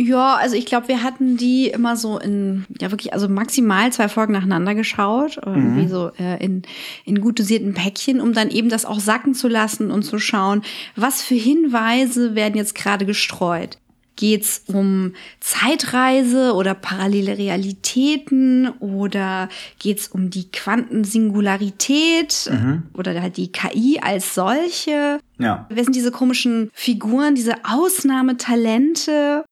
Ja, 0.00 0.36
also 0.36 0.54
ich 0.54 0.64
glaube, 0.64 0.86
wir 0.86 1.02
hatten 1.02 1.36
die 1.36 1.66
immer 1.66 1.96
so 1.96 2.20
in, 2.20 2.66
ja 2.80 2.92
wirklich, 2.92 3.12
also 3.14 3.28
maximal 3.28 3.92
zwei 3.92 4.08
Folgen 4.08 4.32
nacheinander 4.32 4.76
geschaut, 4.76 5.40
irgendwie 5.44 5.86
mhm. 5.86 5.88
so 5.88 6.12
äh, 6.20 6.40
in, 6.42 6.62
in 7.04 7.20
gut 7.20 7.40
dosierten 7.40 7.74
Päckchen, 7.74 8.20
um 8.20 8.32
dann 8.32 8.50
eben 8.50 8.68
das 8.68 8.84
auch 8.84 9.00
sacken 9.00 9.34
zu 9.34 9.48
lassen 9.48 9.90
und 9.90 10.04
zu 10.04 10.20
schauen, 10.20 10.62
was 10.94 11.20
für 11.22 11.34
Hinweise 11.34 12.36
werden 12.36 12.54
jetzt 12.54 12.76
gerade 12.76 13.06
gestreut. 13.06 13.78
Geht's 14.14 14.62
um 14.66 15.14
Zeitreise 15.40 16.54
oder 16.54 16.74
parallele 16.74 17.36
Realitäten 17.36 18.68
oder 18.78 19.48
geht's 19.80 20.06
um 20.06 20.30
die 20.30 20.48
Quantensingularität 20.52 22.48
mhm. 22.52 22.84
oder 22.94 23.20
halt 23.20 23.36
die 23.36 23.50
KI 23.50 23.98
als 24.00 24.36
solche? 24.36 25.18
Ja. 25.38 25.66
Wer 25.70 25.82
sind 25.82 25.96
diese 25.96 26.12
komischen 26.12 26.70
Figuren, 26.72 27.34
diese 27.34 27.64
Ausnahmetalente? 27.64 29.44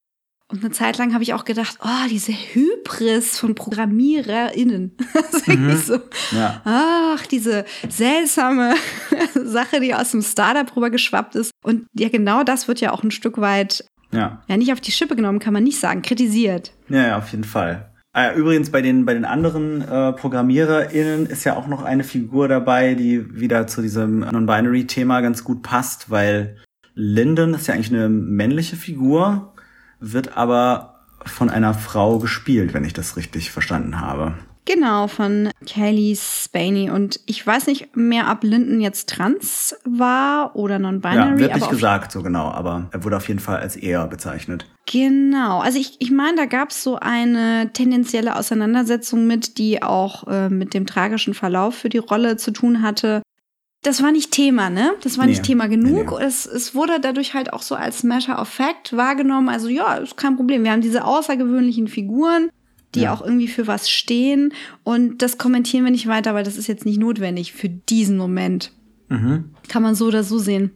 Und 0.49 0.63
eine 0.63 0.71
Zeit 0.71 0.97
lang 0.99 1.13
habe 1.13 1.25
ich 1.25 1.35
auch 1.35 1.45
gedacht, 1.45 1.79
oh, 1.83 2.09
diese 2.09 2.33
Hybris 2.33 3.37
von 3.37 3.57
ProgrammiererInnen. 3.57 4.97
das 5.33 5.47
mhm. 5.47 5.77
so, 5.77 5.99
ja. 6.31 6.61
Ach, 6.65 7.27
diese 7.27 7.65
seltsame 7.89 8.75
Sache, 9.35 9.81
die 9.81 9.93
aus 9.93 10.13
dem 10.13 10.23
Startup 10.23 10.75
rübergeschwappt 10.77 11.35
ist. 11.35 11.51
Und 11.65 11.87
ja, 11.95 12.09
genau 12.09 12.45
das 12.45 12.69
wird 12.69 12.81
ja 12.81 12.93
auch 12.93 13.03
ein 13.03 13.11
Stück 13.11 13.39
weit, 13.39 13.85
ja, 14.13 14.43
ja 14.47 14.57
nicht 14.57 14.73
auf 14.73 14.81
die 14.81 14.93
Schippe 14.93 15.17
genommen, 15.17 15.41
kann 15.41 15.53
man 15.53 15.65
nicht 15.65 15.81
sagen, 15.81 16.03
kritisiert. 16.03 16.73
Ja, 16.89 17.07
ja 17.09 17.19
auf 17.19 17.33
jeden 17.33 17.45
Fall. 17.45 17.91
Ah, 18.13 18.33
übrigens, 18.33 18.71
bei 18.71 18.81
den, 18.83 19.05
bei 19.05 19.15
den 19.15 19.25
anderen 19.25 19.83
äh, 19.83 20.13
ProgrammiererInnen 20.13 21.27
ist 21.27 21.45
ja 21.45 21.57
auch 21.57 21.67
noch 21.67 21.83
eine 21.83 22.05
Figur 22.05 22.47
dabei, 22.47 22.95
die 22.95 23.35
wieder 23.39 23.67
zu 23.67 23.83
diesem 23.83 24.21
Non-Binary-Thema 24.21 25.21
ganz 25.21 25.43
gut 25.45 25.63
passt, 25.63 26.09
weil 26.09 26.57
Lyndon 26.95 27.53
ist 27.53 27.67
ja 27.67 27.75
eigentlich 27.75 27.93
eine 27.93 28.09
männliche 28.09 28.77
Figur 28.77 29.53
wird 30.01 30.37
aber 30.37 31.01
von 31.25 31.51
einer 31.51 31.75
Frau 31.75 32.19
gespielt, 32.19 32.75
wenn 32.75 32.85
ich 32.85 32.93
das 32.93 33.17
richtig 33.17 33.51
verstanden 33.51 34.01
habe. 34.01 34.35
Genau, 34.67 35.07
von 35.07 35.51
Kelly 35.65 36.19
Spaney. 36.21 36.91
Und 36.91 37.21
ich 37.27 37.47
weiß 37.47 37.69
nicht 37.69 37.97
mehr, 37.97 38.29
ob 38.33 38.43
Linden 38.43 38.81
jetzt 38.81 39.09
trans 39.09 39.77
war 39.85 40.57
oder 40.57 40.81
non-binary. 40.81 41.35
Ja, 41.35 41.39
wird 41.39 41.55
nicht 41.55 41.71
gesagt 41.71 42.11
so 42.11 42.23
genau, 42.23 42.51
aber 42.51 42.89
er 42.91 43.05
wurde 43.05 43.17
auf 43.17 43.29
jeden 43.29 43.39
Fall 43.39 43.59
als 43.59 43.77
er 43.77 44.09
bezeichnet. 44.09 44.67
Genau. 44.91 45.61
Also 45.61 45.79
ich, 45.79 46.01
ich 46.01 46.11
meine, 46.11 46.37
da 46.37 46.47
gab 46.47 46.71
es 46.71 46.83
so 46.83 46.97
eine 46.97 47.71
tendenzielle 47.73 48.37
Auseinandersetzung 48.37 49.29
mit, 49.29 49.57
die 49.59 49.85
auch 49.85 50.27
äh, 50.27 50.49
mit 50.49 50.75
dem 50.75 50.85
tragischen 50.85 51.35
Verlauf 51.35 51.77
für 51.77 51.89
die 51.89 51.99
Rolle 51.99 52.37
zu 52.37 52.51
tun 52.51 52.83
hatte 52.83 53.23
das 53.87 54.03
war 54.03 54.11
nicht 54.11 54.33
Thema, 54.33 54.69
ne? 54.69 54.95
Das 55.03 55.17
war 55.17 55.27
nee. 55.27 55.31
nicht 55.31 55.45
Thema 55.45 55.69
genug. 55.69 56.11
Nee, 56.11 56.19
nee. 56.19 56.25
Es, 56.25 56.45
es 56.45 56.75
wurde 56.75 56.99
dadurch 57.01 57.35
halt 57.35 57.53
auch 57.53 57.63
so 57.63 57.77
als 57.77 58.03
Matter 58.03 58.41
of 58.41 58.49
Fact 58.49 58.97
wahrgenommen. 58.97 59.49
Also 59.49 59.69
ja, 59.69 59.95
ist 59.95 60.17
kein 60.17 60.35
Problem. 60.35 60.65
Wir 60.65 60.73
haben 60.73 60.81
diese 60.81 61.05
außergewöhnlichen 61.05 61.87
Figuren, 61.87 62.51
die 62.97 63.03
Ja. 63.03 63.15
auch 63.15 63.23
irgendwie 63.23 63.47
für 63.47 63.69
was 63.69 63.89
stehen. 63.89 64.53
Und 64.83 65.23
das 65.23 65.39
kommentieren 65.39 65.85
wir 65.85 65.93
nicht 65.93 66.09
weiter, 66.09 66.35
weil 66.35 66.43
das 66.43 66.57
ist 66.57 66.67
jetzt 66.67 66.85
nicht 66.85 66.99
notwendig 66.99 67.53
für 67.53 67.69
diesen 67.69 68.17
Moment. 68.17 68.73
Mhm. 69.09 69.51
Kann 69.69 69.85
man 69.85 69.95
so 69.95 70.07
oder 70.07 70.25
so 70.25 70.39
sehen. 70.39 70.73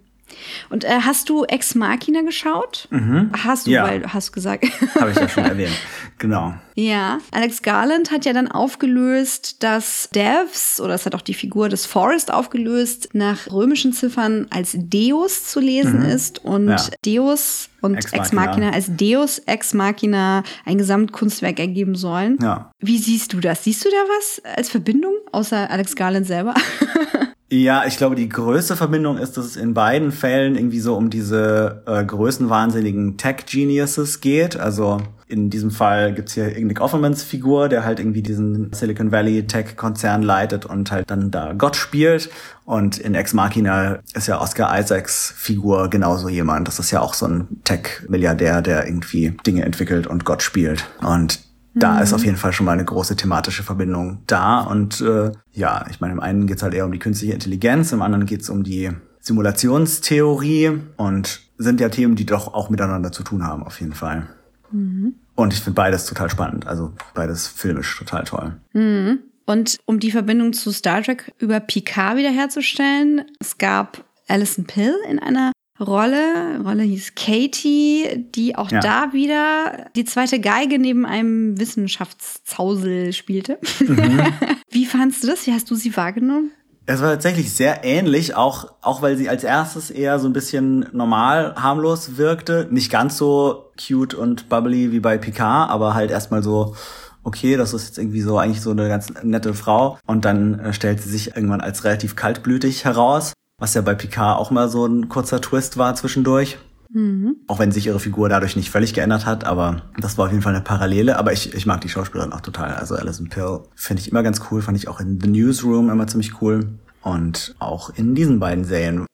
Und 0.68 0.85
äh, 0.85 1.01
hast 1.05 1.28
du 1.28 1.45
Ex 1.45 1.74
Machina 1.74 2.22
geschaut? 2.22 2.89
Mhm. 2.91 3.31
Hast 3.45 3.66
du, 3.66 3.70
Ja. 3.70 3.85
weil 3.85 4.05
hast 4.12 4.33
gesagt. 4.33 4.64
Habe 4.99 5.11
ich 5.11 5.16
ja 5.16 5.28
schon 5.28 5.45
erwähnt. 5.47 5.72
Genau. 6.18 6.55
Ja, 6.74 7.18
Alex 7.33 7.62
Garland 7.62 8.11
hat 8.11 8.24
ja 8.24 8.33
dann 8.33 8.49
aufgelöst, 8.49 9.62
dass 9.62 10.09
Devs, 10.14 10.81
oder 10.81 10.95
es 10.95 11.05
hat 11.07 11.14
auch 11.14 11.20
die 11.22 11.35
Figur 11.35 11.68
des 11.68 11.85
Forrest 11.87 12.33
aufgelöst, 12.33 13.11
nach 13.12 13.51
römischen 13.51 13.93
Ziffern 13.93 14.47
als 14.51 14.74
Deus 14.78 15.47
zu 15.47 15.61
lesen 15.61 16.01
Mhm. 16.01 16.07
ist 16.07 16.45
und 16.45 16.68
Ja. 16.68 16.76
Deus 17.05 17.68
und 17.83 17.95
Ex 17.97 18.12
Ex 18.12 18.33
Machina. 18.33 18.47
Machina 18.53 18.70
als 18.72 18.97
Deus 18.97 19.39
Ex 19.41 19.74
Machina 19.74 20.43
ein 20.64 20.78
Gesamtkunstwerk 20.78 21.59
ergeben 21.59 21.95
sollen. 21.97 22.39
Ja. 22.43 22.70
Wie 22.78 22.99
siehst 22.99 23.33
du 23.33 23.41
das? 23.41 23.64
Siehst 23.64 23.85
du 23.85 23.89
da 23.89 23.97
was 24.18 24.43
als 24.57 24.68
Verbindung, 24.70 25.14
außer 25.33 25.70
Alex 25.70 25.97
Garland 25.97 26.26
selber? 26.26 26.55
Ja, 27.53 27.85
ich 27.85 27.97
glaube, 27.97 28.15
die 28.15 28.29
größte 28.29 28.77
Verbindung 28.77 29.19
ist, 29.19 29.37
dass 29.37 29.45
es 29.45 29.57
in 29.57 29.75
beiden 29.75 30.13
Fällen 30.13 30.55
irgendwie 30.55 30.79
so 30.79 30.97
um 30.97 31.11
diese 31.11 31.83
äh, 31.85 32.05
größenwahnsinnigen 32.05 33.17
Tech-Geniuses 33.17 34.21
geht. 34.21 34.57
Also 34.57 35.03
in 35.27 35.51
diesem 35.51 35.73
Fall 35.73 36.15
gibt's 36.15 36.35
hier 36.35 36.47
Nick 36.47 36.81
Offermans 36.81 37.25
Figur, 37.25 37.69
der 37.69 37.85
halt 37.85 37.99
irgendwie 37.99 38.23
diesen 38.23 38.73
Silicon 38.73 39.11
Valley 39.11 39.49
Tech-Konzern 39.49 40.23
leitet 40.23 40.65
und 40.65 40.93
halt 40.93 41.11
dann 41.11 41.33
da 41.33 41.53
Gott 41.53 41.75
spielt. 41.75 42.31
Und 42.67 42.99
in 42.99 43.17
Ex 43.17 43.35
Machina 43.35 43.99
ist 44.15 44.29
ja 44.29 44.41
Oscar 44.41 44.79
Isaacs 44.79 45.35
Figur 45.37 45.91
genauso 45.91 46.29
jemand. 46.29 46.69
Das 46.69 46.79
ist 46.79 46.93
ja 46.93 47.01
auch 47.01 47.15
so 47.15 47.27
ein 47.27 47.49
Tech-Milliardär, 47.65 48.63
der 48.63 48.87
irgendwie 48.87 49.37
Dinge 49.45 49.65
entwickelt 49.65 50.07
und 50.07 50.25
Gott 50.25 50.45
spielt. 50.45 50.85
Und 51.03 51.41
da 51.75 51.95
Mhm. 51.97 52.03
ist 52.03 52.12
auf 52.12 52.25
jeden 52.25 52.37
Fall 52.37 52.53
schon 52.53 52.66
mal 52.66 52.73
eine 52.73 52.85
große 52.85 53.16
thematische 53.16 53.62
Verbindung 53.62 54.23
da. 54.27 54.61
Und 54.61 55.01
äh, 55.01 55.33
ja, 55.53 55.85
ich 55.91 56.01
meine, 56.01 56.12
im 56.14 56.21
einen 56.21 56.47
geht's 56.47 56.62
halt 56.62 56.75
eher 56.75 56.85
um 56.85 56.93
die 56.93 56.99
künstliche 56.99 57.33
Intelligenz, 57.35 57.93
im 57.93 58.03
anderen 58.03 58.27
geht's 58.27 58.51
um 58.51 58.62
die 58.64 58.91
Simulationstheorie 59.21 60.81
und 60.97 61.41
sind 61.59 61.81
ja 61.81 61.89
Themen, 61.89 62.16
die 62.16 62.27
doch 62.27 62.55
auch 62.55 62.71
miteinander 62.71 63.12
zu 63.12 63.23
tun 63.23 63.45
haben, 63.45 63.62
auf 63.62 63.81
jeden 63.81 63.93
Fall. 63.93 64.27
Mhm. 64.73 65.14
Und 65.35 65.53
ich 65.53 65.61
finde 65.61 65.75
beides 65.77 66.07
total 66.07 66.31
spannend, 66.31 66.66
also 66.66 66.93
beides 67.14 67.47
filmisch 67.47 67.99
total 67.99 68.25
toll. 68.25 68.57
Mhm. 68.73 69.21
Und 69.47 69.79
um 69.85 69.99
die 69.99 70.11
Verbindung 70.11 70.53
zu 70.53 70.71
Star 70.71 71.03
Trek 71.03 71.33
über 71.39 71.61
Picard 71.61 72.16
wiederherzustellen, 72.16 73.23
es 73.41 73.59
gab 73.59 74.05
Alison 74.29 74.64
Pill 74.64 74.95
in 75.09 75.18
einer 75.18 75.51
Rolle, 75.81 76.61
Rolle 76.64 76.83
hieß 76.83 77.14
Katie, 77.14 78.26
die 78.35 78.55
auch 78.57 78.70
Ja. 78.70 78.81
da 78.81 79.12
wieder 79.12 79.87
die 79.97 80.05
zweite 80.05 80.39
Geige 80.39 80.78
neben 80.78 81.07
einem 81.07 81.59
Wissenschaftszausel 81.59 83.12
spielte. 83.12 83.59
Mhm. 83.81 84.20
Wie 84.70 84.87
fandst 84.87 85.22
du 85.22 85.28
das? 85.28 85.47
Wie 85.47 85.53
hast 85.53 85.70
du 85.70 85.74
sie 85.74 85.97
wahrgenommen? 85.97 86.51
Es 86.87 87.01
war 87.01 87.11
tatsächlich 87.11 87.53
sehr 87.53 87.85
ähnlich, 87.85 88.35
auch, 88.35 88.72
auch 88.83 89.01
weil 89.01 89.16
sie 89.16 89.28
als 89.28 89.45
erstes 89.45 89.91
eher 89.91 90.18
so 90.18 90.28
ein 90.28 90.33
bisschen 90.33 90.87
normal, 90.93 91.55
harmlos 91.57 92.16
wirkte. 92.16 92.66
Nicht 92.70 92.91
ganz 92.91 93.16
so 93.16 93.70
cute 93.87 94.14
und 94.14 94.49
bubbly 94.49 94.91
wie 94.91 95.01
bei 95.01 95.16
Picard, 95.16 95.70
aber 95.70 95.95
halt 95.95 96.11
erstmal 96.11 96.43
so, 96.43 96.74
okay, 97.22 97.57
das 97.57 97.74
ist 97.74 97.87
jetzt 97.87 97.99
irgendwie 97.99 98.22
so 98.22 98.39
eigentlich 98.39 98.61
so 98.61 98.70
eine 98.70 98.89
ganz 98.89 99.12
nette 99.22 99.55
Frau. 99.55 99.99
Und 100.07 100.24
dann 100.24 100.59
äh, 100.59 100.72
stellt 100.72 101.01
sie 101.01 101.11
sich 101.11 101.37
irgendwann 101.37 101.61
als 101.61 101.85
relativ 101.85 102.16
kaltblütig 102.16 102.85
heraus, 102.85 103.35
was 103.61 103.75
ja 103.75 103.83
bei 103.83 103.95
Picard 103.95 104.39
auch 104.39 104.51
mal 104.51 104.69
so 104.69 104.85
ein 104.87 105.09
kurzer 105.09 105.41
Twist 105.41 105.77
war 105.77 105.95
zwischendurch. 105.95 106.59
Mhm. 106.93 107.37
Auch 107.47 107.61
wenn 107.61 107.71
sich 107.71 107.87
ihre 107.87 108.01
Figur 108.01 108.29
dadurch 108.29 108.57
nicht 108.57 108.71
völlig 108.71 108.95
geändert 108.95 109.25
hat, 109.25 109.45
aber 109.45 109.83
das 110.01 110.19
war 110.19 110.25
auf 110.27 110.33
jeden 110.33 110.43
Fall 110.43 110.55
eine 110.55 110.65
Parallele. 110.65 111.17
Aber 111.19 111.33
ich, 111.33 111.55
ich 111.55 111.65
mag 111.65 111.81
die 111.83 111.89
Schauspielerin 111.89 112.33
auch 112.33 112.41
total. 112.41 112.75
Also 112.75 112.97
Alison 112.97 113.29
Pill 113.29 113.61
finde 113.77 114.03
ich 114.03 114.11
immer 114.11 114.25
ganz 114.25 114.41
cool, 114.51 114.61
fand 114.61 114.77
ich 114.77 114.89
auch 114.89 114.99
in 114.99 115.21
The 115.21 115.29
Newsroom 115.29 115.89
immer 115.89 116.09
ziemlich 116.09 116.43
cool. 116.43 116.67
Und 117.03 117.55
auch 117.61 117.91
in 117.91 118.17
diesen 118.17 118.41
beiden 118.41 118.65
Serien. 118.65 119.07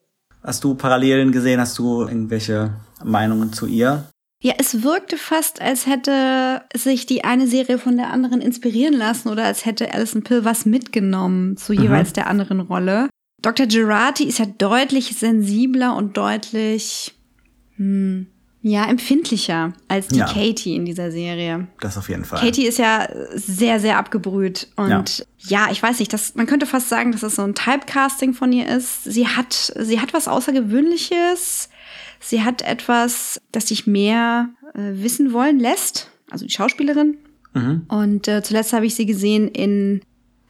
Hast 0.42 0.64
du 0.64 0.74
Parallelen 0.74 1.32
gesehen? 1.32 1.61
Hast 1.61 1.78
du 1.78 2.03
irgendwelche 2.03 2.72
Meinungen 3.05 3.53
zu 3.53 3.66
ihr? 3.66 4.05
Ja, 4.42 4.55
es 4.59 4.82
wirkte 4.82 5.16
fast, 5.16 5.61
als 5.61 5.86
hätte 5.86 6.62
sich 6.74 7.07
die 7.07 7.24
eine 7.24 7.47
Serie 7.47 7.78
von 7.78 7.97
der 7.97 8.11
anderen 8.12 8.40
inspirieren 8.40 8.94
lassen 8.94 9.28
oder 9.28 9.44
als 9.44 9.64
hätte 9.66 9.92
Alison 9.92 10.22
Pill 10.22 10.44
was 10.44 10.66
mitgenommen 10.66 11.57
zu 11.57 11.72
Mhm. 11.72 11.82
jeweils 11.82 12.12
der 12.12 12.26
anderen 12.28 12.61
Rolle. 12.61 13.09
Dr. 13.47 13.66
Girardi 13.66 14.24
ist 14.24 14.40
ja 14.40 14.47
deutlich 14.47 15.16
sensibler 15.16 15.94
und 15.94 16.16
deutlich, 16.16 17.14
hm, 17.76 18.26
ja, 18.61 18.84
empfindlicher 18.86 19.72
als 19.86 20.09
die 20.09 20.18
Ja. 20.18 20.26
Katie 20.26 20.74
in 20.74 20.84
dieser 20.84 21.12
Serie. 21.12 21.68
Das 21.78 21.97
auf 21.97 22.09
jeden 22.09 22.24
Fall. 22.24 22.40
Katie 22.40 22.66
ist 22.66 22.78
ja 22.80 23.09
sehr, 23.32 23.78
sehr 23.78 23.99
abgebrüht. 23.99 24.66
Und 24.74 25.24
ja, 25.38 25.68
ich 25.70 25.80
weiß 25.80 26.01
nicht, 26.01 26.12
das, 26.12 26.34
man 26.34 26.47
könnte 26.47 26.66
fast 26.66 26.88
sagen, 26.88 27.12
dass 27.12 27.22
es 27.22 27.36
so 27.36 27.42
ein 27.42 27.55
Typecasting 27.55 28.34
von 28.34 28.53
ihr 28.53 28.66
ist. 28.66 29.05
Sie 29.05 29.28
hat, 29.28 29.72
sie 29.78 30.01
hat 30.01 30.12
was 30.12 30.26
Außergewöhnliches. 30.26 31.68
Sie 32.18 32.42
hat 32.42 32.62
etwas, 32.62 33.40
das 33.53 33.66
dich 33.66 33.86
mehr 33.86 34.49
äh, 34.74 34.90
wissen 34.94 35.32
wollen 35.32 35.61
lässt. 35.61 36.11
Also 36.32 36.44
die 36.44 36.53
Schauspielerin. 36.53 37.18
Mhm. 37.55 37.82
Und 37.86 38.26
äh, 38.26 38.42
zuletzt 38.42 38.72
habe 38.72 38.86
ich 38.86 38.97
sie 38.97 39.07
gesehen 39.07 39.47
in 39.47 40.01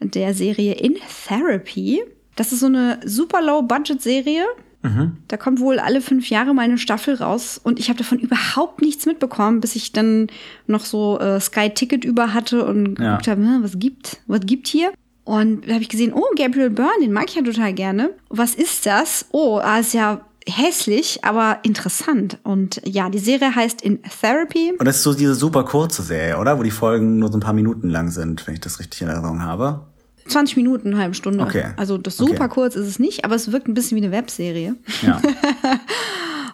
der 0.01 0.33
Serie 0.33 0.73
In 0.73 0.97
Therapy. 1.29 2.03
Das 2.37 2.53
ist 2.53 2.61
so 2.61 2.67
eine 2.67 3.01
super 3.05 3.43
Low-Budget-Serie. 3.43 4.45
Mhm. 4.83 5.17
Da 5.29 5.37
kommt 5.37 5.59
wohl 5.61 5.79
alle 5.79 6.01
fünf 6.01 6.29
Jahre 6.31 6.55
mal 6.55 6.63
eine 6.63 6.79
Staffel 6.79 7.15
raus 7.15 7.61
und 7.63 7.79
ich 7.81 7.89
habe 7.89 7.99
davon 7.99 8.19
überhaupt 8.19 8.83
nichts 8.83 9.07
mitbekommen, 9.07 9.61
bis 9.61 9.75
ich 9.75 9.93
dann 9.93 10.29
noch 10.67 10.85
so 10.85 11.19
äh, 11.19 11.41
Sky 11.41 11.71
Ticket 11.71 12.05
über 12.05 12.35
hatte 12.35 12.65
und 12.65 12.99
Ja. 13.01 13.13
geguckt 13.13 13.29
habe, 13.29 13.41
hm, 13.43 13.63
was 13.65 13.79
gibt, 13.79 14.19
was 14.27 14.41
gibt 14.41 14.69
hier? 14.69 14.93
Und 15.25 15.67
da 15.67 15.73
habe 15.73 15.83
ich 15.83 15.89
gesehen, 15.89 16.13
oh, 16.15 16.23
Gabriel 16.37 16.71
Byrne, 16.71 17.01
den 17.03 17.13
mag 17.13 17.25
ich 17.29 17.35
ja 17.35 17.43
total 17.43 17.73
gerne. 17.73 18.11
Was 18.29 18.55
ist 18.55 18.87
das? 18.87 19.27
Oh, 19.33 19.59
ah, 19.61 19.79
ist 19.81 19.93
ja 19.93 20.21
hässlich, 20.49 21.25
aber 21.25 21.59
interessant. 21.65 22.39
Und 22.45 22.81
ja, 22.85 23.11
die 23.11 23.19
Serie 23.19 23.53
heißt 23.53 23.83
In 23.83 24.01
Therapy. 24.05 24.73
Und 24.79 24.87
das 24.87 24.99
ist 24.99 25.03
so 25.03 25.15
diese 25.15 25.35
super 25.35 25.65
kurze 25.65 26.03
Serie, 26.03 26.39
oder? 26.39 26.57
Wo 26.59 26.63
die 26.63 26.71
Folgen 26.71 27.19
nur 27.19 27.33
so 27.33 27.39
ein 27.39 27.41
paar 27.41 27.55
Minuten 27.55 27.89
lang 27.89 28.11
sind, 28.11 28.47
wenn 28.47 28.55
ich 28.55 28.61
das 28.61 28.79
richtig 28.79 29.03
in 29.03 29.09
Erinnerung 29.09 29.43
habe. 29.43 29.87
20 30.29 30.57
Minuten, 30.57 30.89
eine 30.89 30.99
halbe 30.99 31.15
Stunde. 31.15 31.45
Okay. 31.45 31.65
Also 31.77 31.99
das 31.99 32.17
super 32.17 32.45
Okay. 32.45 32.49
kurz 32.55 32.77
ist 32.77 32.87
es 32.87 32.99
nicht, 32.99 33.25
aber 33.25 33.35
es 33.35 33.53
wirkt 33.53 33.69
ein 33.69 33.75
bisschen 33.75 33.97
wie 33.97 34.03
eine 34.05 34.13
Webserie. 34.13 34.77
Ja. 35.03 35.21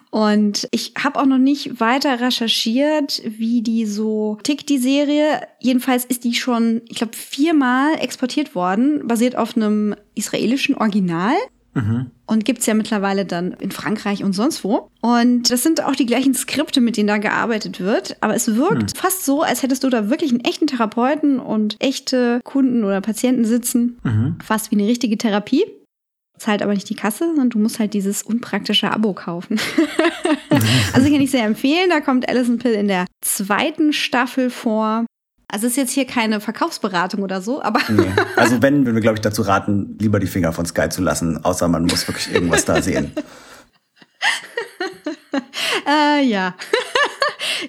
Und 0.09 0.67
ich 0.69 0.93
habe 1.03 1.19
auch 1.19 1.25
noch 1.25 1.39
nicht 1.39 1.79
weiter 1.79 2.19
recherchiert, 2.21 3.19
wie 3.25 3.63
die 3.63 3.87
so 3.87 4.37
tickt, 4.43 4.69
die 4.69 4.77
Serie. 4.77 5.41
Jedenfalls 5.59 6.05
ist 6.05 6.23
die 6.23 6.35
schon, 6.35 6.81
ich 6.87 6.97
glaube, 6.97 7.15
viermal 7.17 7.95
exportiert 7.99 8.53
worden, 8.53 9.07
basiert 9.07 9.35
auf 9.35 9.57
einem 9.57 9.95
israelischen 10.13 10.75
Original. 10.75 11.33
Mhm. 11.73 12.11
Und 12.25 12.45
gibt's 12.45 12.65
ja 12.65 12.73
mittlerweile 12.73 13.25
dann 13.25 13.51
in 13.53 13.71
Frankreich 13.71 14.23
und 14.23 14.33
sonst 14.33 14.63
wo. 14.63 14.89
Und 15.01 15.49
das 15.51 15.63
sind 15.63 15.83
auch 15.83 15.95
die 15.95 16.05
gleichen 16.05 16.33
Skripte, 16.33 16.81
mit 16.81 16.97
denen 16.97 17.07
da 17.07 17.17
gearbeitet 17.17 17.79
wird. 17.79 18.15
Aber 18.21 18.35
es 18.35 18.55
wirkt 18.55 18.91
Hm. 18.91 18.97
fast 19.01 19.25
so, 19.25 19.41
als 19.41 19.63
hättest 19.63 19.83
du 19.83 19.89
da 19.89 20.09
wirklich 20.09 20.31
einen 20.31 20.41
echten 20.45 20.67
Therapeuten 20.67 21.39
und 21.39 21.77
echte 21.79 22.39
Kunden 22.43 22.83
oder 22.83 23.01
Patienten 23.01 23.45
sitzen. 23.45 23.99
Mhm. 24.03 24.37
Fast 24.43 24.71
wie 24.71 24.75
eine 24.75 24.87
richtige 24.87 25.17
Therapie. 25.17 25.63
Zahlt 26.37 26.61
aber 26.63 26.73
nicht 26.73 26.89
die 26.89 26.95
Kasse, 26.95 27.25
sondern 27.27 27.49
du 27.51 27.59
musst 27.59 27.79
halt 27.79 27.93
dieses 27.93 28.23
unpraktische 28.23 28.91
Abo 28.91 29.13
kaufen. 29.13 29.59
also 30.93 31.09
kann 31.09 31.21
ich 31.21 31.31
sehr 31.31 31.45
empfehlen. 31.45 31.89
Da 31.89 32.01
kommt 32.01 32.27
Alison 32.27 32.57
Pill 32.57 32.73
in 32.73 32.87
der 32.87 33.05
zweiten 33.21 33.93
Staffel 33.93 34.49
vor. 34.49 35.05
Also 35.53 35.67
ist 35.67 35.77
jetzt 35.77 35.91
hier 35.91 36.07
keine 36.07 36.39
Verkaufsberatung 36.41 37.21
oder 37.21 37.39
so, 37.39 37.61
aber 37.61 37.79
Nee. 37.87 38.11
Also 38.35 38.63
wenn, 38.63 38.87
würden 38.87 38.95
wir, 38.95 39.01
glaube 39.01 39.17
ich, 39.17 39.21
dazu 39.21 39.43
raten, 39.43 39.95
lieber 39.99 40.19
die 40.19 40.25
Finger 40.25 40.51
von 40.51 40.65
Sky 40.65 40.89
zu 40.89 41.03
lassen, 41.03 41.45
außer 41.45 41.67
man 41.67 41.83
muss 41.83 42.07
wirklich 42.07 42.33
irgendwas 42.33 42.65
da 42.65 42.81
sehen. 42.81 43.11
äh, 45.87 46.23
ja. 46.25 46.55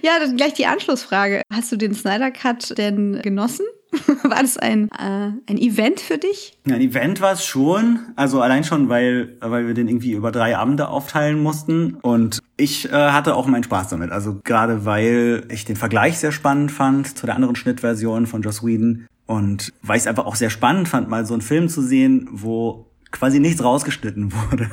Ja, 0.03 0.19
dann 0.19 0.37
gleich 0.37 0.55
die 0.55 0.67
Anschlussfrage. 0.67 1.43
Hast 1.53 1.73
du 1.73 1.77
den 1.77 1.95
Snyder 1.95 2.31
Cut 2.31 2.77
denn 2.79 3.21
genossen? 3.23 3.67
War 4.23 4.43
das 4.43 4.57
ein, 4.57 4.89
äh, 4.91 5.31
ein 5.49 5.59
Event 5.59 6.01
für 6.01 6.19
dich? 6.19 6.59
Ein 6.67 6.81
Event 6.81 7.21
war 7.21 7.33
es 7.33 7.45
schon. 7.45 8.01
Also 8.17 8.41
allein 8.41 8.65
schon, 8.65 8.89
weil, 8.89 9.37
weil 9.41 9.67
wir 9.67 9.75
den 9.75 9.89
irgendwie 9.89 10.13
über 10.13 10.33
drei 10.33 10.57
Abende 10.57 10.89
aufteilen 10.89 11.41
mussten. 11.41 11.95
Und 12.03 12.41
ich 12.57 12.91
äh, 12.91 12.93
hatte 12.93 13.37
auch 13.37 13.47
meinen 13.47 13.63
Spaß 13.63 13.89
damit. 13.89 14.11
Also 14.11 14.41
gerade 14.43 14.85
weil 14.85 15.47
ich 15.51 15.65
den 15.65 15.77
Vergleich 15.77 16.19
sehr 16.19 16.33
spannend 16.33 16.73
fand 16.73 17.17
zu 17.17 17.27
der 17.27 17.37
anderen 17.37 17.57
Schnittversion 17.57 18.27
von 18.27 18.43
Joss 18.43 18.65
Whedon. 18.65 19.07
Und 19.27 19.73
weil 19.83 19.97
ich 19.97 20.03
es 20.03 20.07
einfach 20.07 20.27
auch 20.27 20.37
sehr 20.37 20.51
spannend 20.51 20.89
fand, 20.89 21.09
mal 21.09 21.25
so 21.25 21.35
einen 21.35 21.43
Film 21.43 21.69
zu 21.69 21.81
sehen, 21.81 22.29
wo 22.31 22.91
quasi 23.15 23.41
nichts 23.41 23.63
rausgeschnitten 23.63 24.33
wurde. 24.33 24.69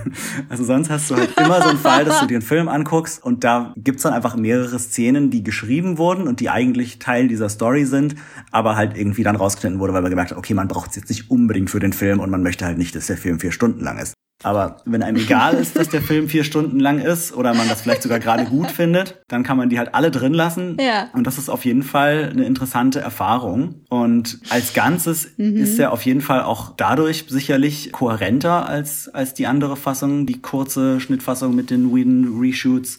Also 0.49 0.63
sonst 0.63 0.89
hast 0.89 1.09
du 1.09 1.15
halt 1.15 1.37
immer 1.37 1.61
so 1.61 1.69
einen 1.69 1.77
Fall, 1.77 2.03
dass 2.03 2.19
du 2.19 2.25
dir 2.25 2.35
einen 2.35 2.41
Film 2.41 2.67
anguckst 2.67 3.23
und 3.23 3.43
da 3.43 3.73
gibt's 3.77 4.03
dann 4.03 4.13
einfach 4.13 4.35
mehrere 4.35 4.79
Szenen, 4.79 5.29
die 5.29 5.43
geschrieben 5.43 5.97
wurden 5.97 6.27
und 6.27 6.39
die 6.39 6.49
eigentlich 6.49 6.99
Teil 6.99 7.27
dieser 7.27 7.49
Story 7.49 7.85
sind, 7.85 8.15
aber 8.51 8.75
halt 8.75 8.97
irgendwie 8.97 9.23
dann 9.23 9.35
rausgeschnitten 9.35 9.79
wurde, 9.79 9.93
weil 9.93 10.01
man 10.01 10.09
gemerkt 10.09 10.31
hat, 10.31 10.37
okay, 10.37 10.53
man 10.53 10.67
braucht 10.67 10.89
es 10.89 10.95
jetzt 10.95 11.09
nicht 11.09 11.29
unbedingt 11.29 11.69
für 11.69 11.79
den 11.79 11.93
Film 11.93 12.19
und 12.19 12.29
man 12.29 12.43
möchte 12.43 12.65
halt 12.65 12.77
nicht, 12.77 12.95
dass 12.95 13.07
der 13.07 13.17
Film 13.17 13.39
vier 13.39 13.51
Stunden 13.51 13.83
lang 13.83 13.99
ist. 13.99 14.13
Aber 14.43 14.77
wenn 14.85 15.03
einem 15.03 15.17
egal 15.17 15.53
ist, 15.53 15.75
dass 15.77 15.89
der 15.89 16.01
Film 16.01 16.27
vier 16.27 16.43
Stunden 16.43 16.79
lang 16.79 16.99
ist 16.99 17.33
oder 17.33 17.53
man 17.53 17.69
das 17.69 17.81
vielleicht 17.81 18.01
sogar 18.03 18.19
gerade 18.19 18.45
gut 18.45 18.71
findet, 18.71 19.21
dann 19.27 19.43
kann 19.43 19.57
man 19.57 19.69
die 19.69 19.77
halt 19.77 19.93
alle 19.93 20.09
drin 20.11 20.33
lassen. 20.33 20.77
Ja. 20.79 21.09
Und 21.13 21.27
das 21.27 21.37
ist 21.37 21.49
auf 21.49 21.63
jeden 21.65 21.83
Fall 21.83 22.29
eine 22.31 22.45
interessante 22.45 22.99
Erfahrung. 22.99 23.81
Und 23.89 24.39
als 24.49 24.73
Ganzes 24.73 25.29
Mhm. 25.37 25.57
ist 25.57 25.77
er 25.79 25.91
auf 25.91 26.03
jeden 26.05 26.21
Fall 26.21 26.41
auch 26.41 26.73
dadurch 26.75 27.25
sicherlich 27.29 27.91
kohärenter 27.91 28.67
als, 28.67 29.09
als 29.09 29.33
die 29.33 29.47
andere 29.47 29.75
Fassung, 29.77 30.25
die 30.25 30.41
kurze 30.41 30.99
Schnittfassung 30.99 31.55
mit 31.55 31.69
den 31.69 31.93
Whedon 31.93 32.39
Reshoots. 32.39 32.97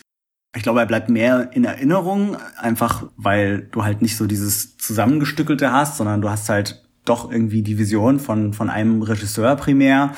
Ich 0.55 0.63
glaube, 0.63 0.81
er 0.81 0.87
bleibt 0.87 1.09
mehr 1.09 1.51
in 1.55 1.65
Erinnerung, 1.65 2.37
einfach 2.59 3.07
weil 3.17 3.69
du 3.73 3.85
halt 3.85 4.03
nicht 4.03 4.17
so 4.19 4.27
dieses 4.27 4.77
Zusammengestückelte 4.77 5.73
hast, 5.73 5.97
sondern 5.97 6.21
du 6.21 6.29
hast 6.29 6.49
halt 6.49 6.83
doch 7.05 7.33
irgendwie 7.33 7.63
die 7.63 7.79
Vision 7.79 8.21
von, 8.21 8.53
von 8.53 8.71
einem 8.71 9.03
Regisseur 9.03 9.57
primär. 9.57 10.13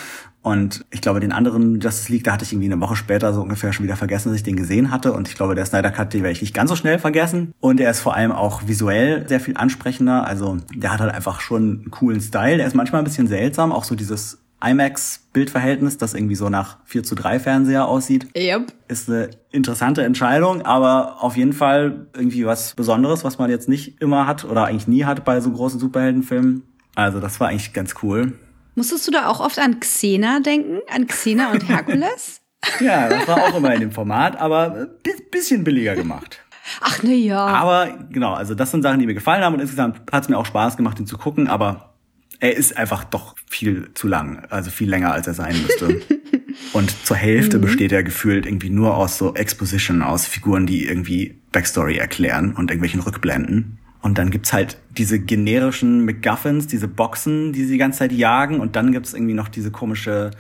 Und 0.45 0.85
ich 0.91 1.01
glaube, 1.01 1.21
den 1.21 1.33
anderen 1.33 1.81
Justice 1.81 2.13
League, 2.13 2.25
da 2.25 2.33
hatte 2.33 2.45
ich 2.45 2.53
irgendwie 2.53 2.71
eine 2.71 2.79
Woche 2.79 2.97
später 2.97 3.33
so 3.33 3.41
ungefähr 3.41 3.73
schon 3.73 3.85
wieder 3.85 3.97
vergessen, 3.97 4.29
dass 4.29 4.37
ich 4.37 4.43
den 4.43 4.57
gesehen 4.57 4.91
hatte. 4.91 5.15
Und 5.15 5.27
ich 5.27 5.37
glaube, 5.37 5.55
der 5.55 5.65
Snyder 5.65 5.91
Cut, 5.91 6.13
den 6.13 6.23
werde 6.23 6.33
ich 6.33 6.43
nicht 6.43 6.53
ganz 6.53 6.69
so 6.69 6.77
schnell 6.77 6.99
vergessen. 6.99 7.55
Und 7.61 7.81
er 7.81 7.91
ist 7.91 8.01
vor 8.01 8.15
allem 8.15 8.31
auch 8.31 8.69
visuell 8.69 9.27
sehr 9.27 9.41
viel 9.41 9.57
ansprechender. 9.57 10.27
Also 10.27 10.59
der 10.75 10.93
hat 10.93 11.01
halt 11.01 11.15
einfach 11.15 11.41
schon 11.41 11.63
einen 11.63 11.91
coolen 11.91 12.21
Style. 12.21 12.59
Der 12.59 12.67
ist 12.67 12.75
manchmal 12.75 13.01
ein 13.01 13.05
bisschen 13.05 13.27
seltsam, 13.27 13.73
auch 13.73 13.85
so 13.85 13.95
dieses 13.95 14.45
IMAX-Bildverhältnis, 14.63 15.97
das 15.97 16.13
irgendwie 16.13 16.35
so 16.35 16.51
nach 16.51 16.77
4 16.85 17.05
zu 17.05 17.15
3 17.15 17.41
Fernseher 17.41 17.89
aussieht. 17.89 18.29
Yep. 18.37 18.71
Ist 18.87 19.09
eine 19.09 19.31
interessante 19.51 20.05
Entscheidung, 20.05 20.61
aber 20.61 21.23
auf 21.23 21.39
jeden 21.39 21.55
Fall 21.55 22.07
irgendwie 22.15 22.45
was 22.45 22.75
Besonderes, 22.75 23.25
was 23.25 23.39
man 23.39 23.49
jetzt 23.49 23.71
nicht 23.71 24.03
immer 24.03 24.27
hat 24.27 24.45
oder 24.45 24.67
eigentlich 24.67 24.89
nie 24.89 25.07
hat 25.07 25.25
bei 25.25 25.41
so 25.41 25.51
großen 25.51 25.81
Superheldenfilmen. 25.81 26.65
Also 26.95 27.19
das 27.19 27.41
war 27.41 27.49
eigentlich 27.49 27.73
ganz 27.73 27.95
cool. 28.03 28.35
Musstest 28.75 29.07
du 29.07 29.11
da 29.13 29.27
auch 29.29 29.41
oft 29.41 29.59
an 29.59 29.81
Xena 29.81 30.41
denken? 30.41 30.81
An 30.93 31.07
Xena 31.07 31.53
und 31.53 31.69
Herkules? 31.69 32.41
Ja, 32.81 33.09
das 33.09 33.29
war 33.29 33.43
auch 33.45 33.55
immer 33.57 33.75
in 33.75 33.81
dem 33.81 33.93
Format, 33.93 34.37
aber 34.39 34.75
ein 34.75 34.89
bisschen 35.31 35.65
billiger 35.65 35.95
gemacht. 35.97 36.41
Ach 36.81 37.03
ne 37.03 37.15
ja. 37.15 37.45
Aber 37.47 37.89
genau, 38.11 38.33
also 38.33 38.55
das 38.55 38.71
sind 38.71 38.83
Sachen, 38.83 38.99
die 38.99 39.07
mir 39.07 39.13
gefallen 39.15 39.43
haben 39.45 39.55
und 39.55 39.61
insgesamt 39.61 40.01
hat 40.11 40.23
es 40.25 40.29
mir 40.31 40.39
auch 40.39 40.47
Spaß 40.47 40.77
gemacht, 40.79 40.99
ihn 40.99 41.07
zu 41.07 41.19
gucken, 41.19 41.47
aber 41.47 41.95
er 42.41 42.57
ist 42.57 42.77
einfach 42.77 43.05
doch 43.05 43.37
viel 43.49 43.91
zu 43.95 44.09
lang, 44.09 44.47
also 44.51 44.71
viel 44.71 44.89
länger, 44.89 45.13
als 45.13 45.27
er 45.27 45.35
sein 45.35 45.55
müsste. 45.63 46.01
und 46.73 47.07
zur 47.07 47.17
Hälfte 47.19 47.59
Mhm. 47.59 47.63
besteht 47.63 47.93
er 47.93 48.03
gefühlt 48.03 48.47
irgendwie 48.47 48.71
nur 48.71 48.97
aus 48.97 49.19
so 49.19 49.35
Exposition, 49.35 50.03
aus 50.03 50.27
Figuren, 50.27 50.67
die 50.67 50.87
irgendwie 50.87 51.43
Backstory 51.53 51.97
erklären 51.99 52.55
und 52.55 52.71
irgendwelchen 52.71 53.01
Rückblenden. 53.01 53.79
Und 54.05 54.19
dann 54.19 54.31
gibt's 54.31 54.53
halt 54.53 54.77
diese 54.91 55.19
generischen 55.19 56.05
MacGuffins, 56.05 56.67
diese 56.67 56.89
Boxen, 56.89 57.55
die 57.55 57.65
sie 57.65 57.73
die 57.73 57.79
ganze 57.79 58.01
Zeit 58.01 58.13
jagen. 58.13 58.61
Und 58.61 58.77
dann 58.77 58.93
gibt's 58.93 59.15
irgendwie 59.15 59.33
noch 59.33 59.49
diese 59.49 59.71
komische 59.71 60.31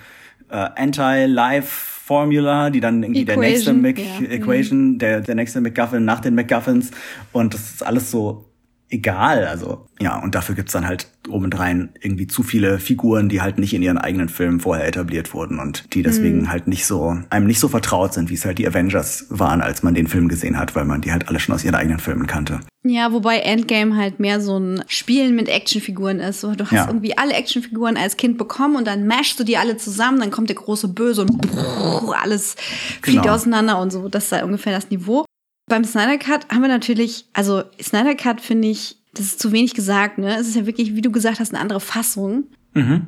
äh, 0.50 0.68
Anti-Life-Formula, 0.76 2.68
die 2.68 2.80
dann 2.80 3.02
irgendwie 3.02 3.24
der 3.24 3.38
nächste 3.38 3.70
Equation, 3.70 3.80
Mac 3.80 3.98
ja. 3.98 4.28
Equation, 4.28 4.98
der, 4.98 5.22
der 5.22 5.34
nächste 5.34 5.62
MacGuffin 5.62 6.04
nach 6.04 6.20
den 6.20 6.34
MacGuffins. 6.34 6.90
Und 7.32 7.54
das 7.54 7.70
ist 7.70 7.86
alles 7.86 8.10
so 8.10 8.44
egal. 8.91 9.47
Also, 9.47 9.87
ja, 10.01 10.18
und 10.22 10.35
dafür 10.35 10.55
gibt's 10.55 10.72
dann 10.72 10.87
halt 10.87 11.09
obendrein 11.28 11.91
irgendwie 12.01 12.26
zu 12.26 12.43
viele 12.43 12.78
Figuren, 12.78 13.28
die 13.28 13.41
halt 13.41 13.59
nicht 13.59 13.72
in 13.74 13.82
ihren 13.82 13.99
eigenen 13.99 14.28
Filmen 14.28 14.61
vorher 14.61 14.87
etabliert 14.87 15.32
wurden 15.35 15.59
und 15.59 15.95
die 15.95 16.03
deswegen 16.03 16.43
Mhm. 16.43 16.51
halt 16.51 16.68
nicht 16.68 16.87
so, 16.87 17.16
einem 17.30 17.47
nicht 17.47 17.61
so 17.61 17.68
vertraut 17.68 18.12
sind, 18.12 18.28
wie 18.30 18.35
es 18.35 18.45
halt 18.45 18.59
die 18.59 18.66
Avengers 18.68 19.26
waren, 19.30 19.61
als 19.62 19.82
man 19.82 19.95
den 19.95 20.07
Film 20.07 20.28
gesehen 20.28 20.59
hat, 20.59 20.74
weil 20.76 20.85
man 20.85 21.01
die 21.01 21.12
halt 21.12 21.28
alle 21.28 21.41
schon 21.41 21.55
aus 21.55 21.64
ihren 21.64 21.74
eigenen 21.74 21.99
Filmen 21.99 22.26
kannte. 22.26 22.61
Ja, 22.87 23.12
wobei 23.12 23.39
Endgame 23.39 23.97
halt 23.97 24.20
mehr 24.20 24.43
so 24.43 24.59
ein 24.59 24.85
Spielen 24.89 25.35
mit 25.35 25.49
Actionfiguren 25.49 26.20
ist. 26.20 26.43
So, 26.43 26.53
du 26.55 26.64
hast 26.64 26.72
Ja. 26.72 26.87
irgendwie 26.87 27.16
alle 27.16 27.32
Actionfiguren 27.32 27.97
als 27.97 28.18
Kind 28.18 28.37
bekommen 28.37 28.76
und 28.76 28.87
dann 28.87 29.07
mashst 29.07 29.41
du 29.41 29.45
die 29.45 29.57
alle 29.57 29.78
zusammen, 29.78 30.20
dann 30.20 30.30
kommt 30.30 30.51
der 30.51 30.57
große 30.57 30.89
Böse 30.89 31.22
und 31.22 31.39
brrr, 31.41 32.14
alles 32.22 32.57
fliegt 33.01 33.22
Genau. 33.22 33.35
auseinander 33.35 33.78
und 33.80 33.91
so. 33.91 34.09
Das 34.11 34.24
ist 34.24 34.32
da 34.32 34.45
ungefähr 34.45 34.74
das 34.74 34.91
Niveau. 34.91 35.24
Beim 35.66 35.84
Snyder 35.84 36.18
Cut 36.18 36.48
haben 36.50 36.60
wir 36.62 36.68
natürlich, 36.68 37.26
also 37.32 37.62
Snyder 37.80 38.14
Cut 38.14 38.40
finde 38.40 38.68
ich, 38.68 38.96
das 39.14 39.26
ist 39.26 39.40
zu 39.40 39.52
wenig 39.52 39.74
gesagt, 39.74 40.18
ne? 40.18 40.36
Es 40.36 40.48
ist 40.48 40.56
ja 40.56 40.66
wirklich, 40.66 40.94
wie 40.94 41.00
du 41.00 41.10
gesagt 41.10 41.40
hast, 41.40 41.52
eine 41.54 41.60
andere 41.62 41.80
Fassung. 41.80 42.44
Mhm. 42.74 43.06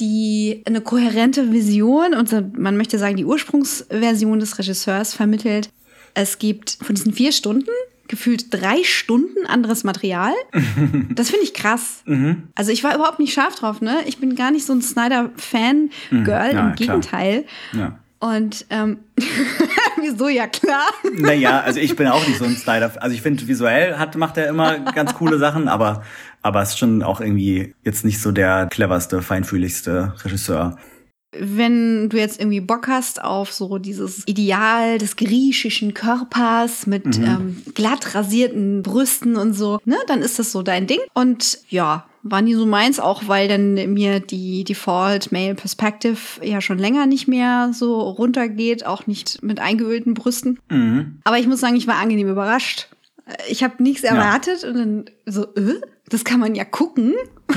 die 0.00 0.62
eine 0.66 0.80
kohärente 0.80 1.52
Vision 1.52 2.14
und 2.14 2.58
man 2.58 2.76
möchte 2.76 2.98
sagen, 2.98 3.14
die 3.16 3.24
Ursprungsversion 3.24 4.40
des 4.40 4.58
Regisseurs 4.58 5.14
vermittelt. 5.14 5.70
Es 6.14 6.40
gibt 6.40 6.78
von 6.82 6.96
diesen 6.96 7.12
vier 7.12 7.30
Stunden 7.30 7.70
gefühlt 8.08 8.52
drei 8.52 8.82
Stunden 8.82 9.46
anderes 9.46 9.84
Material. 9.84 10.32
Das 11.14 11.30
finde 11.30 11.44
ich 11.44 11.54
krass. 11.54 12.02
Mhm. 12.06 12.48
Also 12.56 12.72
ich 12.72 12.82
war 12.82 12.92
überhaupt 12.96 13.20
nicht 13.20 13.32
scharf 13.32 13.54
drauf, 13.54 13.80
ne? 13.80 13.98
Ich 14.06 14.18
bin 14.18 14.34
gar 14.34 14.50
nicht 14.50 14.66
so 14.66 14.72
ein 14.72 14.82
Snyder-Fan-Girl, 14.82 16.48
Mhm. 16.50 16.56
Ja, 16.56 16.68
im 16.70 16.74
Gegenteil. 16.74 17.44
Ja. 17.72 17.96
Und 18.18 18.66
ähm, 18.70 18.98
wieso, 20.00 20.28
ja 20.28 20.46
klar. 20.46 20.86
Naja, 21.12 21.60
also 21.60 21.80
ich 21.80 21.96
bin 21.96 22.06
auch 22.08 22.26
nicht 22.26 22.38
so 22.38 22.44
ein 22.44 22.56
Snyder. 22.56 22.92
Also 23.00 23.14
ich 23.14 23.22
finde, 23.22 23.46
visuell 23.46 23.96
hat, 23.96 24.16
macht 24.16 24.36
er 24.36 24.48
immer 24.48 24.78
ganz 24.94 25.14
coole 25.14 25.38
Sachen, 25.38 25.68
aber, 25.68 26.02
aber 26.42 26.62
ist 26.62 26.78
schon 26.78 27.02
auch 27.02 27.20
irgendwie 27.20 27.74
jetzt 27.84 28.04
nicht 28.04 28.20
so 28.20 28.32
der 28.32 28.66
cleverste, 28.70 29.22
feinfühligste 29.22 30.14
Regisseur. 30.24 30.76
wenn 31.36 32.08
du 32.10 32.16
jetzt 32.16 32.38
irgendwie 32.40 32.60
Bock 32.60 32.86
hast 32.86 33.20
auf 33.22 33.52
so 33.52 33.78
dieses 33.78 34.22
Ideal 34.28 34.98
des 34.98 35.16
griechischen 35.16 35.92
Körpers 35.92 36.86
mit 36.86 37.18
Mhm. 37.18 37.24
ähm, 37.24 37.62
glatt 37.74 38.14
rasierten 38.14 38.82
Brüsten 38.84 39.36
und 39.36 39.52
so, 39.52 39.80
ne, 39.84 39.96
dann 40.06 40.22
ist 40.22 40.38
das 40.38 40.52
so 40.52 40.62
dein 40.62 40.86
Ding. 40.86 41.00
Und 41.12 41.58
ja, 41.68 42.06
war 42.24 42.42
nie 42.42 42.54
so 42.54 42.66
meins, 42.66 42.98
auch 42.98 43.28
weil 43.28 43.46
dann 43.48 43.74
mir 43.92 44.18
die 44.18 44.64
Default 44.64 45.30
Male 45.30 45.54
Perspective 45.54 46.18
ja 46.42 46.60
schon 46.60 46.78
länger 46.78 47.06
nicht 47.06 47.28
mehr 47.28 47.70
so 47.72 48.00
runtergeht, 48.00 48.84
auch 48.86 49.06
nicht 49.06 49.42
mit 49.42 49.60
eingeölten 49.60 50.14
Brüsten. 50.14 50.58
Mhm. 50.70 51.20
Aber 51.24 51.38
ich 51.38 51.46
muss 51.46 51.60
sagen, 51.60 51.76
ich 51.76 51.86
war 51.86 51.96
angenehm 51.96 52.28
überrascht. 52.28 52.88
Ich 53.48 53.62
habe 53.62 53.82
nichts 53.82 54.04
erwartet 54.04 54.64
und 54.64 54.74
dann 54.74 55.04
so, 55.24 55.44
äh, 55.54 55.80
das 56.10 56.24
kann 56.24 56.40
man 56.40 56.54
ja 56.54 56.64
gucken. 56.64 57.14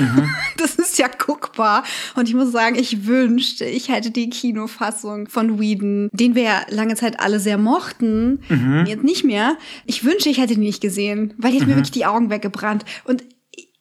Das 0.58 0.74
ist 0.74 0.98
ja 0.98 1.06
guckbar. 1.08 1.82
Und 2.16 2.28
ich 2.28 2.34
muss 2.34 2.52
sagen, 2.52 2.76
ich 2.76 3.06
wünschte, 3.06 3.64
ich 3.64 3.88
hätte 3.88 4.10
die 4.10 4.28
Kinofassung 4.28 5.28
von 5.28 5.58
Whedon, 5.60 6.10
den 6.12 6.34
wir 6.34 6.42
ja 6.42 6.60
lange 6.68 6.94
Zeit 6.96 7.20
alle 7.20 7.40
sehr 7.40 7.58
mochten, 7.58 8.40
Mhm. 8.48 8.84
jetzt 8.86 9.04
nicht 9.04 9.24
mehr. 9.24 9.56
Ich 9.86 10.04
wünschte, 10.04 10.28
ich 10.28 10.38
hätte 10.38 10.54
die 10.54 10.60
nicht 10.60 10.80
gesehen, 10.82 11.32
weil 11.38 11.52
die 11.52 11.60
hat 11.60 11.66
mir 11.66 11.74
Mhm. 11.74 11.78
wirklich 11.78 11.92
die 11.92 12.06
Augen 12.06 12.28
weggebrannt. 12.28 12.84
Und 13.04 13.24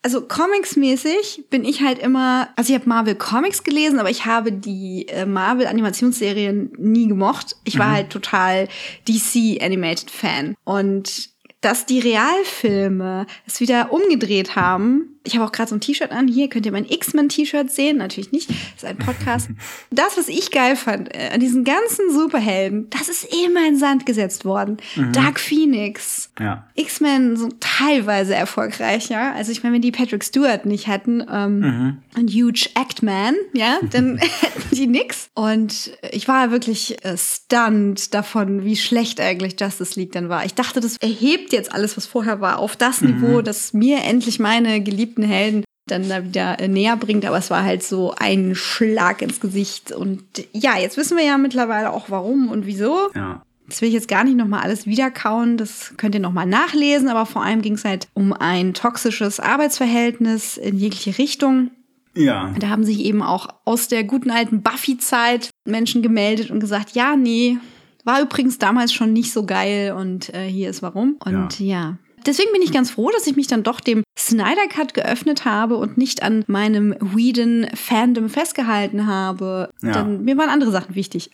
also 0.04 0.22
Comics-mäßig 0.22 1.45
bin 1.50 1.66
ich 1.66 1.82
halt 1.82 2.00
immer, 2.00 2.50
also 2.56 2.72
ich 2.74 2.80
habe 2.80 2.88
Marvel 2.89 3.16
Comics 3.16 3.64
gelesen, 3.64 4.00
aber 4.00 4.10
ich 4.10 4.26
habe 4.26 4.52
die 4.52 5.08
äh, 5.10 5.26
Marvel 5.26 5.68
Animationsserien 5.68 6.72
nie 6.78 7.08
gemocht. 7.08 7.56
Ich 7.66 7.78
war 7.78 7.88
Mhm. 7.88 7.91
halt 7.93 8.10
total 8.10 8.68
DC 9.08 9.62
Animated 9.62 10.10
Fan 10.12 10.56
und 10.64 11.30
dass 11.62 11.86
die 11.86 11.99
Realfilme 11.99 13.26
es 13.45 13.60
wieder 13.60 13.91
umgedreht 13.91 14.55
haben. 14.55 15.14
Ich 15.24 15.36
habe 15.36 15.43
auch 15.45 15.51
gerade 15.51 15.70
so 15.70 15.76
ein 15.76 15.82
T-Shirt 15.82 16.12
an. 16.12 16.30
Hier 16.30 16.47
könnt 16.47 16.66
ihr 16.66 16.72
mein 16.72 16.86
X-Men-T-Shirt 16.86 17.70
sehen. 17.70 17.97
Natürlich 17.97 18.32
nicht. 18.32 18.49
Das 18.49 18.58
ist 18.78 18.86
ein 18.86 18.97
Podcast. 18.97 19.49
Das, 19.89 20.18
was 20.18 20.28
ich 20.28 20.51
geil 20.51 20.76
fand 20.76 21.14
äh, 21.16 21.30
an 21.34 21.39
diesen 21.39 21.64
ganzen 21.64 22.12
Superhelden, 22.14 22.89
das 22.89 23.10
ist 23.10 23.26
immer 23.45 23.68
in 23.68 23.78
Sand 23.78 24.05
gesetzt 24.05 24.45
worden. 24.45 24.78
Mhm. 24.95 25.12
Dark 25.14 25.39
Phoenix, 25.39 26.30
Ja. 26.39 26.68
X-Men 26.76 27.36
so 27.38 27.49
teilweise 27.60 28.36
erfolgreich, 28.36 29.10
ja. 29.10 29.34
Also 29.34 29.51
ich 29.51 29.64
meine, 29.64 29.76
wenn 29.76 29.82
die 29.82 29.91
Patrick 29.91 30.24
Stewart 30.24 30.66
nicht 30.66 30.88
hätten 30.88 31.26
ähm, 31.32 31.60
Mhm. 31.60 31.97
und 32.18 32.30
Huge 32.30 32.70
Actman, 32.76 33.36
ja, 33.53 33.80
dann 33.91 34.18
hätten 34.41 34.76
die 34.76 34.88
nix. 34.88 35.30
Und 35.34 35.91
ich 36.12 36.28
war 36.28 36.51
wirklich 36.51 37.03
äh, 37.03 37.18
stunned 37.18 38.14
davon, 38.14 38.64
wie 38.64 38.76
schlecht 38.78 39.20
eigentlich 39.20 39.55
Justice 39.60 39.99
League 39.99 40.12
dann 40.12 40.30
war. 40.30 40.45
Ich 40.45 40.53
dachte, 40.53 40.80
das 40.80 40.97
erhebt 40.97 41.47
jetzt 41.54 41.72
alles, 41.74 41.98
was 41.98 42.06
vorher 42.06 42.41
war, 42.41 42.60
auf 42.60 42.76
das 42.76 43.02
Mhm. 43.02 43.08
Niveau, 43.08 43.41
das 43.41 43.74
mir 43.74 44.04
endlich 44.04 44.39
meine 44.39 44.82
geliebten 44.82 45.24
Helden 45.24 45.64
dann 45.88 46.10
da 46.10 46.24
wieder 46.24 46.60
äh, 46.60 46.68
näher 46.68 46.98
bringt, 46.98 47.26
aber 47.26 47.38
es 47.38 47.50
war 47.50 47.64
halt 47.64 47.82
so 47.82 48.14
ein 48.18 48.56
Schlag 48.56 49.22
ins 49.22 49.39
Gesicht. 49.39 49.91
Und 49.91 50.24
ja, 50.52 50.78
jetzt 50.78 50.98
wissen 50.98 51.18
wir 51.18 51.26
ja 51.26 51.38
mittlerweile 51.38 51.92
auch 51.93 52.09
warum 52.09 52.50
und 52.50 52.66
wieso. 52.66 53.09
Ja. 53.16 53.42
Das 53.70 53.82
will 53.82 53.89
ich 53.89 53.93
jetzt 53.93 54.08
gar 54.08 54.24
nicht 54.24 54.38
nochmal 54.38 54.62
alles 54.63 54.86
wiederkauen, 54.86 55.58
das 55.58 55.93
könnt 55.97 56.16
ihr 56.16 56.21
nochmal 56.21 56.46
nachlesen, 56.46 57.09
aber 57.09 57.26
vor 57.26 57.43
allem 57.43 57.62
ging 57.62 57.74
es 57.74 57.84
halt 57.84 58.08
um 58.13 58.32
ein 58.32 58.74
toxisches 58.74 59.39
Arbeitsverhältnis 59.42 60.58
in 60.58 60.78
jegliche 60.78 61.17
Richtung. 61.17 61.71
Ja. 62.16 62.54
Da 62.59 62.70
haben 62.70 62.84
sich 62.84 63.00
eben 63.01 63.21
auch 63.21 63.47
aus 63.66 63.89
der 63.89 64.04
guten 64.04 64.32
alten 64.32 64.62
Buffy-Zeit 64.62 65.50
Menschen 65.66 66.01
gemeldet 66.01 66.50
und 66.50 66.59
gesagt, 66.59 66.96
ja, 66.96 67.16
nee, 67.16 67.58
war 68.08 68.21
übrigens 68.21 68.58
damals 68.58 68.93
schon 68.93 69.13
nicht 69.13 69.32
so 69.32 69.46
geil 69.46 69.92
und 69.92 70.34
äh, 70.34 70.47
hier 70.47 70.70
ist 70.70 70.82
warum. 70.82 71.17
Und 71.24 71.59
ja. 71.59 71.97
Deswegen 72.25 72.51
bin 72.51 72.62
ich 72.62 72.71
ganz 72.71 72.89
froh, 72.89 73.09
dass 73.12 73.28
ich 73.28 73.36
mich 73.36 73.47
dann 73.47 73.63
doch 73.63 73.79
dem 73.79 74.04
Snyder 74.17 74.67
Cut 74.70 74.93
geöffnet 74.93 75.46
habe 75.46 75.78
und 75.78 75.97
nicht 75.97 76.24
an 76.24 76.43
meinem 76.47 76.96
Whedon 77.00 77.67
Fandom 77.74 78.29
festgehalten 78.29 79.08
habe. 79.08 79.70
Ja. 79.82 79.92
Denn 79.92 80.24
mir 80.24 80.38
waren 80.38 80.50
andere 80.50 80.71
Sachen 80.71 80.96
wichtig. 80.96 81.29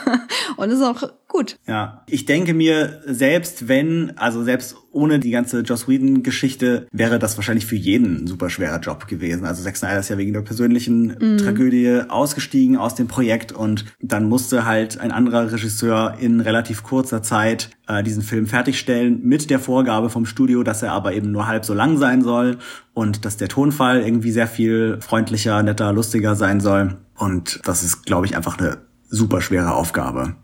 und 0.56 0.70
ist 0.70 0.82
auch 0.82 1.10
gut. 1.28 1.56
Ja, 1.66 2.04
ich 2.06 2.24
denke 2.24 2.52
mir, 2.52 3.00
selbst 3.06 3.68
wenn, 3.68 4.16
also 4.16 4.42
selbst 4.44 4.76
ohne 4.90 5.18
die 5.18 5.30
ganze 5.30 5.60
Joss 5.60 5.86
Whedon-Geschichte, 5.88 6.86
wäre 6.92 7.18
das 7.18 7.36
wahrscheinlich 7.36 7.66
für 7.66 7.76
jeden 7.76 8.22
ein 8.22 8.26
super 8.26 8.50
schwerer 8.50 8.80
Job 8.80 9.06
gewesen. 9.06 9.44
Also 9.44 9.62
Zack 9.62 9.76
Snyder 9.76 10.00
ist 10.00 10.08
ja 10.08 10.18
wegen 10.18 10.32
der 10.32 10.40
persönlichen 10.42 11.16
Mhm. 11.20 11.38
Tragödie 11.38 12.02
ausgestiegen 12.08 12.76
aus 12.76 12.94
dem 12.94 13.06
Projekt 13.06 13.52
und 13.52 13.84
dann 14.00 14.28
musste 14.28 14.64
halt 14.64 14.98
ein 14.98 15.12
anderer 15.12 15.52
Regisseur 15.52 16.16
in 16.20 16.40
relativ 16.40 16.82
kurzer 16.82 17.22
Zeit 17.22 17.70
äh, 17.86 18.02
diesen 18.02 18.22
Film 18.22 18.46
fertigstellen 18.46 19.20
mit 19.22 19.50
der 19.50 19.58
Vorgabe 19.58 20.10
vom 20.10 20.26
Studio, 20.26 20.62
dass 20.62 20.82
er 20.82 20.92
aber 20.92 21.12
eben 21.12 21.30
nur 21.32 21.46
halb 21.46 21.64
so 21.64 21.74
lang 21.74 21.98
sein 21.98 22.22
soll 22.22 22.58
und 22.94 23.24
dass 23.24 23.36
der 23.36 23.48
Tonfall 23.48 24.00
irgendwie 24.02 24.30
sehr 24.32 24.48
viel 24.48 24.98
freundlicher, 25.00 25.62
netter, 25.62 25.92
lustiger 25.92 26.34
sein 26.34 26.60
soll. 26.60 26.96
Und 27.16 27.60
das 27.64 27.82
ist, 27.82 28.06
glaube 28.06 28.26
ich, 28.26 28.36
einfach 28.36 28.58
eine 28.58 28.78
super 29.08 29.40
schwere 29.40 29.74
Aufgabe. 29.74 30.36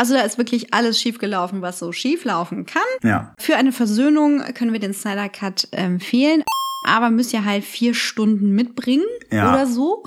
Also 0.00 0.14
da 0.14 0.20
ist 0.20 0.38
wirklich 0.38 0.72
alles 0.72 1.00
schiefgelaufen, 1.00 1.60
was 1.60 1.78
so 1.80 1.90
schief 1.92 2.24
laufen 2.24 2.66
kann. 2.66 2.82
Ja. 3.02 3.34
Für 3.38 3.56
eine 3.56 3.72
Versöhnung 3.72 4.42
können 4.54 4.72
wir 4.72 4.80
den 4.80 4.94
Snyder 4.94 5.28
Cut 5.28 5.68
empfehlen. 5.72 6.42
Aber 6.84 7.10
müsst 7.10 7.32
ihr 7.32 7.44
halt 7.44 7.64
vier 7.64 7.92
Stunden 7.92 8.52
mitbringen 8.54 9.04
Ja. 9.32 9.52
oder 9.52 9.66
so. 9.66 10.04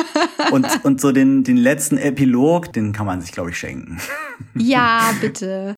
Und, 0.50 0.66
und 0.84 1.00
so 1.00 1.12
den, 1.12 1.44
den 1.44 1.56
letzten 1.58 1.96
Epilog, 1.98 2.72
den 2.72 2.92
kann 2.92 3.06
man 3.06 3.20
sich, 3.20 3.32
glaube 3.32 3.50
ich, 3.50 3.58
schenken. 3.58 3.98
Ja, 4.54 5.10
bitte. 5.20 5.74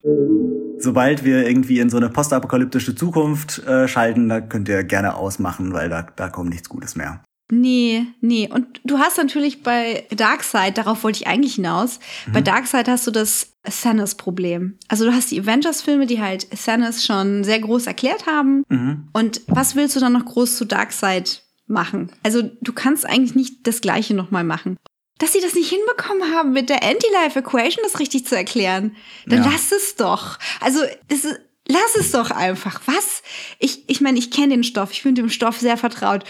Sobald 0.78 1.24
wir 1.24 1.46
irgendwie 1.46 1.80
in 1.80 1.90
so 1.90 1.96
eine 1.96 2.08
postapokalyptische 2.10 2.94
Zukunft 2.94 3.66
äh, 3.66 3.88
schalten, 3.88 4.28
da 4.28 4.40
könnt 4.40 4.68
ihr 4.68 4.84
gerne 4.84 5.16
ausmachen, 5.16 5.72
weil 5.72 5.88
da, 5.88 6.06
da 6.16 6.28
kommt 6.28 6.50
nichts 6.50 6.68
Gutes 6.68 6.94
mehr. 6.96 7.20
Nee, 7.50 8.06
nee. 8.20 8.48
Und 8.52 8.80
du 8.84 8.98
hast 8.98 9.18
natürlich 9.18 9.62
bei 9.62 10.06
Darkseid, 10.10 10.78
darauf 10.78 11.04
wollte 11.04 11.20
ich 11.20 11.26
eigentlich 11.28 11.54
hinaus, 11.54 12.00
bei 12.32 12.40
Darkseid 12.40 12.88
hast 12.88 13.06
du 13.06 13.12
das 13.12 13.52
Thanos-Problem. 13.62 14.78
Also 14.88 15.04
du 15.04 15.12
hast 15.14 15.30
die 15.30 15.40
Avengers-Filme, 15.40 16.06
die 16.06 16.20
halt 16.20 16.48
Thanos 16.50 17.04
schon 17.04 17.44
sehr 17.44 17.60
groß 17.60 17.86
erklärt 17.86 18.26
haben. 18.26 18.64
Und 19.12 19.42
was 19.46 19.76
willst 19.76 19.94
du 19.96 20.00
dann 20.00 20.12
noch 20.12 20.24
groß 20.24 20.56
zu 20.56 20.64
Darkseid 20.64 21.42
machen? 21.66 22.10
Also 22.24 22.42
du 22.60 22.72
kannst 22.72 23.06
eigentlich 23.06 23.34
nicht 23.34 23.66
das 23.66 23.80
Gleiche 23.80 24.14
nochmal 24.14 24.44
machen. 24.44 24.76
Dass 25.18 25.32
sie 25.32 25.40
das 25.40 25.54
nicht 25.54 25.70
hinbekommen 25.70 26.34
haben, 26.34 26.52
mit 26.52 26.68
der 26.68 26.82
Anti-Life-Equation 26.82 27.82
das 27.84 28.00
richtig 28.00 28.26
zu 28.26 28.36
erklären, 28.36 28.96
dann 29.26 29.44
Ja. 29.44 29.50
lass 29.50 29.72
es 29.72 29.94
doch. 29.96 30.38
Also 30.60 30.80
es 31.08 31.24
ist, 31.24 31.40
lass 31.68 31.96
es 31.98 32.10
doch 32.12 32.30
einfach. 32.30 32.80
Was? 32.86 33.22
Ich, 33.58 33.88
ich 33.88 34.00
meine, 34.00 34.18
ich 34.18 34.30
kenne 34.30 34.48
den 34.50 34.64
Stoff. 34.64 34.92
Ich 34.92 35.02
bin 35.04 35.14
dem 35.14 35.30
Stoff 35.30 35.58
sehr 35.58 35.76
vertraut. 35.76 36.24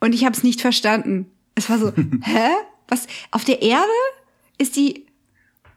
Und 0.00 0.14
ich 0.14 0.24
habe 0.24 0.34
es 0.34 0.42
nicht 0.42 0.60
verstanden. 0.60 1.30
Es 1.54 1.68
war 1.68 1.78
so, 1.78 1.92
hä? 2.22 2.48
Was? 2.88 3.06
Auf 3.30 3.44
der 3.44 3.62
Erde 3.62 3.84
ist 4.58 4.76
die. 4.76 5.06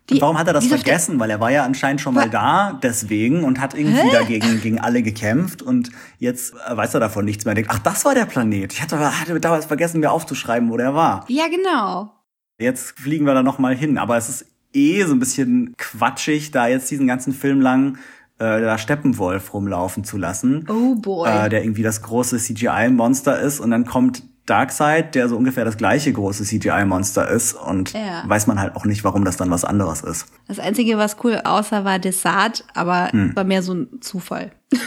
die 0.09 0.15
Und 0.15 0.21
warum 0.21 0.39
hat 0.39 0.47
er 0.47 0.53
das 0.53 0.65
vergessen? 0.65 1.19
Weil 1.19 1.29
er 1.29 1.39
war 1.39 1.51
ja 1.51 1.63
anscheinend 1.63 2.01
schon 2.01 2.15
mal 2.15 2.29
da, 2.29 2.79
deswegen, 2.81 3.43
und 3.43 3.59
hat 3.59 3.75
irgendwie 3.75 4.01
Hä? 4.01 4.11
dagegen 4.11 4.61
gegen 4.61 4.79
alle 4.79 5.03
gekämpft 5.03 5.61
und 5.61 5.91
jetzt 6.17 6.55
äh, 6.67 6.75
weiß 6.75 6.95
er 6.95 6.99
davon 6.99 7.25
nichts 7.25 7.45
mehr. 7.45 7.51
Er 7.51 7.55
denkt, 7.55 7.69
ach, 7.71 7.79
das 7.79 8.03
war 8.05 8.15
der 8.15 8.25
Planet. 8.25 8.73
Ich 8.73 8.81
hatte, 8.81 8.97
hatte 8.97 9.39
damals 9.39 9.65
vergessen, 9.65 9.99
mir 9.99 10.11
aufzuschreiben, 10.11 10.69
wo 10.71 10.77
der 10.77 10.95
war. 10.95 11.25
Ja, 11.27 11.47
genau. 11.47 12.13
Jetzt 12.57 12.99
fliegen 12.99 13.25
wir 13.25 13.33
da 13.33 13.43
noch 13.43 13.59
mal 13.59 13.75
hin, 13.75 13.97
aber 13.97 14.17
es 14.17 14.29
ist 14.29 14.45
eh 14.73 15.03
so 15.03 15.13
ein 15.13 15.19
bisschen 15.19 15.75
quatschig, 15.77 16.51
da 16.51 16.67
jetzt 16.67 16.89
diesen 16.89 17.07
ganzen 17.07 17.33
Film 17.33 17.61
lang 17.61 17.97
äh, 18.39 18.61
da 18.61 18.77
Steppenwolf 18.77 19.53
rumlaufen 19.53 20.03
zu 20.03 20.17
lassen. 20.17 20.65
Oh 20.69 20.95
boy. 20.95 21.29
Äh, 21.29 21.49
der 21.49 21.63
irgendwie 21.63 21.83
das 21.83 22.01
große 22.01 22.37
CGI-Monster 22.37 23.39
ist 23.39 23.59
und 23.59 23.71
dann 23.71 23.85
kommt 23.85 24.23
Darkseid, 24.45 25.15
der 25.15 25.29
so 25.29 25.37
ungefähr 25.37 25.63
das 25.63 25.77
gleiche 25.77 26.11
große 26.11 26.43
CGI-Monster 26.43 27.29
ist 27.29 27.53
und 27.53 27.93
Ja. 27.93 28.23
weiß 28.27 28.47
man 28.47 28.59
halt 28.59 28.75
auch 28.75 28.83
nicht, 28.83 29.03
warum 29.05 29.23
das 29.23 29.37
dann 29.37 29.49
was 29.51 29.63
anderes 29.63 30.01
ist. 30.01 30.25
Das 30.49 30.59
Einzige, 30.59 30.97
was 30.97 31.15
cool 31.23 31.39
aussah, 31.45 31.85
war 31.85 31.97
Desart, 31.99 32.65
aber 32.73 33.09
Hm. 33.11 33.33
war 33.35 33.45
mehr 33.45 33.61
so 33.63 33.73
ein 33.73 34.01
Zufall. 34.01 34.51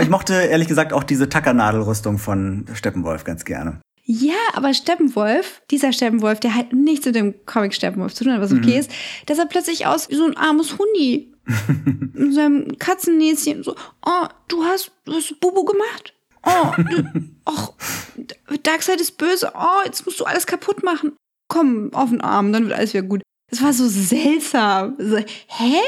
Ich 0.00 0.08
mochte 0.10 0.34
ehrlich 0.34 0.68
gesagt 0.68 0.92
auch 0.92 1.04
diese 1.04 1.28
Tackernadelrüstung 1.28 2.18
von 2.18 2.64
Steppenwolf 2.74 3.24
ganz 3.24 3.44
gerne. 3.44 3.80
Ja, 4.04 4.34
aber 4.54 4.72
Steppenwolf, 4.74 5.62
dieser 5.70 5.92
Steppenwolf, 5.92 6.38
der 6.40 6.54
halt 6.54 6.72
nichts 6.72 7.06
mit 7.06 7.14
dem 7.14 7.34
Comic 7.46 7.74
Steppenwolf 7.74 8.14
zu 8.14 8.24
tun 8.24 8.32
hat, 8.34 8.40
was 8.40 8.52
okay 8.52 8.74
Mhm. 8.74 8.80
ist, 8.80 8.90
der 9.28 9.36
sah 9.36 9.44
plötzlich 9.46 9.86
aus 9.86 10.08
wie 10.10 10.14
so 10.16 10.24
ein 10.26 10.36
armes 10.36 10.76
Hundi. 10.78 11.32
Mit 12.14 12.34
seinem 12.34 12.78
Katzennäschen. 12.78 13.62
So, 13.62 13.74
oh, 14.04 14.26
du 14.48 14.64
hast, 14.64 14.92
hast 15.08 15.40
Bubu 15.40 15.64
gemacht? 15.64 16.14
Oh, 16.44 16.72
du, 16.76 17.04
och, 17.44 17.74
Darkseid 18.62 19.00
ist 19.00 19.18
böse. 19.18 19.52
Oh, 19.54 19.84
jetzt 19.84 20.04
musst 20.06 20.20
du 20.20 20.24
alles 20.24 20.46
kaputt 20.46 20.82
machen. 20.82 21.12
Komm, 21.48 21.92
auf 21.92 22.10
den 22.10 22.20
Arm, 22.20 22.52
dann 22.52 22.64
wird 22.64 22.74
alles 22.74 22.94
wieder 22.94 23.06
gut. 23.06 23.22
Das 23.50 23.62
war 23.62 23.72
so 23.72 23.86
seltsam. 23.88 24.96
So, 24.98 25.18
hä? 25.18 25.80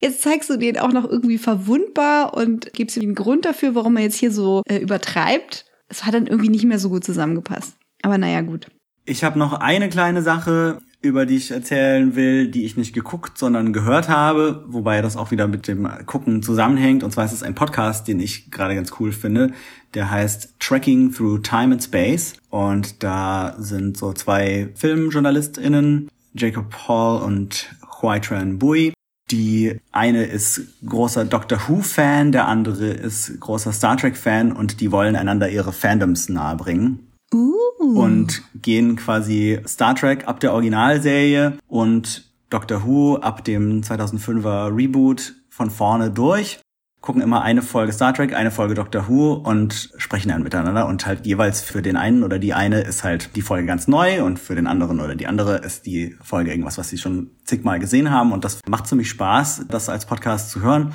Jetzt 0.00 0.22
zeigst 0.22 0.50
du 0.50 0.58
den 0.58 0.78
auch 0.78 0.92
noch 0.92 1.08
irgendwie 1.08 1.38
verwundbar 1.38 2.34
und 2.34 2.72
gibst 2.74 2.96
ihm 2.96 3.04
einen 3.04 3.14
Grund 3.14 3.46
dafür, 3.46 3.74
warum 3.74 3.96
er 3.96 4.02
jetzt 4.02 4.16
hier 4.16 4.30
so 4.30 4.62
äh, 4.68 4.76
übertreibt. 4.76 5.64
Es 5.88 6.04
hat 6.04 6.14
dann 6.14 6.26
irgendwie 6.26 6.50
nicht 6.50 6.64
mehr 6.64 6.78
so 6.78 6.90
gut 6.90 7.04
zusammengepasst. 7.04 7.76
Aber 8.02 8.18
naja, 8.18 8.42
gut. 8.42 8.66
Ich 9.06 9.24
habe 9.24 9.38
noch 9.38 9.54
eine 9.54 9.88
kleine 9.88 10.20
Sache, 10.20 10.80
über 11.02 11.26
die 11.26 11.36
ich 11.36 11.50
erzählen 11.50 12.16
will, 12.16 12.48
die 12.48 12.64
ich 12.64 12.76
nicht 12.76 12.94
geguckt, 12.94 13.38
sondern 13.38 13.72
gehört 13.72 14.08
habe, 14.08 14.64
wobei 14.66 15.02
das 15.02 15.16
auch 15.16 15.30
wieder 15.30 15.46
mit 15.46 15.68
dem 15.68 15.88
Gucken 16.06 16.42
zusammenhängt. 16.42 17.04
Und 17.04 17.12
zwar 17.12 17.24
ist 17.24 17.32
es 17.32 17.42
ein 17.42 17.54
Podcast, 17.54 18.08
den 18.08 18.20
ich 18.20 18.50
gerade 18.50 18.74
ganz 18.74 18.92
cool 18.98 19.12
finde. 19.12 19.52
Der 19.94 20.10
heißt 20.10 20.54
Tracking 20.58 21.12
Through 21.12 21.38
Time 21.38 21.74
and 21.74 21.82
Space. 21.82 22.34
Und 22.50 23.02
da 23.02 23.54
sind 23.58 23.96
so 23.96 24.12
zwei 24.12 24.70
FilmjournalistInnen, 24.74 26.08
Jacob 26.34 26.70
Paul 26.70 27.22
und 27.22 27.70
Huaitran 28.02 28.58
Bui. 28.58 28.92
Die 29.30 29.80
eine 29.90 30.24
ist 30.24 30.60
großer 30.86 31.24
Doctor 31.24 31.58
Who-Fan, 31.66 32.30
der 32.30 32.46
andere 32.46 32.90
ist 32.90 33.40
großer 33.40 33.72
Star 33.72 33.96
Trek-Fan 33.96 34.52
und 34.52 34.80
die 34.80 34.92
wollen 34.92 35.16
einander 35.16 35.48
ihre 35.48 35.72
Fandoms 35.72 36.28
nahebringen 36.28 37.06
und 37.94 38.42
gehen 38.54 38.96
quasi 38.96 39.60
Star 39.66 39.94
Trek 39.94 40.26
ab 40.26 40.40
der 40.40 40.52
Originalserie 40.52 41.58
und 41.68 42.30
Doctor 42.50 42.84
Who 42.84 43.16
ab 43.16 43.44
dem 43.44 43.82
2005er 43.82 44.74
Reboot 44.74 45.34
von 45.50 45.70
vorne 45.70 46.10
durch, 46.10 46.60
gucken 47.00 47.22
immer 47.22 47.42
eine 47.42 47.62
Folge 47.62 47.92
Star 47.92 48.12
Trek, 48.12 48.34
eine 48.34 48.50
Folge 48.50 48.74
Doctor 48.74 49.08
Who 49.08 49.34
und 49.34 49.90
sprechen 49.96 50.28
dann 50.28 50.42
miteinander. 50.42 50.86
Und 50.86 51.06
halt 51.06 51.24
jeweils 51.24 51.60
für 51.60 51.80
den 51.80 51.96
einen 51.96 52.24
oder 52.24 52.38
die 52.38 52.52
eine 52.52 52.80
ist 52.80 53.04
halt 53.04 53.36
die 53.36 53.42
Folge 53.42 53.66
ganz 53.66 53.86
neu 53.86 54.24
und 54.24 54.38
für 54.38 54.56
den 54.56 54.66
anderen 54.66 55.00
oder 55.00 55.14
die 55.14 55.26
andere 55.26 55.58
ist 55.58 55.86
die 55.86 56.16
Folge 56.20 56.50
irgendwas, 56.50 56.78
was 56.78 56.88
sie 56.88 56.98
schon 56.98 57.30
zigmal 57.44 57.78
gesehen 57.78 58.10
haben. 58.10 58.32
Und 58.32 58.44
das 58.44 58.60
macht 58.68 58.88
ziemlich 58.88 59.08
Spaß, 59.08 59.66
das 59.68 59.88
als 59.88 60.06
Podcast 60.06 60.50
zu 60.50 60.62
hören. 60.62 60.92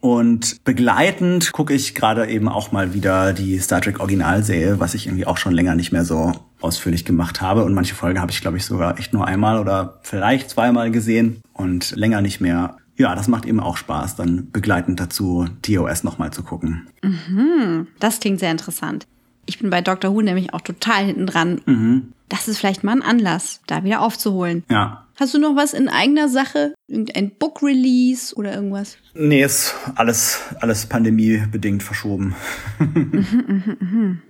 Und 0.00 0.62
begleitend 0.64 1.52
gucke 1.52 1.74
ich 1.74 1.94
gerade 1.94 2.26
eben 2.28 2.48
auch 2.48 2.70
mal 2.70 2.94
wieder 2.94 3.32
die 3.32 3.58
Star 3.58 3.80
Trek 3.80 3.98
Originalserie, 3.98 4.78
was 4.78 4.94
ich 4.94 5.06
irgendwie 5.06 5.26
auch 5.26 5.38
schon 5.38 5.52
länger 5.52 5.74
nicht 5.74 5.90
mehr 5.90 6.04
so 6.04 6.32
ausführlich 6.60 7.04
gemacht 7.04 7.40
habe. 7.40 7.64
Und 7.64 7.74
manche 7.74 7.94
Folge 7.94 8.20
habe 8.20 8.30
ich, 8.30 8.40
glaube 8.40 8.56
ich, 8.56 8.64
sogar 8.64 8.98
echt 8.98 9.12
nur 9.12 9.26
einmal 9.26 9.58
oder 9.58 9.98
vielleicht 10.02 10.50
zweimal 10.50 10.90
gesehen 10.90 11.40
und 11.52 11.96
länger 11.96 12.20
nicht 12.20 12.40
mehr. 12.40 12.76
Ja, 12.96 13.14
das 13.14 13.28
macht 13.28 13.44
eben 13.44 13.60
auch 13.60 13.76
Spaß, 13.76 14.16
dann 14.16 14.50
begleitend 14.50 14.98
dazu 15.00 15.46
TOS 15.62 16.04
nochmal 16.04 16.32
zu 16.32 16.42
gucken. 16.42 16.88
Mhm, 17.02 17.86
das 18.00 18.20
klingt 18.20 18.40
sehr 18.40 18.50
interessant. 18.50 19.06
Ich 19.46 19.58
bin 19.58 19.70
bei 19.70 19.80
Dr. 19.80 20.12
Who 20.14 20.20
nämlich 20.20 20.52
auch 20.52 20.60
total 20.60 21.06
hinten 21.06 21.26
dran. 21.26 21.60
Mhm. 21.64 22.12
Das 22.28 22.48
ist 22.48 22.58
vielleicht 22.58 22.84
mal 22.84 22.92
ein 22.92 23.02
Anlass, 23.02 23.60
da 23.66 23.82
wieder 23.82 24.02
aufzuholen. 24.02 24.64
Ja. 24.68 25.06
Hast 25.18 25.34
du 25.34 25.38
noch 25.38 25.56
was 25.56 25.72
in 25.74 25.88
eigener 25.88 26.28
Sache? 26.28 26.74
Irgendein 26.86 27.30
Book-Release 27.30 28.34
oder 28.36 28.54
irgendwas? 28.54 28.98
Nee, 29.14 29.42
ist 29.42 29.74
alles, 29.96 30.40
alles 30.60 30.86
pandemiebedingt 30.86 31.82
verschoben. 31.82 32.36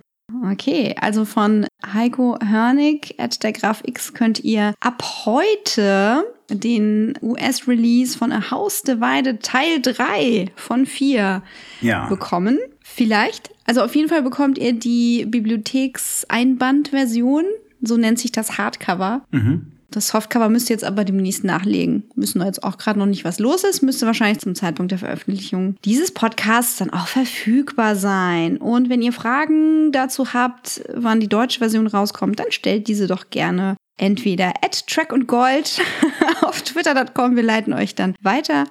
Okay, 0.51 0.95
also 1.01 1.25
von 1.25 1.65
Heiko 1.91 2.37
Hörnig 2.45 3.15
at 3.17 3.41
der 3.41 3.51
Graf 3.51 3.81
X 3.83 4.13
könnt 4.13 4.39
ihr 4.43 4.75
ab 4.79 5.01
heute 5.25 6.23
den 6.51 7.17
US-Release 7.23 8.15
von 8.15 8.31
A 8.31 8.51
House 8.51 8.83
Divided 8.83 9.41
Teil 9.41 9.81
3 9.81 10.51
von 10.55 10.85
4 10.85 11.41
Ja. 11.81 12.05
bekommen. 12.09 12.59
Vielleicht. 12.83 13.49
Also 13.65 13.81
auf 13.81 13.95
jeden 13.95 14.07
Fall 14.07 14.21
bekommt 14.21 14.59
ihr 14.59 14.73
die 14.73 15.25
Bibliotheks-Einband-Version. 15.25 17.45
So 17.81 17.97
nennt 17.97 18.19
sich 18.19 18.31
das 18.31 18.59
Hardcover. 18.59 19.23
Mhm. 19.31 19.71
Das 19.91 20.09
Softcover 20.09 20.49
müsst 20.49 20.69
ihr 20.69 20.75
jetzt 20.75 20.83
aber 20.83 21.03
demnächst 21.03 21.43
nachlegen. 21.43 22.03
Müssen 22.15 22.39
wir 22.39 22.45
jetzt 22.45 22.63
auch 22.63 22.77
gerade 22.77 22.99
noch 22.99 23.05
nicht, 23.05 23.25
was 23.25 23.39
los 23.39 23.63
ist. 23.63 23.81
Müsste 23.81 24.05
wahrscheinlich 24.05 24.39
zum 24.39 24.55
Zeitpunkt 24.55 24.91
der 24.91 24.99
Veröffentlichung 24.99 25.75
dieses 25.83 26.13
Podcasts 26.13 26.77
dann 26.77 26.91
auch 26.91 27.07
verfügbar 27.07 27.95
sein. 27.95 28.57
Und 28.57 28.89
wenn 28.89 29.01
ihr 29.01 29.13
Fragen 29.13 29.91
dazu 29.91 30.33
habt, 30.33 30.81
wann 30.93 31.19
die 31.19 31.27
deutsche 31.27 31.59
Version 31.59 31.87
rauskommt, 31.87 32.39
dann 32.39 32.51
stellt 32.51 32.87
diese 32.87 33.07
doch 33.07 33.29
gerne 33.29 33.75
entweder 33.97 34.53
at 34.63 34.87
track 34.87 35.11
und 35.11 35.27
gold 35.27 35.81
auf 36.41 36.61
twitter.com. 36.61 37.35
Wir 37.35 37.43
leiten 37.43 37.73
euch 37.73 37.95
dann 37.95 38.15
weiter. 38.21 38.65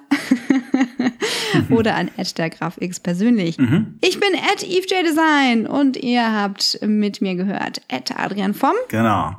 oder 1.69 1.95
an 1.95 2.09
at 2.17 2.37
der 2.37 2.49
Graf 2.49 2.77
X 2.79 2.99
persönlich. 2.99 3.57
Ich 4.01 4.19
bin 4.19 4.29
at 4.51 4.63
EveJDesign 4.63 5.67
und 5.67 5.97
ihr 5.97 6.31
habt 6.31 6.79
mit 6.81 7.21
mir 7.21 7.35
gehört 7.35 7.81
at 7.91 8.17
Adrian 8.17 8.53
vom 8.53 8.73
Genau. 8.89 9.35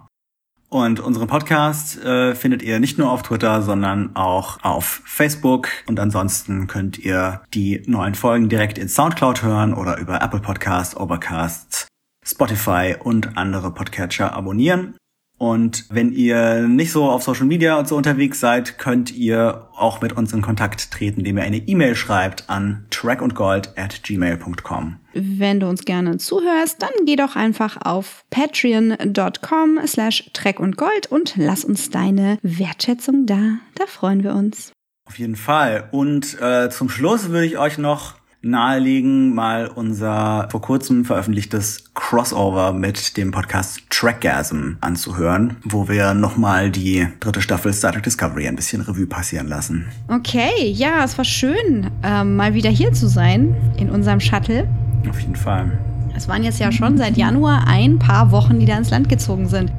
Und 0.72 1.00
unseren 1.00 1.26
Podcast 1.26 1.98
äh, 2.04 2.36
findet 2.36 2.62
ihr 2.62 2.78
nicht 2.78 2.96
nur 2.96 3.10
auf 3.10 3.22
Twitter, 3.22 3.60
sondern 3.60 4.14
auch 4.14 4.62
auf 4.62 5.02
Facebook. 5.04 5.68
Und 5.86 5.98
ansonsten 5.98 6.68
könnt 6.68 6.96
ihr 6.96 7.42
die 7.52 7.82
neuen 7.86 8.14
Folgen 8.14 8.48
direkt 8.48 8.78
in 8.78 8.88
Soundcloud 8.88 9.42
hören 9.42 9.74
oder 9.74 9.98
über 9.98 10.22
Apple 10.22 10.38
Podcast, 10.38 10.96
Overcast, 10.96 11.88
Spotify 12.24 12.94
und 13.02 13.36
andere 13.36 13.74
Podcatcher 13.74 14.32
abonnieren. 14.32 14.94
Und 15.40 15.86
wenn 15.88 16.12
ihr 16.12 16.68
nicht 16.68 16.92
so 16.92 17.08
auf 17.08 17.22
Social 17.22 17.46
Media 17.46 17.78
und 17.78 17.88
so 17.88 17.96
unterwegs 17.96 18.40
seid, 18.40 18.76
könnt 18.76 19.10
ihr 19.10 19.68
auch 19.74 20.02
mit 20.02 20.12
uns 20.12 20.34
in 20.34 20.42
Kontakt 20.42 20.90
treten, 20.90 21.20
indem 21.20 21.38
ihr 21.38 21.44
eine 21.44 21.56
E-Mail 21.56 21.96
schreibt 21.96 22.50
an 22.50 22.84
trackundgold 22.90 23.72
at 23.74 24.02
gmail.com. 24.02 24.96
Wenn 25.14 25.58
du 25.58 25.66
uns 25.66 25.86
gerne 25.86 26.18
zuhörst, 26.18 26.82
dann 26.82 26.90
geh 27.06 27.16
doch 27.16 27.36
einfach 27.36 27.78
auf 27.82 28.26
patreon.com 28.28 29.78
slash 29.86 30.30
trackundgold 30.34 31.06
und 31.06 31.32
lass 31.36 31.64
uns 31.64 31.88
deine 31.88 32.36
Wertschätzung 32.42 33.24
da. 33.24 33.54
Da 33.76 33.86
freuen 33.86 34.22
wir 34.22 34.34
uns. 34.34 34.72
Auf 35.08 35.18
jeden 35.18 35.36
Fall. 35.36 35.88
Und 35.90 36.38
äh, 36.42 36.68
zum 36.68 36.90
Schluss 36.90 37.30
würde 37.30 37.46
ich 37.46 37.56
euch 37.56 37.78
noch 37.78 38.19
nahelegen, 38.42 39.34
mal 39.34 39.66
unser 39.68 40.48
vor 40.50 40.60
kurzem 40.60 41.04
veröffentlichtes 41.04 41.84
Crossover 41.94 42.72
mit 42.72 43.16
dem 43.16 43.30
Podcast 43.30 43.82
Trackgasm 43.90 44.76
anzuhören, 44.80 45.56
wo 45.64 45.88
wir 45.88 46.14
nochmal 46.14 46.70
die 46.70 47.06
dritte 47.20 47.42
Staffel 47.42 47.72
Star 47.72 47.92
Trek 47.92 48.04
Discovery 48.04 48.48
ein 48.48 48.56
bisschen 48.56 48.80
Revue 48.80 49.06
passieren 49.06 49.48
lassen. 49.48 49.86
Okay, 50.08 50.70
ja, 50.70 51.04
es 51.04 51.18
war 51.18 51.24
schön, 51.24 51.90
ähm, 52.02 52.36
mal 52.36 52.54
wieder 52.54 52.70
hier 52.70 52.92
zu 52.92 53.08
sein 53.08 53.54
in 53.76 53.90
unserem 53.90 54.20
Shuttle. 54.20 54.66
Auf 55.08 55.20
jeden 55.20 55.36
Fall. 55.36 55.78
Es 56.16 56.28
waren 56.28 56.42
jetzt 56.42 56.60
ja 56.60 56.72
schon 56.72 56.98
seit 56.98 57.16
Januar 57.16 57.66
ein 57.66 57.98
paar 57.98 58.30
Wochen, 58.30 58.58
die 58.58 58.66
da 58.66 58.76
ins 58.76 58.90
Land 58.90 59.08
gezogen 59.08 59.48
sind. 59.48 59.72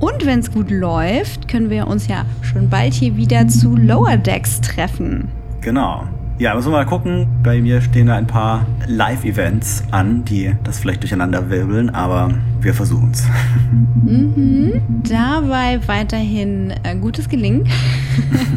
Und 0.00 0.26
wenn 0.26 0.38
es 0.38 0.52
gut 0.52 0.70
läuft, 0.70 1.48
können 1.48 1.70
wir 1.70 1.88
uns 1.88 2.06
ja 2.06 2.24
schon 2.42 2.68
bald 2.68 2.94
hier 2.94 3.16
wieder 3.16 3.48
zu 3.48 3.74
Lower 3.74 4.16
Decks 4.16 4.60
treffen. 4.60 5.28
Genau. 5.60 6.06
Ja, 6.38 6.54
müssen 6.54 6.70
wir 6.70 6.76
mal 6.76 6.86
gucken. 6.86 7.26
Bei 7.42 7.60
mir 7.60 7.80
stehen 7.80 8.06
da 8.06 8.14
ein 8.14 8.28
paar 8.28 8.64
Live-Events 8.86 9.82
an, 9.90 10.24
die 10.24 10.54
das 10.62 10.78
vielleicht 10.78 11.02
durcheinander 11.02 11.50
wirbeln, 11.50 11.90
aber 11.90 12.30
wir 12.60 12.74
versuchen 12.74 13.10
es. 13.12 13.26
Mhm. 14.08 14.80
Dabei 15.06 15.80
weiterhin 15.86 16.72
äh, 16.82 16.96
gutes 16.96 17.28
Gelingen. 17.28 17.68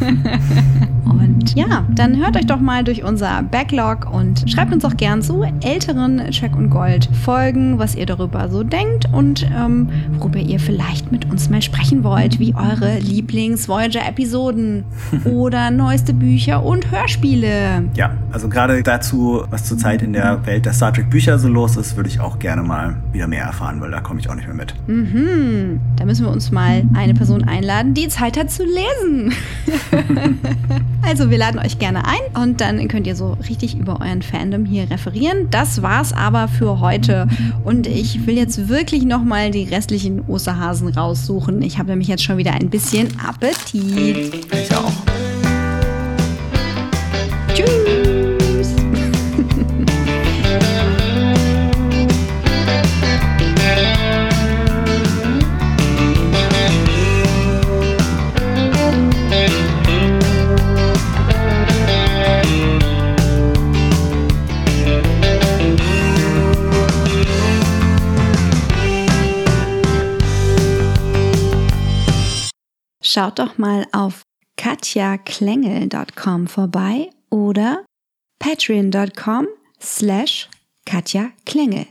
und 1.05 1.55
ja, 1.55 1.85
dann 1.89 2.17
hört 2.17 2.37
euch 2.37 2.45
doch 2.45 2.59
mal 2.61 2.85
durch 2.85 3.03
unser 3.03 3.43
Backlog 3.43 4.07
und 4.13 4.49
schreibt 4.49 4.73
uns 4.73 4.85
auch 4.85 4.95
gern 4.95 5.21
zu 5.21 5.43
älteren 5.61 6.29
Check 6.29 6.55
und 6.55 6.69
Gold 6.69 7.09
Folgen, 7.23 7.79
was 7.79 7.95
ihr 7.95 8.05
darüber 8.05 8.47
so 8.49 8.63
denkt 8.63 9.09
und 9.11 9.45
ähm, 9.53 9.89
worüber 10.17 10.39
ihr 10.39 10.59
vielleicht 10.59 11.11
mit 11.11 11.29
uns 11.29 11.49
mal 11.49 11.61
sprechen 11.61 12.03
wollt, 12.03 12.39
wie 12.39 12.55
eure 12.55 12.99
Lieblings-Voyager-Episoden 12.99 14.85
oder 15.25 15.69
neueste 15.71 16.13
Bücher 16.13 16.63
und 16.63 16.91
Hörspiele. 16.91 17.70
Ja, 17.95 18.11
also 18.31 18.49
gerade 18.49 18.81
dazu, 18.83 19.43
was 19.49 19.65
zurzeit 19.65 20.01
in 20.01 20.13
der 20.13 20.45
Welt 20.45 20.65
der 20.65 20.73
Star 20.73 20.93
Trek 20.93 21.09
Bücher 21.09 21.37
so 21.39 21.47
los 21.47 21.77
ist, 21.77 21.95
würde 21.95 22.09
ich 22.09 22.19
auch 22.19 22.39
gerne 22.39 22.63
mal 22.63 22.95
wieder 23.11 23.27
mehr 23.27 23.43
erfahren, 23.43 23.81
weil 23.81 23.91
da 23.91 24.01
komme 24.01 24.19
ich 24.19 24.29
auch 24.29 24.35
nicht 24.35 24.47
mehr 24.47 24.55
mit. 24.55 24.73
Mhm. 24.87 25.79
Da 25.95 26.05
müssen 26.05 26.25
wir 26.25 26.31
uns 26.31 26.51
mal 26.51 26.83
eine 26.93 27.13
Person 27.13 27.43
einladen, 27.43 27.93
die 27.93 28.07
Zeit 28.07 28.37
hat 28.37 28.51
zu 28.51 28.63
lesen. 28.63 29.33
also 31.01 31.29
wir 31.29 31.37
laden 31.37 31.59
euch 31.59 31.79
gerne 31.79 32.03
ein 32.05 32.41
und 32.41 32.61
dann 32.61 32.87
könnt 32.87 33.07
ihr 33.07 33.15
so 33.15 33.37
richtig 33.47 33.77
über 33.77 34.01
euren 34.01 34.21
Fandom 34.21 34.65
hier 34.65 34.89
referieren. 34.89 35.47
Das 35.51 35.81
war's 35.81 36.13
aber 36.13 36.47
für 36.47 36.79
heute 36.79 37.27
und 37.63 37.87
ich 37.87 38.25
will 38.25 38.35
jetzt 38.35 38.69
wirklich 38.69 39.05
noch 39.05 39.23
mal 39.23 39.51
die 39.51 39.63
restlichen 39.63 40.21
Osterhasen 40.27 40.89
raussuchen. 40.89 41.61
Ich 41.61 41.77
habe 41.77 41.89
nämlich 41.89 42.07
jetzt 42.07 42.23
schon 42.23 42.37
wieder 42.37 42.53
ein 42.53 42.69
bisschen 42.69 43.09
Appetit. 43.19 44.45
Ich 44.53 44.75
auch. 44.75 45.40
Schaut 73.13 73.39
doch 73.39 73.57
mal 73.57 73.85
auf 73.91 74.21
katjaklengel.com 74.55 76.47
vorbei 76.47 77.09
oder 77.29 77.83
patreon.com 78.39 79.47
slash 79.81 80.49
katjaklengel. 80.85 81.87